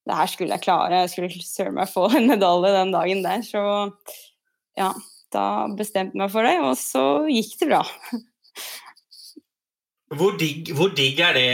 det 0.05 0.13
her 0.19 0.29
skulle 0.29 0.53
jeg 0.53 0.61
klare. 0.65 1.01
Jeg 1.03 1.13
skulle 1.15 1.41
søren 1.41 1.77
meg 1.79 1.89
få 1.89 2.05
en 2.13 2.29
medalje 2.29 2.73
den 2.75 2.93
dagen 2.93 3.23
der. 3.25 3.41
Så 3.45 3.61
ja, 4.77 4.91
da 5.33 5.45
bestemte 5.77 6.13
jeg 6.13 6.21
meg 6.21 6.33
for 6.33 6.45
det, 6.45 6.55
og 6.61 6.75
så 6.79 7.05
gikk 7.31 7.55
det 7.61 7.71
bra. 7.71 7.81
Hvor 10.15 10.35
digg, 10.37 10.69
hvor 10.77 10.93
digg 10.95 11.19
er 11.25 11.33
det, 11.33 11.47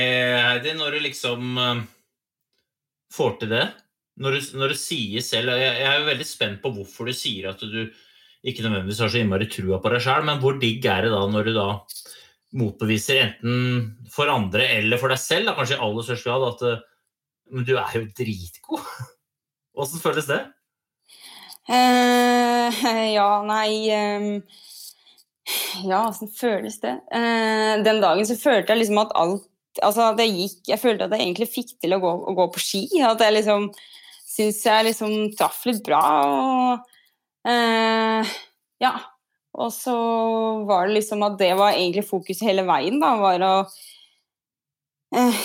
Heidi, 0.43 0.73
når 0.75 0.97
du 0.97 1.03
liksom 1.05 1.57
eh, 1.57 1.85
får 3.15 3.37
til 3.39 3.53
det? 3.55 3.63
Når 4.21 4.35
du, 4.35 4.47
når 4.59 4.73
du 4.73 4.77
sier 4.77 5.23
selv 5.23 5.55
jeg 5.55 5.85
er 5.87 6.01
jo 6.01 6.09
veldig 6.09 6.27
spent 6.27 6.59
på 6.61 6.73
hvorfor 6.75 7.07
du 7.07 7.15
sier 7.15 7.47
at 7.53 7.63
du 7.63 7.85
ikke 8.41 8.65
nødvendigvis 8.65 9.01
har 9.03 9.11
så 9.13 9.21
innmari 9.21 9.47
trua 9.51 9.77
på 9.81 9.91
deg 9.93 10.03
sjøl, 10.03 10.25
men 10.27 10.39
hvor 10.41 10.57
digg 10.61 10.85
er 10.89 11.05
det 11.05 11.11
da 11.13 11.21
når 11.29 11.49
du 11.49 11.53
da 11.57 11.67
motbeviser 12.57 13.21
enten 13.21 14.07
for 14.11 14.31
andre 14.31 14.65
eller 14.79 14.99
for 14.99 15.13
deg 15.13 15.21
selv, 15.21 15.49
da, 15.49 15.55
kanskje 15.57 15.77
i 15.77 15.83
aller 15.85 16.07
største 16.07 16.31
grad, 16.31 16.47
at 16.49 16.65
eh, 16.67 16.81
du 17.67 17.75
er 17.77 17.93
jo 17.99 18.07
dritgod. 18.17 18.89
Åssen 19.81 20.03
føles 20.03 20.27
det? 20.27 20.41
Uh, 21.69 22.81
ja, 23.13 23.29
nei 23.45 23.85
um, 23.93 24.25
Ja, 25.85 26.01
åssen 26.09 26.27
føles 26.33 26.79
det? 26.81 26.95
Uh, 27.13 27.77
den 27.85 28.01
dagen 28.01 28.25
så 28.27 28.35
følte 28.35 28.73
jeg 28.73 28.81
liksom 28.81 28.99
at 29.03 29.13
alt 29.15 29.45
Altså 29.79 30.09
at 30.09 30.19
jeg 30.19 30.33
gikk 30.33 30.71
Jeg 30.73 30.81
følte 30.81 31.05
at 31.05 31.13
jeg 31.15 31.23
egentlig 31.23 31.47
fikk 31.53 31.69
til 31.79 31.95
å 31.95 32.01
gå, 32.01 32.09
å 32.27 32.33
gå 32.35 32.47
på 32.51 32.59
ski. 32.59 32.81
At 33.07 33.21
jeg 33.23 33.37
liksom 33.37 33.69
syns 34.27 34.59
jeg 34.65 34.87
liksom 34.89 35.13
traff 35.39 35.61
litt 35.69 35.79
bra. 35.85 36.01
Og 36.27 36.90
eh, 37.47 38.35
ja. 38.83 38.93
Og 39.51 39.73
så 39.75 39.95
var 40.67 40.87
det 40.87 40.95
liksom 41.01 41.25
at 41.27 41.35
det 41.39 41.51
var 41.59 41.75
egentlig 41.75 42.05
fokuset 42.07 42.47
hele 42.47 42.63
veien, 42.67 43.01
da. 43.01 43.15
Var 43.19 43.43
å 43.43 43.55
eh, 45.17 45.41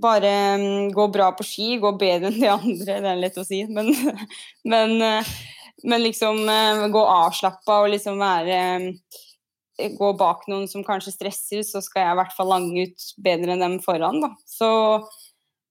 bare 0.00 0.30
mm, 0.60 0.92
gå 0.92 1.08
bra 1.08 1.32
på 1.36 1.46
ski, 1.46 1.76
gå 1.82 1.92
bedre 1.98 2.30
enn 2.30 2.38
de 2.40 2.52
andre. 2.52 3.00
Det 3.02 3.10
er 3.10 3.18
lett 3.20 3.40
å 3.40 3.46
si, 3.46 3.62
men, 3.68 3.90
men, 4.72 4.94
eh, 5.02 5.34
men 5.84 6.04
liksom 6.04 6.42
eh, 6.48 6.86
gå 6.92 7.02
avslappa 7.16 7.82
og 7.82 7.92
liksom 7.96 8.22
være 8.22 8.62
eh, 8.76 9.20
Gå 9.96 10.12
bak 10.14 10.44
noen 10.46 10.66
som 10.68 10.84
kanskje 10.86 11.14
stresser, 11.14 11.62
så 11.66 11.80
skal 11.82 12.04
jeg 12.04 12.14
i 12.14 12.16
hvert 12.18 12.34
fall 12.36 12.50
lange 12.52 12.84
ut 12.84 13.06
bedre 13.24 13.54
enn 13.54 13.62
dem 13.64 13.78
foran, 13.82 14.20
da. 14.22 14.28
Så 14.46 14.68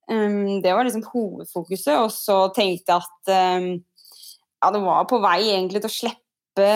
um, 0.10 0.58
det 0.60 0.74
var 0.74 0.84
liksom 0.84 1.06
hovedfokuset. 1.06 1.94
Og 2.02 2.10
så 2.12 2.40
tenkte 2.52 2.98
jeg 2.98 3.06
at 3.06 3.62
um, 3.62 3.70
ja, 4.62 4.72
det 4.72 4.82
var 4.84 5.06
på 5.10 5.20
vei 5.24 5.40
egentlig 5.50 5.82
til 5.82 5.90
å 5.90 5.96
slippe 6.00 6.72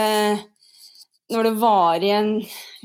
når 1.33 1.47
det 1.47 1.53
var 1.57 2.03
igjen 2.05 2.31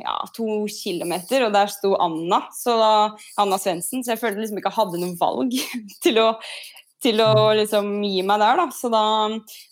ja, 0.00 0.14
to 0.36 0.64
kilometer, 0.72 1.44
og 1.44 1.52
der 1.52 1.68
sto 1.72 1.92
Anna, 2.00 2.42
så 2.56 2.76
da, 2.80 2.92
Anna 3.40 3.58
Svendsen, 3.60 4.04
så 4.04 4.14
jeg 4.14 4.22
følte 4.22 4.40
liksom 4.40 4.60
ikke 4.60 4.72
jeg 4.72 4.78
hadde 4.78 5.02
noe 5.02 5.18
valg 5.20 5.56
til 6.04 6.20
å, 6.22 6.30
til 7.04 7.20
å 7.24 7.50
liksom 7.58 7.92
gi 8.06 8.24
meg 8.24 8.40
der, 8.40 8.62
da. 8.62 8.66
Så 8.72 8.92
da 8.92 9.04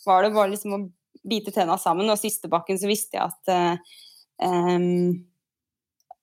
var 0.05 0.25
det 0.25 0.35
bare 0.37 0.53
liksom 0.53 0.77
å 0.77 0.83
bite 1.29 1.53
tenna 1.55 1.79
sammen, 1.81 2.09
og 2.13 2.21
siste 2.21 2.51
bakken 2.53 2.81
så 2.81 2.91
visste 2.91 3.19
jeg 3.19 3.29
at 3.29 3.53
uh, 3.53 3.97
um, 4.45 5.17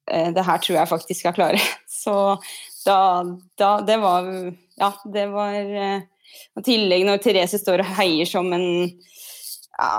det 0.05 0.45
her 0.45 0.61
tror 0.61 0.77
jeg 0.77 0.91
faktisk 0.91 1.23
skal 1.23 1.33
klare. 1.33 1.61
Så 1.89 2.13
da, 2.85 3.25
da 3.57 3.79
Det 3.81 3.95
var 3.97 4.27
Ja, 4.77 4.91
det 5.09 5.23
var 5.33 5.55
Og 6.55 6.63
i 6.63 6.67
tillegg 6.69 7.05
når 7.07 7.21
Therese 7.23 7.59
står 7.61 7.83
og 7.83 7.91
heier 7.97 8.29
som 8.29 8.47
en 8.55 8.65
ja, 9.75 9.91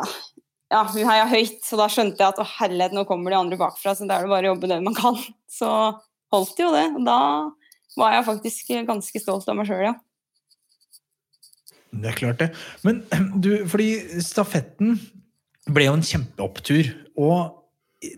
ja, 0.72 0.82
hun 0.90 1.06
heia 1.06 1.26
høyt, 1.30 1.60
så 1.64 1.78
da 1.78 1.86
skjønte 1.92 2.22
jeg 2.22 2.32
at 2.32 2.40
å 2.42 2.48
herlighet, 2.56 2.94
nå 2.96 3.04
kommer 3.08 3.32
de 3.32 3.38
andre 3.38 3.58
bakfra, 3.60 3.94
så 3.94 4.08
da 4.08 4.18
er 4.18 4.26
det 4.26 4.32
bare 4.32 4.48
å 4.48 4.54
jobbe 4.54 4.70
det 4.72 4.80
man 4.82 4.96
kan. 4.96 5.18
Så 5.56 5.68
holdt 6.34 6.58
jo 6.60 6.72
det. 6.74 6.88
Og 6.98 7.04
da 7.06 7.20
var 7.96 8.16
jeg 8.16 8.26
faktisk 8.26 8.72
ganske 8.88 9.22
stolt 9.22 9.46
av 9.48 9.56
meg 9.58 9.68
sjøl, 9.70 9.86
ja. 9.88 9.94
Det 11.96 12.10
er 12.10 12.18
klart 12.18 12.42
det. 12.42 12.50
Men 12.84 13.04
du, 13.44 13.52
fordi 13.70 14.20
stafetten 14.24 14.98
ble 15.70 15.86
jo 15.86 15.94
en 15.96 16.04
kjempeopptur. 16.04 16.90
Og 17.16 17.55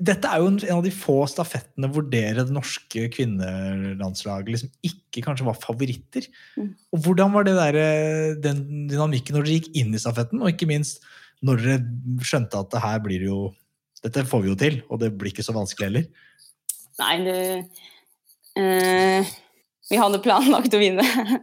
dette 0.01 0.29
er 0.29 0.43
jo 0.43 0.51
en 0.51 0.59
av 0.77 0.83
de 0.85 0.93
få 0.95 1.21
stafettene 1.31 1.91
hvor 1.93 2.05
dere, 2.11 2.45
det 2.47 2.55
norske 2.55 3.07
kvinnelandslaget, 3.15 4.51
liksom 4.55 4.73
ikke 4.87 5.25
kanskje 5.27 5.47
var 5.49 5.59
favoritter. 5.63 6.29
Mm. 6.59 6.73
Og 6.95 7.03
hvordan 7.05 7.35
var 7.35 7.47
det 7.49 7.57
der, 7.59 7.79
eh, 7.83 8.37
den 8.45 8.89
dynamikken 8.91 9.37
når 9.37 9.47
dere 9.47 9.59
gikk 9.59 9.71
inn 9.81 9.95
i 9.95 10.03
stafetten, 10.03 10.43
og 10.43 10.53
ikke 10.53 10.71
minst 10.71 11.05
når 11.47 11.65
dere 11.65 12.27
skjønte 12.27 12.61
at 12.61 12.71
det 12.75 12.85
her 12.85 13.03
blir 13.05 13.31
jo 13.31 13.41
Dette 13.99 14.23
får 14.31 14.45
vi 14.45 14.47
jo 14.47 14.55
til, 14.55 14.75
og 14.95 15.01
det 15.03 15.09
blir 15.19 15.33
ikke 15.33 15.43
så 15.43 15.51
vanskelig 15.51 15.89
heller. 15.89 16.05
Nei, 17.01 17.15
det 17.27 17.39
eh, 18.55 19.33
Vi 19.89 19.97
hadde 19.97 20.19
planlagt 20.21 20.75
å 20.77 20.81
vinne. 20.81 21.01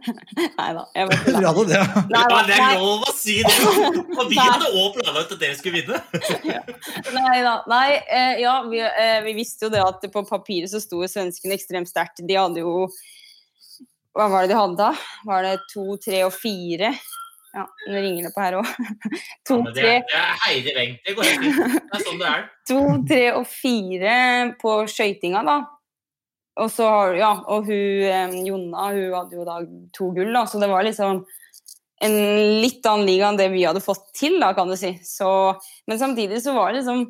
Nei 0.58 0.68
da. 0.76 0.84
Jeg 0.94 1.08
bare 1.10 1.24
Dere 1.26 1.48
hadde 1.50 1.64
det, 1.66 1.80
ja. 1.80 2.02
Nei, 2.12 2.20
Ja, 2.20 2.28
da, 2.30 2.38
det 2.46 2.58
er 2.62 2.78
lov 2.78 3.02
å 3.02 3.14
si 3.18 3.40
det! 3.42 3.54
Og 4.14 4.30
vi 4.30 4.38
hadde 4.42 4.70
òg 4.70 4.94
planlagt 5.00 5.34
at 5.34 5.40
dere 5.42 5.56
skulle 5.58 5.80
vinne. 5.80 5.98
nei 7.16 7.40
da. 7.42 7.56
Nei, 7.72 7.98
eh, 8.06 8.38
ja, 8.44 8.54
vi, 8.70 8.80
eh, 8.86 9.18
vi 9.26 9.34
visste 9.40 9.66
jo 9.66 9.72
det 9.74 9.82
at 9.82 10.06
på 10.14 10.22
papiret 10.30 10.70
så 10.70 10.78
sto 10.82 11.02
svenskene 11.10 11.58
ekstremt 11.58 11.90
sterkt. 11.90 12.22
De 12.22 12.38
hadde 12.38 12.62
jo 12.62 12.86
Hva 14.16 14.30
var 14.32 14.46
det 14.46 14.54
de 14.54 14.60
hadde 14.62 14.78
da? 14.78 14.92
Var 15.26 15.42
det 15.48 15.56
to, 15.74 15.88
tre 16.06 16.22
og 16.28 16.32
fire? 16.38 16.94
Ja, 17.56 17.64
nå 17.88 18.00
ringer 18.04 18.28
det 18.28 18.34
på 18.36 18.42
her 18.44 18.58
òg. 18.60 18.70
To, 19.48 19.58
Ja, 19.64 19.70
det, 19.72 19.80
tre, 19.80 19.92
er, 19.96 20.02
det 20.06 20.18
er 20.22 20.40
Heidi 20.44 20.72
Wengt. 20.76 20.98
Det 21.06 21.14
går 21.18 21.28
helt 21.32 21.44
fint. 21.44 21.76
Det 21.90 21.98
er 21.98 22.02
sånn 22.06 22.20
det 22.22 22.30
er. 22.30 22.42
to, 22.68 22.80
tre 23.10 23.22
og 23.40 23.46
fire 23.50 24.16
på 24.60 24.76
skøytinga, 24.92 25.42
da. 25.46 25.56
Og 26.56 26.70
så 26.72 26.86
ja, 27.18 27.32
og 27.52 27.66
hun 27.68 28.46
Jonna 28.46 28.88
hun 28.94 29.12
hadde 29.12 29.36
jo 29.36 29.44
da 29.44 29.58
to 29.96 30.10
gull, 30.16 30.32
da, 30.32 30.46
så 30.48 30.60
det 30.62 30.70
var 30.70 30.86
liksom 30.86 31.20
en 32.04 32.16
litt 32.60 32.84
annen 32.84 33.08
liga 33.08 33.28
enn 33.30 33.38
det 33.40 33.50
vi 33.54 33.64
hadde 33.64 33.84
fått 33.84 34.10
til, 34.16 34.38
da, 34.42 34.52
kan 34.56 34.68
du 34.68 34.76
si. 34.78 34.92
Så, 35.04 35.28
men 35.88 36.00
samtidig 36.00 36.42
så 36.44 36.56
var 36.56 36.72
det 36.72 36.82
liksom 36.82 37.06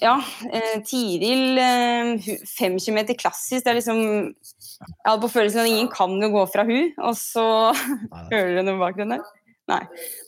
Ja, 0.00 0.16
eh, 0.48 0.78
Tiril 0.86 1.58
eh, 1.60 2.30
fem 2.48 2.78
kilometer 2.78 3.18
klassisk, 3.18 3.64
det 3.64 3.72
er 3.72 3.78
liksom 3.80 4.00
Jeg 4.30 5.06
hadde 5.06 5.22
på 5.24 5.32
følelsen 5.34 5.64
at 5.64 5.70
ingen 5.70 5.90
kan 5.92 6.14
jo 6.22 6.30
gå 6.32 6.46
fra 6.50 6.64
hun, 6.66 6.90
og 6.98 7.14
så 7.18 7.44
Hører 8.32 8.56
du 8.56 8.64
noe 8.66 8.80
bak 8.82 8.98
den 8.98 9.16
der? 9.16 9.24
Nei. 9.70 9.84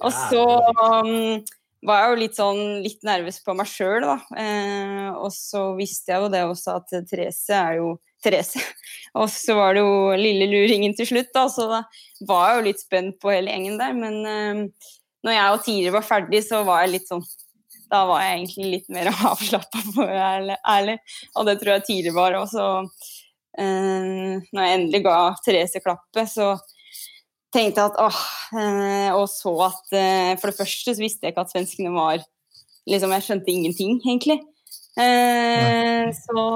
Og 0.06 0.12
så 0.14 0.42
um, 0.78 1.40
var 1.82 2.04
jeg 2.04 2.10
jo 2.10 2.18
litt 2.20 2.36
sånn 2.38 2.60
litt 2.84 3.00
nervøs 3.06 3.40
på 3.42 3.56
meg 3.58 3.66
sjøl, 3.66 4.04
da. 4.04 4.18
Eh, 4.38 5.08
og 5.16 5.32
så 5.34 5.72
visste 5.78 6.14
jeg 6.14 6.22
jo 6.22 6.30
det 6.30 6.44
også 6.46 6.76
at 6.78 6.94
Therese 7.10 7.56
er 7.58 7.80
jo 7.80 7.96
Therese. 8.24 8.62
Og 9.20 9.28
så 9.28 9.56
var 9.58 9.76
det 9.76 9.82
jo 9.84 10.16
lille 10.16 10.48
luringen 10.48 10.94
til 10.96 11.08
slutt, 11.10 11.30
da, 11.34 11.44
så 11.52 11.68
da 11.68 11.82
var 12.28 12.46
jeg 12.48 12.58
jo 12.58 12.66
litt 12.70 12.82
spent 12.82 13.18
på 13.20 13.32
hele 13.34 13.52
gjengen 13.52 13.78
der. 13.80 13.96
Men 13.96 14.18
uh, 14.24 14.92
når 15.26 15.36
jeg 15.36 15.54
og 15.54 15.64
Tiril 15.66 15.96
var 15.96 16.06
ferdig, 16.06 16.42
så 16.46 16.62
var 16.66 16.84
jeg 16.84 16.94
litt 16.96 17.10
sånn 17.10 17.24
Da 17.92 18.06
var 18.08 18.22
jeg 18.24 18.38
egentlig 18.38 18.70
litt 18.70 18.88
mer 18.94 19.10
avslappa, 19.30 19.82
for 19.92 20.06
å 20.06 20.08
være 20.08 20.56
ærlig-. 20.64 21.00
Og 21.36 21.48
det 21.48 21.58
tror 21.60 21.74
jeg 21.76 21.86
Tiril 21.90 22.16
var 22.16 22.38
også. 22.40 22.68
Uh, 23.52 24.40
når 24.48 24.64
jeg 24.64 24.78
endelig 24.78 25.02
ga 25.04 25.16
Therese 25.44 25.82
klappet, 25.84 26.32
så 26.32 26.54
tenkte 27.52 27.82
jeg 27.82 27.90
at 27.90 27.98
åh 28.00 28.20
uh, 28.56 29.10
Og 29.18 29.26
så 29.28 29.50
at 29.66 29.92
uh, 29.92 30.32
For 30.40 30.48
det 30.48 30.56
første 30.56 30.94
så 30.94 31.02
visste 31.02 31.26
jeg 31.26 31.34
ikke 31.34 31.44
at 31.44 31.52
svenskene 31.52 31.92
var 31.92 32.22
liksom 32.88 33.12
Jeg 33.12 33.26
skjønte 33.26 33.52
ingenting, 33.52 34.00
egentlig. 34.02 34.40
Uh, 34.96 36.08
så 36.16 36.46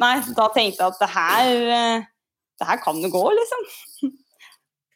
Nei, 0.00 0.16
da 0.36 0.48
tenkte 0.54 0.80
jeg 0.80 0.88
at 0.88 1.00
det 1.02 1.10
her 1.12 1.62
eh, 1.76 2.10
Det 2.60 2.68
her 2.68 2.80
kan 2.84 3.00
jo 3.02 3.10
gå, 3.12 3.22
liksom. 3.36 4.12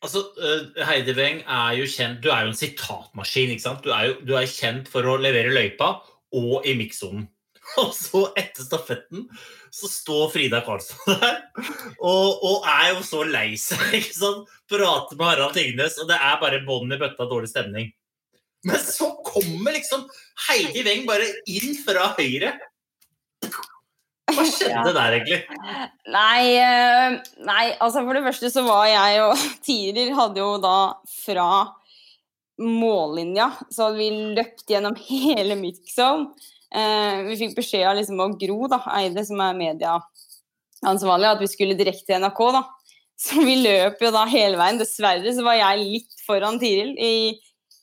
Altså, 0.05 0.23
øh, 0.39 0.87
Heidi 0.87 1.15
Weng 1.17 1.41
er 1.43 1.77
jo 1.81 1.87
kjent 1.91 2.23
Du 2.23 2.31
er 2.31 2.45
jo 2.45 2.53
en 2.53 2.59
sitatmaskin, 2.59 3.55
ikke 3.55 3.65
sant? 3.65 3.85
Du 3.85 3.91
er 3.91 4.11
jo 4.11 4.19
du 4.29 4.37
er 4.39 4.49
kjent 4.51 4.91
for 4.93 5.09
å 5.09 5.17
levere 5.21 5.55
løypa 5.55 5.97
og 6.37 6.67
i 6.69 6.77
mikssonen. 6.79 7.29
Og 7.83 7.93
så 7.97 8.29
etter 8.39 8.63
stafetten 8.63 9.27
så 9.75 9.89
står 9.91 10.31
Frida 10.33 10.61
Karlsson 10.65 11.19
der 11.21 11.41
og, 11.99 12.45
og 12.47 12.69
er 12.71 12.93
jo 12.95 13.03
så 13.05 13.25
lei 13.27 13.57
seg. 13.61 13.83
ikke 13.99 14.15
sant? 14.15 14.53
Prater 14.71 15.19
med 15.19 15.29
Harald 15.29 15.57
Tingnes, 15.57 15.99
og 16.03 16.09
det 16.11 16.17
er 16.17 16.39
bare 16.41 16.63
bånn 16.67 16.95
i 16.95 16.99
bøtta, 17.01 17.27
dårlig 17.29 17.51
stemning. 17.51 17.91
Men 18.67 18.81
så 18.83 19.11
kommer 19.27 19.77
liksom 19.77 20.07
Heidi 20.47 20.83
Weng 20.87 21.05
bare 21.07 21.27
inn 21.51 21.77
fra 21.83 22.09
høyre. 22.17 22.55
Hva 24.37 24.45
skjedde 24.53 24.93
der, 24.97 25.17
egentlig? 25.17 25.41
Nei, 26.13 26.43
eh, 26.61 27.17
nei, 27.49 27.65
altså 27.81 28.05
for 28.05 28.17
det 28.17 28.25
første 28.27 28.53
så 28.53 28.65
var 28.67 28.87
jeg 28.91 29.25
og 29.25 29.47
Tiril 29.67 30.15
hadde 30.17 30.43
jo 30.43 30.53
da 30.63 30.77
fra 31.25 31.49
mållinja, 32.63 33.51
så 33.69 33.89
hadde 33.89 34.01
vi 34.01 34.35
løpt 34.37 34.71
gjennom 34.71 34.97
hele 35.09 35.59
mix-zone. 35.61 36.31
Eh, 36.77 37.25
vi 37.31 37.41
fikk 37.41 37.57
beskjed 37.59 37.87
av 37.89 37.99
liksom 37.99 38.21
av 38.23 38.37
Gro 38.41 38.71
da, 38.73 38.81
Eide, 38.99 39.25
som 39.27 39.41
er 39.45 39.59
mediaansvarlig, 39.59 41.31
at 41.31 41.45
vi 41.45 41.51
skulle 41.53 41.79
direkte 41.79 42.11
til 42.11 42.25
NRK. 42.25 42.43
da. 42.57 42.65
Så 43.17 43.41
vi 43.41 43.57
løp 43.63 44.03
jo 44.05 44.13
da 44.13 44.27
hele 44.29 44.59
veien. 44.61 44.81
Dessverre 44.81 45.31
så 45.33 45.45
var 45.47 45.57
jeg 45.57 45.85
litt 45.85 46.25
foran 46.27 46.59
Tiril 46.61 46.93
i, 47.01 47.15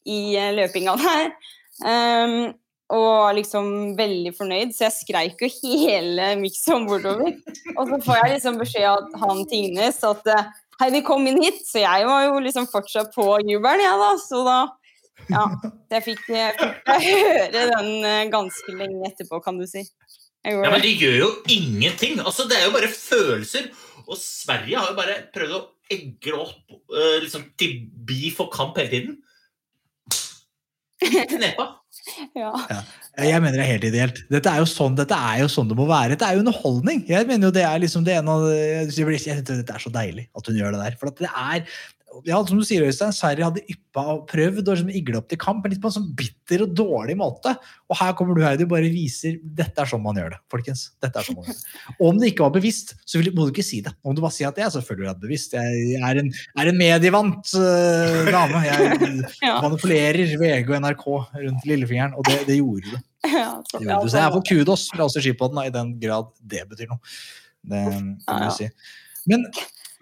i 0.05 0.19
eh, 0.37 0.51
løpinga 0.59 0.93
der. 1.01 1.31
Um, 1.81 2.35
og 2.91 3.33
liksom 3.37 3.95
veldig 3.97 4.33
fornøyd, 4.37 4.73
så 4.75 4.87
jeg 4.87 4.95
skreik 4.97 5.41
jo 5.41 5.49
hele 5.63 6.33
miksen 6.41 6.87
bortover. 6.89 7.37
Og 7.77 7.89
så 7.89 7.99
får 8.05 8.19
jeg 8.19 8.33
liksom 8.35 8.59
beskjed 8.59 8.89
av 8.89 9.15
han 9.23 9.43
Tingnes 9.49 10.01
at 10.05 10.27
eh, 10.29 10.51
hei, 10.81 10.89
vi 10.93 11.03
kom 11.05 11.25
inn 11.29 11.41
hit. 11.41 11.63
Så 11.65 11.81
jeg 11.81 12.07
var 12.09 12.27
jo 12.27 12.41
liksom 12.43 12.67
fortsatt 12.69 13.13
på 13.15 13.27
jubelen, 13.47 13.85
jeg, 13.85 13.89
ja, 13.89 13.97
da. 14.01 14.11
Så 14.21 14.43
da 14.45 14.59
ja, 15.29 15.43
jeg 15.93 16.03
fikk, 16.09 16.23
jeg 16.33 16.55
fikk 16.59 16.93
høre 17.07 17.65
den 17.71 17.91
eh, 18.09 18.25
ganske 18.33 18.75
lenge 18.77 19.09
etterpå, 19.09 19.39
kan 19.45 19.59
du 19.61 19.65
si. 19.69 19.85
Ja, 20.43 20.59
Men 20.59 20.81
de 20.83 20.91
gjør 20.91 21.19
jo 21.21 21.29
ingenting. 21.47 22.19
Altså, 22.19 22.43
Det 22.49 22.57
er 22.59 22.67
jo 22.67 22.75
bare 22.75 22.91
følelser. 22.91 23.71
Og 24.03 24.17
Sverige 24.19 24.75
har 24.75 24.89
jo 24.91 24.97
bare 24.97 25.21
prøvd 25.31 25.55
å 25.55 25.61
egge 25.93 26.33
opp 26.35 26.73
uh, 26.91 27.21
liksom, 27.23 27.45
til 27.59 27.85
beef 28.03 28.41
og 28.43 28.49
kamp 28.51 28.75
hele 28.81 28.91
tiden. 28.91 29.15
Knepa. 31.37 31.69
Ja. 32.35 32.51
Jeg 33.13 33.41
mener 33.43 33.59
det 33.59 33.63
er 33.63 33.69
helt 33.75 33.85
ideelt. 33.87 34.19
Dette 34.31 34.51
er, 34.51 34.65
sånn, 34.67 34.95
dette 34.97 35.15
er 35.15 35.43
jo 35.43 35.49
sånn 35.51 35.69
det 35.69 35.77
må 35.77 35.85
være. 35.87 36.15
Dette 36.15 36.27
er 36.27 36.37
jo 36.37 36.43
underholdning. 36.43 37.03
Jeg 37.07 37.27
mener 37.29 37.47
jo 37.47 37.53
det 37.55 37.63
er 37.67 37.81
liksom 37.83 38.05
det 38.07 38.17
ene 38.17 38.33
av 38.33 38.47
jeg 38.49 38.89
synes 38.95 39.45
Dette 39.47 39.75
er 39.77 39.83
så 39.83 39.91
deilig 39.93 40.25
at 40.33 40.49
hun 40.49 40.57
gjør 40.59 40.75
det 40.75 40.81
der. 40.81 40.97
For 40.99 41.13
det 41.21 41.29
er 41.29 41.77
ja, 42.27 42.37
som 42.45 42.59
du 42.59 42.63
sier, 42.67 42.83
Øystein, 42.85 43.13
Sverige 43.15 43.47
hadde 43.47 43.63
yppa 43.71 44.03
og 44.13 44.23
prøvd 44.29 44.67
å 44.69 44.75
liksom 44.75 44.91
igle 44.93 45.19
opp 45.19 45.27
til 45.31 45.39
kamp, 45.41 45.63
men 45.63 45.73
litt 45.73 45.81
på 45.83 45.89
en 45.89 45.95
sånn 45.95 46.09
bitter 46.17 46.63
og 46.65 46.75
dårlig 46.77 47.15
måte. 47.19 47.53
Og 47.89 47.97
her 47.99 48.13
kommer 48.17 48.37
du 48.37 48.43
her, 48.45 48.57
du 48.59 48.65
bare 48.69 48.89
viser 48.93 49.39
dette 49.43 49.81
er 49.81 49.89
sånn 49.89 50.03
man 50.03 50.19
gjør 50.19 50.35
det. 50.35 50.39
folkens. 50.53 50.85
Dette 51.03 51.21
er 51.21 51.27
sånn 51.27 51.39
man 51.39 51.49
gjør 51.49 51.57
det. 51.57 51.93
Og 51.97 52.05
om 52.09 52.21
det 52.21 52.31
ikke 52.31 52.45
var 52.45 52.55
bevisst, 52.55 52.95
så 53.09 53.21
må 53.33 53.47
du 53.47 53.53
ikke 53.53 53.65
si 53.65 53.81
det. 53.85 53.93
Om 54.03 54.17
du 54.17 54.21
bare 54.23 54.35
sier 54.37 54.49
at 54.51 54.61
jeg 54.61 54.67
er 54.67 54.73
selvfølgelig 54.77 55.15
bevisst. 55.23 55.55
Jeg 55.57 55.99
er 56.09 56.21
en, 56.23 56.31
er 56.63 56.71
en 56.71 56.79
medievant 56.79 57.53
uh, 57.57 58.31
dame. 58.33 58.63
Jeg 58.67 59.01
Ja. 59.43 59.57
manipulerer 59.63 60.35
VG 60.39 60.69
og 60.71 60.77
NRK 60.83 61.05
rundt 61.43 61.67
lillefingeren, 61.67 62.13
og 62.17 62.25
det, 62.29 62.41
det 62.49 62.59
gjorde 62.61 62.93
du. 62.93 62.97
Ja, 63.33 63.53
så, 63.69 63.79
Det 63.79 63.87
gjorde 63.87 64.01
du. 64.03 64.11
Så 64.11 64.19
jeg 64.19 64.33
får 64.35 64.43
kudos 64.49 64.87
fra 64.93 65.05
oss 65.07 65.15
i 65.19 65.23
Skipodden, 65.23 65.61
i 65.63 65.71
den 65.73 65.95
grad 66.01 66.33
det 66.41 66.65
betyr 66.69 66.91
noe. 66.91 66.99
Det 67.63 67.85
må 67.87 68.41
jeg 68.49 68.55
si. 68.57 68.67
Men, 69.31 69.45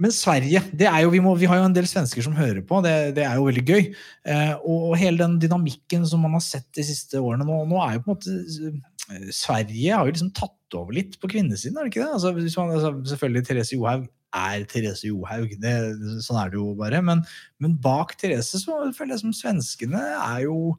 men 0.02 0.14
Sverige 0.16 0.64
det 0.74 0.88
er 0.89 1.04
jo, 1.04 1.12
vi, 1.14 1.20
må, 1.24 1.36
vi 1.38 1.49
har 1.49 1.60
jo 1.60 1.68
en 1.68 1.76
del 1.76 1.88
svensker 1.89 2.26
som 2.26 2.38
hører 2.38 2.64
på, 2.66 2.80
det, 2.86 2.93
det 3.18 3.26
er 3.28 3.38
jo 3.38 3.45
veldig 3.47 3.64
gøy. 3.68 3.91
Eh, 4.26 4.54
og, 4.58 4.88
og 4.91 4.95
hele 4.97 5.22
den 5.22 5.36
dynamikken 5.43 6.08
som 6.10 6.24
man 6.26 6.34
har 6.38 6.45
sett 6.45 6.66
de 6.78 6.86
siste 6.88 7.22
årene 7.22 7.45
nå, 7.45 7.60
nå 7.70 7.82
er 7.84 7.97
jo 7.97 8.06
på 8.06 8.10
en 8.10 8.18
måte 8.18 8.38
eh, 8.72 9.28
Sverige 9.36 9.93
har 9.93 10.08
jo 10.08 10.16
liksom 10.16 10.32
tatt 10.38 10.78
over 10.78 10.95
litt 10.95 11.20
på 11.22 11.30
kvinnesiden, 11.34 11.78
er 11.78 11.86
det 11.86 11.93
ikke 11.93 12.06
det? 12.06 12.16
Altså, 12.16 12.34
man, 12.34 12.74
altså, 12.78 12.91
selvfølgelig 13.12 13.47
Therese 13.47 13.76
Johaug 13.76 14.10
er 14.32 14.66
Therese 14.72 15.10
Johaug, 15.10 15.54
det, 15.60 15.76
sånn 16.24 16.39
er 16.39 16.54
det 16.54 16.60
jo 16.60 16.72
bare. 16.80 17.02
Men, 17.06 17.26
men 17.62 17.76
bak 17.84 18.16
Therese 18.20 18.62
så 18.64 18.80
føler 18.95 19.18
jeg 19.18 19.26
som 19.26 19.36
svenskene 19.36 20.02
er 20.16 20.45
jo 20.47 20.78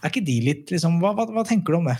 Er 0.00 0.10
ikke 0.10 0.24
de 0.24 0.38
litt 0.44 0.72
liksom 0.72 0.98
Hva, 1.02 1.14
hva, 1.16 1.28
hva 1.32 1.44
tenker 1.48 1.74
du 1.74 1.82
om 1.82 1.90
det? 1.90 1.98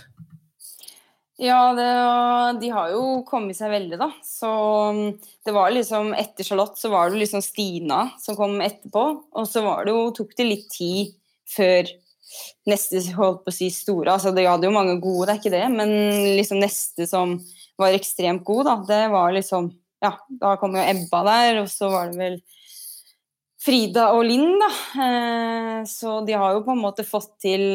Ja, 1.37 1.73
det, 1.75 2.59
de 2.61 2.69
har 2.71 2.93
jo 2.93 3.01
kommet 3.27 3.57
seg 3.57 3.73
veldig, 3.73 3.97
da. 3.99 4.07
Så 4.23 4.49
um, 4.95 5.01
det 5.43 5.51
var 5.55 5.73
liksom 5.75 6.13
Etter 6.15 6.47
Charlotte 6.47 6.79
så 6.79 6.91
var 6.93 7.11
det 7.11 7.19
liksom 7.19 7.43
Stina 7.43 8.05
som 8.23 8.37
kom 8.39 8.55
etterpå. 8.63 9.03
Og 9.35 9.47
så 9.49 9.65
var 9.65 9.83
det 9.83 9.95
jo, 9.95 10.05
tok 10.15 10.31
det 10.37 10.47
litt 10.47 10.69
tid 10.71 11.11
før 11.51 11.91
neste 12.69 13.01
holdt 13.17 13.43
på 13.43 13.51
å 13.51 13.55
si 13.55 13.67
store. 13.73 14.15
Altså, 14.15 14.31
de 14.35 14.47
hadde 14.47 14.69
jo 14.69 14.75
mange 14.75 14.95
gode, 15.03 15.27
det 15.27 15.35
er 15.35 15.41
ikke 15.41 15.53
det, 15.53 15.65
men 15.75 15.91
liksom 16.39 16.61
neste 16.63 17.07
som 17.09 17.35
var 17.79 17.95
ekstremt 17.95 18.45
god, 18.47 18.69
da, 18.69 18.75
det 18.87 19.01
var 19.13 19.35
liksom 19.35 19.73
Ja, 20.03 20.11
da 20.29 20.53
kom 20.59 20.75
jo 20.77 20.83
Ebba 20.83 21.21
der, 21.27 21.59
og 21.63 21.69
så 21.71 21.89
var 21.91 22.11
det 22.11 22.19
vel 22.19 22.37
Frida 23.65 24.11
og 24.15 24.23
Linn, 24.27 24.59
da. 24.61 24.69
Eh, 25.05 25.79
så 25.89 26.19
de 26.25 26.35
har 26.37 26.53
jo 26.55 26.63
på 26.65 26.75
en 26.75 26.83
måte 26.83 27.05
fått 27.07 27.33
til 27.43 27.65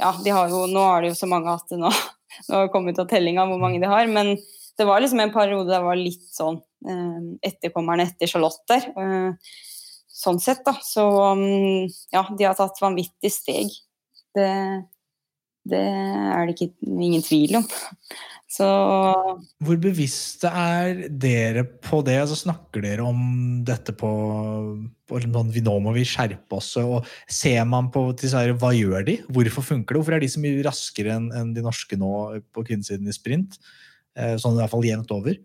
Ja, 0.00 0.14
de 0.24 0.34
har 0.34 0.50
jo 0.50 0.64
Nå 0.70 0.82
er 0.88 1.04
det 1.04 1.12
jo 1.12 1.18
så 1.18 1.28
mange 1.30 1.54
at 1.54 1.74
nå 1.76 1.90
nå 2.48 2.64
det 2.64 2.72
kommet 2.74 3.00
av 3.02 3.08
tellinga 3.10 3.46
hvor 3.48 3.60
mange 3.62 3.80
de 3.82 3.90
har, 3.90 4.08
men 4.10 4.34
det 4.78 4.86
var 4.88 5.02
liksom 5.02 5.20
en 5.20 5.34
periode 5.34 5.70
der 5.70 5.84
var 5.84 5.98
litt 5.98 6.24
sånn 6.32 6.58
eh, 6.88 7.20
etterkommerne 7.50 8.08
etter 8.08 8.30
Charlotte 8.30 8.64
der. 8.70 8.88
Eh, 8.96 9.52
sånn 10.22 10.40
sett, 10.42 10.62
da. 10.66 10.74
Så 10.84 11.04
um, 11.34 11.88
ja, 12.14 12.24
de 12.30 12.46
har 12.46 12.56
tatt 12.58 12.80
vanvittig 12.82 13.32
steg. 13.32 13.72
Det, 14.36 14.50
det 15.68 15.82
er 15.82 16.46
det 16.46 16.54
ikke 16.56 16.70
ingen 16.86 17.24
tvil 17.24 17.58
om. 17.60 17.66
Så 18.52 18.66
Hvor 19.64 19.78
bevisste 19.80 20.50
er 20.52 21.06
dere 21.08 21.62
på 21.64 22.02
det? 22.04 22.18
Altså, 22.20 22.36
snakker 22.36 22.82
dere 22.84 23.04
om 23.06 23.62
dette 23.64 23.94
på, 23.96 24.10
på 25.08 25.20
liksom 25.22 25.32
sånn, 25.38 25.52
vi- 25.54 25.62
Nå 25.64 25.78
må 25.80 25.94
vi 25.96 26.04
skjerpe 26.04 26.58
oss. 26.58 26.74
Og 26.82 27.06
ser 27.32 27.64
man 27.64 27.88
på 27.94 28.02
disse 28.20 28.36
her, 28.36 28.52
hva 28.60 28.74
gjør 28.76 29.06
de? 29.08 29.14
Hvorfor 29.32 29.64
funker 29.64 29.94
det? 29.96 30.02
Hvorfor 30.02 30.16
er 30.18 30.20
de 30.20 30.28
så 30.34 30.42
mye 30.44 30.66
raskere 30.66 31.14
enn 31.16 31.30
en 31.32 31.54
de 31.56 31.64
norske 31.64 31.96
nå 31.96 32.12
på 32.52 32.66
kvinnesiden 32.68 33.08
i 33.08 33.16
sprint? 33.16 33.56
Eh, 34.16 34.36
Sånn 34.36 34.58
i 34.58 34.60
hvert 34.60 34.74
fall 34.74 34.84
jevnt 34.84 35.14
over. 35.16 35.38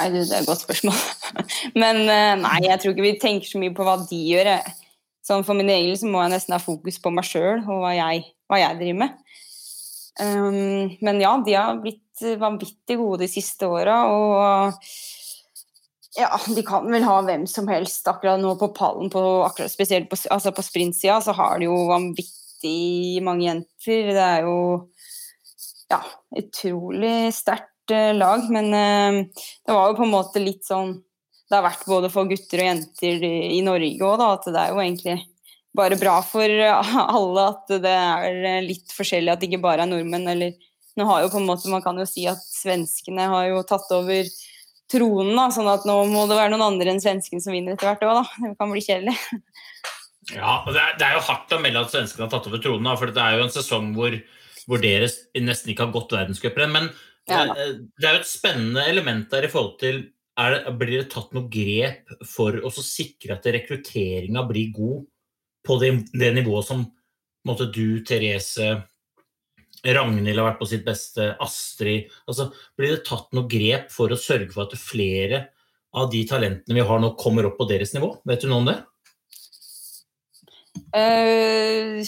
Nei, 0.00 0.08
du, 0.14 0.18
det 0.18 0.34
er 0.34 0.42
et 0.42 0.50
godt 0.50 0.62
spørsmål. 0.66 0.98
Men 1.82 2.02
eh, 2.10 2.34
nei, 2.42 2.58
jeg 2.66 2.80
tror 2.82 2.94
ikke 2.96 3.06
vi 3.06 3.14
tenker 3.22 3.46
så 3.52 3.62
mye 3.62 3.74
på 3.74 3.86
hva 3.86 3.96
de 4.02 4.18
gjør. 4.32 4.50
Sånn 5.26 5.44
For 5.46 5.54
min 5.58 5.70
egen 5.70 5.94
så 6.00 6.10
må 6.10 6.22
jeg 6.24 6.34
nesten 6.34 6.54
ha 6.56 6.60
fokus 6.62 6.98
på 7.02 7.10
meg 7.14 7.26
sjøl 7.28 7.62
og 7.68 7.82
hva 7.84 7.94
jeg, 7.94 8.26
hva 8.50 8.58
jeg 8.62 8.78
driver 8.82 8.98
med. 9.04 9.16
Um, 10.18 10.96
men 11.04 11.20
ja, 11.22 11.36
de 11.46 11.54
har 11.54 11.78
blitt 11.82 12.24
vanvittig 12.40 12.96
gode 12.98 13.22
de 13.22 13.28
siste 13.30 13.68
åra, 13.70 14.00
og 14.10 14.88
ja, 16.18 16.40
de 16.54 16.62
kan 16.66 16.88
vel 16.90 17.04
ha 17.06 17.20
hvem 17.22 17.46
som 17.50 17.68
helst 17.70 18.08
akkurat 18.10 18.40
nå 18.42 18.54
på 18.58 18.70
pallen, 18.74 19.10
på, 19.12 19.22
akkurat, 19.46 19.70
spesielt 19.70 20.08
på, 20.10 20.18
altså 20.34 20.52
på 20.54 20.64
sprintsida, 20.66 21.20
så 21.22 21.34
har 21.38 21.60
de 21.60 21.68
jo 21.68 21.76
vanvittig 21.90 23.22
mange 23.26 23.46
jenter. 23.46 24.10
Det 24.10 24.24
er 24.24 24.46
jo 24.48 24.56
ja, 25.92 26.00
utrolig 26.40 27.30
sterkt 27.36 27.94
uh, 27.94 28.12
lag, 28.16 28.48
men 28.50 28.72
uh, 28.74 29.44
det 29.66 29.76
var 29.76 29.92
jo 29.92 29.98
på 30.00 30.08
en 30.08 30.16
måte 30.16 30.42
litt 30.42 30.66
sånn 30.66 30.98
Det 31.48 31.56
har 31.56 31.64
vært 31.64 31.86
både 31.88 32.10
for 32.12 32.28
gutter 32.28 32.60
og 32.60 32.66
jenter 32.68 33.22
i, 33.24 33.60
Norge 33.64 34.04
òg, 34.04 34.24
at 34.26 34.50
det 34.50 34.60
er 34.60 34.74
jo 34.74 34.82
egentlig 34.82 35.14
bare 35.76 35.98
bra 36.00 36.18
for 36.24 36.48
alle 36.48 37.44
at 37.52 37.72
det 37.84 37.92
er 37.92 38.62
litt 38.66 38.92
forskjellig, 38.94 39.32
at 39.32 39.40
det 39.42 39.50
ikke 39.50 39.62
bare 39.64 39.84
er 39.84 39.90
nordmenn. 39.90 40.28
eller 40.32 40.54
nå 40.98 41.06
har 41.06 41.22
jo 41.22 41.30
på 41.30 41.38
en 41.38 41.46
måte, 41.46 41.68
Man 41.70 41.82
kan 41.84 41.98
jo 42.00 42.06
si 42.08 42.24
at 42.26 42.40
svenskene 42.42 43.28
har 43.30 43.48
jo 43.52 43.62
tatt 43.62 43.90
over 43.94 44.24
tronen, 44.90 45.34
da, 45.36 45.48
sånn 45.52 45.68
at 45.70 45.84
nå 45.86 45.94
må 46.10 46.24
det 46.26 46.38
være 46.38 46.50
noen 46.54 46.64
andre 46.72 46.90
enn 46.94 47.02
svenskene 47.02 47.44
som 47.44 47.52
vinner 47.52 47.76
etter 47.76 47.90
hvert 47.90 48.06
òg. 48.08 48.30
Det 48.42 48.54
kan 48.58 48.72
bli 48.72 48.82
kjedelig. 48.82 49.14
Ja, 50.34 50.58
og 50.66 50.74
det 50.74 50.80
er, 50.82 50.96
det 51.00 51.06
er 51.06 51.14
jo 51.16 51.26
hardt 51.28 51.52
å 51.56 51.60
melde 51.62 51.84
at 51.86 51.92
svenskene 51.94 52.26
har 52.26 52.32
tatt 52.32 52.48
over 52.50 52.60
tronen, 52.64 52.88
da, 52.88 52.96
for 53.00 53.12
det 53.12 53.22
er 53.22 53.38
jo 53.38 53.44
en 53.46 53.52
sesong 53.54 53.92
hvor, 53.96 54.16
hvor 54.68 54.82
dere 54.82 55.08
nesten 55.40 55.72
ikke 55.72 55.86
har 55.86 55.94
gått 55.94 56.16
verdenscuprenn. 56.16 56.74
Men 56.74 56.90
Ja. 57.28 57.44
eh, 57.52 57.74
det 58.00 58.08
er 58.08 58.16
jo 58.16 58.20
et 58.24 58.28
spennende 58.28 58.84
element 58.88 59.28
der 59.30 59.44
i 59.44 59.52
forhold 59.52 59.78
til 59.80 60.02
det, 60.38 60.74
Blir 60.78 61.00
det 61.02 61.10
tatt 61.12 61.32
noe 61.34 61.48
grep 61.50 62.12
for 62.30 62.52
å 62.62 62.70
sikre 62.70 63.34
at 63.36 63.46
rekrutteringa 63.50 64.44
blir 64.48 64.68
god 64.72 65.06
på 65.68 65.76
det, 65.82 65.92
det 66.16 66.32
nivået 66.36 66.66
som 66.66 66.86
måte, 67.48 67.68
du, 67.72 68.00
Therese, 68.06 68.72
Ragnhild 69.86 70.40
har 70.40 70.48
vært 70.50 70.60
på 70.60 70.68
sitt 70.68 70.84
beste, 70.86 71.30
Astrid 71.42 72.08
altså, 72.26 72.48
Blir 72.78 72.96
det 72.96 73.04
tatt 73.06 73.30
noe 73.36 73.46
grep 73.50 73.92
for 73.94 74.10
å 74.10 74.18
sørge 74.18 74.50
for 74.54 74.66
at 74.66 74.80
flere 74.80 75.44
av 75.98 76.10
de 76.12 76.24
talentene 76.28 76.76
vi 76.76 76.84
har 76.84 77.00
nå, 77.00 77.14
kommer 77.20 77.46
opp 77.48 77.58
på 77.60 77.68
deres 77.70 77.94
nivå? 77.94 78.12
Vet 78.28 78.44
du 78.44 78.50
noe 78.50 78.62
om 78.62 78.68
det? 78.68 78.78
Uh, 80.92 82.02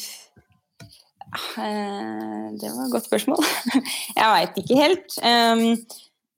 det 2.59 2.69
var 2.69 2.85
et 2.85 2.93
godt 2.93 3.09
spørsmål. 3.09 3.43
jeg 4.19 4.31
veit 4.35 4.61
ikke 4.61 4.79
helt. 4.79 5.19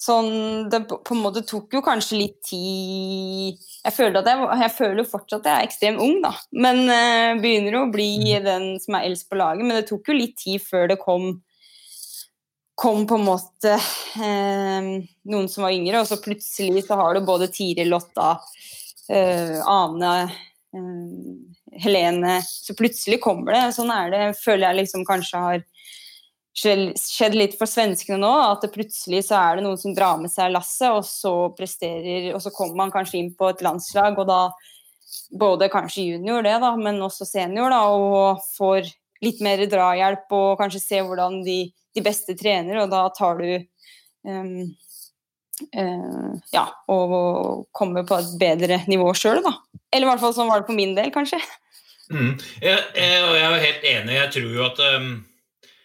Sånn, 0.03 0.33
det 0.71 0.85
på 0.91 1.15
en 1.15 1.23
måte 1.23 1.45
tok 1.47 1.77
jo 1.77 1.83
kanskje 1.85 2.21
litt 2.25 2.41
tid 2.47 3.61
jeg 3.83 3.95
føler, 3.97 4.21
at 4.21 4.29
jeg, 4.31 4.49
jeg 4.63 4.73
føler 4.77 5.09
fortsatt 5.09 5.41
at 5.43 5.49
jeg 5.49 5.59
er 5.59 5.69
ekstremt 5.69 6.03
ung, 6.05 6.21
da. 6.23 6.31
Men 6.55 6.85
uh, 6.87 7.41
begynner 7.43 7.81
å 7.81 7.89
bli 7.91 8.37
den 8.45 8.77
som 8.83 8.95
er 8.95 9.09
eldst 9.09 9.27
på 9.31 9.39
laget. 9.41 9.67
Men 9.67 9.81
det 9.81 9.89
tok 9.89 10.13
jo 10.13 10.19
litt 10.19 10.37
tid 10.39 10.63
før 10.63 10.93
det 10.93 11.01
kom 11.03 11.35
kom 12.83 13.05
på 13.07 13.15
en 13.19 13.27
måte 13.27 13.75
uh, 13.77 14.87
noen 15.31 15.51
som 15.51 15.67
var 15.67 15.75
yngre, 15.75 16.01
og 16.01 16.09
så 16.09 16.17
plutselig 16.23 16.87
så 16.87 16.97
har 16.99 17.15
du 17.15 17.27
både 17.27 17.51
Tiril, 17.53 17.91
Lotta, 17.93 18.33
uh, 19.13 19.59
Ane, 19.71 20.15
Helene 21.83 22.39
Så 22.41 22.73
plutselig 22.79 23.19
kommer 23.21 23.53
det. 23.53 23.67
Sånn 23.77 23.91
er 23.93 24.09
det, 24.15 24.23
føler 24.41 24.71
jeg 24.71 24.79
liksom 24.81 25.05
kanskje 25.05 25.43
har 25.43 25.67
skjedd 26.55 27.37
litt 27.37 27.57
for 27.59 27.71
svenskene 27.71 28.21
nå. 28.21 28.33
At 28.53 28.67
plutselig 28.75 29.25
så 29.29 29.39
er 29.41 29.59
det 29.59 29.67
noen 29.67 29.81
som 29.81 29.95
drar 29.97 30.21
med 30.21 30.33
seg 30.33 30.53
lasset, 30.53 30.91
og 30.93 31.07
så 31.09 31.35
presterer 31.57 32.33
Og 32.35 32.43
så 32.45 32.53
kommer 32.55 32.85
man 32.85 32.95
kanskje 32.95 33.21
inn 33.21 33.33
på 33.37 33.51
et 33.53 33.65
landslag, 33.65 34.19
og 34.19 34.29
da 34.29 34.43
både 35.33 35.69
kanskje 35.73 36.07
junior, 36.13 36.43
det 36.45 36.59
da, 36.63 36.75
men 36.77 37.01
også 37.03 37.27
senior, 37.29 37.73
da, 37.73 37.83
og 37.89 38.43
får 38.57 38.89
litt 39.23 39.43
mer 39.45 39.65
drahjelp 39.71 40.33
og 40.35 40.61
kanskje 40.61 40.83
se 40.83 41.03
hvordan 41.05 41.43
de, 41.47 41.59
de 41.95 42.05
beste 42.05 42.37
trener, 42.39 42.83
og 42.83 42.91
da 42.93 43.05
tar 43.15 43.41
du 43.41 43.49
um, 44.29 44.55
uh, 45.77 46.31
Ja, 46.53 46.67
og 46.93 47.69
kommer 47.77 48.07
på 48.09 48.19
et 48.21 48.33
bedre 48.41 48.83
nivå 48.91 49.13
sjøl, 49.17 49.43
da. 49.45 49.55
Eller 49.93 50.09
i 50.09 50.11
hvert 50.13 50.25
fall 50.25 50.35
sånn 50.37 50.51
var 50.51 50.63
det 50.63 50.71
på 50.71 50.77
min 50.77 50.97
del, 50.99 51.13
kanskje. 51.15 51.41
Mm. 52.13 52.35
Jeg, 52.61 52.81
jeg, 52.99 53.21
og 53.25 53.37
jeg 53.37 53.47
er 53.47 53.67
helt 53.67 53.87
enig. 53.93 54.17
Jeg 54.19 54.33
tror 54.37 54.57
jo 54.57 54.65
at 54.67 54.83
um, 54.97 55.13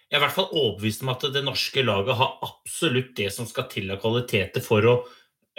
Jeg 0.07 0.15
er 0.15 0.21
i 0.21 0.23
hvert 0.23 0.35
fall 0.37 0.53
overbevist 0.55 1.03
om 1.03 1.11
at 1.11 1.25
det 1.35 1.43
norske 1.43 1.83
laget 1.83 2.15
har 2.15 2.37
absolutt 2.45 3.11
det 3.17 3.27
som 3.35 3.47
skal 3.49 3.67
til 3.71 3.89
av 3.91 3.99
kvaliteter 3.99 4.63
for 4.63 4.87
å 4.87 4.93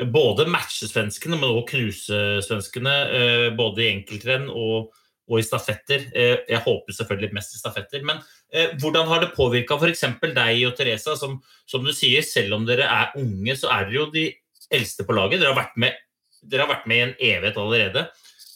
både 0.09 0.47
matche 0.49 0.89
svenskene, 0.89 1.37
men 1.37 1.51
også 1.51 1.67
knuse 1.73 2.21
svenskene. 2.47 2.95
Uh, 3.13 3.49
både 3.59 3.85
i 3.85 3.91
enkeltrenn 3.91 4.47
og, 4.49 4.95
og 5.29 5.41
i 5.41 5.45
stafetter. 5.45 6.07
Uh, 6.15 6.39
jeg 6.49 6.63
håper 6.65 6.97
selvfølgelig 6.97 7.37
mest 7.37 7.59
i 7.59 7.61
stafetter. 7.61 8.05
Men 8.07 8.23
hvordan 8.81 9.11
har 9.11 9.21
det 9.21 9.35
påvirka 9.37 9.77
f.eks. 9.77 10.07
deg 10.23 10.63
og 10.65 10.77
Teresa, 10.79 11.13
som, 11.21 11.35
som 11.69 11.85
du 11.85 11.93
sier, 11.93 12.25
selv 12.25 12.57
om 12.57 12.65
dere 12.65 12.87
er 12.89 13.19
unge, 13.21 13.59
så 13.61 13.69
er 13.75 13.91
dere 13.91 13.99
jo 13.99 14.07
de 14.15 14.31
eldste 14.73 15.05
på 15.05 15.17
laget. 15.17 15.43
Dere 15.43 15.53
har 15.53 15.61
vært 15.61 15.77
med, 15.81 16.01
har 16.55 16.71
vært 16.71 16.89
med 16.89 16.97
i 16.97 17.05
en 17.05 17.15
evighet 17.35 17.61
allerede. 17.61 18.07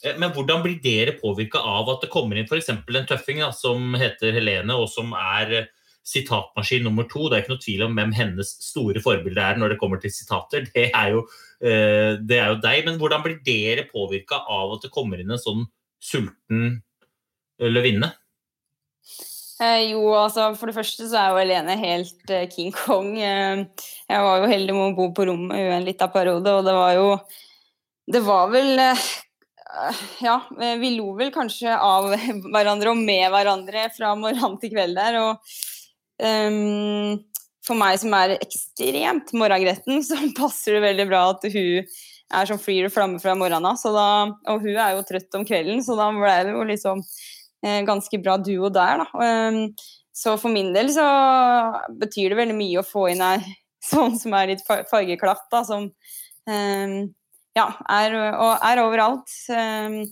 Eh, 0.04 0.16
Men 0.18 0.32
hvordan 0.34 0.62
blir 0.64 0.80
dere 0.82 1.16
påvirka 1.18 1.62
av 1.62 1.90
at 1.92 2.04
det 2.04 2.12
kommer 2.12 2.38
inn 2.38 2.48
f.eks. 2.48 2.72
en 2.72 3.08
tøffing 3.08 3.42
da, 3.42 3.52
som 3.56 3.94
heter 3.98 4.34
Helene, 4.36 4.76
og 4.76 4.90
som 4.90 5.14
er 5.18 5.56
eh, 5.60 5.70
sitatmaskin 6.02 6.82
nummer 6.86 7.06
to? 7.10 7.28
Det 7.28 7.36
er 7.36 7.44
ikke 7.44 7.54
noe 7.54 7.64
tvil 7.64 7.84
om 7.86 7.98
hvem 7.98 8.14
hennes 8.16 8.54
store 8.64 9.02
forbilde 9.04 9.42
er 9.42 9.60
når 9.60 9.74
det 9.74 9.80
kommer 9.82 10.02
til 10.02 10.14
sitater. 10.14 10.66
Det 10.74 10.88
er 10.90 11.12
jo, 11.14 11.26
eh, 11.62 12.18
det 12.18 12.40
er 12.40 12.54
jo 12.54 12.62
deg. 12.62 12.86
Men 12.88 12.98
hvordan 13.00 13.22
blir 13.24 13.38
dere 13.46 13.86
påvirka 13.90 14.42
av 14.50 14.76
at 14.76 14.86
det 14.86 14.94
kommer 14.94 15.22
inn 15.22 15.30
en 15.30 15.42
sånn 15.42 15.66
sulten 16.02 16.82
eh, 17.60 17.70
løvinne? 17.70 18.12
Eh, 19.62 19.92
jo, 19.92 20.06
altså 20.16 20.48
for 20.58 20.70
det 20.70 20.76
første 20.76 21.06
så 21.06 21.18
er 21.20 21.30
jo 21.30 21.40
Helene 21.42 21.76
helt 21.78 22.30
eh, 22.32 22.48
King 22.50 22.72
Kong. 22.74 23.12
Eh, 23.20 23.62
jeg 24.10 24.24
var 24.26 24.40
jo 24.42 24.50
heldig 24.50 24.74
med 24.74 24.88
å 24.88 24.96
bo 24.96 25.10
på 25.14 25.26
rommet 25.28 25.60
i 25.60 25.68
en 25.76 25.86
liten 25.86 26.10
periode, 26.14 26.56
og 26.56 26.66
det 26.66 26.76
var 26.76 26.94
jo 26.98 27.08
Det 28.12 28.22
var 28.26 28.48
vel 28.50 28.80
eh, 28.82 29.04
Ja, 30.24 30.40
vi 30.80 30.90
lo 30.96 31.12
vel 31.18 31.30
kanskje 31.34 31.76
av 31.76 32.10
hverandre 32.54 32.90
og 32.90 32.98
med 32.98 33.28
hverandre 33.30 33.86
fra 33.94 34.16
morgen 34.18 34.58
til 34.60 34.74
kveld 34.74 34.98
der, 34.98 35.20
og 35.20 35.54
ehm, 36.24 37.20
for 37.66 37.78
meg 37.78 37.98
som 38.02 38.14
er 38.18 38.36
ekstremt 38.38 39.34
morgengretten, 39.36 40.02
så 40.08 40.18
passer 40.38 40.78
det 40.78 40.86
veldig 40.86 41.08
bra 41.10 41.26
at 41.34 41.46
hun 41.52 41.92
er 42.32 42.48
som 42.48 42.60
flyr 42.60 42.88
og 42.88 42.94
flammer 42.94 43.20
fra 43.20 43.34
morgenen 43.36 43.68
av, 43.68 44.36
og 44.48 44.62
hun 44.64 44.76
er 44.76 44.94
jo 44.96 45.06
trøtt 45.08 45.36
om 45.36 45.46
kvelden, 45.48 45.82
så 45.84 45.96
da 45.98 46.08
ble 46.16 46.36
det 46.46 46.54
jo 46.54 46.62
liksom 46.68 47.02
eh, 47.66 47.82
ganske 47.88 48.20
bra 48.22 48.38
duo 48.40 48.70
der, 48.72 49.02
da. 49.02 49.08
Um, 49.20 49.66
så 50.12 50.36
for 50.40 50.52
min 50.52 50.72
del 50.74 50.90
så 50.92 51.04
betyr 52.00 52.32
det 52.32 52.40
veldig 52.40 52.56
mye 52.56 52.80
å 52.80 52.86
få 52.86 53.06
inn 53.12 53.24
ei 53.24 53.38
sånn 53.90 54.16
som 54.20 54.34
er 54.38 54.52
litt 54.52 54.64
far- 54.66 54.84
fargeklatt, 54.88 55.44
da, 55.52 55.62
som 55.68 55.88
um, 55.88 56.98
ja, 57.56 57.66
er, 57.92 58.16
og 58.32 58.64
er 58.64 58.82
overalt. 58.84 59.32
Um, 59.52 60.04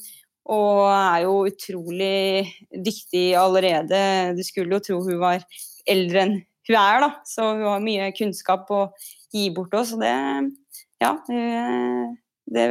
og 0.50 0.88
er 0.90 1.24
jo 1.26 1.34
utrolig 1.46 2.48
dyktig 2.72 3.36
allerede. 3.38 4.00
Du 4.34 4.42
skulle 4.42 4.78
jo 4.78 4.82
tro 4.82 4.96
hun 5.04 5.20
var 5.20 5.44
eldre 5.92 6.24
enn 6.26 6.36
hun 6.70 6.76
er, 6.78 7.02
da. 7.02 7.10
Så 7.26 7.50
hun 7.54 7.66
har 7.66 7.82
mye 7.82 8.10
kunnskap 8.16 8.70
å 8.70 8.84
gi 9.34 9.48
bort 9.54 9.74
òg, 9.74 9.86
Så 9.88 9.98
det, 10.00 10.14
ja, 11.02 11.12
det 12.50 12.66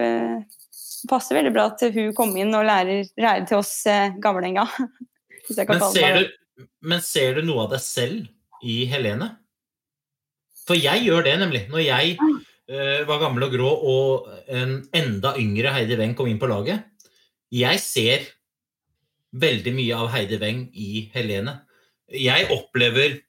passer 1.10 1.40
veldig 1.40 1.54
bra 1.56 1.70
at 1.72 1.84
hun 1.96 2.14
kom 2.16 2.36
inn 2.38 2.54
og 2.56 2.68
lærer, 2.68 3.08
lærer 3.20 3.48
til 3.50 3.62
oss 3.62 3.74
gamlinga. 4.22 4.68
jeg 5.58 5.68
kan 5.68 5.80
Men 5.80 5.94
ser, 5.94 6.20
du, 6.20 6.66
men 6.82 7.04
ser 7.04 7.40
du 7.40 7.46
noe 7.48 7.66
av 7.66 7.76
deg 7.76 7.84
selv 7.84 8.66
i 8.66 8.84
Helene? 8.92 9.34
For 10.68 10.78
jeg 10.78 11.08
gjør 11.08 11.26
det, 11.26 11.36
nemlig. 11.42 11.64
Når 11.72 11.82
jeg 11.82 12.18
uh, 12.22 13.00
var 13.10 13.24
gammel 13.24 13.48
og 13.48 13.56
grå 13.56 13.70
og 13.94 14.28
en 14.54 14.76
enda 14.96 15.34
yngre 15.42 15.74
Heidi 15.74 15.98
Weng 16.00 16.14
kom 16.18 16.30
inn 16.30 16.42
på 16.42 16.50
laget. 16.52 16.86
Jeg 17.50 17.82
ser 17.82 18.28
veldig 19.40 19.74
mye 19.74 19.98
av 19.98 20.12
Heidi 20.14 20.38
Weng 20.42 20.68
i 20.78 21.08
Helene. 21.16 21.60
Jeg 22.16 22.48
opplever 22.54 23.20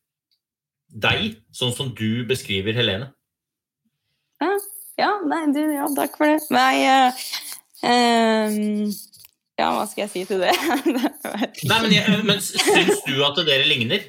deg 0.90 1.40
sånn 1.54 1.74
som 1.76 1.90
du 1.94 2.24
beskriver 2.28 2.74
Helene. 2.76 3.12
Ja, 5.00 5.14
nei, 5.24 5.44
du, 5.54 5.60
ja, 5.72 5.86
takk 5.96 6.16
for 6.18 6.28
det. 6.28 6.40
Nei, 6.52 6.84
uh, 6.84 7.20
um, 7.88 8.88
ja, 9.60 9.68
hva 9.76 9.84
skal 9.88 10.06
jeg 10.06 10.12
si 10.12 10.24
til 10.28 10.42
det? 10.42 10.52
Nei, 11.68 11.78
men, 11.84 11.92
jeg, 11.92 12.18
men 12.26 12.40
Syns 12.44 13.02
du 13.06 13.20
at 13.24 13.40
dere 13.46 13.68
ligner? 13.68 14.04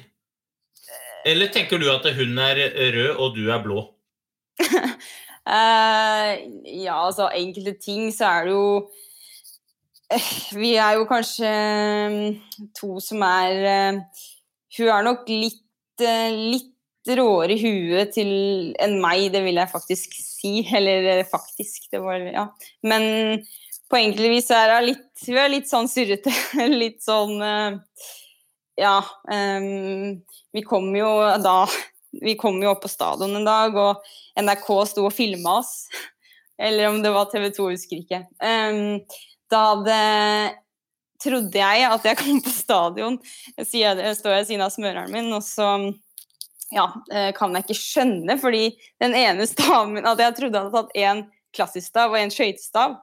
Eller 1.28 1.52
tenker 1.54 1.78
du 1.78 1.86
at 1.92 2.06
hun 2.16 2.38
er 2.42 2.60
rød 2.96 3.12
og 3.14 3.36
du 3.36 3.44
er 3.52 3.62
blå? 3.64 3.84
Uh, 4.60 6.32
ja, 6.86 6.96
altså 6.96 7.30
enkelte 7.36 7.76
ting 7.80 8.10
så 8.14 8.30
er 8.30 8.48
det 8.48 8.56
jo 8.56 8.66
uh, 10.12 10.32
Vi 10.58 10.74
er 10.76 10.98
jo 10.98 11.06
kanskje 11.08 11.48
eh, 11.48 12.60
to 12.78 12.98
som 13.02 13.24
er 13.26 13.64
eh, 13.72 14.00
Hun 14.76 14.88
er 14.88 15.04
nok 15.06 15.28
litt, 15.28 15.64
eh, 16.00 16.32
litt 16.32 16.70
råere 17.18 17.56
i 17.56 17.60
huet 17.60 18.14
til 18.14 18.32
enn 18.80 19.00
meg, 19.02 19.26
det 19.34 19.42
vil 19.44 19.58
jeg 19.60 19.72
faktisk 19.72 20.16
si. 20.16 20.62
Eller 20.74 21.08
eh, 21.18 21.28
faktisk, 21.28 21.90
det 21.92 22.02
var 22.04 22.24
Ja. 22.24 22.48
Men 22.82 23.44
på 23.90 24.00
enkelte 24.00 24.32
vis 24.32 24.50
er 24.54 24.76
hun 24.76 24.88
litt, 24.90 25.06
hun 25.26 25.38
er 25.38 25.52
litt 25.52 25.70
sånn 25.70 25.90
surrete. 25.90 26.32
litt 26.82 27.02
sånn 27.04 27.38
eh, 27.42 27.80
Ja. 28.80 28.98
Um, 29.28 30.22
vi 30.52 30.62
kom 30.64 30.90
jo 30.96 31.08
da 31.40 31.66
vi 32.20 32.34
kom 32.36 32.58
jo 32.60 32.72
opp 32.74 32.82
på 32.84 32.90
stadion 32.92 33.36
en 33.38 33.46
dag, 33.46 33.76
og 33.76 34.02
NRK 34.36 34.66
sto 34.90 35.06
og 35.08 35.14
filma 35.16 35.58
oss. 35.62 35.86
Eller 36.60 36.90
om 36.90 37.00
det 37.02 37.12
var 37.12 37.30
TV 37.32 37.48
2, 37.56 37.68
husker 37.72 38.02
ikke. 38.02 38.20
Um, 38.36 39.00
da 39.52 39.62
hadde 39.70 39.96
trodde 41.22 41.60
jeg 41.60 41.86
at 41.88 42.08
jeg 42.08 42.18
kom 42.20 42.40
på 42.44 42.52
stadion. 42.52 43.18
Jeg 43.56 43.68
står 43.68 44.02
jeg 44.02 44.16
ved 44.24 44.48
siden 44.48 44.64
av 44.66 44.74
smøreren 44.74 45.14
min, 45.14 45.30
og 45.34 45.44
så 45.46 45.68
ja, 46.72 46.88
eh, 47.12 47.30
kan 47.36 47.54
jeg 47.54 47.66
ikke 47.66 47.78
skjønne, 47.78 48.36
fordi 48.40 48.70
den 49.02 49.16
ene 49.18 49.46
staven 49.48 49.96
min 49.96 50.08
At 50.08 50.20
jeg 50.22 50.36
trodde 50.38 50.58
jeg 50.58 50.68
hadde 50.68 50.78
tatt 50.78 50.98
én 50.98 51.24
klassisk-stav 51.52 52.12
og 52.12 52.20
en 52.20 52.32
skøytestav. 52.32 53.00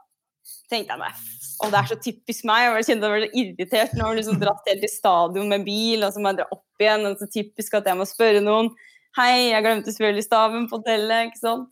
tenkte 0.70 0.94
jeg 0.94 1.02
meg, 1.02 1.22
og 1.64 1.72
det 1.72 1.80
er 1.80 1.90
så 1.90 1.98
typisk 2.02 2.46
meg. 2.50 2.68
Jeg 2.80 2.88
kjente 2.88 3.10
jeg 3.10 3.14
var 3.14 3.38
irritert 3.42 3.94
når 3.98 4.08
jeg 4.08 4.18
liksom 4.20 4.40
dratt 4.42 4.70
helt 4.70 4.84
til 4.86 4.92
stadion 4.92 5.50
med 5.50 5.66
bil, 5.66 6.06
og 6.06 6.14
så 6.14 6.22
må 6.22 6.32
jeg 6.32 6.40
dra 6.42 6.48
opp 6.54 6.84
igjen. 6.84 7.06
og 7.10 7.22
Så 7.22 7.30
typisk 7.34 7.78
at 7.78 7.90
jeg 7.90 8.00
må 8.00 8.08
spørre 8.10 8.42
noen. 8.46 8.72
Hei, 9.18 9.50
jeg 9.50 9.64
glemte 9.66 9.90
selvfølgelig 9.90 10.24
staven 10.28 10.66
på 10.70 10.78
hotellet. 10.78 11.32
ikke 11.32 11.40
sant? 11.42 11.70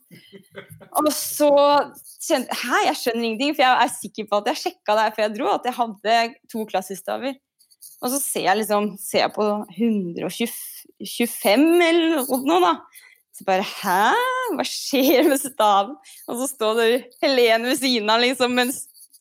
Og 0.98 1.10
så 1.14 1.50
kjente 2.26 2.56
jeg 2.58 2.86
jeg 2.88 2.98
skjønner 2.98 3.26
ingenting, 3.28 3.52
for 3.54 3.62
jeg 3.62 3.84
er 3.84 3.92
sikker 3.94 4.26
på 4.26 4.40
at 4.40 4.48
jeg 4.50 4.60
sjekka 4.64 4.96
her 4.98 5.14
før 5.14 5.24
jeg 5.24 5.34
dro, 5.36 5.52
at 5.52 5.68
jeg 5.68 5.76
hadde 5.76 6.16
to 6.50 6.64
klassistaver. 6.66 7.36
Og 8.02 8.10
så 8.10 8.18
ser 8.22 8.48
jeg 8.48 8.60
liksom 8.60 8.90
ser 8.98 9.24
jeg 9.24 9.34
på 9.36 9.46
125 9.76 11.64
eller 11.88 12.16
noe 12.16 12.26
sånt 12.26 12.50
nå, 12.50 12.58
da. 12.64 12.74
Så 13.38 13.46
bare 13.46 13.62
Hæ? 13.62 14.02
Hva 14.58 14.66
skjer 14.66 15.30
med 15.30 15.38
staven? 15.38 15.94
Og 16.26 16.40
så 16.40 16.48
står 16.50 16.78
det 16.80 16.86
Helene 17.22 17.70
ved 17.70 17.78
siden 17.78 18.10
av 18.10 18.22
liksom 18.22 18.54
mens 18.58 18.80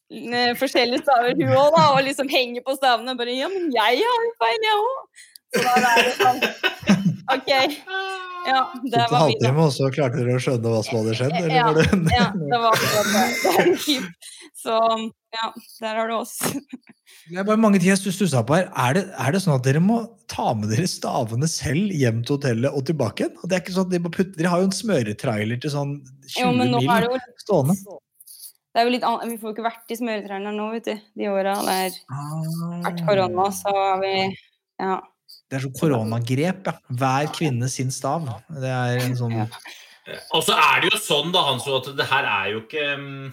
eh, 0.09 0.55
forskjellige 0.57 1.03
staver 1.05 1.37
hun 1.37 1.53
òg, 1.53 1.69
da, 1.77 1.85
og 1.93 2.01
liksom 2.07 2.33
henger 2.33 2.65
på 2.65 2.77
stavene. 2.79 3.13
Og 3.13 3.21
bare 3.21 3.37
Ja, 3.37 3.51
men 3.53 3.69
jeg 3.75 4.01
har 4.01 4.25
jo 4.25 4.33
feil, 4.41 4.65
jeg 4.65 4.81
òg. 4.81 5.27
Så 5.53 5.67
da 5.67 5.93
er 5.93 6.09
det 6.09 6.15
sånn 6.17 7.13
OK. 7.33 7.49
Ja, 8.47 8.59
det 8.83 9.03
var 9.11 9.19
halvtime, 9.25 9.59
og 9.65 9.73
så 9.75 9.89
klarte 9.91 10.21
dere 10.21 10.37
å 10.37 10.41
skjønne 10.43 10.71
hva 10.71 10.79
som 10.85 10.99
hadde 11.01 11.15
skjedd? 11.19 11.33
Eller 11.35 11.55
Ja, 11.57 11.65
var 11.67 11.75
det 11.75 11.87
ja, 12.15 12.27
det 12.39 12.59
var 12.63 12.77
akkurat 12.77 13.09
det. 13.11 13.97
Så 14.55 14.77
ja, 15.35 15.49
der 15.83 15.99
har 15.99 16.07
du 16.07 16.15
oss. 16.21 16.37
Det 17.27 17.35
er 17.41 17.43
bare 17.47 17.59
mange 17.59 17.81
ting 17.81 17.91
jeg 17.91 17.99
stussa 17.99 18.39
på 18.47 18.55
her. 18.55 18.69
Er 18.79 18.95
det, 18.95 19.03
er 19.19 19.35
det 19.35 19.41
sånn 19.43 19.57
at 19.57 19.65
dere 19.67 19.81
må 19.83 19.97
ta 20.31 20.53
med 20.55 20.71
dere 20.71 20.87
stavene 20.87 21.49
selv 21.51 21.91
hjem 21.91 22.21
til 22.23 22.37
hotellet 22.37 22.71
og 22.71 22.85
tilbake 22.87 23.25
igjen? 23.25 23.35
Og 23.41 23.51
det 23.51 23.57
er 23.57 23.63
ikke 23.65 23.75
sånn 23.75 23.91
at 23.91 24.05
må 24.05 24.13
putte, 24.15 24.37
dere 24.39 24.53
har 24.53 24.63
jo 24.63 24.69
en 24.69 24.77
smøretrailer 24.79 25.59
til 25.63 25.73
sånn 25.75 25.93
20 26.31 26.39
Jo, 26.45 26.53
men 26.55 26.71
nå 26.71 26.79
er 26.85 27.03
det 27.03 27.11
mil 27.11 27.19
jo 27.19 27.43
stående. 27.43 27.75
det 28.71 28.79
er 28.79 28.87
jo 28.87 28.95
litt 28.95 29.05
an 29.11 29.27
Vi 29.27 29.37
får 29.41 29.49
jo 29.51 29.55
ikke 29.57 29.67
vært 29.67 29.91
i 29.91 29.99
smøretraileren 29.99 30.57
nå, 30.61 30.69
vet 30.77 30.87
du, 30.87 31.05
de 31.19 31.29
åra 31.35 31.57
det 31.67 31.77
har 32.15 32.81
vært 32.87 33.03
korona, 33.11 33.51
så 33.59 33.75
har 33.75 34.01
vi 34.05 34.15
Ja. 34.79 34.97
Det 35.47 35.57
er 35.57 35.63
sånn 35.63 35.75
koronagrep, 35.79 36.67
ja. 36.67 36.75
Hver 36.99 37.29
kvinne 37.35 37.69
sin 37.71 37.91
stav. 37.93 38.27
Det 38.51 38.71
er 38.71 39.01
en 39.05 39.15
sånn 39.15 39.35
Og 39.39 40.41
så 40.43 40.55
er 40.55 40.83
det 40.83 40.91
jo 40.91 40.99
sånn, 40.99 41.33
da, 41.35 41.45
Hanso, 41.47 41.77
at 41.79 41.91
det 41.95 42.07
her 42.09 42.27
er 42.27 42.49
jo 42.53 42.63
ikke 42.65 42.87
mm, 42.99 43.27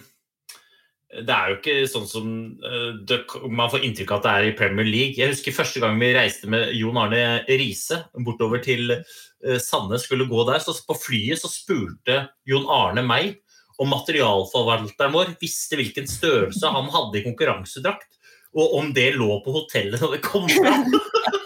det 1.23 1.31
er 1.31 1.51
jo 1.51 1.57
ikke 1.59 1.75
sånn 1.87 2.07
som 2.09 2.29
eh, 2.65 2.89
det, 3.07 3.21
man 3.47 3.69
får 3.71 3.85
inntrykk 3.87 4.11
av 4.11 4.19
at 4.19 4.25
det 4.25 4.33
er 4.33 4.47
i 4.49 4.55
Premier 4.57 4.87
League. 4.87 5.15
Jeg 5.19 5.31
husker 5.31 5.55
første 5.55 5.79
gang 5.83 5.99
vi 6.01 6.11
reiste 6.15 6.49
med 6.51 6.73
Jon 6.75 6.97
Arne 6.99 7.21
Riise 7.47 8.01
bortover 8.25 8.63
til 8.65 8.91
eh, 8.97 9.59
Sandnes, 9.61 10.07
skulle 10.07 10.27
gå 10.27 10.43
der. 10.49 10.59
så 10.63 10.75
På 10.87 10.97
flyet 10.99 11.39
så 11.39 11.51
spurte 11.51 12.25
Jon 12.49 12.67
Arne 12.71 13.05
meg 13.05 13.37
om 13.79 13.91
materialforvalteren 13.91 15.15
vår 15.15 15.33
visste 15.39 15.79
hvilken 15.79 16.07
størrelse 16.07 16.71
han 16.71 16.91
hadde 16.93 17.19
i 17.19 17.25
konkurransedrakt, 17.25 18.07
og 18.55 18.77
om 18.79 18.93
det 18.95 19.09
lå 19.17 19.41
på 19.43 19.55
hotellet 19.55 20.03
når 20.03 20.17
det 20.17 20.23
kom 20.25 20.47
fram. 20.51 20.87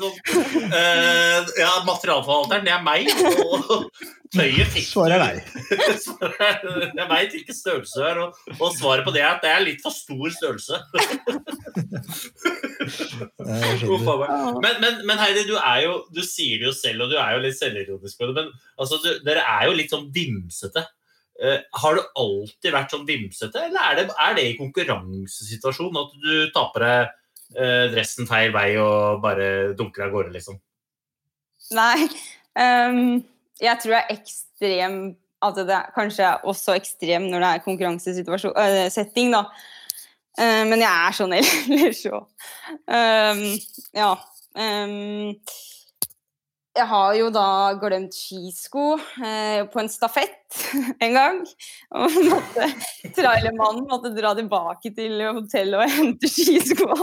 sånn, 0.00 0.16
uh, 0.72 1.50
ja, 1.60 1.70
materialforvalteren, 1.86 2.66
det 2.66 2.74
er 2.74 2.82
meg. 2.84 3.10
Og 3.44 3.86
tøyet 4.34 4.70
fikk 4.74 4.86
Svaret 4.88 5.16
er 5.16 5.22
nei. 5.22 5.36
Jeg 7.00 7.08
veit 7.10 7.34
hvilken 7.36 7.56
størrelse 7.56 8.00
det 8.00 8.08
er, 8.10 8.22
og, 8.24 8.28
og 8.56 8.76
svaret 8.76 9.06
på 9.06 9.14
det 9.14 9.22
er 9.24 9.30
at 9.32 9.44
det 9.44 9.52
er 9.52 9.66
litt 9.66 9.82
for 9.84 9.94
stor 9.94 10.28
størrelse. 10.36 10.80
Men, 13.40 14.74
men, 14.80 14.94
men 15.06 15.18
Heidi, 15.20 15.44
du, 15.48 15.54
er 15.56 15.82
jo, 15.84 15.92
du 16.14 16.22
sier 16.24 16.60
det 16.60 16.68
jo 16.68 16.72
selv, 16.76 17.04
og 17.04 17.12
du 17.12 17.18
er 17.20 17.34
jo 17.34 17.42
litt 17.44 17.58
selvironisk 17.58 18.18
på 18.18 18.30
det, 18.30 18.34
men 18.38 18.48
altså, 18.80 18.98
du, 19.02 19.10
dere 19.26 19.44
er 19.44 19.68
jo 19.68 19.76
litt 19.76 19.92
sånn 19.92 20.08
vimsete. 20.14 20.84
Uh, 21.40 21.58
har 21.82 21.96
du 21.96 22.02
alltid 22.20 22.74
vært 22.74 22.92
sånn 22.92 23.06
vimsete, 23.08 23.66
eller 23.68 23.80
er 23.80 24.00
det, 24.00 24.06
er 24.12 24.36
det 24.36 24.46
i 24.48 24.58
konkurransesituasjon 24.58 26.00
at 26.02 26.16
du 26.20 26.34
taper 26.56 26.84
deg 26.84 26.98
eh, 27.00 27.14
dressen 27.50 28.28
feil 28.30 28.52
vei 28.54 28.68
og 28.78 29.22
bare 29.24 29.72
dunker 29.78 30.06
av 30.06 30.12
gårde, 30.14 30.34
liksom? 30.36 30.60
Nei. 31.74 32.06
Um, 32.58 33.20
jeg 33.60 33.78
tror 33.82 33.96
jeg 33.96 34.04
er 34.04 34.14
ekstrem 34.16 34.96
altså 35.40 35.64
det 35.64 35.76
er 35.76 35.92
kanskje 35.94 36.26
er 36.26 36.48
også 36.48 36.74
ekstrem 36.76 37.28
når 37.30 37.44
det 37.44 37.50
er 37.50 37.64
konkurransesetting, 37.64 39.30
øh, 39.30 39.38
da. 39.38 39.44
Uh, 40.40 40.64
men 40.70 40.82
jeg 40.84 40.90
er 40.90 41.16
sånn 41.16 41.34
ellers 41.40 42.04
òg. 42.10 42.26
ja. 43.96 44.12
Um, 44.50 45.38
jeg 46.70 46.86
har 46.86 47.14
jo 47.18 47.30
da 47.34 47.46
glemt 47.82 48.14
skisko 48.14 48.94
eh, 48.96 49.64
på 49.68 49.80
en 49.82 49.88
stafett 49.90 50.60
en 51.04 51.16
gang. 51.16 51.40
Og 51.98 52.18
måtte, 52.30 52.68
trailermannen 53.16 53.88
måtte 53.90 54.12
dra 54.14 54.30
tilbake 54.38 54.92
til 54.94 55.18
hotellet 55.26 55.82
og 55.82 55.96
hente 55.98 56.30
skiskoa. 56.30 57.00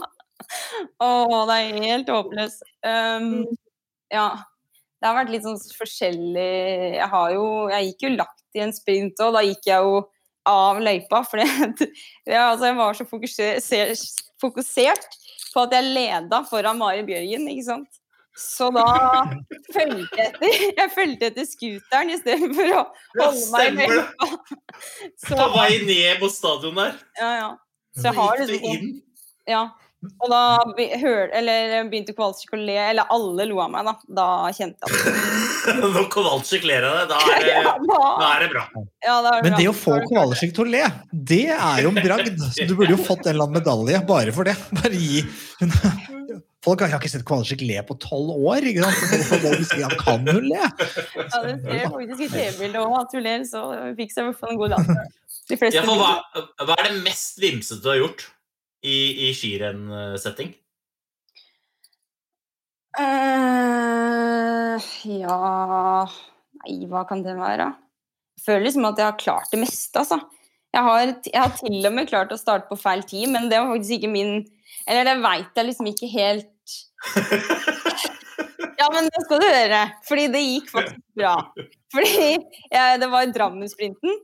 Å, 1.03 1.09
det 1.49 1.57
er 1.57 1.81
helt 1.83 2.11
håpløst. 2.11 2.63
Um, 2.85 3.47
ja. 4.13 4.29
Det 4.97 5.05
har 5.05 5.17
vært 5.19 5.29
litt 5.29 5.43
sånn 5.45 5.59
forskjellig 5.77 6.45
Jeg 6.95 7.05
har 7.11 7.33
jo 7.35 7.43
Jeg 7.69 7.91
gikk 7.91 8.05
jo 8.07 8.09
lagt 8.15 8.57
i 8.57 8.63
en 8.63 8.73
sprint, 8.73 9.19
og 9.21 9.35
da 9.35 9.43
gikk 9.45 9.67
jeg 9.69 9.85
jo 9.85 9.99
av 10.47 10.79
løypa. 10.81 11.21
For 11.27 11.43
ja, 11.43 12.47
altså 12.47 12.69
jeg 12.69 12.77
var 12.79 12.97
så 12.97 13.05
fokusert, 13.05 14.01
fokusert 14.41 15.17
på 15.53 15.65
at 15.65 15.75
jeg 15.77 15.93
leda 15.93 16.41
foran 16.49 16.79
Mari 16.79 17.03
Bjørgen, 17.05 17.47
ikke 17.51 17.67
sant. 17.67 18.01
Så 18.37 18.69
da 18.73 18.85
fulgte 19.75 20.19
jeg 20.19 20.27
etter, 20.29 20.65
jeg 20.77 20.93
fulgte 20.93 21.29
etter 21.31 21.47
scooteren 21.49 22.13
istedenfor 22.13 22.73
å 22.77 22.83
holde 23.17 23.47
meg 23.53 23.69
i 23.69 23.87
løypa. 23.95 24.27
Så, 25.17 25.33
På 25.33 25.47
vei 25.55 25.71
ned 25.87 26.21
mot 26.21 26.33
stadion 26.33 26.77
der, 26.77 26.99
ja, 27.17 27.31
ja. 27.41 27.49
Så 27.97 28.11
jeg 28.11 28.17
har 28.19 28.41
liksom 28.43 28.67
inn. 28.71 28.89
Ja. 29.49 29.63
Og 30.05 30.29
da 30.29 30.39
be, 30.77 30.85
hør, 31.01 31.31
begynte 31.89 32.13
Kowalczyk 32.13 32.51
å 32.53 32.59
le, 32.61 32.75
eller 32.91 33.09
alle 33.13 33.47
lo 33.49 33.57
av 33.63 33.71
meg, 33.73 33.87
da. 33.87 33.93
Da 34.19 34.27
kjente 34.53 34.85
jeg 34.85 34.99
at 35.01 35.79
Når 35.81 36.05
Kowalczyk 36.13 36.67
ler 36.69 36.85
av 36.85 36.99
deg, 36.99 37.07
da 37.09 37.21
er 37.33 37.41
det, 37.41 37.55
ja, 37.55 37.63
da 37.73 37.97
da, 38.21 38.27
er 38.27 38.45
det 38.45 38.49
bra. 38.51 38.65
ja, 39.07 39.15
da 39.25 39.31
er 39.33 39.47
Men 39.47 39.57
det 39.57 39.65
å 39.71 39.73
få 39.75 39.97
Kowalczyk 40.05 40.53
til 40.53 40.67
å 40.67 40.69
le, 40.75 40.83
det 41.33 41.47
er 41.55 41.81
jo 41.81 41.93
en 41.93 41.97
bragd. 41.97 42.37
Så 42.53 42.67
du 42.69 42.75
burde 42.77 42.93
jo 42.93 42.99
fått 43.01 43.25
en 43.25 43.33
eller 43.33 43.47
annen 43.49 43.57
medalje 43.57 44.03
bare 44.13 44.35
for 44.37 44.47
det. 44.47 44.55
Bare 44.77 45.01
gi 45.01 45.25
Folk 46.67 46.81
har, 46.83 46.93
ikke 46.97 47.09
sett 47.09 47.25
Kowalczyk 47.25 47.65
le 47.65 47.81
på 47.87 47.97
tolv 48.03 48.37
år. 48.37 48.69
ikke 48.69 48.85
sant? 48.85 49.01
Så 49.01 49.27
folk 49.33 49.45
må 49.47 49.65
si, 49.65 49.81
han 49.81 49.97
kan 50.01 50.29
jo 50.29 50.39
le? 50.45 50.61
Ja, 50.61 51.43
det 51.47 51.57
ser 51.63 51.77
jeg 51.79 51.91
faktisk 51.93 52.25
i 52.27 52.31
TV-bildet 52.33 52.81
òg, 52.83 52.97
at 53.01 53.17
hun 53.17 53.25
ler, 53.25 53.45
så 53.49 53.61
fikk 53.97 54.13
seg 54.13 54.25
i 54.25 54.29
hvert 54.29 54.41
fall 54.41 54.53
en 54.53 54.61
god 54.61 54.75
latter. 54.75 55.05
Ja, 55.71 55.85
hva, 55.87 56.09
hva 56.67 56.75
er 56.75 56.89
det 56.89 57.05
mest 57.05 57.39
vimsete 57.39 57.79
du 57.81 57.93
har 57.93 58.01
gjort 58.01 58.27
i, 58.85 59.27
i 59.27 59.33
skirenn-setting? 59.35 60.53
Eh, 62.97 64.85
ja 65.21 65.37
Nei, 66.57 66.77
hva 66.89 67.03
kan 67.09 67.21
det 67.25 67.35
være? 67.37 67.67
Jeg 68.37 68.45
føler 68.45 68.65
liksom 68.65 68.87
at 68.89 68.99
jeg 68.99 69.07
har 69.07 69.19
klart 69.21 69.51
det 69.53 69.59
meste, 69.61 70.01
altså. 70.01 70.17
Jeg 70.73 70.83
har, 70.83 71.01
jeg 71.25 71.41
har 71.41 71.53
til 71.57 71.87
og 71.87 71.93
med 71.95 72.09
klart 72.09 72.33
å 72.33 72.39
starte 72.39 72.67
på 72.69 72.77
feil 72.79 73.03
tid, 73.07 73.29
men 73.33 73.47
det 73.51 73.59
var 73.61 73.71
faktisk 73.71 73.97
ikke 73.97 74.11
min 74.11 74.31
Eller 74.85 75.07
det 75.07 75.15
veit 75.23 75.57
jeg 75.57 75.69
liksom 75.69 75.89
ikke 75.89 76.09
helt 76.11 76.49
Ja, 78.77 78.89
men 78.93 79.07
det 79.09 79.23
skal 79.25 79.41
du 79.41 79.47
høre, 79.47 79.81
fordi 80.05 80.27
det 80.33 80.41
gikk 80.43 80.67
faktisk 80.69 80.99
bra. 81.17 81.35
Fordi 81.93 82.11
jeg, 82.35 82.99
det 83.01 83.07
var 83.09 83.31
Drammen-sprinten. 83.33 84.19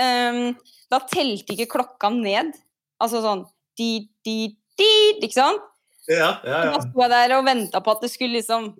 Ehm, 0.00 0.50
da 0.92 1.00
telte 1.08 1.54
ikke 1.54 1.70
klokka 1.78 2.10
ned. 2.12 2.52
Altså 3.00 3.22
sånn 3.24 3.46
di, 3.78 3.90
di, 4.26 4.36
di, 4.78 4.92
ikke 5.20 5.36
sant? 5.36 5.64
Ja, 6.06 6.36
ja, 6.46 6.58
ja. 6.68 6.74
Da 6.74 6.82
sto 6.84 7.02
jeg 7.02 7.12
der 7.12 7.34
og 7.38 7.46
venta 7.48 7.82
på 7.82 7.96
at 7.96 8.04
det 8.04 8.12
skulle 8.12 8.38
liksom 8.38 8.70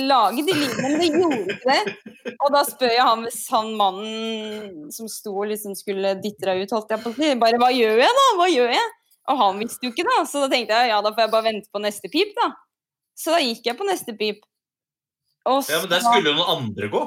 lage 0.00 0.42
de 0.42 0.54
lydene, 0.56 0.82
men 0.82 0.96
det 0.98 1.10
gjorde 1.12 1.54
ikke 1.54 1.70
det. 1.70 2.34
Og 2.34 2.50
da 2.54 2.62
spør 2.66 2.92
jeg 2.94 3.04
han, 3.04 3.24
han 3.52 3.72
mannen 3.78 4.92
som 4.94 5.08
sto 5.12 5.34
og 5.36 5.50
liksom 5.52 5.76
skulle 5.78 6.16
dytte 6.22 6.48
deg 6.48 6.64
ut, 6.64 6.74
holdt 6.74 6.94
jeg 6.94 7.02
på 7.04 7.12
å 7.12 7.16
si, 7.18 7.30
bare 7.40 7.60
hva 7.62 7.70
gjør 7.74 8.02
jeg 8.02 8.18
da? 8.18 8.26
Hva 8.40 8.48
gjør 8.50 8.74
jeg? 8.74 8.92
Og 9.30 9.40
han 9.40 9.60
visste 9.62 9.86
jo 9.86 9.92
ikke, 9.94 10.06
da. 10.08 10.16
Så 10.28 10.42
da 10.42 10.50
tenkte 10.52 10.80
jeg 10.80 10.90
ja, 10.90 11.00
da 11.04 11.12
får 11.14 11.26
jeg 11.26 11.34
bare 11.36 11.48
vente 11.48 11.70
på 11.72 11.82
neste 11.84 12.10
pip, 12.12 12.34
da. 12.40 12.50
Så 13.14 13.36
da 13.36 13.40
gikk 13.44 13.68
jeg 13.70 13.78
på 13.78 13.86
neste 13.88 14.16
pip. 14.18 14.42
Og 15.48 15.62
Ja, 15.68 15.80
men 15.84 15.92
der 15.92 16.02
skulle 16.04 16.32
jo 16.32 16.38
noen 16.40 16.56
andre 16.58 16.90
gå. 16.92 17.04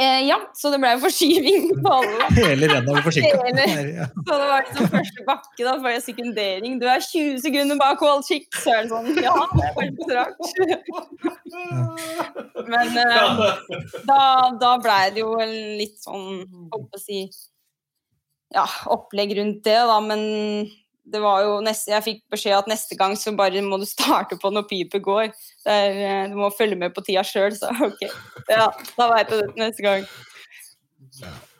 Eh, 0.00 0.20
ja, 0.28 0.38
så 0.56 0.70
det 0.72 0.78
ble 0.82 0.90
jo 0.94 1.00
forskyving 1.04 1.68
på 1.84 1.92
alle. 1.94 2.28
Hele 2.38 2.68
renna 2.70 2.96
var 2.96 3.04
forsinka. 3.06 3.38
Så 4.26 4.38
det 4.40 4.48
var 4.50 4.66
liksom 4.66 4.90
første 4.92 5.24
bakke, 5.28 5.62
da 5.62 5.74
for 5.84 6.04
sekundering. 6.06 6.78
Du 6.80 6.86
er 6.90 7.00
20 7.04 7.40
sekunder 7.44 7.78
bak 7.80 7.98
Kowalczyk. 8.02 8.48
Så 8.58 8.74
er 8.74 8.84
det 8.84 8.90
sånn, 8.92 9.06
ja, 9.22 9.34
det. 9.54 10.28
Men 12.74 12.86
eh, 13.04 13.42
da, 14.08 14.22
da 14.60 14.76
ble 14.82 15.00
det 15.14 15.22
jo 15.22 15.34
litt 15.80 15.98
sånn, 16.02 16.44
holdt 16.72 16.88
på 16.92 17.00
å 17.00 17.02
si, 17.02 17.26
ja, 18.54 18.66
opplegg 18.94 19.36
rundt 19.38 19.62
det, 19.66 19.80
da. 19.90 19.98
Men 20.02 20.20
det 21.04 21.20
var 21.20 21.42
jo 21.44 21.56
neste, 21.64 21.92
jeg 21.92 22.04
fikk 22.04 22.20
beskjed 22.32 22.56
at 22.56 22.68
neste 22.70 22.96
gang 22.98 23.16
så 23.18 23.34
bare 23.36 23.62
må 23.64 23.76
du 23.80 23.86
starte 23.88 24.38
på 24.40 24.50
når 24.52 24.68
pipet 24.70 25.04
går. 25.04 25.32
Det 25.64 25.72
er, 25.72 25.98
eh, 26.08 26.28
du 26.32 26.38
må 26.40 26.50
følge 26.56 26.78
med 26.80 26.94
på 26.96 27.04
tida 27.04 27.24
sjøl, 27.26 27.52
så 27.56 27.72
ok. 27.88 28.06
Ja, 28.48 28.70
da 28.96 29.10
veit 29.12 29.32
du 29.32 29.40
det 29.42 29.50
neste 29.60 29.84
gang. 29.84 30.06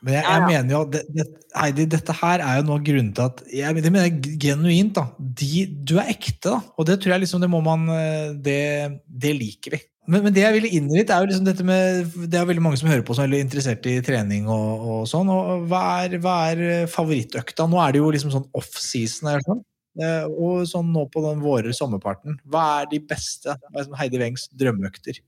Men 0.04 0.16
jeg, 0.16 0.24
jeg 0.24 0.40
ja. 0.40 0.46
mener 0.48 0.74
jo 0.74 0.80
det, 0.90 1.02
det, 1.14 1.24
Heidi, 1.54 1.86
dette 1.88 2.16
her 2.18 2.42
er 2.44 2.58
jo 2.58 2.66
noe 2.66 2.80
av 2.80 2.86
grunnen 2.88 3.12
til 3.14 3.28
at 3.28 3.42
jeg, 3.54 3.84
Det 3.84 3.92
mener 3.92 4.08
jeg 4.08 4.38
genuint. 4.42 4.98
da. 4.98 5.06
De, 5.18 5.64
du 5.64 5.94
er 6.00 6.10
ekte, 6.12 6.50
da. 6.50 6.58
Og 6.76 6.88
det 6.88 6.98
tror 7.00 7.14
jeg 7.14 7.24
liksom 7.24 7.44
det 7.44 7.52
må 7.52 7.62
man 7.64 7.86
eh, 7.94 8.32
Det, 8.34 8.60
det 9.06 9.36
liker 9.38 9.76
vi. 9.76 9.80
Men, 10.04 10.20
men 10.26 10.34
det 10.36 10.42
jeg 10.42 10.56
ville 10.58 10.70
inn 10.76 10.88
i 10.90 10.98
litt, 10.98 11.10
er 11.10 11.22
jo 11.22 11.30
liksom 11.30 11.46
dette 11.46 11.64
med 11.64 12.16
Det 12.28 12.36
er 12.36 12.48
veldig 12.48 12.64
mange 12.64 12.76
som 12.80 12.90
hører 12.90 13.04
på 13.06 13.16
som 13.16 13.24
er 13.24 13.40
interessert 13.40 13.86
i 13.88 13.96
trening 14.04 14.48
og, 14.52 14.82
og 14.84 15.04
sånn. 15.08 15.30
og 15.32 15.68
hva 15.70 15.84
er, 16.04 16.18
hva 16.20 16.34
er 16.52 16.64
eh, 16.68 16.88
favorittøkta? 16.90 17.68
Nå 17.70 17.80
er 17.80 17.94
det 17.94 18.02
jo 18.02 18.10
liksom 18.12 18.34
sånn 18.34 18.48
off-season. 18.56 19.30
er 19.32 19.44
sånn? 19.46 19.62
Eh, 20.00 20.26
Og 20.28 20.66
sånn 20.68 20.92
nå 20.92 21.06
på 21.12 21.22
den 21.24 21.40
våre 21.44 21.72
sommerparten. 21.76 22.36
Hva 22.44 22.66
er 22.82 22.90
de 22.92 23.00
beste 23.00 23.56
er 23.56 23.92
Heidi 24.00 24.20
Wengs 24.20 24.48
drømmeøkter? 24.52 25.22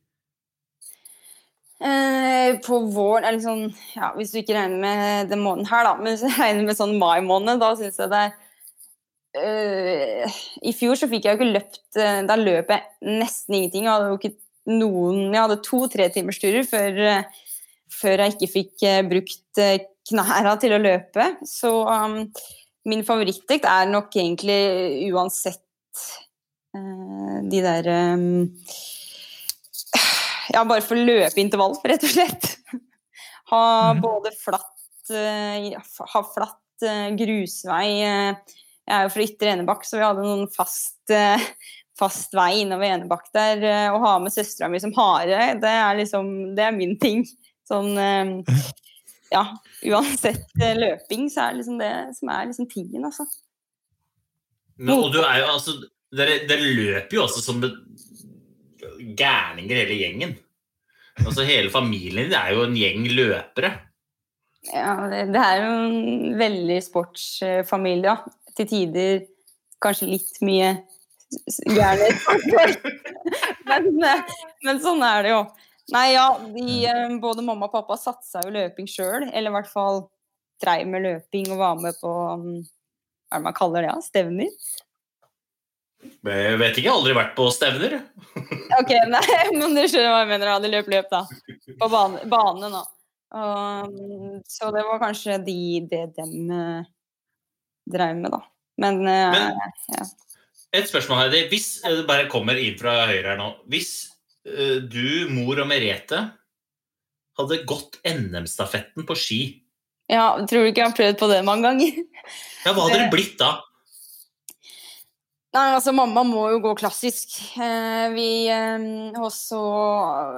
Eh, 1.76 2.56
på 2.64 2.80
våren 2.92 3.36
liksom, 3.36 3.66
ja, 3.96 4.12
Hvis 4.16 4.32
du 4.32 4.40
ikke 4.40 4.56
regner 4.56 4.80
med 4.80 5.32
den 5.32 5.42
måneden 5.44 5.68
her, 5.68 5.84
da, 5.84 5.96
men 6.00 6.14
hvis 6.14 6.24
du 6.24 6.40
regner 6.40 6.68
med 6.68 6.78
sånn 6.78 6.96
mai 7.00 7.20
måned, 7.24 7.60
da 7.60 7.72
syns 7.78 8.02
jeg 8.02 8.12
det 8.12 8.26
er 8.26 8.42
Uh, 9.36 10.24
I 10.64 10.72
fjor 10.72 10.96
så 10.96 11.04
fikk 11.10 11.26
jeg 11.26 11.34
jo 11.34 11.36
ikke 11.36 11.50
løpt 11.58 11.98
Da 12.24 12.38
løp 12.40 12.70
jeg 12.72 13.10
nesten 13.20 13.58
ingenting. 13.58 13.84
Jeg 13.84 13.92
hadde 13.92 14.06
jo 14.08 14.16
ikke 14.16 14.30
noen 14.66 15.32
Jeg 15.34 15.42
hadde 15.42 15.60
to-tre 15.64 16.08
timers 16.14 16.38
turer 16.42 16.66
før 16.66 18.22
jeg 18.22 18.34
ikke 18.34 18.50
fikk 18.52 18.82
eh, 18.86 19.02
brukt 19.06 19.60
eh, 19.62 19.78
knæra 20.10 20.56
til 20.60 20.74
å 20.76 20.80
løpe. 20.82 21.30
Så 21.48 21.70
um, 21.88 22.18
min 22.86 23.04
favorittdekt 23.06 23.64
er 23.66 23.88
nok 23.90 24.12
egentlig 24.18 25.08
uansett 25.12 25.62
uh, 26.76 27.38
de 27.46 27.62
der 27.64 27.88
um, 28.14 28.26
ja, 30.54 30.62
bare 30.62 30.84
for 30.84 30.98
løpeintervall, 30.98 31.78
rett 31.86 32.04
og 32.06 32.12
slett. 32.12 32.52
Ha 33.50 33.62
Mhm. 33.94 34.00
både 34.02 34.32
flatt, 34.34 34.76
uh, 35.14 35.72
ha 36.12 36.22
flatt 36.34 36.86
uh, 36.86 37.08
grusvei. 37.18 37.88
eh, 38.02 38.54
jeg 38.86 38.94
er 38.94 39.02
jo 39.06 39.12
fra 39.14 39.22
Ytre 39.26 39.52
Enebakk, 39.56 39.82
så 39.86 39.98
vi 39.98 40.04
hadde 40.06 40.22
noen 40.22 40.46
fast, 40.52 40.98
eh, 41.10 41.42
fast 41.98 42.34
vei 42.36 42.60
innover 42.62 42.90
Enebakk 42.90 43.30
der. 43.34 43.62
eh, 43.64 43.88
Å 43.92 44.00
ha 44.02 44.14
med 44.22 44.34
søstera 44.34 44.68
mi 44.72 44.80
som 44.82 44.94
hare, 44.96 45.54
det 45.60 45.72
er 45.72 45.98
liksom 46.00 46.54
Det 46.56 46.66
er 46.66 46.76
min 46.76 46.96
ting. 47.00 47.24
Sånn 47.68 47.96
eh, 47.98 48.62
Ja, 49.32 49.44
uansett 49.90 50.52
eh, 50.62 50.76
løping, 50.78 51.26
så 51.32 51.46
er 51.46 51.54
det 51.54 51.62
liksom 51.62 51.78
det 51.80 51.92
som 52.18 52.30
er 52.30 52.46
liksom 52.46 52.68
tingen, 52.70 53.08
altså. 53.08 53.26
Men, 54.76 54.98
og 54.98 55.12
du 55.14 55.22
er 55.24 55.40
jo 55.40 55.52
altså 55.54 55.78
Dere, 56.16 56.42
dere 56.46 56.68
løper 56.76 57.16
jo 57.16 57.24
også 57.24 57.42
som 57.42 57.58
gærninger, 58.96 59.76
hele 59.76 59.96
gjengen. 59.98 60.36
Altså 61.24 61.44
Hele 61.48 61.72
familien 61.72 62.28
din 62.28 62.36
er 62.38 62.52
jo 62.54 62.62
en 62.64 62.76
gjeng 62.78 63.08
løpere. 63.10 63.72
Ja, 64.70 64.94
det, 65.10 65.24
det 65.34 65.42
er 65.42 65.62
jo 65.62 65.72
en 65.74 66.38
veldig 66.38 66.76
sportsfamilie, 66.84 68.14
ja. 68.14 68.52
Til 68.56 68.68
tider 68.70 69.24
kanskje 69.82 70.08
litt 70.14 70.38
mye 70.46 70.70
s- 71.50 71.60
gærne 71.68 72.08
folk. 72.24 72.86
men, 73.70 73.88
eh, 74.04 74.22
men 74.66 74.80
sånn 74.84 75.02
er 75.06 75.22
det 75.26 75.32
jo. 75.34 75.40
Nei, 75.94 76.06
ja, 76.16 76.26
de, 76.54 76.64
eh, 76.90 77.16
både 77.22 77.44
mamma 77.46 77.68
og 77.68 77.74
pappa 77.76 77.94
satsa 78.00 78.42
jo 78.46 78.50
løping 78.56 78.88
sjøl, 78.90 79.28
eller 79.32 79.52
i 79.52 79.56
hvert 79.58 79.70
fall 79.70 80.04
dreiv 80.62 80.88
med 80.90 81.04
løping 81.04 81.50
og 81.52 81.60
var 81.60 81.76
med 81.78 81.94
på 82.00 82.10
mm, 82.40 82.56
Hva 83.28 83.36
er 83.36 83.40
det 83.40 83.44
man 83.44 83.54
kaller 83.58 83.84
det? 83.84 83.92
Ja? 83.92 84.00
Stevner? 84.02 84.50
Jeg 86.26 86.58
vet 86.60 86.76
ikke, 86.76 86.84
jeg 86.86 86.90
har 86.92 86.98
aldri 87.00 87.14
vært 87.16 87.32
på 87.38 87.46
stevner. 87.54 87.96
Ok, 88.76 88.90
nei, 89.08 89.22
men 89.56 89.72
du 89.78 89.80
skjønner 89.88 90.10
hva 90.12 90.18
jeg 90.24 90.28
mener. 90.32 90.48
da. 90.50 90.58
De 90.62 90.68
løp 90.72 90.88
løp, 90.90 91.06
da. 91.12 91.22
På 91.80 91.86
bane, 91.90 92.20
bane 92.30 92.68
da. 92.72 92.82
Um, 93.36 94.40
så 94.46 94.68
det 94.74 94.82
var 94.86 95.00
kanskje 95.02 95.38
de, 95.46 95.56
det 95.90 96.02
dem 96.18 96.50
uh, 96.50 96.82
dreiv 97.90 98.18
med, 98.20 98.34
da. 98.34 98.40
Men, 98.82 99.00
uh, 99.06 99.32
Men- 99.34 100.10
Et 100.76 100.84
spørsmål, 100.84 101.24
Heidi. 101.24 101.46
Hvis 101.48 101.78
eh, 101.84 101.94
det 101.96 102.08
bare 102.08 102.28
kommer 102.32 102.58
inn 102.60 102.76
fra 102.76 103.06
høyre 103.08 103.32
her 103.32 103.38
nå 103.40 103.52
Hvis 103.72 103.92
eh, 104.44 104.82
du, 104.84 105.28
mor 105.32 105.62
og 105.62 105.68
Merete 105.70 106.26
hadde 107.36 107.62
gått 107.68 107.98
NM-stafetten 108.08 109.04
på 109.08 109.16
ski, 109.18 109.40
ja, 110.08 110.36
tror 110.48 110.62
du 110.62 110.68
ikke 110.70 110.80
jeg 110.80 110.88
har 110.88 110.96
prøvd 110.96 111.16
på 111.20 111.28
det 111.28 111.40
mange 111.44 111.66
ganger? 111.66 111.96
ja, 112.64 112.70
hva 112.70 112.86
hadde 112.86 113.00
det 113.02 113.08
blitt 113.12 113.34
da? 113.40 113.50
Nei, 115.56 115.66
altså 115.74 115.92
mamma 115.96 116.22
må 116.24 116.46
jo 116.52 116.60
gå 116.64 116.74
klassisk. 116.78 117.34
Eh, 117.60 118.06
vi 118.14 118.28
også 119.20 119.60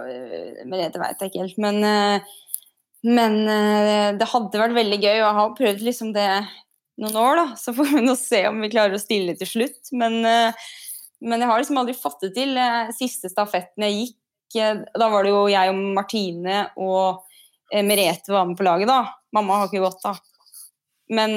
eh, 0.09 0.65
Merete 0.67 1.03
veit 1.03 1.23
jeg 1.23 1.33
ikke 1.33 1.45
helt, 1.45 1.63
men 1.63 1.83
Men 3.07 3.37
det 4.19 4.27
hadde 4.27 4.59
vært 4.59 4.75
veldig 4.75 4.97
gøy, 4.99 5.13
og 5.21 5.23
jeg 5.23 5.37
har 5.37 5.53
prøvd 5.61 5.85
liksom 5.87 6.09
det 6.17 6.31
noen 7.03 7.19
år, 7.19 7.39
da. 7.39 7.47
Så 7.59 7.75
får 7.77 7.93
vi 7.95 8.05
nå 8.05 8.15
se 8.19 8.43
om 8.51 8.61
vi 8.63 8.71
klarer 8.73 8.97
å 8.97 9.03
stille 9.03 9.35
til 9.39 9.51
slutt. 9.51 9.93
Men, 9.97 10.21
eh, 10.27 10.69
men 11.25 11.43
jeg 11.43 11.51
har 11.51 11.61
liksom 11.63 11.81
aldri 11.81 11.97
fått 11.99 12.25
det 12.27 12.33
til. 12.37 12.57
Eh, 12.59 12.93
Siste 12.97 13.31
stafetten 13.33 13.87
jeg 13.87 13.99
gikk, 13.99 14.19
eh, 14.63 14.83
da 14.99 15.11
var 15.13 15.25
det 15.25 15.35
jo 15.35 15.47
jeg 15.51 15.73
og 15.73 15.83
Martine 15.99 16.67
og 16.77 17.25
Merete 17.69 18.33
var 18.33 18.47
med 18.49 18.57
på 18.57 18.65
laget, 18.65 18.89
da. 18.89 19.13
Mamma 19.37 19.59
har 19.59 19.69
ikke 19.69 19.83
gått, 19.85 20.01
da. 20.01 20.15
Men 21.13 21.35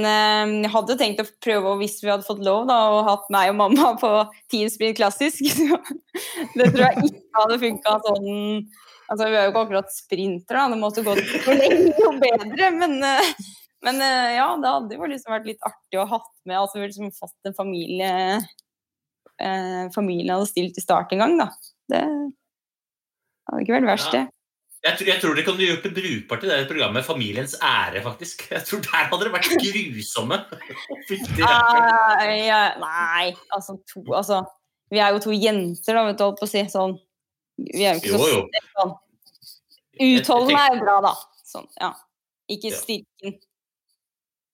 jeg 0.64 0.72
hadde 0.72 0.96
tenkt 1.00 1.20
å 1.20 1.26
prøve, 1.44 1.74
hvis 1.80 1.98
vi 2.04 2.08
hadde 2.08 2.24
fått 2.24 2.40
lov, 2.44 2.70
da, 2.70 2.78
og 2.92 3.04
hatt 3.08 3.28
meg 3.32 3.52
og 3.52 3.58
mamma 3.60 3.90
på 4.00 4.12
Team 4.52 4.70
Speed 4.72 4.96
klassisk. 4.96 5.44
Det 6.56 6.70
tror 6.72 6.86
jeg 6.86 7.04
ikke 7.10 7.36
hadde 7.36 7.60
funka 7.60 7.98
sånn 8.08 8.32
Altså, 9.12 9.28
vi 9.28 9.36
er 9.36 9.44
jo 9.44 9.52
ikke 9.52 9.64
akkurat 9.66 9.92
sprintere, 9.92 10.56
da. 10.56 10.70
Det 10.72 10.80
måtte 10.80 11.04
gått 11.04 11.26
for 11.44 11.60
lenge 11.60 12.08
og 12.08 12.22
bedre. 12.24 12.70
Men, 12.80 12.94
men 13.86 14.02
eh, 14.06 14.36
ja, 14.38 14.48
det 14.62 14.74
hadde 14.76 14.98
jo 14.98 15.10
liksom 15.10 15.34
vært 15.34 15.48
litt 15.50 15.64
artig 15.66 16.00
å 16.02 16.08
hatt 16.10 16.30
med. 16.46 16.58
Altså, 16.60 16.80
vi 16.80 16.90
liksom 16.90 17.14
fått 17.16 17.50
en 17.50 17.58
familie 17.58 18.12
eh, 19.42 19.88
Familien 19.96 20.36
hadde 20.36 20.50
stilt 20.52 20.78
i 20.78 20.84
start 20.84 21.14
en 21.16 21.24
gang, 21.24 21.34
da. 21.40 21.50
Det 21.92 22.04
hadde 22.06 23.64
ikke 23.66 23.80
vært 23.80 23.90
verst, 23.90 24.14
det. 24.14 24.28
Jeg 24.82 24.98
tror, 24.98 25.08
jeg 25.12 25.22
tror 25.22 25.36
dere 25.38 25.46
kunne 25.46 25.66
gjort 25.68 25.84
det 25.86 25.92
brukbart 25.94 26.46
i 26.46 26.50
det 26.50 26.62
programmet 26.70 27.06
Familiens 27.06 27.54
ære, 27.62 28.02
faktisk. 28.02 28.48
Jeg 28.50 28.66
tror 28.66 28.82
der 28.88 29.12
hadde 29.12 29.28
det 29.28 29.34
vært 29.36 29.52
grusomme. 29.62 30.40
uh. 31.44 32.24
Ja, 32.34 32.62
nei, 32.82 33.28
altså 33.54 33.78
to 33.92 34.02
Altså, 34.10 34.42
vi 34.90 35.02
er 35.02 35.14
jo 35.14 35.22
to 35.22 35.36
jenter, 35.36 35.94
da, 35.94 36.08
vet 36.10 36.18
du, 36.18 36.26
holdt 36.26 36.42
på 36.42 36.50
å 36.50 36.50
si. 36.50 36.66
Sånn. 36.74 36.98
Vi 37.62 37.86
er 37.86 37.94
jo 37.94 38.02
ikke 38.02 38.14
Jo, 38.16 38.24
så 38.24 38.32
jo. 38.32 38.66
sånn. 38.74 38.96
Utholdende 40.02 40.66
er 40.66 40.74
jo 40.74 40.82
bra, 40.82 40.98
da. 41.06 41.14
Sånn, 41.46 41.70
ja. 41.78 41.94
Ikke 42.50 42.72
Ja. 42.72 42.82
styrken. 42.82 43.38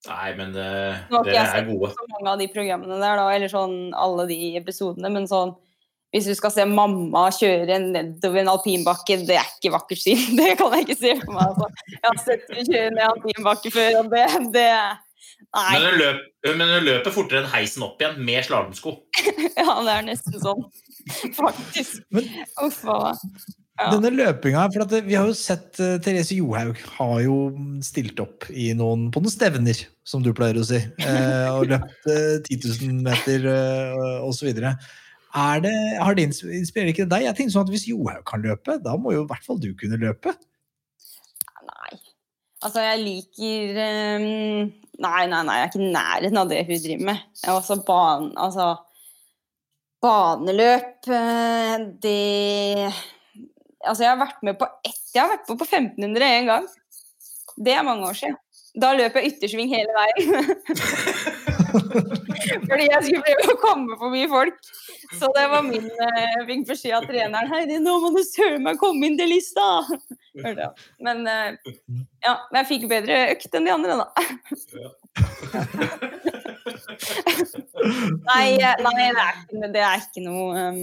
Nei, 0.08 0.34
men 0.38 0.52
det, 0.56 0.68
Nå 1.12 1.20
har 1.20 1.28
ikke 1.28 1.36
jeg 1.36 1.44
er 1.44 1.54
sett 1.54 1.70
gode. 1.70 1.94
så 1.94 2.10
mange 2.14 2.34
av 2.34 2.42
de 2.42 2.50
programmene 2.54 3.00
der, 3.02 3.20
da, 3.20 3.26
eller 3.36 3.52
sånn 3.52 3.80
alle 3.98 4.28
de 4.30 4.38
episodene, 4.60 5.12
men 5.14 5.28
sånn 5.30 5.56
hvis 6.16 6.30
du 6.30 6.38
skal 6.40 6.54
se 6.56 6.64
mamma 6.64 7.26
kjøre 7.36 7.82
nedover 7.84 8.40
en 8.40 8.52
alpinbakke, 8.54 9.18
det 9.28 9.36
er 9.42 9.50
ikke 9.58 9.74
vakkert 9.74 10.00
syn. 10.00 10.22
Det 10.40 10.54
kan 10.60 10.72
jeg 10.78 10.88
ikke 10.88 10.96
se 11.02 11.12
for 11.20 11.36
meg. 11.36 11.52
Altså. 11.52 11.68
Jeg 11.92 12.06
har 12.06 12.22
sett 12.24 12.48
henne 12.48 12.64
kjøre 12.70 12.94
ned 12.96 13.04
alpinbakke 13.10 13.74
før, 13.76 14.00
og 14.00 14.16
det, 14.16 14.24
det 14.56 14.70
Nei. 15.54 15.68
Men 15.74 15.84
hun, 15.86 15.98
løp, 16.02 16.24
men 16.48 16.72
hun 16.72 16.86
løper 16.86 17.14
fortere 17.14 17.44
enn 17.44 17.52
heisen 17.52 17.84
opp 17.86 18.02
igjen 18.02 18.18
med 18.26 18.46
slalåmsko. 18.48 18.96
Ja, 19.58 19.74
det 19.84 19.94
er 19.94 20.04
nesten 20.06 20.38
sånn. 20.42 20.64
Faktisk. 21.36 22.04
Uff 22.64 22.84
a 22.88 22.98
meg. 23.08 23.24
Ja. 23.78 23.92
Denne 23.94 24.10
løpinga, 24.10 24.64
for 24.74 24.88
at 24.88 24.94
Vi 25.06 25.14
har 25.14 25.28
jo 25.30 25.36
sett 25.38 25.78
uh, 25.78 26.00
Therese 26.02 26.34
Johaug 26.34 26.80
har 26.96 27.20
jo 27.22 27.36
stilt 27.86 28.18
opp 28.24 28.48
i 28.50 28.72
noen, 28.74 29.12
på 29.14 29.22
noen 29.22 29.34
stevner, 29.34 29.84
som 30.08 30.24
du 30.26 30.32
pleier 30.34 30.58
å 30.58 30.66
si. 30.66 30.80
Uh, 31.04 31.60
og 31.60 31.68
løpt 31.70 32.10
uh, 32.10 32.40
10 32.42 32.58
000 32.88 33.04
meter 33.06 33.46
uh, 33.46 34.26
osv. 34.26 34.50
Er 34.58 35.62
det, 35.62 35.76
har 36.02 36.18
det 36.18 36.26
ins- 36.26 36.42
inspirerer 36.42 36.90
ikke 36.96 37.06
deg? 37.12 37.28
Jeg 37.28 37.38
tenker 37.38 37.54
sånn 37.54 37.68
at 37.68 37.74
Hvis 37.76 37.86
Johaug 37.92 38.26
kan 38.26 38.42
løpe, 38.42 38.80
da 38.82 38.96
må 38.98 39.14
jo 39.14 39.28
i 39.28 39.30
hvert 39.30 39.46
fall 39.46 39.62
du 39.62 39.70
kunne 39.78 40.00
løpe. 40.02 40.34
Nei. 41.68 41.94
Altså, 42.66 42.82
jeg 42.82 43.04
liker 43.06 43.78
um, 43.78 44.74
Nei, 44.98 45.24
nei, 45.30 45.44
nei, 45.46 45.60
jeg 45.60 45.68
er 45.68 45.70
ikke 45.70 45.84
i 45.86 45.94
nærheten 45.94 46.42
av 46.42 46.50
det 46.50 46.64
hun 46.66 46.80
driver 46.82 47.10
med. 47.12 47.26
Jeg 47.44 47.52
er 47.54 47.60
også 47.62 47.78
ban... 47.86 48.32
Altså 48.42 48.72
Baneløp, 49.98 51.08
eh, 51.10 51.76
det 52.06 52.90
Altså, 53.88 54.04
jeg 54.06 54.14
har 54.14 54.20
vært 54.20 54.44
med 54.46 54.60
på 54.60 54.68
ett 54.86 55.16
Jeg 55.16 55.24
har 55.24 55.32
vært 55.32 55.48
på, 55.48 55.58
på 55.58 55.66
1500 55.66 56.28
en 56.28 56.52
gang. 56.52 56.68
Det 57.58 57.74
er 57.74 57.88
mange 57.88 58.06
år 58.06 58.18
siden. 58.20 58.38
Da 58.78 58.92
løp 58.94 59.16
jeg 59.18 59.32
yttersving 59.32 59.72
hele 59.72 59.94
veien. 59.96 60.34
Fordi 62.68 62.86
jeg 62.86 63.02
skulle 63.06 63.24
prøve 63.26 63.54
å 63.54 63.62
komme 63.62 63.98
forbi 64.00 64.24
folk. 64.30 64.60
Så 65.18 65.30
det 65.36 65.46
var 65.52 65.64
min 65.66 65.88
eh, 65.88 66.20
Jeg 66.22 66.46
fikk 66.50 66.64
beskjed 66.68 66.96
av 66.98 67.08
treneren 67.08 67.50
Heidi, 67.52 67.78
nå 67.82 67.94
må 68.04 68.12
du 68.16 68.22
søren 68.28 68.64
meg 68.66 68.80
komme 68.82 69.08
inn 69.08 69.18
til 69.20 69.30
lista! 69.32 69.66
Men 71.04 71.18
eh, 71.32 71.52
ja, 72.26 72.36
jeg 72.60 72.70
fikk 72.70 72.84
bedre 72.92 73.16
økt 73.34 73.56
enn 73.58 73.68
de 73.68 73.72
andre, 73.74 73.94
da. 74.04 74.08
nei, 78.28 78.48
eh, 78.60 78.76
nei 78.84 78.96
det, 79.00 79.08
er 79.24 79.34
ikke, 79.42 79.72
det 79.74 79.84
er 79.88 79.98
ikke 80.04 80.24
noe 80.28 80.68
um, 80.68 80.82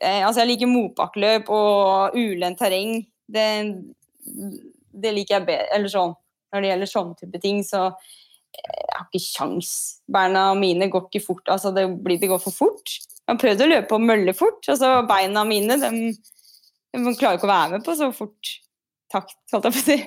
eh, 0.00 0.22
Altså, 0.26 0.42
jeg 0.42 0.52
liker 0.52 0.70
motbakkeløp 0.70 1.52
og 1.54 2.16
ulendt 2.18 2.60
terreng. 2.60 2.98
Det, 3.30 3.46
det 4.90 5.14
liker 5.16 5.38
jeg 5.38 5.48
bedre. 5.48 5.68
Eller 5.76 5.92
sånn. 5.92 6.16
Når 6.50 6.64
det 6.64 6.72
gjelder 6.72 6.90
sånne 6.90 7.20
type 7.20 7.42
ting, 7.42 7.60
så 7.66 7.84
eh, 7.90 8.80
jeg 8.80 8.96
har 8.96 9.06
ikke 9.06 9.24
sjans. 9.24 9.74
Beina 10.10 10.48
mine 10.58 10.90
går 10.92 11.06
ikke 11.08 11.26
fort. 11.26 11.46
Altså, 11.52 11.74
det, 11.76 11.86
blir, 12.02 12.20
det 12.22 12.32
går 12.32 12.42
for 12.42 12.56
fort. 12.56 12.96
Jeg 13.20 13.36
har 13.36 13.42
prøvd 13.44 13.66
å 13.66 13.70
løpe 13.70 13.98
og 13.98 14.08
mølle 14.08 14.34
fort. 14.36 14.64
Altså, 14.72 14.96
beina 15.08 15.44
mine, 15.46 15.78
de, 15.78 16.10
de 16.96 17.14
klarer 17.20 17.38
ikke 17.38 17.46
å 17.46 17.54
være 17.54 17.76
med 17.76 17.86
på 17.86 17.94
så 17.98 18.10
fort 18.14 18.56
takt, 19.10 19.38
holdt 19.52 19.68
jeg 19.68 19.76
på 19.76 19.82
å 19.82 19.86
si. 19.86 19.98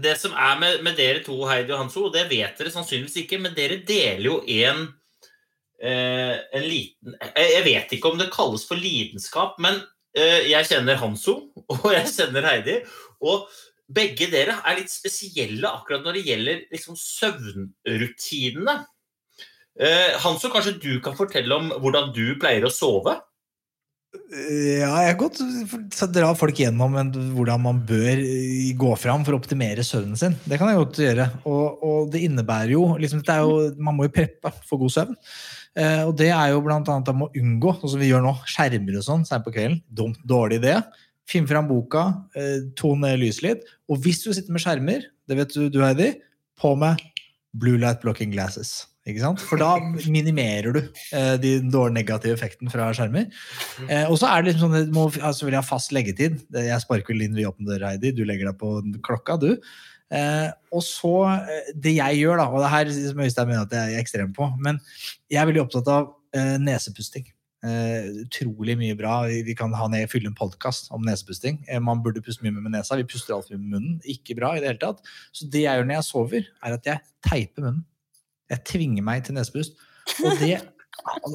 Det 0.00 0.14
som 0.20 0.34
er 0.38 0.58
med, 0.60 0.82
med 0.86 0.96
dere 0.98 1.22
to, 1.24 1.34
Heidi 1.48 1.74
og 1.74 1.82
Hanso, 1.82 2.06
det 2.14 2.28
vet 2.30 2.58
dere 2.58 2.72
sannsynligvis 2.72 3.24
ikke, 3.24 3.40
men 3.42 3.56
dere 3.56 3.80
deler 3.86 4.26
jo 4.28 4.36
eh, 4.46 4.84
en 5.80 6.66
liten 6.66 7.14
jeg, 7.32 7.62
vet 7.64 7.94
ikke 7.96 8.12
om 8.12 8.20
det 8.20 8.28
kalles 8.34 8.66
for 8.68 8.76
lidenskap, 8.80 9.56
men 9.62 9.80
eh, 10.16 10.50
jeg 10.50 10.68
kjenner 10.68 11.00
Hanso, 11.00 11.38
og 11.74 11.88
jeg 11.94 12.10
kjenner 12.12 12.48
Heidi. 12.50 12.78
Og 13.24 13.48
begge 13.90 14.28
dere 14.30 14.60
er 14.62 14.78
litt 14.78 14.92
spesielle 14.92 15.70
akkurat 15.70 16.04
når 16.04 16.18
det 16.18 16.26
gjelder 16.28 16.62
liksom, 16.74 16.98
søvnrutinene. 17.00 18.76
Eh, 19.80 20.12
Hanso, 20.20 20.50
kanskje 20.52 20.78
du 20.82 20.92
kan 21.02 21.16
fortelle 21.18 21.56
om 21.56 21.72
hvordan 21.80 22.14
du 22.14 22.34
pleier 22.40 22.66
å 22.66 22.72
sove? 22.74 23.16
Ja, 24.10 24.90
jeg 25.06 25.14
kan 25.18 25.30
godt 25.30 26.00
dra 26.10 26.32
folk 26.34 26.58
gjennom 26.58 26.96
hvordan 27.36 27.62
man 27.62 27.78
bør 27.86 28.18
eh, 28.18 28.72
gå 28.78 28.90
fram 28.98 29.22
for 29.26 29.36
å 29.36 29.38
optimere 29.38 29.84
søvnen 29.86 30.18
sin. 30.18 30.34
Det 30.42 30.58
kan 30.58 30.70
jeg 30.70 30.80
godt 30.80 30.98
gjøre. 31.04 31.26
Og, 31.46 31.84
og 31.86 32.10
det 32.10 32.24
innebærer 32.26 32.74
jo, 32.74 32.84
liksom, 32.98 33.22
det 33.26 33.38
jo 33.38 33.70
Man 33.78 33.98
må 33.98 34.08
jo 34.08 34.14
preppe 34.14 34.50
for 34.66 34.82
god 34.82 34.94
søvn. 34.96 35.18
Eh, 35.78 36.02
og 36.06 36.16
det 36.18 36.32
er 36.34 36.54
jo 36.54 36.62
at 36.66 36.90
man 36.90 37.20
må 37.20 37.30
unngå, 37.36 37.76
sånn 37.78 37.94
som 37.94 38.02
vi 38.02 38.10
gjør 38.10 38.24
nå, 38.24 38.34
skjermer 38.50 38.98
og 38.98 39.06
sånn 39.06 39.26
seint 39.28 39.46
på 39.46 39.54
kvelden. 39.54 39.80
Dumt, 39.86 40.18
dårlig 40.26 40.60
idé. 40.62 40.78
Finn 41.30 41.46
fram 41.46 41.68
boka, 41.70 42.08
ton 42.34 42.70
tone 42.78 43.12
lyset 43.20 43.44
litt. 43.44 43.68
Og 43.86 44.00
hvis 44.02 44.24
du 44.24 44.32
sitter 44.32 44.50
med 44.50 44.64
skjermer, 44.64 45.04
det 45.30 45.38
vet 45.38 45.54
du, 45.54 45.68
du 45.70 45.78
Heidi, 45.84 46.16
på 46.58 46.74
med 46.78 46.98
blue 47.60 47.78
light 47.78 48.02
blocking 48.02 48.32
glasses. 48.34 48.90
Ikke 49.08 49.22
sant? 49.22 49.42
For 49.48 49.60
da 49.60 49.76
minimerer 50.14 50.74
du 50.76 50.80
eh, 50.82 51.36
de 51.40 51.54
dårlige 51.62 51.96
negative 51.96 52.36
effekten 52.36 52.70
fra 52.72 52.90
skjermer. 52.96 53.30
Eh, 53.88 54.04
og 54.06 54.18
så 54.20 54.30
er 54.30 54.42
det 54.42 54.52
liksom 54.52 54.74
sånn, 54.74 54.90
du 54.90 54.96
må 54.96 55.06
altså, 55.18 55.46
vil 55.46 55.56
jeg 55.56 55.62
ha 55.62 55.66
fast 55.66 55.94
leggetid. 55.96 56.40
Jeg 56.52 56.84
sparker 56.84 57.14
vel 57.14 57.24
inn 57.26 57.38
ved 57.38 57.48
åpne 57.50 57.70
døra, 57.70 57.94
Heidi. 57.94 58.12
Du 58.16 58.26
legger 58.28 58.50
deg 58.50 58.60
på 58.60 58.76
klokka, 59.06 59.38
du. 59.40 59.54
Eh, 60.10 60.48
og 60.74 60.82
så 60.82 61.12
eh, 61.30 61.68
Det 61.78 61.92
jeg 61.94 62.22
gjør, 62.24 62.40
da, 62.40 62.46
og 62.50 62.64
det 62.64 62.70
her 62.72 62.88
som 62.94 63.20
Øystein 63.22 63.50
mener 63.50 63.66
at 63.66 63.76
jeg 63.76 63.94
er 63.94 64.02
ekstrem 64.02 64.32
på, 64.34 64.48
men 64.58 64.80
jeg 65.30 65.38
er 65.42 65.46
veldig 65.46 65.62
opptatt 65.62 65.90
av 65.92 66.08
eh, 66.34 66.56
nesepusting. 66.62 67.28
Eh, 67.60 68.08
utrolig 68.24 68.74
mye 68.80 68.96
bra. 68.96 69.20
Vi 69.44 69.54
kan 69.56 69.74
ned, 69.92 70.08
fylle 70.08 70.30
en 70.30 70.36
podkast 70.38 70.88
om 70.96 71.04
nesepusting. 71.04 71.60
Eh, 71.68 71.80
man 71.82 72.02
burde 72.02 72.22
puste 72.24 72.44
mye 72.46 72.56
med 72.56 72.72
nesa. 72.72 72.96
Vi 72.96 73.08
puster 73.08 73.36
altfor 73.36 73.58
mye 73.58 73.62
med 73.62 73.76
munnen. 73.76 74.00
Ikke 74.08 74.36
bra 74.38 74.54
i 74.56 74.62
det 74.62 74.72
hele 74.72 74.82
tatt. 74.82 75.04
Så 75.36 75.48
det 75.50 75.66
jeg 75.66 75.78
gjør 75.78 75.88
når 75.88 75.98
jeg 75.98 76.08
sover, 76.08 76.50
er 76.64 76.76
at 76.78 76.90
jeg 76.90 77.04
teiper 77.26 77.66
munnen. 77.68 77.86
Jeg 78.50 78.64
tvinger 78.66 79.04
meg 79.06 79.26
til 79.26 79.36
nesepust. 79.36 79.76
Og 80.24 80.40
det, 80.40 80.56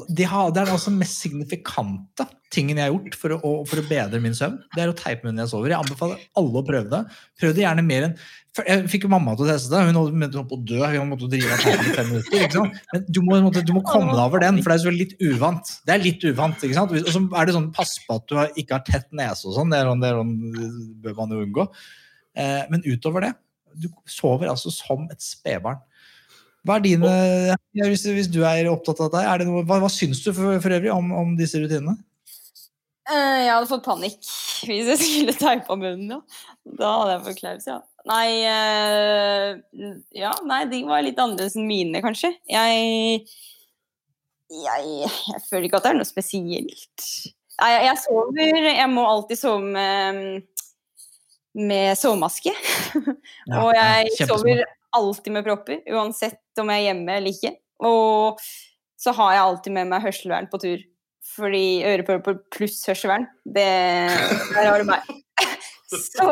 det, 0.08 0.26
har, 0.30 0.50
det 0.54 0.62
er 0.62 0.70
altså 0.70 0.92
mest 0.94 1.20
signifikante 1.24 2.26
tingen 2.54 2.78
jeg 2.78 2.86
har 2.86 2.94
gjort 2.94 3.16
for 3.18 3.34
å, 3.34 3.52
for 3.66 3.80
å 3.80 3.84
bedre 3.88 4.20
min 4.22 4.34
søvn. 4.36 4.58
Det 4.74 4.82
er 4.84 4.92
å 4.92 4.96
teipe 4.96 5.26
munnen 5.26 5.42
jeg 5.42 5.50
sover. 5.50 5.72
Jeg 5.72 5.82
anbefaler 5.82 6.20
alle 6.38 6.60
å 6.60 6.66
prøve 6.66 6.90
det. 6.92 7.00
Prøv 7.40 7.54
det 7.56 7.64
gjerne 7.64 7.84
mer 7.86 8.08
enn 8.08 8.14
Jeg 8.62 8.86
fikk 8.88 9.04
jo 9.04 9.10
mamma 9.12 9.34
til 9.36 9.44
å 9.44 9.48
teste 9.50 9.72
det. 9.72 9.82
Hun 9.88 9.98
holdt 9.98 10.36
på 10.48 10.56
å 10.56 10.62
dø. 10.68 10.78
Hun 10.94 11.10
måtte 11.10 11.28
drive 11.32 11.56
av 11.56 11.64
teipen 11.64 11.90
i 11.90 11.96
fem 11.96 12.12
minutter. 12.12 12.70
Men 12.92 13.08
du 13.08 13.20
må, 13.26 13.40
du 13.56 13.72
må 13.76 13.82
komme 13.88 14.14
deg 14.14 14.22
over 14.22 14.44
den, 14.44 14.62
for 14.62 14.72
det 14.72 14.92
er 14.92 14.96
litt 15.00 15.16
uvant. 15.20 15.74
Det 15.88 15.96
er 15.96 16.04
litt 16.04 16.28
uvant. 16.28 16.62
ikke 16.62 16.78
sant? 16.78 16.94
Og 16.94 17.10
så 17.16 17.24
er 17.26 17.48
det 17.48 17.56
sånn, 17.58 17.72
Pass 17.76 17.96
på 18.06 18.20
at 18.20 18.30
du 18.30 18.62
ikke 18.62 18.78
har 18.78 18.86
tett 18.86 19.10
nese 19.16 19.50
og 19.50 19.58
sånn. 19.58 19.74
Det, 19.74 19.82
er 19.82 19.90
sånn, 19.90 20.04
det, 20.04 20.12
er 20.12 20.22
sånn, 20.22 20.38
det 20.54 20.70
bør 21.04 21.18
man 21.18 21.34
jo 21.34 21.42
unngå. 21.48 21.68
Eh, 22.36 22.62
men 22.72 22.86
utover 22.86 23.24
det 23.24 23.34
Du 23.76 23.90
sover 24.08 24.48
altså 24.52 24.72
som 24.72 25.04
et 25.12 25.20
spedbarn. 25.24 25.82
Hva 26.66 26.78
er 26.78 26.84
dine, 26.84 27.12
ja, 27.52 27.86
hvis, 27.86 28.02
hvis 28.10 28.28
du 28.32 28.40
er 28.46 28.66
opptatt 28.70 29.00
av 29.04 29.12
deg, 29.14 29.28
er 29.28 29.40
det 29.40 29.46
noe, 29.48 29.62
hva, 29.66 29.78
hva 29.84 29.90
syns 29.92 30.22
du 30.24 30.32
for, 30.32 30.58
for 30.62 30.74
øvrig 30.74 30.90
om, 30.94 31.12
om 31.14 31.36
disse 31.38 31.60
rutinene? 31.62 31.94
Eh, 33.06 33.44
jeg 33.44 33.52
hadde 33.52 33.70
fått 33.70 33.84
panikk 33.86 34.32
hvis 34.66 34.88
jeg 34.90 34.98
skulle 34.98 35.34
teipa 35.38 35.76
munnen, 35.78 36.16
ja. 36.16 36.46
Da 36.66 36.92
hadde 37.00 37.12
jeg 37.12 37.24
fått 37.28 37.40
klaus, 37.42 37.68
ja. 37.70 37.78
Nei 38.06 38.26
eh, 38.46 39.50
Ja, 40.14 40.32
nei, 40.46 40.64
de 40.70 40.82
var 40.88 41.04
litt 41.06 41.20
annerledes 41.22 41.54
enn 41.58 41.68
mine, 41.70 42.02
kanskje. 42.02 42.32
Jeg, 42.50 43.22
jeg 44.50 44.90
Jeg 45.06 45.42
føler 45.46 45.68
ikke 45.68 45.80
at 45.80 45.86
det 45.86 45.94
er 45.94 45.98
noe 46.00 46.08
spesielt. 46.08 47.08
Nei, 47.60 47.70
jeg, 47.72 47.86
jeg 47.88 48.02
sover 48.02 48.68
Jeg 48.72 48.90
må 48.92 49.06
alltid 49.06 49.42
sove 49.42 49.62
med 49.70 50.44
med 51.56 51.96
sovemaske. 51.96 52.52
Ja, 53.46 53.62
og 53.62 53.70
jeg 53.72 54.26
sover 54.28 54.64
alltid 54.98 55.32
med 55.36 55.44
propper, 55.46 55.82
uansett 55.92 56.62
om 56.62 56.72
jeg 56.72 56.82
er 56.84 56.88
hjemme 56.90 57.16
eller 57.20 57.34
ikke. 57.36 57.52
Og 57.86 58.40
så 59.00 59.12
har 59.16 59.34
jeg 59.36 59.44
alltid 59.46 59.76
med 59.76 59.90
meg 59.92 60.04
hørselvern 60.06 60.48
på 60.52 60.60
tur. 60.62 60.84
Fordi 61.36 61.64
ørepropper 61.84 62.38
pluss 62.54 62.78
hørselvern, 62.88 63.26
det 63.44 63.66
Der 64.54 64.68
har 64.70 64.78
du 64.80 64.88
meg. 64.88 65.02
Så 65.86 66.26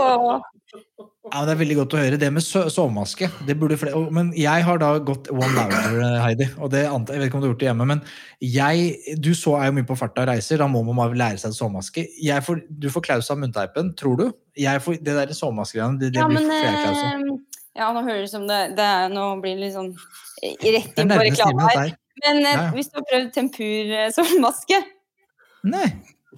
Ja, 1.33 1.41
Det 1.47 1.53
er 1.55 1.59
veldig 1.61 1.77
godt 1.79 1.95
å 1.95 1.99
høre. 2.01 2.17
Det 2.21 2.29
med 2.35 2.43
sovemaske 2.45 3.29
det 3.47 3.55
burde 3.61 3.77
flere, 3.81 4.01
Men 4.13 4.33
jeg 4.37 4.65
har 4.67 4.81
da 4.83 4.89
gått 4.99 5.29
one 5.33 5.47
louder, 5.55 6.19
Heidi. 6.25 6.49
og 6.59 6.71
det 6.73 6.83
antar 6.91 7.15
Jeg 7.15 7.23
vet 7.23 7.31
ikke 7.31 7.39
om 7.39 7.45
du 7.45 7.47
har 7.47 7.53
gjort 7.55 7.63
det 7.63 7.69
hjemme, 7.69 7.87
men 7.93 8.03
jeg, 8.43 9.17
du 9.23 9.31
så 9.39 9.55
er 9.61 9.71
jo 9.71 9.77
mye 9.79 9.87
på 9.89 9.97
farta 9.99 10.25
og 10.25 10.29
reiser. 10.33 10.59
Da 10.61 10.67
må 10.71 10.83
man 10.89 10.99
bare 10.99 11.17
lære 11.21 11.41
seg 11.43 11.55
sovemaske. 11.57 12.07
Jeg 12.23 12.45
får, 12.47 12.65
du 12.69 12.89
får 12.93 13.07
klaus 13.07 13.31
av 13.33 13.39
munnteipen, 13.41 13.93
tror 13.99 14.19
du? 14.21 14.27
Jeg 14.59 14.83
får, 14.85 14.99
det 15.07 15.17
der 15.21 15.35
sovemaskegreiene, 15.39 16.01
det, 16.03 16.13
det 16.17 16.23
Ja, 16.23 16.29
blir 16.31 16.45
flere 16.49 16.77
klaus 16.83 17.03
av. 17.05 17.11
eh, 17.13 17.54
Ja, 17.75 17.89
nå 17.95 18.03
høres 18.07 18.31
det 18.31 18.35
som 18.37 18.45
det, 18.47 18.59
det 18.79 18.85
er, 18.87 19.09
Nå 19.11 19.23
blir 19.43 19.57
det 19.59 19.65
litt 19.67 19.75
sånn 19.75 19.89
eh, 20.43 20.55
rett 20.77 20.99
inn 21.03 21.09
på 21.11 21.21
reklame 21.27 21.71
her. 21.73 21.95
Men 22.23 22.37
eh, 22.45 22.53
Ja, 22.53 22.61
ja. 22.61 22.67
hvis 22.77 22.91
du 22.93 23.01
har 23.01 23.07
prøvd 23.11 23.33
tempur-sovemaske 23.39 24.79
Nei, 25.75 25.89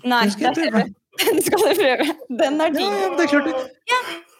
Nei, 0.07 0.23
den 0.23 0.33
skal 0.33 0.49
jeg 0.49 0.57
prøve. 0.63 0.87
Den 1.17 1.39
skal 1.41 1.63
du 1.65 1.71
prøve. 1.79 2.07
Den 2.39 2.59
er 2.61 2.75
Ja, 2.77 2.89
ja, 2.93 3.07
det 3.17 3.25
er 3.25 3.31
klart 3.31 3.47
det. 3.49 3.61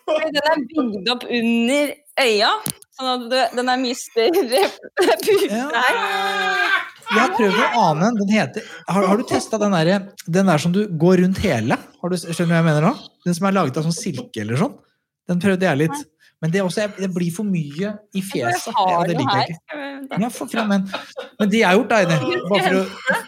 Fordi 0.07 0.27
Den 0.35 0.49
er 0.51 0.59
bygd 0.71 1.09
opp 1.15 1.23
under 1.39 1.93
øya, 2.23 2.51
sånn 2.97 3.09
at 3.15 3.23
du, 3.33 3.37
den 3.57 3.71
er 3.73 3.81
mye 3.81 3.97
større 3.97 4.61
pute 5.25 5.49
Ja. 5.49 5.65
her. 5.73 5.97
Jeg 7.07 7.23
har 7.23 7.33
prøvd 7.39 7.59
å 7.63 7.67
ane 7.87 8.09
Den 8.19 8.31
heter, 8.35 8.65
har, 8.91 9.05
har 9.09 9.19
du 9.21 9.25
testa 9.31 9.59
den 9.63 9.75
der, 9.77 9.91
den 10.27 10.49
der 10.53 10.59
som 10.63 10.73
du 10.75 10.83
går 11.01 11.23
rundt 11.25 11.41
hele? 11.45 11.77
Har 12.03 12.13
du, 12.13 12.17
skjønner 12.21 12.51
du 12.51 12.55
hva 12.55 12.61
jeg 12.61 12.69
mener 12.69 12.87
nå? 12.91 12.93
Den 13.27 13.37
som 13.41 13.49
er 13.49 13.57
laget 13.57 13.81
av 13.81 13.87
sånn 13.89 13.97
silke 13.97 14.43
eller 14.45 14.61
sånn? 14.61 14.77
Den 15.31 15.41
prøvde 15.43 15.67
jeg 15.67 15.81
litt. 15.87 16.05
Men 16.45 16.53
det, 16.53 16.61
også, 16.63 16.91
det 16.99 17.09
blir 17.15 17.33
for 17.33 17.49
mye 17.49 17.95
i 18.15 18.23
fjeset. 18.23 18.75
har 18.77 18.91
Ja, 18.93 18.99
det 19.09 19.17
liker 19.17 19.39
jeg 19.41 19.55
ikke. 19.55 19.63
Skal 20.05 20.27
Ja, 20.27 20.29
frem 20.37 20.75
den. 20.75 20.85
Men 21.41 21.53
det 21.53 21.63
jeg 21.63 21.69
har 21.69 21.79
gjort, 21.79 21.95
da, 21.95 22.03
Ine 22.05 22.43
bare 22.51 22.67
for 22.67 22.79
å 22.83 22.85
ja. 23.17 23.23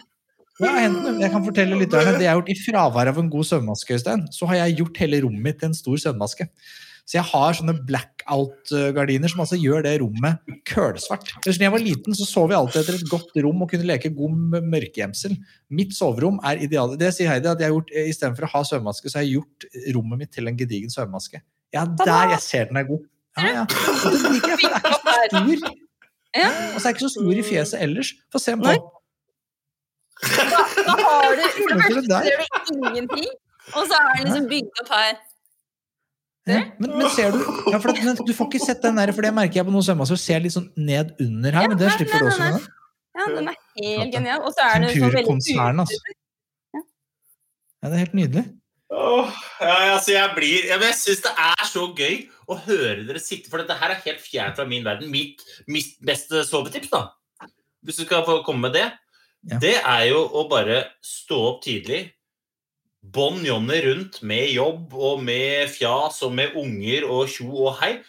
Jeg 0.59 1.31
kan 1.31 1.43
fortelle 1.45 1.79
lytterne 1.79 2.17
det 2.17 2.25
jeg 2.25 2.33
har 2.33 2.41
gjort 2.41 2.51
i 2.51 2.59
fravær 2.59 3.09
av 3.13 3.19
en 3.21 3.31
god 3.31 3.47
søvnmaske, 3.47 3.95
Øystein, 3.95 4.25
så 4.35 4.47
har 4.49 4.59
jeg 4.59 4.81
gjort 4.81 4.99
hele 4.99 5.21
rommet 5.23 5.45
mitt 5.45 5.59
til 5.61 5.69
en 5.69 5.77
stor 5.77 6.01
søvnmaske. 6.03 6.49
Så 7.09 7.15
jeg 7.15 7.25
har 7.25 7.55
sånne 7.57 7.73
blackout-gardiner 7.87 9.31
som 9.31 9.39
altså 9.41 9.57
gjør 9.57 9.81
det 9.87 9.95
rommet 10.03 10.43
kølsvart. 10.69 11.31
Da 11.41 11.53
jeg 11.55 11.73
var 11.73 11.81
liten, 11.81 12.13
så 12.13 12.27
sov 12.27 12.51
jeg 12.53 12.59
alltid 12.59 12.83
etter 12.83 12.99
et 12.99 13.09
godt 13.09 13.39
rom 13.41 13.63
og 13.65 13.71
kunne 13.71 13.87
leke 13.89 14.11
god 14.13 14.35
mørkegjemsel. 14.69 15.33
Mitt 15.73 15.95
soverom 15.97 16.37
er 16.45 16.61
idealet. 16.67 16.99
Det 17.01 17.09
sier 17.15 17.31
Heidi 17.31 17.49
at 17.49 17.63
jeg 17.63 17.71
har 17.71 17.73
gjort, 17.79 17.95
istedenfor 18.03 18.45
å 18.45 18.51
ha 18.51 18.61
søvnmaske, 18.67 19.09
så 19.09 19.17
har 19.17 19.25
jeg 19.25 19.39
gjort 19.39 19.65
rommet 19.95 20.21
mitt 20.21 20.35
til 20.35 20.51
en 20.51 20.59
gedigen 20.59 20.93
søvnmaske. 20.93 21.41
Ja, 21.73 21.85
der 21.85 22.29
jeg 22.33 22.41
ser 22.41 22.69
den 22.69 22.77
er 22.81 22.85
god. 22.87 23.05
Ja, 23.37 23.47
ja. 23.57 23.63
Og 24.05 24.11
den 24.15 24.33
liker 24.33 24.49
jeg, 24.49 24.59
for 24.61 24.69
den 24.69 25.11
er 25.13 25.23
ikke 25.23 25.59
så 25.59 25.69
stor. 25.69 25.77
Og 26.75 26.81
så 26.81 26.87
er 26.87 26.91
den 26.91 26.95
ikke 26.95 27.05
så 27.05 27.11
stor 27.15 27.31
i 27.31 27.43
fjeset 27.49 27.83
ellers. 27.85 28.13
Få 28.31 28.41
se 28.41 28.53
om 28.53 28.63
den 28.65 28.81
Da 30.19 30.95
har 30.99 31.35
du 31.37 31.43
For 31.55 31.67
det 31.71 31.83
første 31.83 32.01
ser 32.19 32.75
du 32.75 32.87
ingenting, 32.89 33.29
og 33.77 33.83
så 33.87 33.93
er 33.99 34.15
den 34.17 34.25
liksom 34.27 34.47
bygd 34.51 34.83
opp 34.83 34.93
her. 34.97 35.17
Ja, 36.49 36.61
men, 36.79 36.89
men 36.97 37.09
ser 37.13 37.31
du 37.31 37.39
ja, 37.69 37.77
for 37.77 37.91
at, 37.93 37.99
men 38.03 38.17
Du 38.25 38.33
får 38.33 38.47
ikke 38.49 38.61
sett 38.65 38.81
den 38.83 38.97
der, 38.97 39.11
for 39.13 39.21
det 39.25 39.33
merker 39.37 39.59
jeg 39.59 39.67
på 39.67 39.73
noen 39.73 39.85
sømmaser. 39.85 40.19
Ser 40.19 40.41
litt 40.43 40.55
sånn 40.55 40.69
ned 40.77 41.13
under 41.21 41.55
her, 41.55 41.69
men 41.69 41.77
det 41.79 41.91
slipper 41.93 42.23
du 42.23 42.29
også 42.31 42.45
Den 42.47 42.57
er. 42.57 42.69
Ja, 43.19 43.27
den 43.35 43.51
er 43.51 43.59
helt 43.77 44.15
genial. 44.15 44.41
Og 44.47 44.55
så 44.55 44.65
er 44.65 44.81
den 44.81 44.95
sånn 44.95 45.13
veldig 45.13 45.35
altså. 45.83 45.99
Ja. 46.73 46.81
Ja, 46.81 47.89
det 47.91 47.93
er 47.93 48.01
helt 48.01 48.17
nydelig. 48.17 48.45
Åh, 48.89 49.29
ja, 49.61 49.73
altså 49.93 50.15
jeg 50.15 50.31
blir 50.33 50.63
men 50.71 50.87
Jeg 50.89 50.97
syns 50.97 51.19
det 51.21 51.33
er 51.37 51.67
så 51.69 51.83
gøy 51.93 52.23
å 52.49 52.55
høre 52.65 53.03
dere 53.05 53.21
sitte, 53.21 53.49
for 53.51 53.61
dette 53.61 53.75
her 53.77 53.93
er 53.93 53.99
helt 54.01 54.23
fjernt 54.23 54.57
fra 54.57 54.65
min 54.65 54.85
verden. 54.85 55.11
Mitt, 55.13 55.43
mitt 55.69 55.91
beste 56.01 56.41
sovetips, 56.47 56.89
da, 56.89 57.03
hvis 57.85 57.99
du 58.01 58.07
skal 58.07 58.25
få 58.25 58.39
komme 58.47 58.67
med 58.69 58.73
det, 58.79 58.87
Ja. 59.47 59.57
det 59.61 59.75
er 59.77 60.07
jo 60.09 60.23
å 60.35 60.49
bare 60.49 60.81
stå 61.05 61.37
opp 61.53 61.61
tidlig. 61.63 62.09
Bånn 63.01 63.45
Johnny 63.45 63.77
rundt 63.85 64.17
med 64.21 64.49
jobb 64.51 64.91
og 64.93 65.21
med 65.23 65.69
fjas 65.71 66.17
og 66.27 66.33
med 66.35 66.57
unger 66.59 67.05
og 67.07 67.29
tjo 67.31 67.47
og 67.69 67.77
hei. 67.79 68.01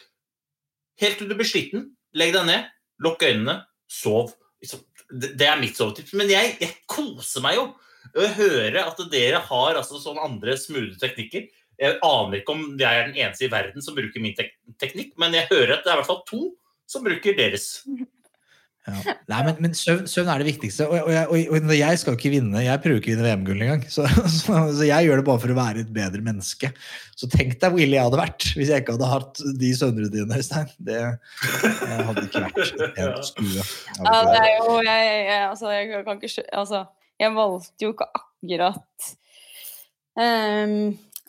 Helt 0.99 1.19
til 1.21 1.29
du 1.31 1.37
blir 1.39 1.47
sliten. 1.47 1.93
Legg 2.19 2.33
deg 2.35 2.47
ned, 2.49 2.67
lukk 3.05 3.23
øynene, 3.23 3.61
sov. 3.87 4.33
Liksom, 4.65 4.81
Det 5.21 5.37
det 5.39 5.47
er 5.47 5.61
mitt 5.61 5.77
sovetips. 5.77 6.13
Men 6.15 6.29
jeg, 6.29 6.57
jeg 6.61 6.75
koser 6.89 7.41
meg 7.43 7.55
jo 7.57 7.69
å 8.17 8.29
høre 8.37 8.85
at 8.85 9.03
dere 9.13 9.43
har 9.49 9.81
altså 9.81 10.01
sånne 10.03 10.25
andre 10.27 10.57
smoothe 10.61 11.01
teknikker. 11.03 11.49
Jeg 11.81 11.99
aner 12.05 12.41
ikke 12.41 12.55
om 12.55 12.65
jeg 12.81 12.89
er 12.89 13.09
den 13.09 13.19
eneste 13.19 13.47
i 13.47 13.53
verden 13.53 13.85
som 13.85 13.97
bruker 13.97 14.23
min 14.23 14.37
tek 14.37 14.53
teknikk, 14.83 15.15
men 15.21 15.37
jeg 15.37 15.49
hører 15.53 15.79
at 15.79 15.87
det 15.87 15.93
er 15.93 15.99
i 15.99 16.03
hvert 16.03 16.11
fall 16.11 16.25
to 16.29 16.43
som 16.91 17.05
bruker 17.07 17.37
deres. 17.39 17.71
Ja. 18.89 19.15
Nei, 19.29 19.41
men, 19.45 19.59
men 19.61 19.75
søvn, 19.77 20.07
søvn 20.09 20.31
er 20.33 20.41
det 20.41 20.49
viktigste. 20.49 20.87
Og, 20.89 20.97
og, 21.05 21.11
jeg, 21.13 21.27
og, 21.29 21.67
og 21.69 21.73
jeg 21.77 21.99
skal 22.01 22.17
ikke 22.17 22.33
vinne. 22.33 22.63
Jeg 22.65 22.81
prøver 22.83 23.01
ikke 23.01 23.11
å 23.11 23.15
vinne 23.15 23.27
VM-gull 23.27 23.65
engang. 23.67 23.83
Så, 23.93 24.07
så, 24.39 24.57
så 24.77 24.87
jeg 24.89 25.07
gjør 25.07 25.21
det 25.21 25.27
bare 25.29 25.43
for 25.43 25.53
å 25.53 25.59
være 25.59 25.85
et 25.85 25.93
bedre 25.95 26.25
menneske. 26.27 26.73
Så 27.19 27.29
tenk 27.31 27.59
deg 27.61 27.75
hvor 27.75 27.85
ille 27.85 27.99
jeg 27.99 28.09
hadde 28.09 28.23
vært 28.23 28.47
hvis 28.57 28.73
jeg 28.73 28.85
ikke 28.85 28.97
hadde 28.97 29.11
hatt 29.11 29.43
de 29.61 29.73
søvnrutinene, 29.77 30.41
Øystein. 30.41 30.73
Det 30.89 31.03
hadde 31.03 32.25
ikke 32.27 32.45
vært 32.47 32.73
pent 32.97 33.29
skue. 33.29 33.51
Jeg 33.53 34.09
Ja, 34.09 34.17
det 34.31 34.41
er 34.41 34.51
jo 34.57 34.81
jeg, 34.89 35.13
jeg, 35.29 35.45
altså, 35.51 35.75
jeg 35.77 36.05
kan 36.09 36.25
ikke 36.25 36.49
Altså, 36.63 36.85
jeg 37.21 37.35
valgte 37.37 37.85
jo 37.85 37.93
ikke 37.95 38.09
akkurat 38.17 39.09
um, 40.17 40.75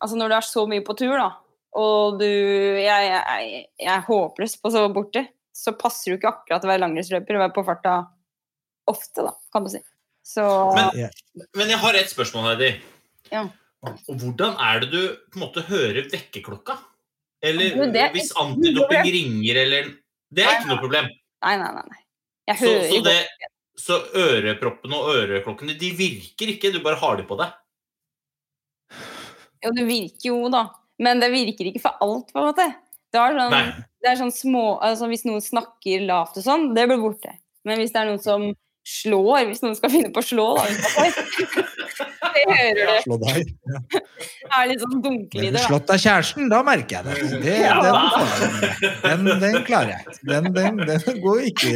Altså, 0.01 0.17
når 0.17 0.31
du 0.31 0.35
er 0.39 0.45
så 0.47 0.63
mye 0.69 0.81
på 0.85 0.95
tur, 0.97 1.13
da, 1.19 1.27
og 1.77 2.17
du 2.21 2.25
Jeg, 2.25 3.11
jeg, 3.11 3.65
jeg 3.77 3.91
er 3.93 4.05
håpløs 4.07 4.55
på 4.57 4.71
å 4.71 4.73
sove 4.73 4.89
borte, 4.95 5.25
så 5.53 5.75
passer 5.77 6.07
det 6.09 6.15
jo 6.15 6.19
ikke 6.21 6.31
akkurat 6.31 6.65
å 6.65 6.71
være 6.71 6.81
langrennsløper 6.85 7.37
og 7.37 7.43
være 7.45 7.55
på 7.59 7.65
farta 7.67 7.95
ofte, 8.89 9.27
da, 9.27 9.33
kan 9.53 9.67
du 9.67 9.69
si. 9.75 9.81
Så 10.25 10.43
Men- 10.75 11.09
Men 11.55 11.69
jeg 11.69 11.77
har 11.83 11.93
et 11.99 12.09
spørsmål, 12.09 12.49
Heidi. 12.55 12.71
Ja. 13.31 13.45
Og 13.83 14.17
hvordan 14.21 14.57
er 14.59 14.79
det 14.81 14.89
du 14.91 15.01
på 15.31 15.37
en 15.39 15.43
måte 15.45 15.61
hører 15.67 16.09
vekkerklokka? 16.09 16.77
Eller 17.41 17.75
ja, 17.77 17.85
det 17.89 18.11
hvis 18.13 18.31
antidoping 18.37 19.05
ringer, 19.05 19.55
eller 19.65 19.83
Det 20.31 20.43
er 20.45 20.47
Nei, 20.47 20.57
ikke 20.59 20.69
noe 20.69 20.79
problem. 20.79 21.07
Nei, 21.43 21.55
nei, 21.57 21.71
nei. 21.75 21.85
nei. 21.89 22.01
Jeg 22.47 22.57
hører 22.61 22.83
så, 22.87 22.95
så 22.95 23.03
det, 23.03 23.15
så 23.81 23.97
øreproppene 24.17 24.97
og 24.97 25.15
øreklokkene 25.17 25.75
de 25.79 25.89
virker 25.97 26.53
ikke, 26.53 26.71
du 26.73 26.81
bare 26.85 26.99
har 27.01 27.17
de 27.17 27.25
på 27.27 27.37
deg? 27.39 27.57
Jo, 29.61 29.73
det 29.77 29.85
virker 29.87 30.27
jo, 30.29 30.37
da. 30.53 30.65
Men 31.01 31.21
det 31.21 31.31
virker 31.33 31.69
ikke 31.69 31.83
for 31.83 32.01
alt, 32.05 32.31
på 32.33 32.41
en 32.41 32.49
måte. 32.51 32.67
Det 33.11 33.19
er 33.19 33.35
sånn, 33.35 33.71
det 33.99 34.07
er 34.07 34.19
sånn 34.21 34.31
små 34.31 34.65
altså 34.79 35.09
Hvis 35.11 35.25
noen 35.27 35.41
snakker 35.43 36.05
lavt 36.07 36.37
og 36.39 36.45
sånn, 36.45 36.69
det 36.77 36.85
blir 36.87 37.01
borte. 37.01 37.33
Men 37.67 37.81
hvis 37.81 37.91
det 37.93 38.01
er 38.01 38.07
noen 38.07 38.23
som 38.23 38.45
slår, 38.87 39.45
hvis 39.49 39.61
noen 39.61 39.75
skal 39.77 39.91
finne 39.93 40.09
på 40.13 40.21
å 40.23 40.25
slå, 40.25 40.45
da 40.57 40.63
det 42.31 42.45
hører 42.47 42.79
du. 42.79 42.93
Slå 43.03 43.17
deg. 43.21 43.51
Det 43.67 44.51
er 44.57 44.69
litt 44.71 44.81
sånn 44.81 45.01
dunkelyder. 45.03 45.57
da. 45.57 45.63
slått 45.67 45.91
av 45.93 45.99
kjæresten, 46.01 46.49
da 46.51 46.61
merker 46.65 46.97
jeg 46.97 47.03
det. 47.05 47.41
det 47.43 47.57
Ja. 47.61 47.75
den, 49.03 49.25
den, 49.27 49.39
den 49.43 49.59
klarer 49.67 49.93
jeg. 49.93 50.17
Den, 50.31 50.49
den, 50.55 50.81
den 50.89 51.21
går 51.23 51.43
ikke 51.51 51.75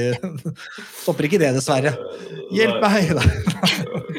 Stopper 1.04 1.28
ikke 1.30 1.42
det, 1.42 1.54
dessverre. 1.60 1.94
Hjelp 2.56 2.82
meg! 2.84 3.14
Da. 3.20 3.24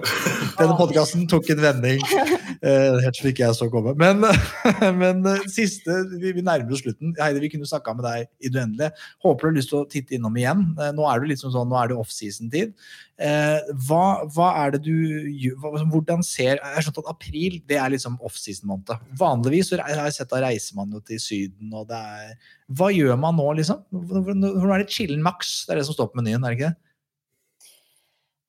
Denne 0.58 0.76
podkasten 0.78 1.26
tok 1.30 1.48
en 1.52 1.60
vending 1.62 2.02
uh, 2.02 2.96
helt 3.02 3.18
slik 3.18 3.40
jeg 3.42 3.56
så 3.56 3.68
komme. 3.72 3.94
Men, 4.00 4.22
men 5.00 5.22
uh, 5.26 5.42
siste 5.52 5.98
Vi, 6.16 6.32
vi 6.36 6.44
nærmer 6.44 6.76
oss 6.76 6.84
slutten. 6.84 7.14
Heidi, 7.20 7.42
vi 7.44 7.50
kunne 7.52 7.68
snakka 7.68 7.96
med 7.96 8.06
deg 8.06 8.28
i 8.40 8.52
det 8.52 8.62
uendelige. 8.62 9.06
Håper 9.24 9.46
du 9.46 9.50
har 9.50 9.58
lyst 9.58 9.72
til 9.72 9.80
å 9.80 9.88
titte 9.90 10.16
innom 10.16 10.38
igjen. 10.38 10.64
Uh, 10.78 10.90
Nå 10.96 11.08
er 11.10 11.22
det 11.22 11.32
liksom 11.34 11.52
sånn, 11.54 11.68
nå 11.70 11.78
er 11.80 11.92
det 11.92 11.98
offseason-tid. 12.00 12.72
Hva, 13.16 14.00
hva 14.28 14.46
er 14.60 14.74
det 14.74 14.82
du 14.84 14.92
gjør 14.92 15.78
Hvordan 15.88 16.20
ser 16.20 16.58
Jeg 16.58 16.72
har 16.74 16.84
skjønt 16.84 16.98
at 17.00 17.06
april 17.14 17.54
det 17.64 17.78
er 17.80 17.94
liksom 17.94 18.18
offseason-måned. 18.20 19.06
Vanligvis 19.16 19.72
har 19.72 19.88
jeg 20.02 20.18
sett 20.18 20.34
da 20.34 20.42
reiser 20.44 20.76
man 20.76 20.92
jo 20.92 21.00
til 21.00 21.22
Syden, 21.24 21.70
og 21.72 21.88
det 21.88 21.96
er 21.96 22.34
Hva 22.76 22.90
gjør 22.92 23.16
man 23.22 23.40
nå, 23.40 23.46
liksom? 23.56 23.80
Hvor 23.88 24.26
hvor 24.36 24.74
er 24.74 24.84
det 24.84 24.92
chillen 24.92 25.24
maks? 25.24 25.62
Det 25.64 25.72
er 25.72 25.80
det 25.80 25.88
som 25.88 25.96
står 25.96 26.12
på 26.12 26.20
menyen, 26.20 26.44
er 26.44 26.52
det 26.52 26.58
ikke 26.58 26.74
det? 26.74 26.76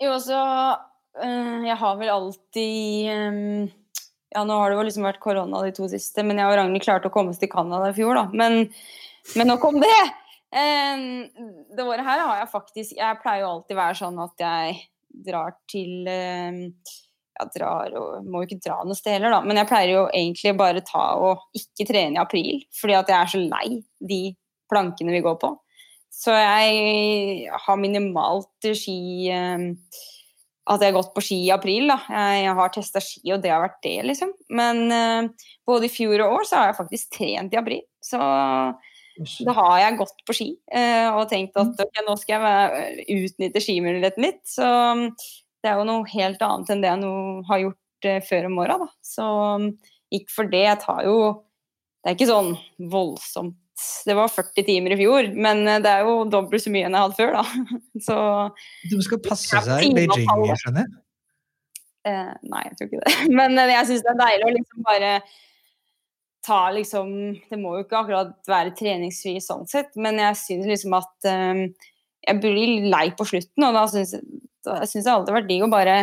Jo, 0.04 0.20
så 0.22 0.38
øh, 0.38 0.76
Jeg 1.18 1.78
har 1.82 1.98
vel 1.98 2.12
alltid 2.14 3.08
Ja, 4.34 4.44
nå 4.44 4.58
har 4.60 4.70
det 4.70 4.78
jo 4.78 4.86
liksom 4.86 5.08
vært 5.08 5.22
korona 5.24 5.64
de 5.66 5.72
to 5.74 5.88
siste, 5.90 6.24
men 6.26 6.38
jeg 6.38 6.50
og 6.50 6.58
Ragnhild 6.60 6.84
klarte 6.84 7.10
å 7.10 7.14
komme 7.14 7.34
oss 7.34 7.42
til 7.42 7.50
Canada 7.50 7.90
i 7.90 7.96
fjor, 7.98 8.18
da. 8.20 8.26
Men, 8.38 8.68
men 9.40 9.50
nok 9.50 9.66
om 9.70 9.80
det! 9.82 10.02
Det 10.48 11.84
året 11.84 12.06
her 12.08 12.22
har 12.24 12.38
jeg 12.40 12.48
faktisk 12.54 12.94
Jeg 12.96 13.20
pleier 13.20 13.42
jo 13.44 13.50
alltid 13.50 13.76
å 13.76 13.80
være 13.82 13.98
sånn 14.00 14.20
at 14.24 14.44
jeg 14.46 14.78
drar 15.28 15.58
til 15.68 16.08
Jeg 16.08 17.52
drar 17.58 17.98
og 18.00 18.24
Må 18.24 18.42
jo 18.42 18.48
ikke 18.48 18.62
dra 18.64 18.78
noe 18.88 18.96
sted 18.96 19.18
heller, 19.18 19.36
da, 19.36 19.42
men 19.44 19.60
jeg 19.60 19.70
pleier 19.70 19.92
jo 19.92 20.06
egentlig 20.08 20.56
bare 20.60 20.86
ta 20.88 21.06
og 21.20 21.44
ikke 21.58 21.90
trene 21.90 22.16
i 22.16 22.22
april, 22.22 22.62
fordi 22.80 22.96
at 22.96 23.12
jeg 23.12 23.20
er 23.20 23.34
så 23.34 23.42
lei 23.44 23.82
de 24.14 24.22
plankene 24.72 25.14
vi 25.16 25.24
går 25.24 25.36
på. 25.42 25.52
Så 26.12 26.34
jeg 26.34 27.52
har 27.52 27.78
minimalt 27.80 28.72
ski 28.76 28.98
at 30.68 30.84
jeg 30.84 30.92
har 30.92 30.98
gått 30.98 31.14
på 31.16 31.24
ski 31.24 31.38
i 31.46 31.54
april. 31.54 31.88
Da. 31.92 31.98
Jeg 32.36 32.56
har 32.60 32.74
testa 32.76 33.02
ski, 33.04 33.24
og 33.34 33.42
det 33.44 33.54
har 33.54 33.64
vært 33.64 33.80
det, 33.86 33.96
liksom. 34.10 34.34
Men 34.60 34.84
uh, 34.92 35.48
både 35.68 35.88
i 35.88 35.94
fjor 35.94 36.24
og 36.26 36.40
år 36.40 36.48
så 36.50 36.60
har 36.60 36.72
jeg 36.72 36.80
faktisk 36.82 37.18
trent 37.18 37.56
i 37.56 37.60
april. 37.60 37.84
Så 38.04 38.20
da 39.48 39.56
har 39.58 39.80
jeg 39.82 39.98
gått 39.98 40.24
på 40.28 40.36
ski 40.36 40.50
uh, 40.76 41.18
og 41.18 41.28
tenkt 41.32 41.58
at 41.58 41.80
okay, 41.82 42.04
nå 42.06 42.14
skal 42.22 42.46
jeg 42.46 43.06
utnytte 43.18 43.64
skimuligheten 43.64 44.28
litt. 44.28 44.44
Så 44.48 44.68
mm, 44.68 45.08
det 45.64 45.72
er 45.72 45.80
jo 45.80 45.88
noe 45.90 46.12
helt 46.14 46.44
annet 46.46 46.74
enn 46.74 46.84
det 46.84 46.92
jeg 46.92 47.14
har 47.52 47.64
gjort 47.64 48.10
uh, 48.12 48.20
før 48.30 48.50
om 48.52 48.64
åra, 48.66 48.80
da. 48.84 48.90
Så 49.06 49.28
mm, 49.64 49.70
ikke 50.20 50.36
for 50.36 50.52
det. 50.52 50.66
Jeg 50.68 50.84
tar 50.84 51.04
jo 51.08 51.18
Det 52.04 52.12
er 52.12 52.20
ikke 52.20 52.30
sånn 52.30 52.54
voldsomt 52.92 53.58
Det 54.08 54.16
var 54.18 54.32
40 54.34 54.66
timer 54.66 54.96
i 54.96 55.00
fjor, 55.00 55.28
men 55.38 55.64
eh, 55.68 55.82
det 55.84 55.92
er 55.92 56.08
jo 56.08 56.22
dobbelt 56.32 56.64
så 56.64 56.72
mye 56.74 56.88
enn 56.88 56.96
jeg 56.98 57.06
hadde 57.06 57.18
før, 57.20 57.36
da. 57.38 57.74
Så 58.08 58.16
Du 58.90 58.98
skal 59.06 59.22
passe 59.26 59.62
seg 59.66 59.86
i 59.86 59.92
Beijing, 59.96 60.26
skjønner 60.26 60.86
jeg. 60.86 60.96
Eh, 62.08 62.34
nei, 62.48 62.64
jeg 62.70 62.78
tror 62.78 62.90
ikke 62.90 63.04
det. 63.04 63.16
Men 63.40 63.60
eh, 63.60 63.74
jeg 63.76 63.90
syns 63.90 64.06
det 64.06 64.14
er 64.14 64.24
deilig 64.24 64.48
å 64.48 64.56
liksom 64.56 64.88
bare 64.88 65.12
ta 66.48 66.62
liksom 66.72 67.10
Det 67.50 67.58
må 67.60 67.74
jo 67.76 67.84
ikke 67.84 67.98
akkurat 68.00 68.30
være 68.48 68.72
treningsfri 68.78 69.34
sånn 69.44 69.66
sett, 69.68 69.90
men 70.00 70.22
jeg 70.22 70.38
syns 70.40 70.70
liksom 70.70 70.94
at 70.96 71.28
eh, 71.28 71.66
jeg 72.24 72.40
blir 72.40 72.86
lei 72.88 73.10
på 73.18 73.26
slutten, 73.28 73.66
og 73.68 73.76
da 73.76 73.84
syns 73.92 74.14
jeg 74.16 74.24
jeg 74.68 75.04
alltid 75.12 75.28
det 75.28 75.34
har 75.34 75.38
vært 75.38 75.50
digg 75.50 75.66
å 75.66 75.70
bare 75.72 75.98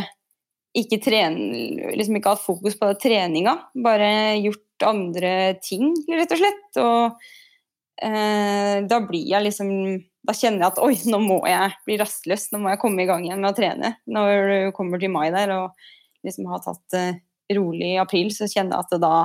ikke 0.74 0.98
trene 1.04 1.90
Liksom 1.94 2.18
ikke 2.18 2.34
hatt 2.34 2.42
fokus 2.42 2.76
på 2.80 2.90
treninga, 3.00 3.54
bare 3.84 4.08
gjort 4.42 4.86
andre 4.88 5.32
ting, 5.62 5.92
rett 6.10 6.32
og 6.34 6.40
slett. 6.40 6.80
Og 6.82 7.28
eh, 8.02 8.80
da 8.88 8.98
blir 9.04 9.28
jeg 9.28 9.46
liksom 9.46 9.70
Da 10.24 10.32
kjenner 10.32 10.64
jeg 10.64 10.70
at 10.72 10.80
oi, 10.80 10.94
nå 11.12 11.20
må 11.20 11.38
jeg 11.48 11.74
bli 11.84 11.98
rastløs, 12.00 12.48
nå 12.52 12.62
må 12.62 12.72
jeg 12.72 12.80
komme 12.80 13.04
i 13.04 13.08
gang 13.08 13.26
igjen 13.26 13.42
med 13.42 13.52
å 13.52 13.56
trene. 13.58 13.90
Når 14.08 14.48
du 14.48 14.74
kommer 14.76 15.02
til 15.02 15.12
mai 15.12 15.28
der 15.34 15.52
og 15.52 15.88
liksom 16.24 16.48
har 16.48 16.62
tatt 16.64 16.84
det 16.94 17.06
rolig 17.52 17.90
i 17.92 18.00
april, 18.00 18.30
så 18.32 18.48
kjenner 18.48 18.78
jeg 18.78 18.86
at 18.86 19.02
da 19.02 19.16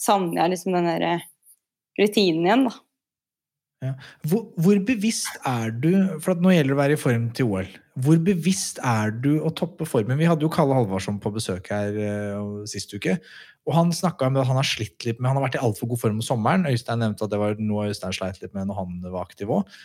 savner 0.00 0.40
jeg 0.40 0.54
liksom 0.54 0.78
den 0.78 0.88
der 0.88 1.04
eh, 1.04 1.26
rutinen 2.00 2.46
igjen, 2.46 2.68
da. 2.70 2.78
Hvor, 4.26 4.48
hvor 4.58 4.80
bevisst 4.82 5.36
er 5.46 5.70
du 5.70 5.92
For 6.18 6.32
at 6.32 6.40
nå 6.42 6.50
gjelder 6.50 6.72
det 6.72 6.74
å 6.74 6.80
være 6.80 6.94
i 6.96 6.98
form 6.98 7.28
til 7.30 7.52
OL. 7.52 7.68
Hvor 7.98 8.18
bevisst 8.22 8.78
er 8.86 9.12
du 9.24 9.38
å 9.42 9.50
toppe 9.56 9.86
formen? 9.88 10.18
Vi 10.20 10.28
hadde 10.28 10.44
jo 10.46 10.52
Kalle 10.52 10.76
Halvorsson 10.76 11.18
på 11.22 11.32
besøk 11.34 11.70
her 11.72 11.96
uh, 11.98 12.66
sist 12.68 12.92
uke. 12.94 13.16
Og 13.68 13.74
han 13.76 13.90
snakka 13.92 14.28
om 14.28 14.38
at 14.40 14.48
han 14.48 14.60
har 14.60 14.66
slitt 14.66 15.04
litt 15.04 15.18
med 15.18 15.28
Han 15.28 15.40
har 15.40 15.48
vært 15.48 15.58
i 15.58 15.64
altfor 15.66 15.90
god 15.90 16.02
form 16.04 16.20
om 16.20 16.24
sommeren. 16.24 16.68
Øystein 16.70 17.02
nevnte 17.02 17.26
at 17.26 17.32
det 17.32 17.40
var 17.40 17.58
noe 17.60 17.88
Øystein 17.90 18.14
sleit 18.16 18.40
litt 18.42 18.54
med 18.56 18.70
når 18.70 18.78
han 18.80 18.94
var 19.08 19.26
aktiv 19.26 19.50
òg. 19.52 19.78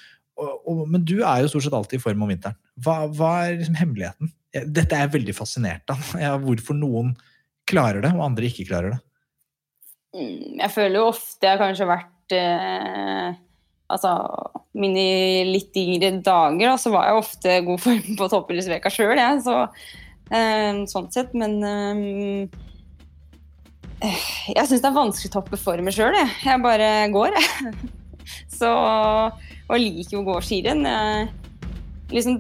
Men 0.90 1.04
du 1.06 1.20
er 1.22 1.44
jo 1.44 1.52
stort 1.52 1.68
sett 1.68 1.76
alltid 1.78 2.00
i 2.00 2.04
form 2.04 2.24
om 2.26 2.32
vinteren. 2.32 2.58
Hva, 2.82 3.04
hva 3.12 3.34
er 3.44 3.58
liksom 3.60 3.78
hemmeligheten? 3.78 4.32
Dette 4.54 4.96
er 4.96 5.08
jeg 5.08 5.16
veldig 5.18 5.36
fascinert 5.38 5.94
av. 5.94 6.14
Ja, 6.24 6.36
hvorfor 6.42 6.78
noen 6.78 7.16
klarer 7.70 8.04
det, 8.04 8.14
og 8.16 8.26
andre 8.26 8.50
ikke 8.50 8.68
klarer 8.70 8.96
det. 8.96 9.02
Mm, 10.14 10.60
Jeg 10.62 10.72
føler 10.74 11.00
jo 11.00 11.10
ofte 11.10 11.48
jeg 11.48 11.56
har 11.56 11.62
kanskje 11.62 11.90
vært 11.90 12.36
eh, 12.38 13.38
Altså 13.92 14.14
mine 14.74 15.44
litt 15.52 15.76
yngre 15.78 16.12
dager, 16.24 16.66
da, 16.66 16.78
så 16.82 16.92
var 16.94 17.10
jeg 17.10 17.20
ofte 17.20 17.58
god 17.68 17.82
form 17.84 18.16
på 18.18 18.30
toppidrettsveka 18.32 18.92
sjøl, 18.94 19.20
jeg. 19.20 19.42
Så, 19.46 19.58
eh, 20.34 20.84
sånn 20.90 21.12
sett. 21.14 21.36
Men 21.38 21.60
eh, 21.68 22.62
jeg 24.54 24.70
syns 24.70 24.82
det 24.82 24.90
er 24.90 24.98
vanskelig 24.98 25.32
å 25.32 25.36
toppe 25.38 25.60
formen 25.62 25.94
sjøl, 25.94 26.16
jeg. 26.18 26.32
Jeg 26.48 26.64
bare 26.64 26.90
går, 27.14 27.38
jeg. 27.38 27.76
Så 28.60 28.70
Og 28.72 29.80
liker 29.80 30.16
jo 30.16 30.24
å 30.24 30.28
gå 30.28 30.40
skirenn. 30.46 30.86
Jeg, 30.88 31.28
liksom, 32.14 32.40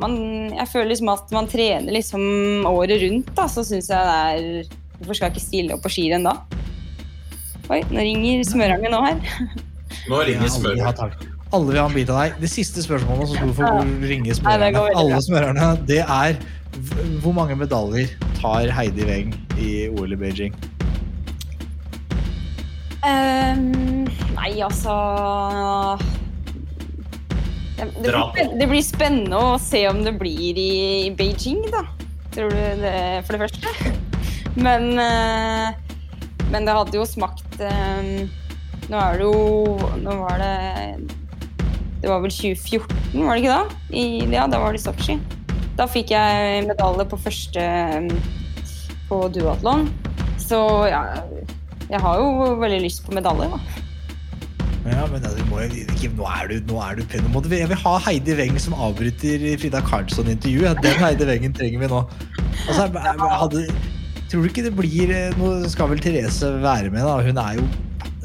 man, 0.00 0.16
jeg 0.52 0.68
føler 0.70 0.92
liksom 0.92 1.12
at 1.12 1.34
man 1.34 1.50
trener 1.50 1.94
liksom 1.94 2.66
året 2.68 3.02
rundt, 3.04 3.32
da, 3.38 3.48
så 3.50 3.64
syns 3.66 3.90
jeg 3.92 4.08
det 4.08 4.20
er 4.62 4.78
Hvorfor 5.02 5.16
skal 5.18 5.26
jeg 5.26 5.34
ikke 5.34 5.42
stille 5.42 5.74
opp 5.74 5.82
på 5.82 5.90
skirenn 5.90 6.28
da? 6.28 6.36
Oi, 7.72 7.80
nå 7.90 8.04
ringer 8.04 8.44
smørangen 8.46 8.92
nå 8.94 9.00
her. 9.02 9.18
Nå 10.10 10.18
ringer 10.26 10.82
ha 10.82 11.08
Alle 11.52 11.68
vil 11.68 11.78
ha 11.78 11.86
en 11.86 11.94
bit 11.94 12.10
av 12.10 12.22
deg. 12.22 12.40
Det 12.42 12.50
siste 12.50 12.82
spørsmålet 12.82 13.32
som 13.32 13.50
du 13.50 13.54
får 13.56 13.92
ringe 14.08 14.34
smørerne, 14.34 14.84
alle 14.98 15.20
smørerne, 15.22 15.70
det 15.88 16.00
er 16.02 16.38
hvor 17.20 17.34
mange 17.36 17.56
medaljer 17.60 18.14
tar 18.38 18.70
Heidi 18.72 19.04
Weng 19.04 19.34
i 19.60 19.88
OL 19.92 20.14
i 20.14 20.18
Beijing? 20.18 20.54
Um, 23.02 24.06
nei, 24.38 24.52
altså 24.62 24.94
det, 27.76 27.88
det, 27.98 28.12
blir, 28.14 28.52
det 28.60 28.68
blir 28.70 28.84
spennende 28.86 29.36
å 29.36 29.56
se 29.60 29.82
om 29.90 30.00
det 30.06 30.14
blir 30.20 30.58
i 30.58 31.10
Beijing, 31.18 31.64
da. 31.74 31.84
Tror 32.32 32.52
du 32.54 32.80
det, 32.80 32.96
for 33.26 33.36
det 33.36 33.48
første? 33.48 33.92
Men, 34.66 34.92
eh, 35.00 35.72
men 36.52 36.66
det 36.68 36.74
hadde 36.76 36.98
jo 36.98 37.06
smakt 37.08 37.54
eh, 37.64 38.26
Nå 38.92 39.00
er 39.00 39.18
det 39.20 39.24
jo 39.24 39.90
Nå 40.04 40.14
var 40.20 40.40
det 40.42 40.52
Det 42.02 42.10
var 42.10 42.20
vel 42.24 42.32
2014, 42.34 43.22
var 43.22 43.36
det 43.38 43.44
ikke 43.44 43.54
da? 43.56 43.80
I, 43.94 44.04
ja, 44.34 44.46
da 44.50 44.58
var 44.62 44.74
det 44.74 44.82
Sotsji. 44.82 45.16
Da 45.78 45.86
fikk 45.88 46.10
jeg 46.12 46.64
medalje 46.66 47.06
på 47.08 47.18
første 47.22 47.62
på 49.08 49.20
duatlon. 49.32 49.86
Så 50.42 50.58
ja, 50.90 51.02
jeg 51.92 52.00
har 52.02 52.18
jo 52.20 52.56
veldig 52.60 52.80
lyst 52.84 53.04
på 53.06 53.14
medalje, 53.16 53.46
da. 53.52 53.60
Ja, 54.82 55.04
men 55.06 55.22
altså, 55.22 55.44
må 55.46 55.60
jeg, 55.62 55.84
ikke, 55.94 56.10
nå 56.18 56.26
er 56.26 56.50
du, 56.50 56.56
nå 56.72 56.80
er 56.82 56.98
du 56.98 57.04
pen. 57.06 57.28
Du- 57.30 57.54
Jeg 57.54 57.68
vil 57.70 57.78
ha 57.84 57.92
Heidi 58.02 58.34
Weng 58.40 58.58
som 58.60 58.74
avbryter 58.74 59.44
Frida 59.62 59.80
Karlsson-intervjuet. 59.86 60.82
Den 60.82 60.98
Heidi 60.98 61.28
Wengen 61.28 61.54
trenger 61.54 61.84
vi 61.84 61.90
nå. 61.92 62.02
Altså, 62.66 62.88
hadde, 62.90 63.62
tror 64.26 64.42
du 64.42 64.50
ikke 64.50 64.64
det 64.66 64.74
blir 64.76 65.12
eh, 65.14 65.38
Nå 65.38 65.54
skal 65.70 65.88
vel 65.92 66.02
Therese 66.02 66.50
være 66.64 66.90
med, 66.90 67.06
da. 67.06 67.20
Hun 67.22 67.38
er 67.38 67.60
jo 67.60 67.68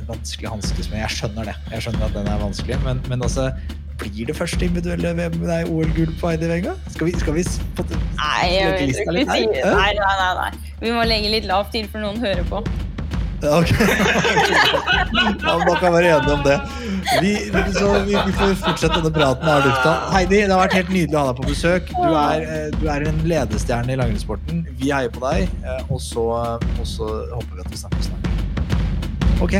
vanskelig 0.08 0.50
å 0.50 0.56
hanskes 0.56 0.90
med. 0.92 1.02
Jeg 1.04 1.16
skjønner 1.18 1.52
det. 1.52 1.58
Jeg 1.74 1.86
skjønner 1.88 2.08
at 2.08 2.16
den 2.18 2.32
er 2.32 2.42
vanskelig, 2.42 2.80
men, 2.86 3.04
men 3.12 3.26
altså 3.26 3.52
blir 3.98 4.28
det 4.30 4.36
første 4.38 4.66
individuelle 4.66 5.30
OL-gull 5.66 6.12
på 6.20 6.32
Heidi 6.32 6.50
Weng? 6.52 6.68
Skal 6.94 7.10
vi, 7.10 7.16
skal 7.18 7.38
vi 7.38 7.46
Nei, 7.48 8.50
jeg 8.54 8.90
lista 8.92 9.14
litt 9.16 9.32
her? 9.32 9.48
nei, 9.74 9.94
nei, 9.98 10.12
nei, 10.22 10.34
nei. 10.38 10.76
Vi 10.84 10.94
må 10.94 11.06
legge 11.10 11.32
litt 11.34 11.48
lavt 11.50 11.74
til 11.74 11.90
for 11.90 12.04
noen 12.04 12.22
hører 12.22 12.46
på. 12.52 12.62
Ok. 13.38 13.70
ja, 13.70 15.52
da 15.62 15.74
kan 15.78 15.94
være 15.94 16.08
enige 16.10 16.34
om 16.34 16.40
det. 16.42 16.56
Vi, 17.22 17.34
så 17.76 17.92
vi, 18.08 18.16
vi 18.26 18.34
får 18.34 18.56
fortsette 18.64 18.98
denne 18.98 19.12
praten 19.14 19.46
av 19.52 19.62
lufta. 19.62 19.94
Heidi, 20.16 20.40
det 20.42 20.50
har 20.50 20.64
vært 20.64 20.78
helt 20.80 20.90
nydelig 20.90 21.14
å 21.14 21.22
ha 21.22 21.30
deg 21.30 21.38
på 21.44 21.52
besøk. 21.52 21.92
Du 21.94 22.18
er, 22.18 22.48
eh, 22.48 22.68
du 22.80 22.88
er 22.90 23.06
en 23.12 23.22
ledestjerne 23.30 23.94
i 23.94 24.00
langrennssporten. 24.02 24.66
Vi 24.82 24.90
heier 24.90 25.14
på 25.14 25.22
deg, 25.22 25.46
eh, 25.62 25.84
og 25.94 26.02
så, 26.02 26.26
og 26.58 26.90
så 26.90 27.12
håper 27.36 27.60
vi 27.60 27.68
at 27.68 27.76
vi 27.76 27.82
snakkes 27.84 28.10
snart. 28.10 28.34
Ok, 29.46 29.60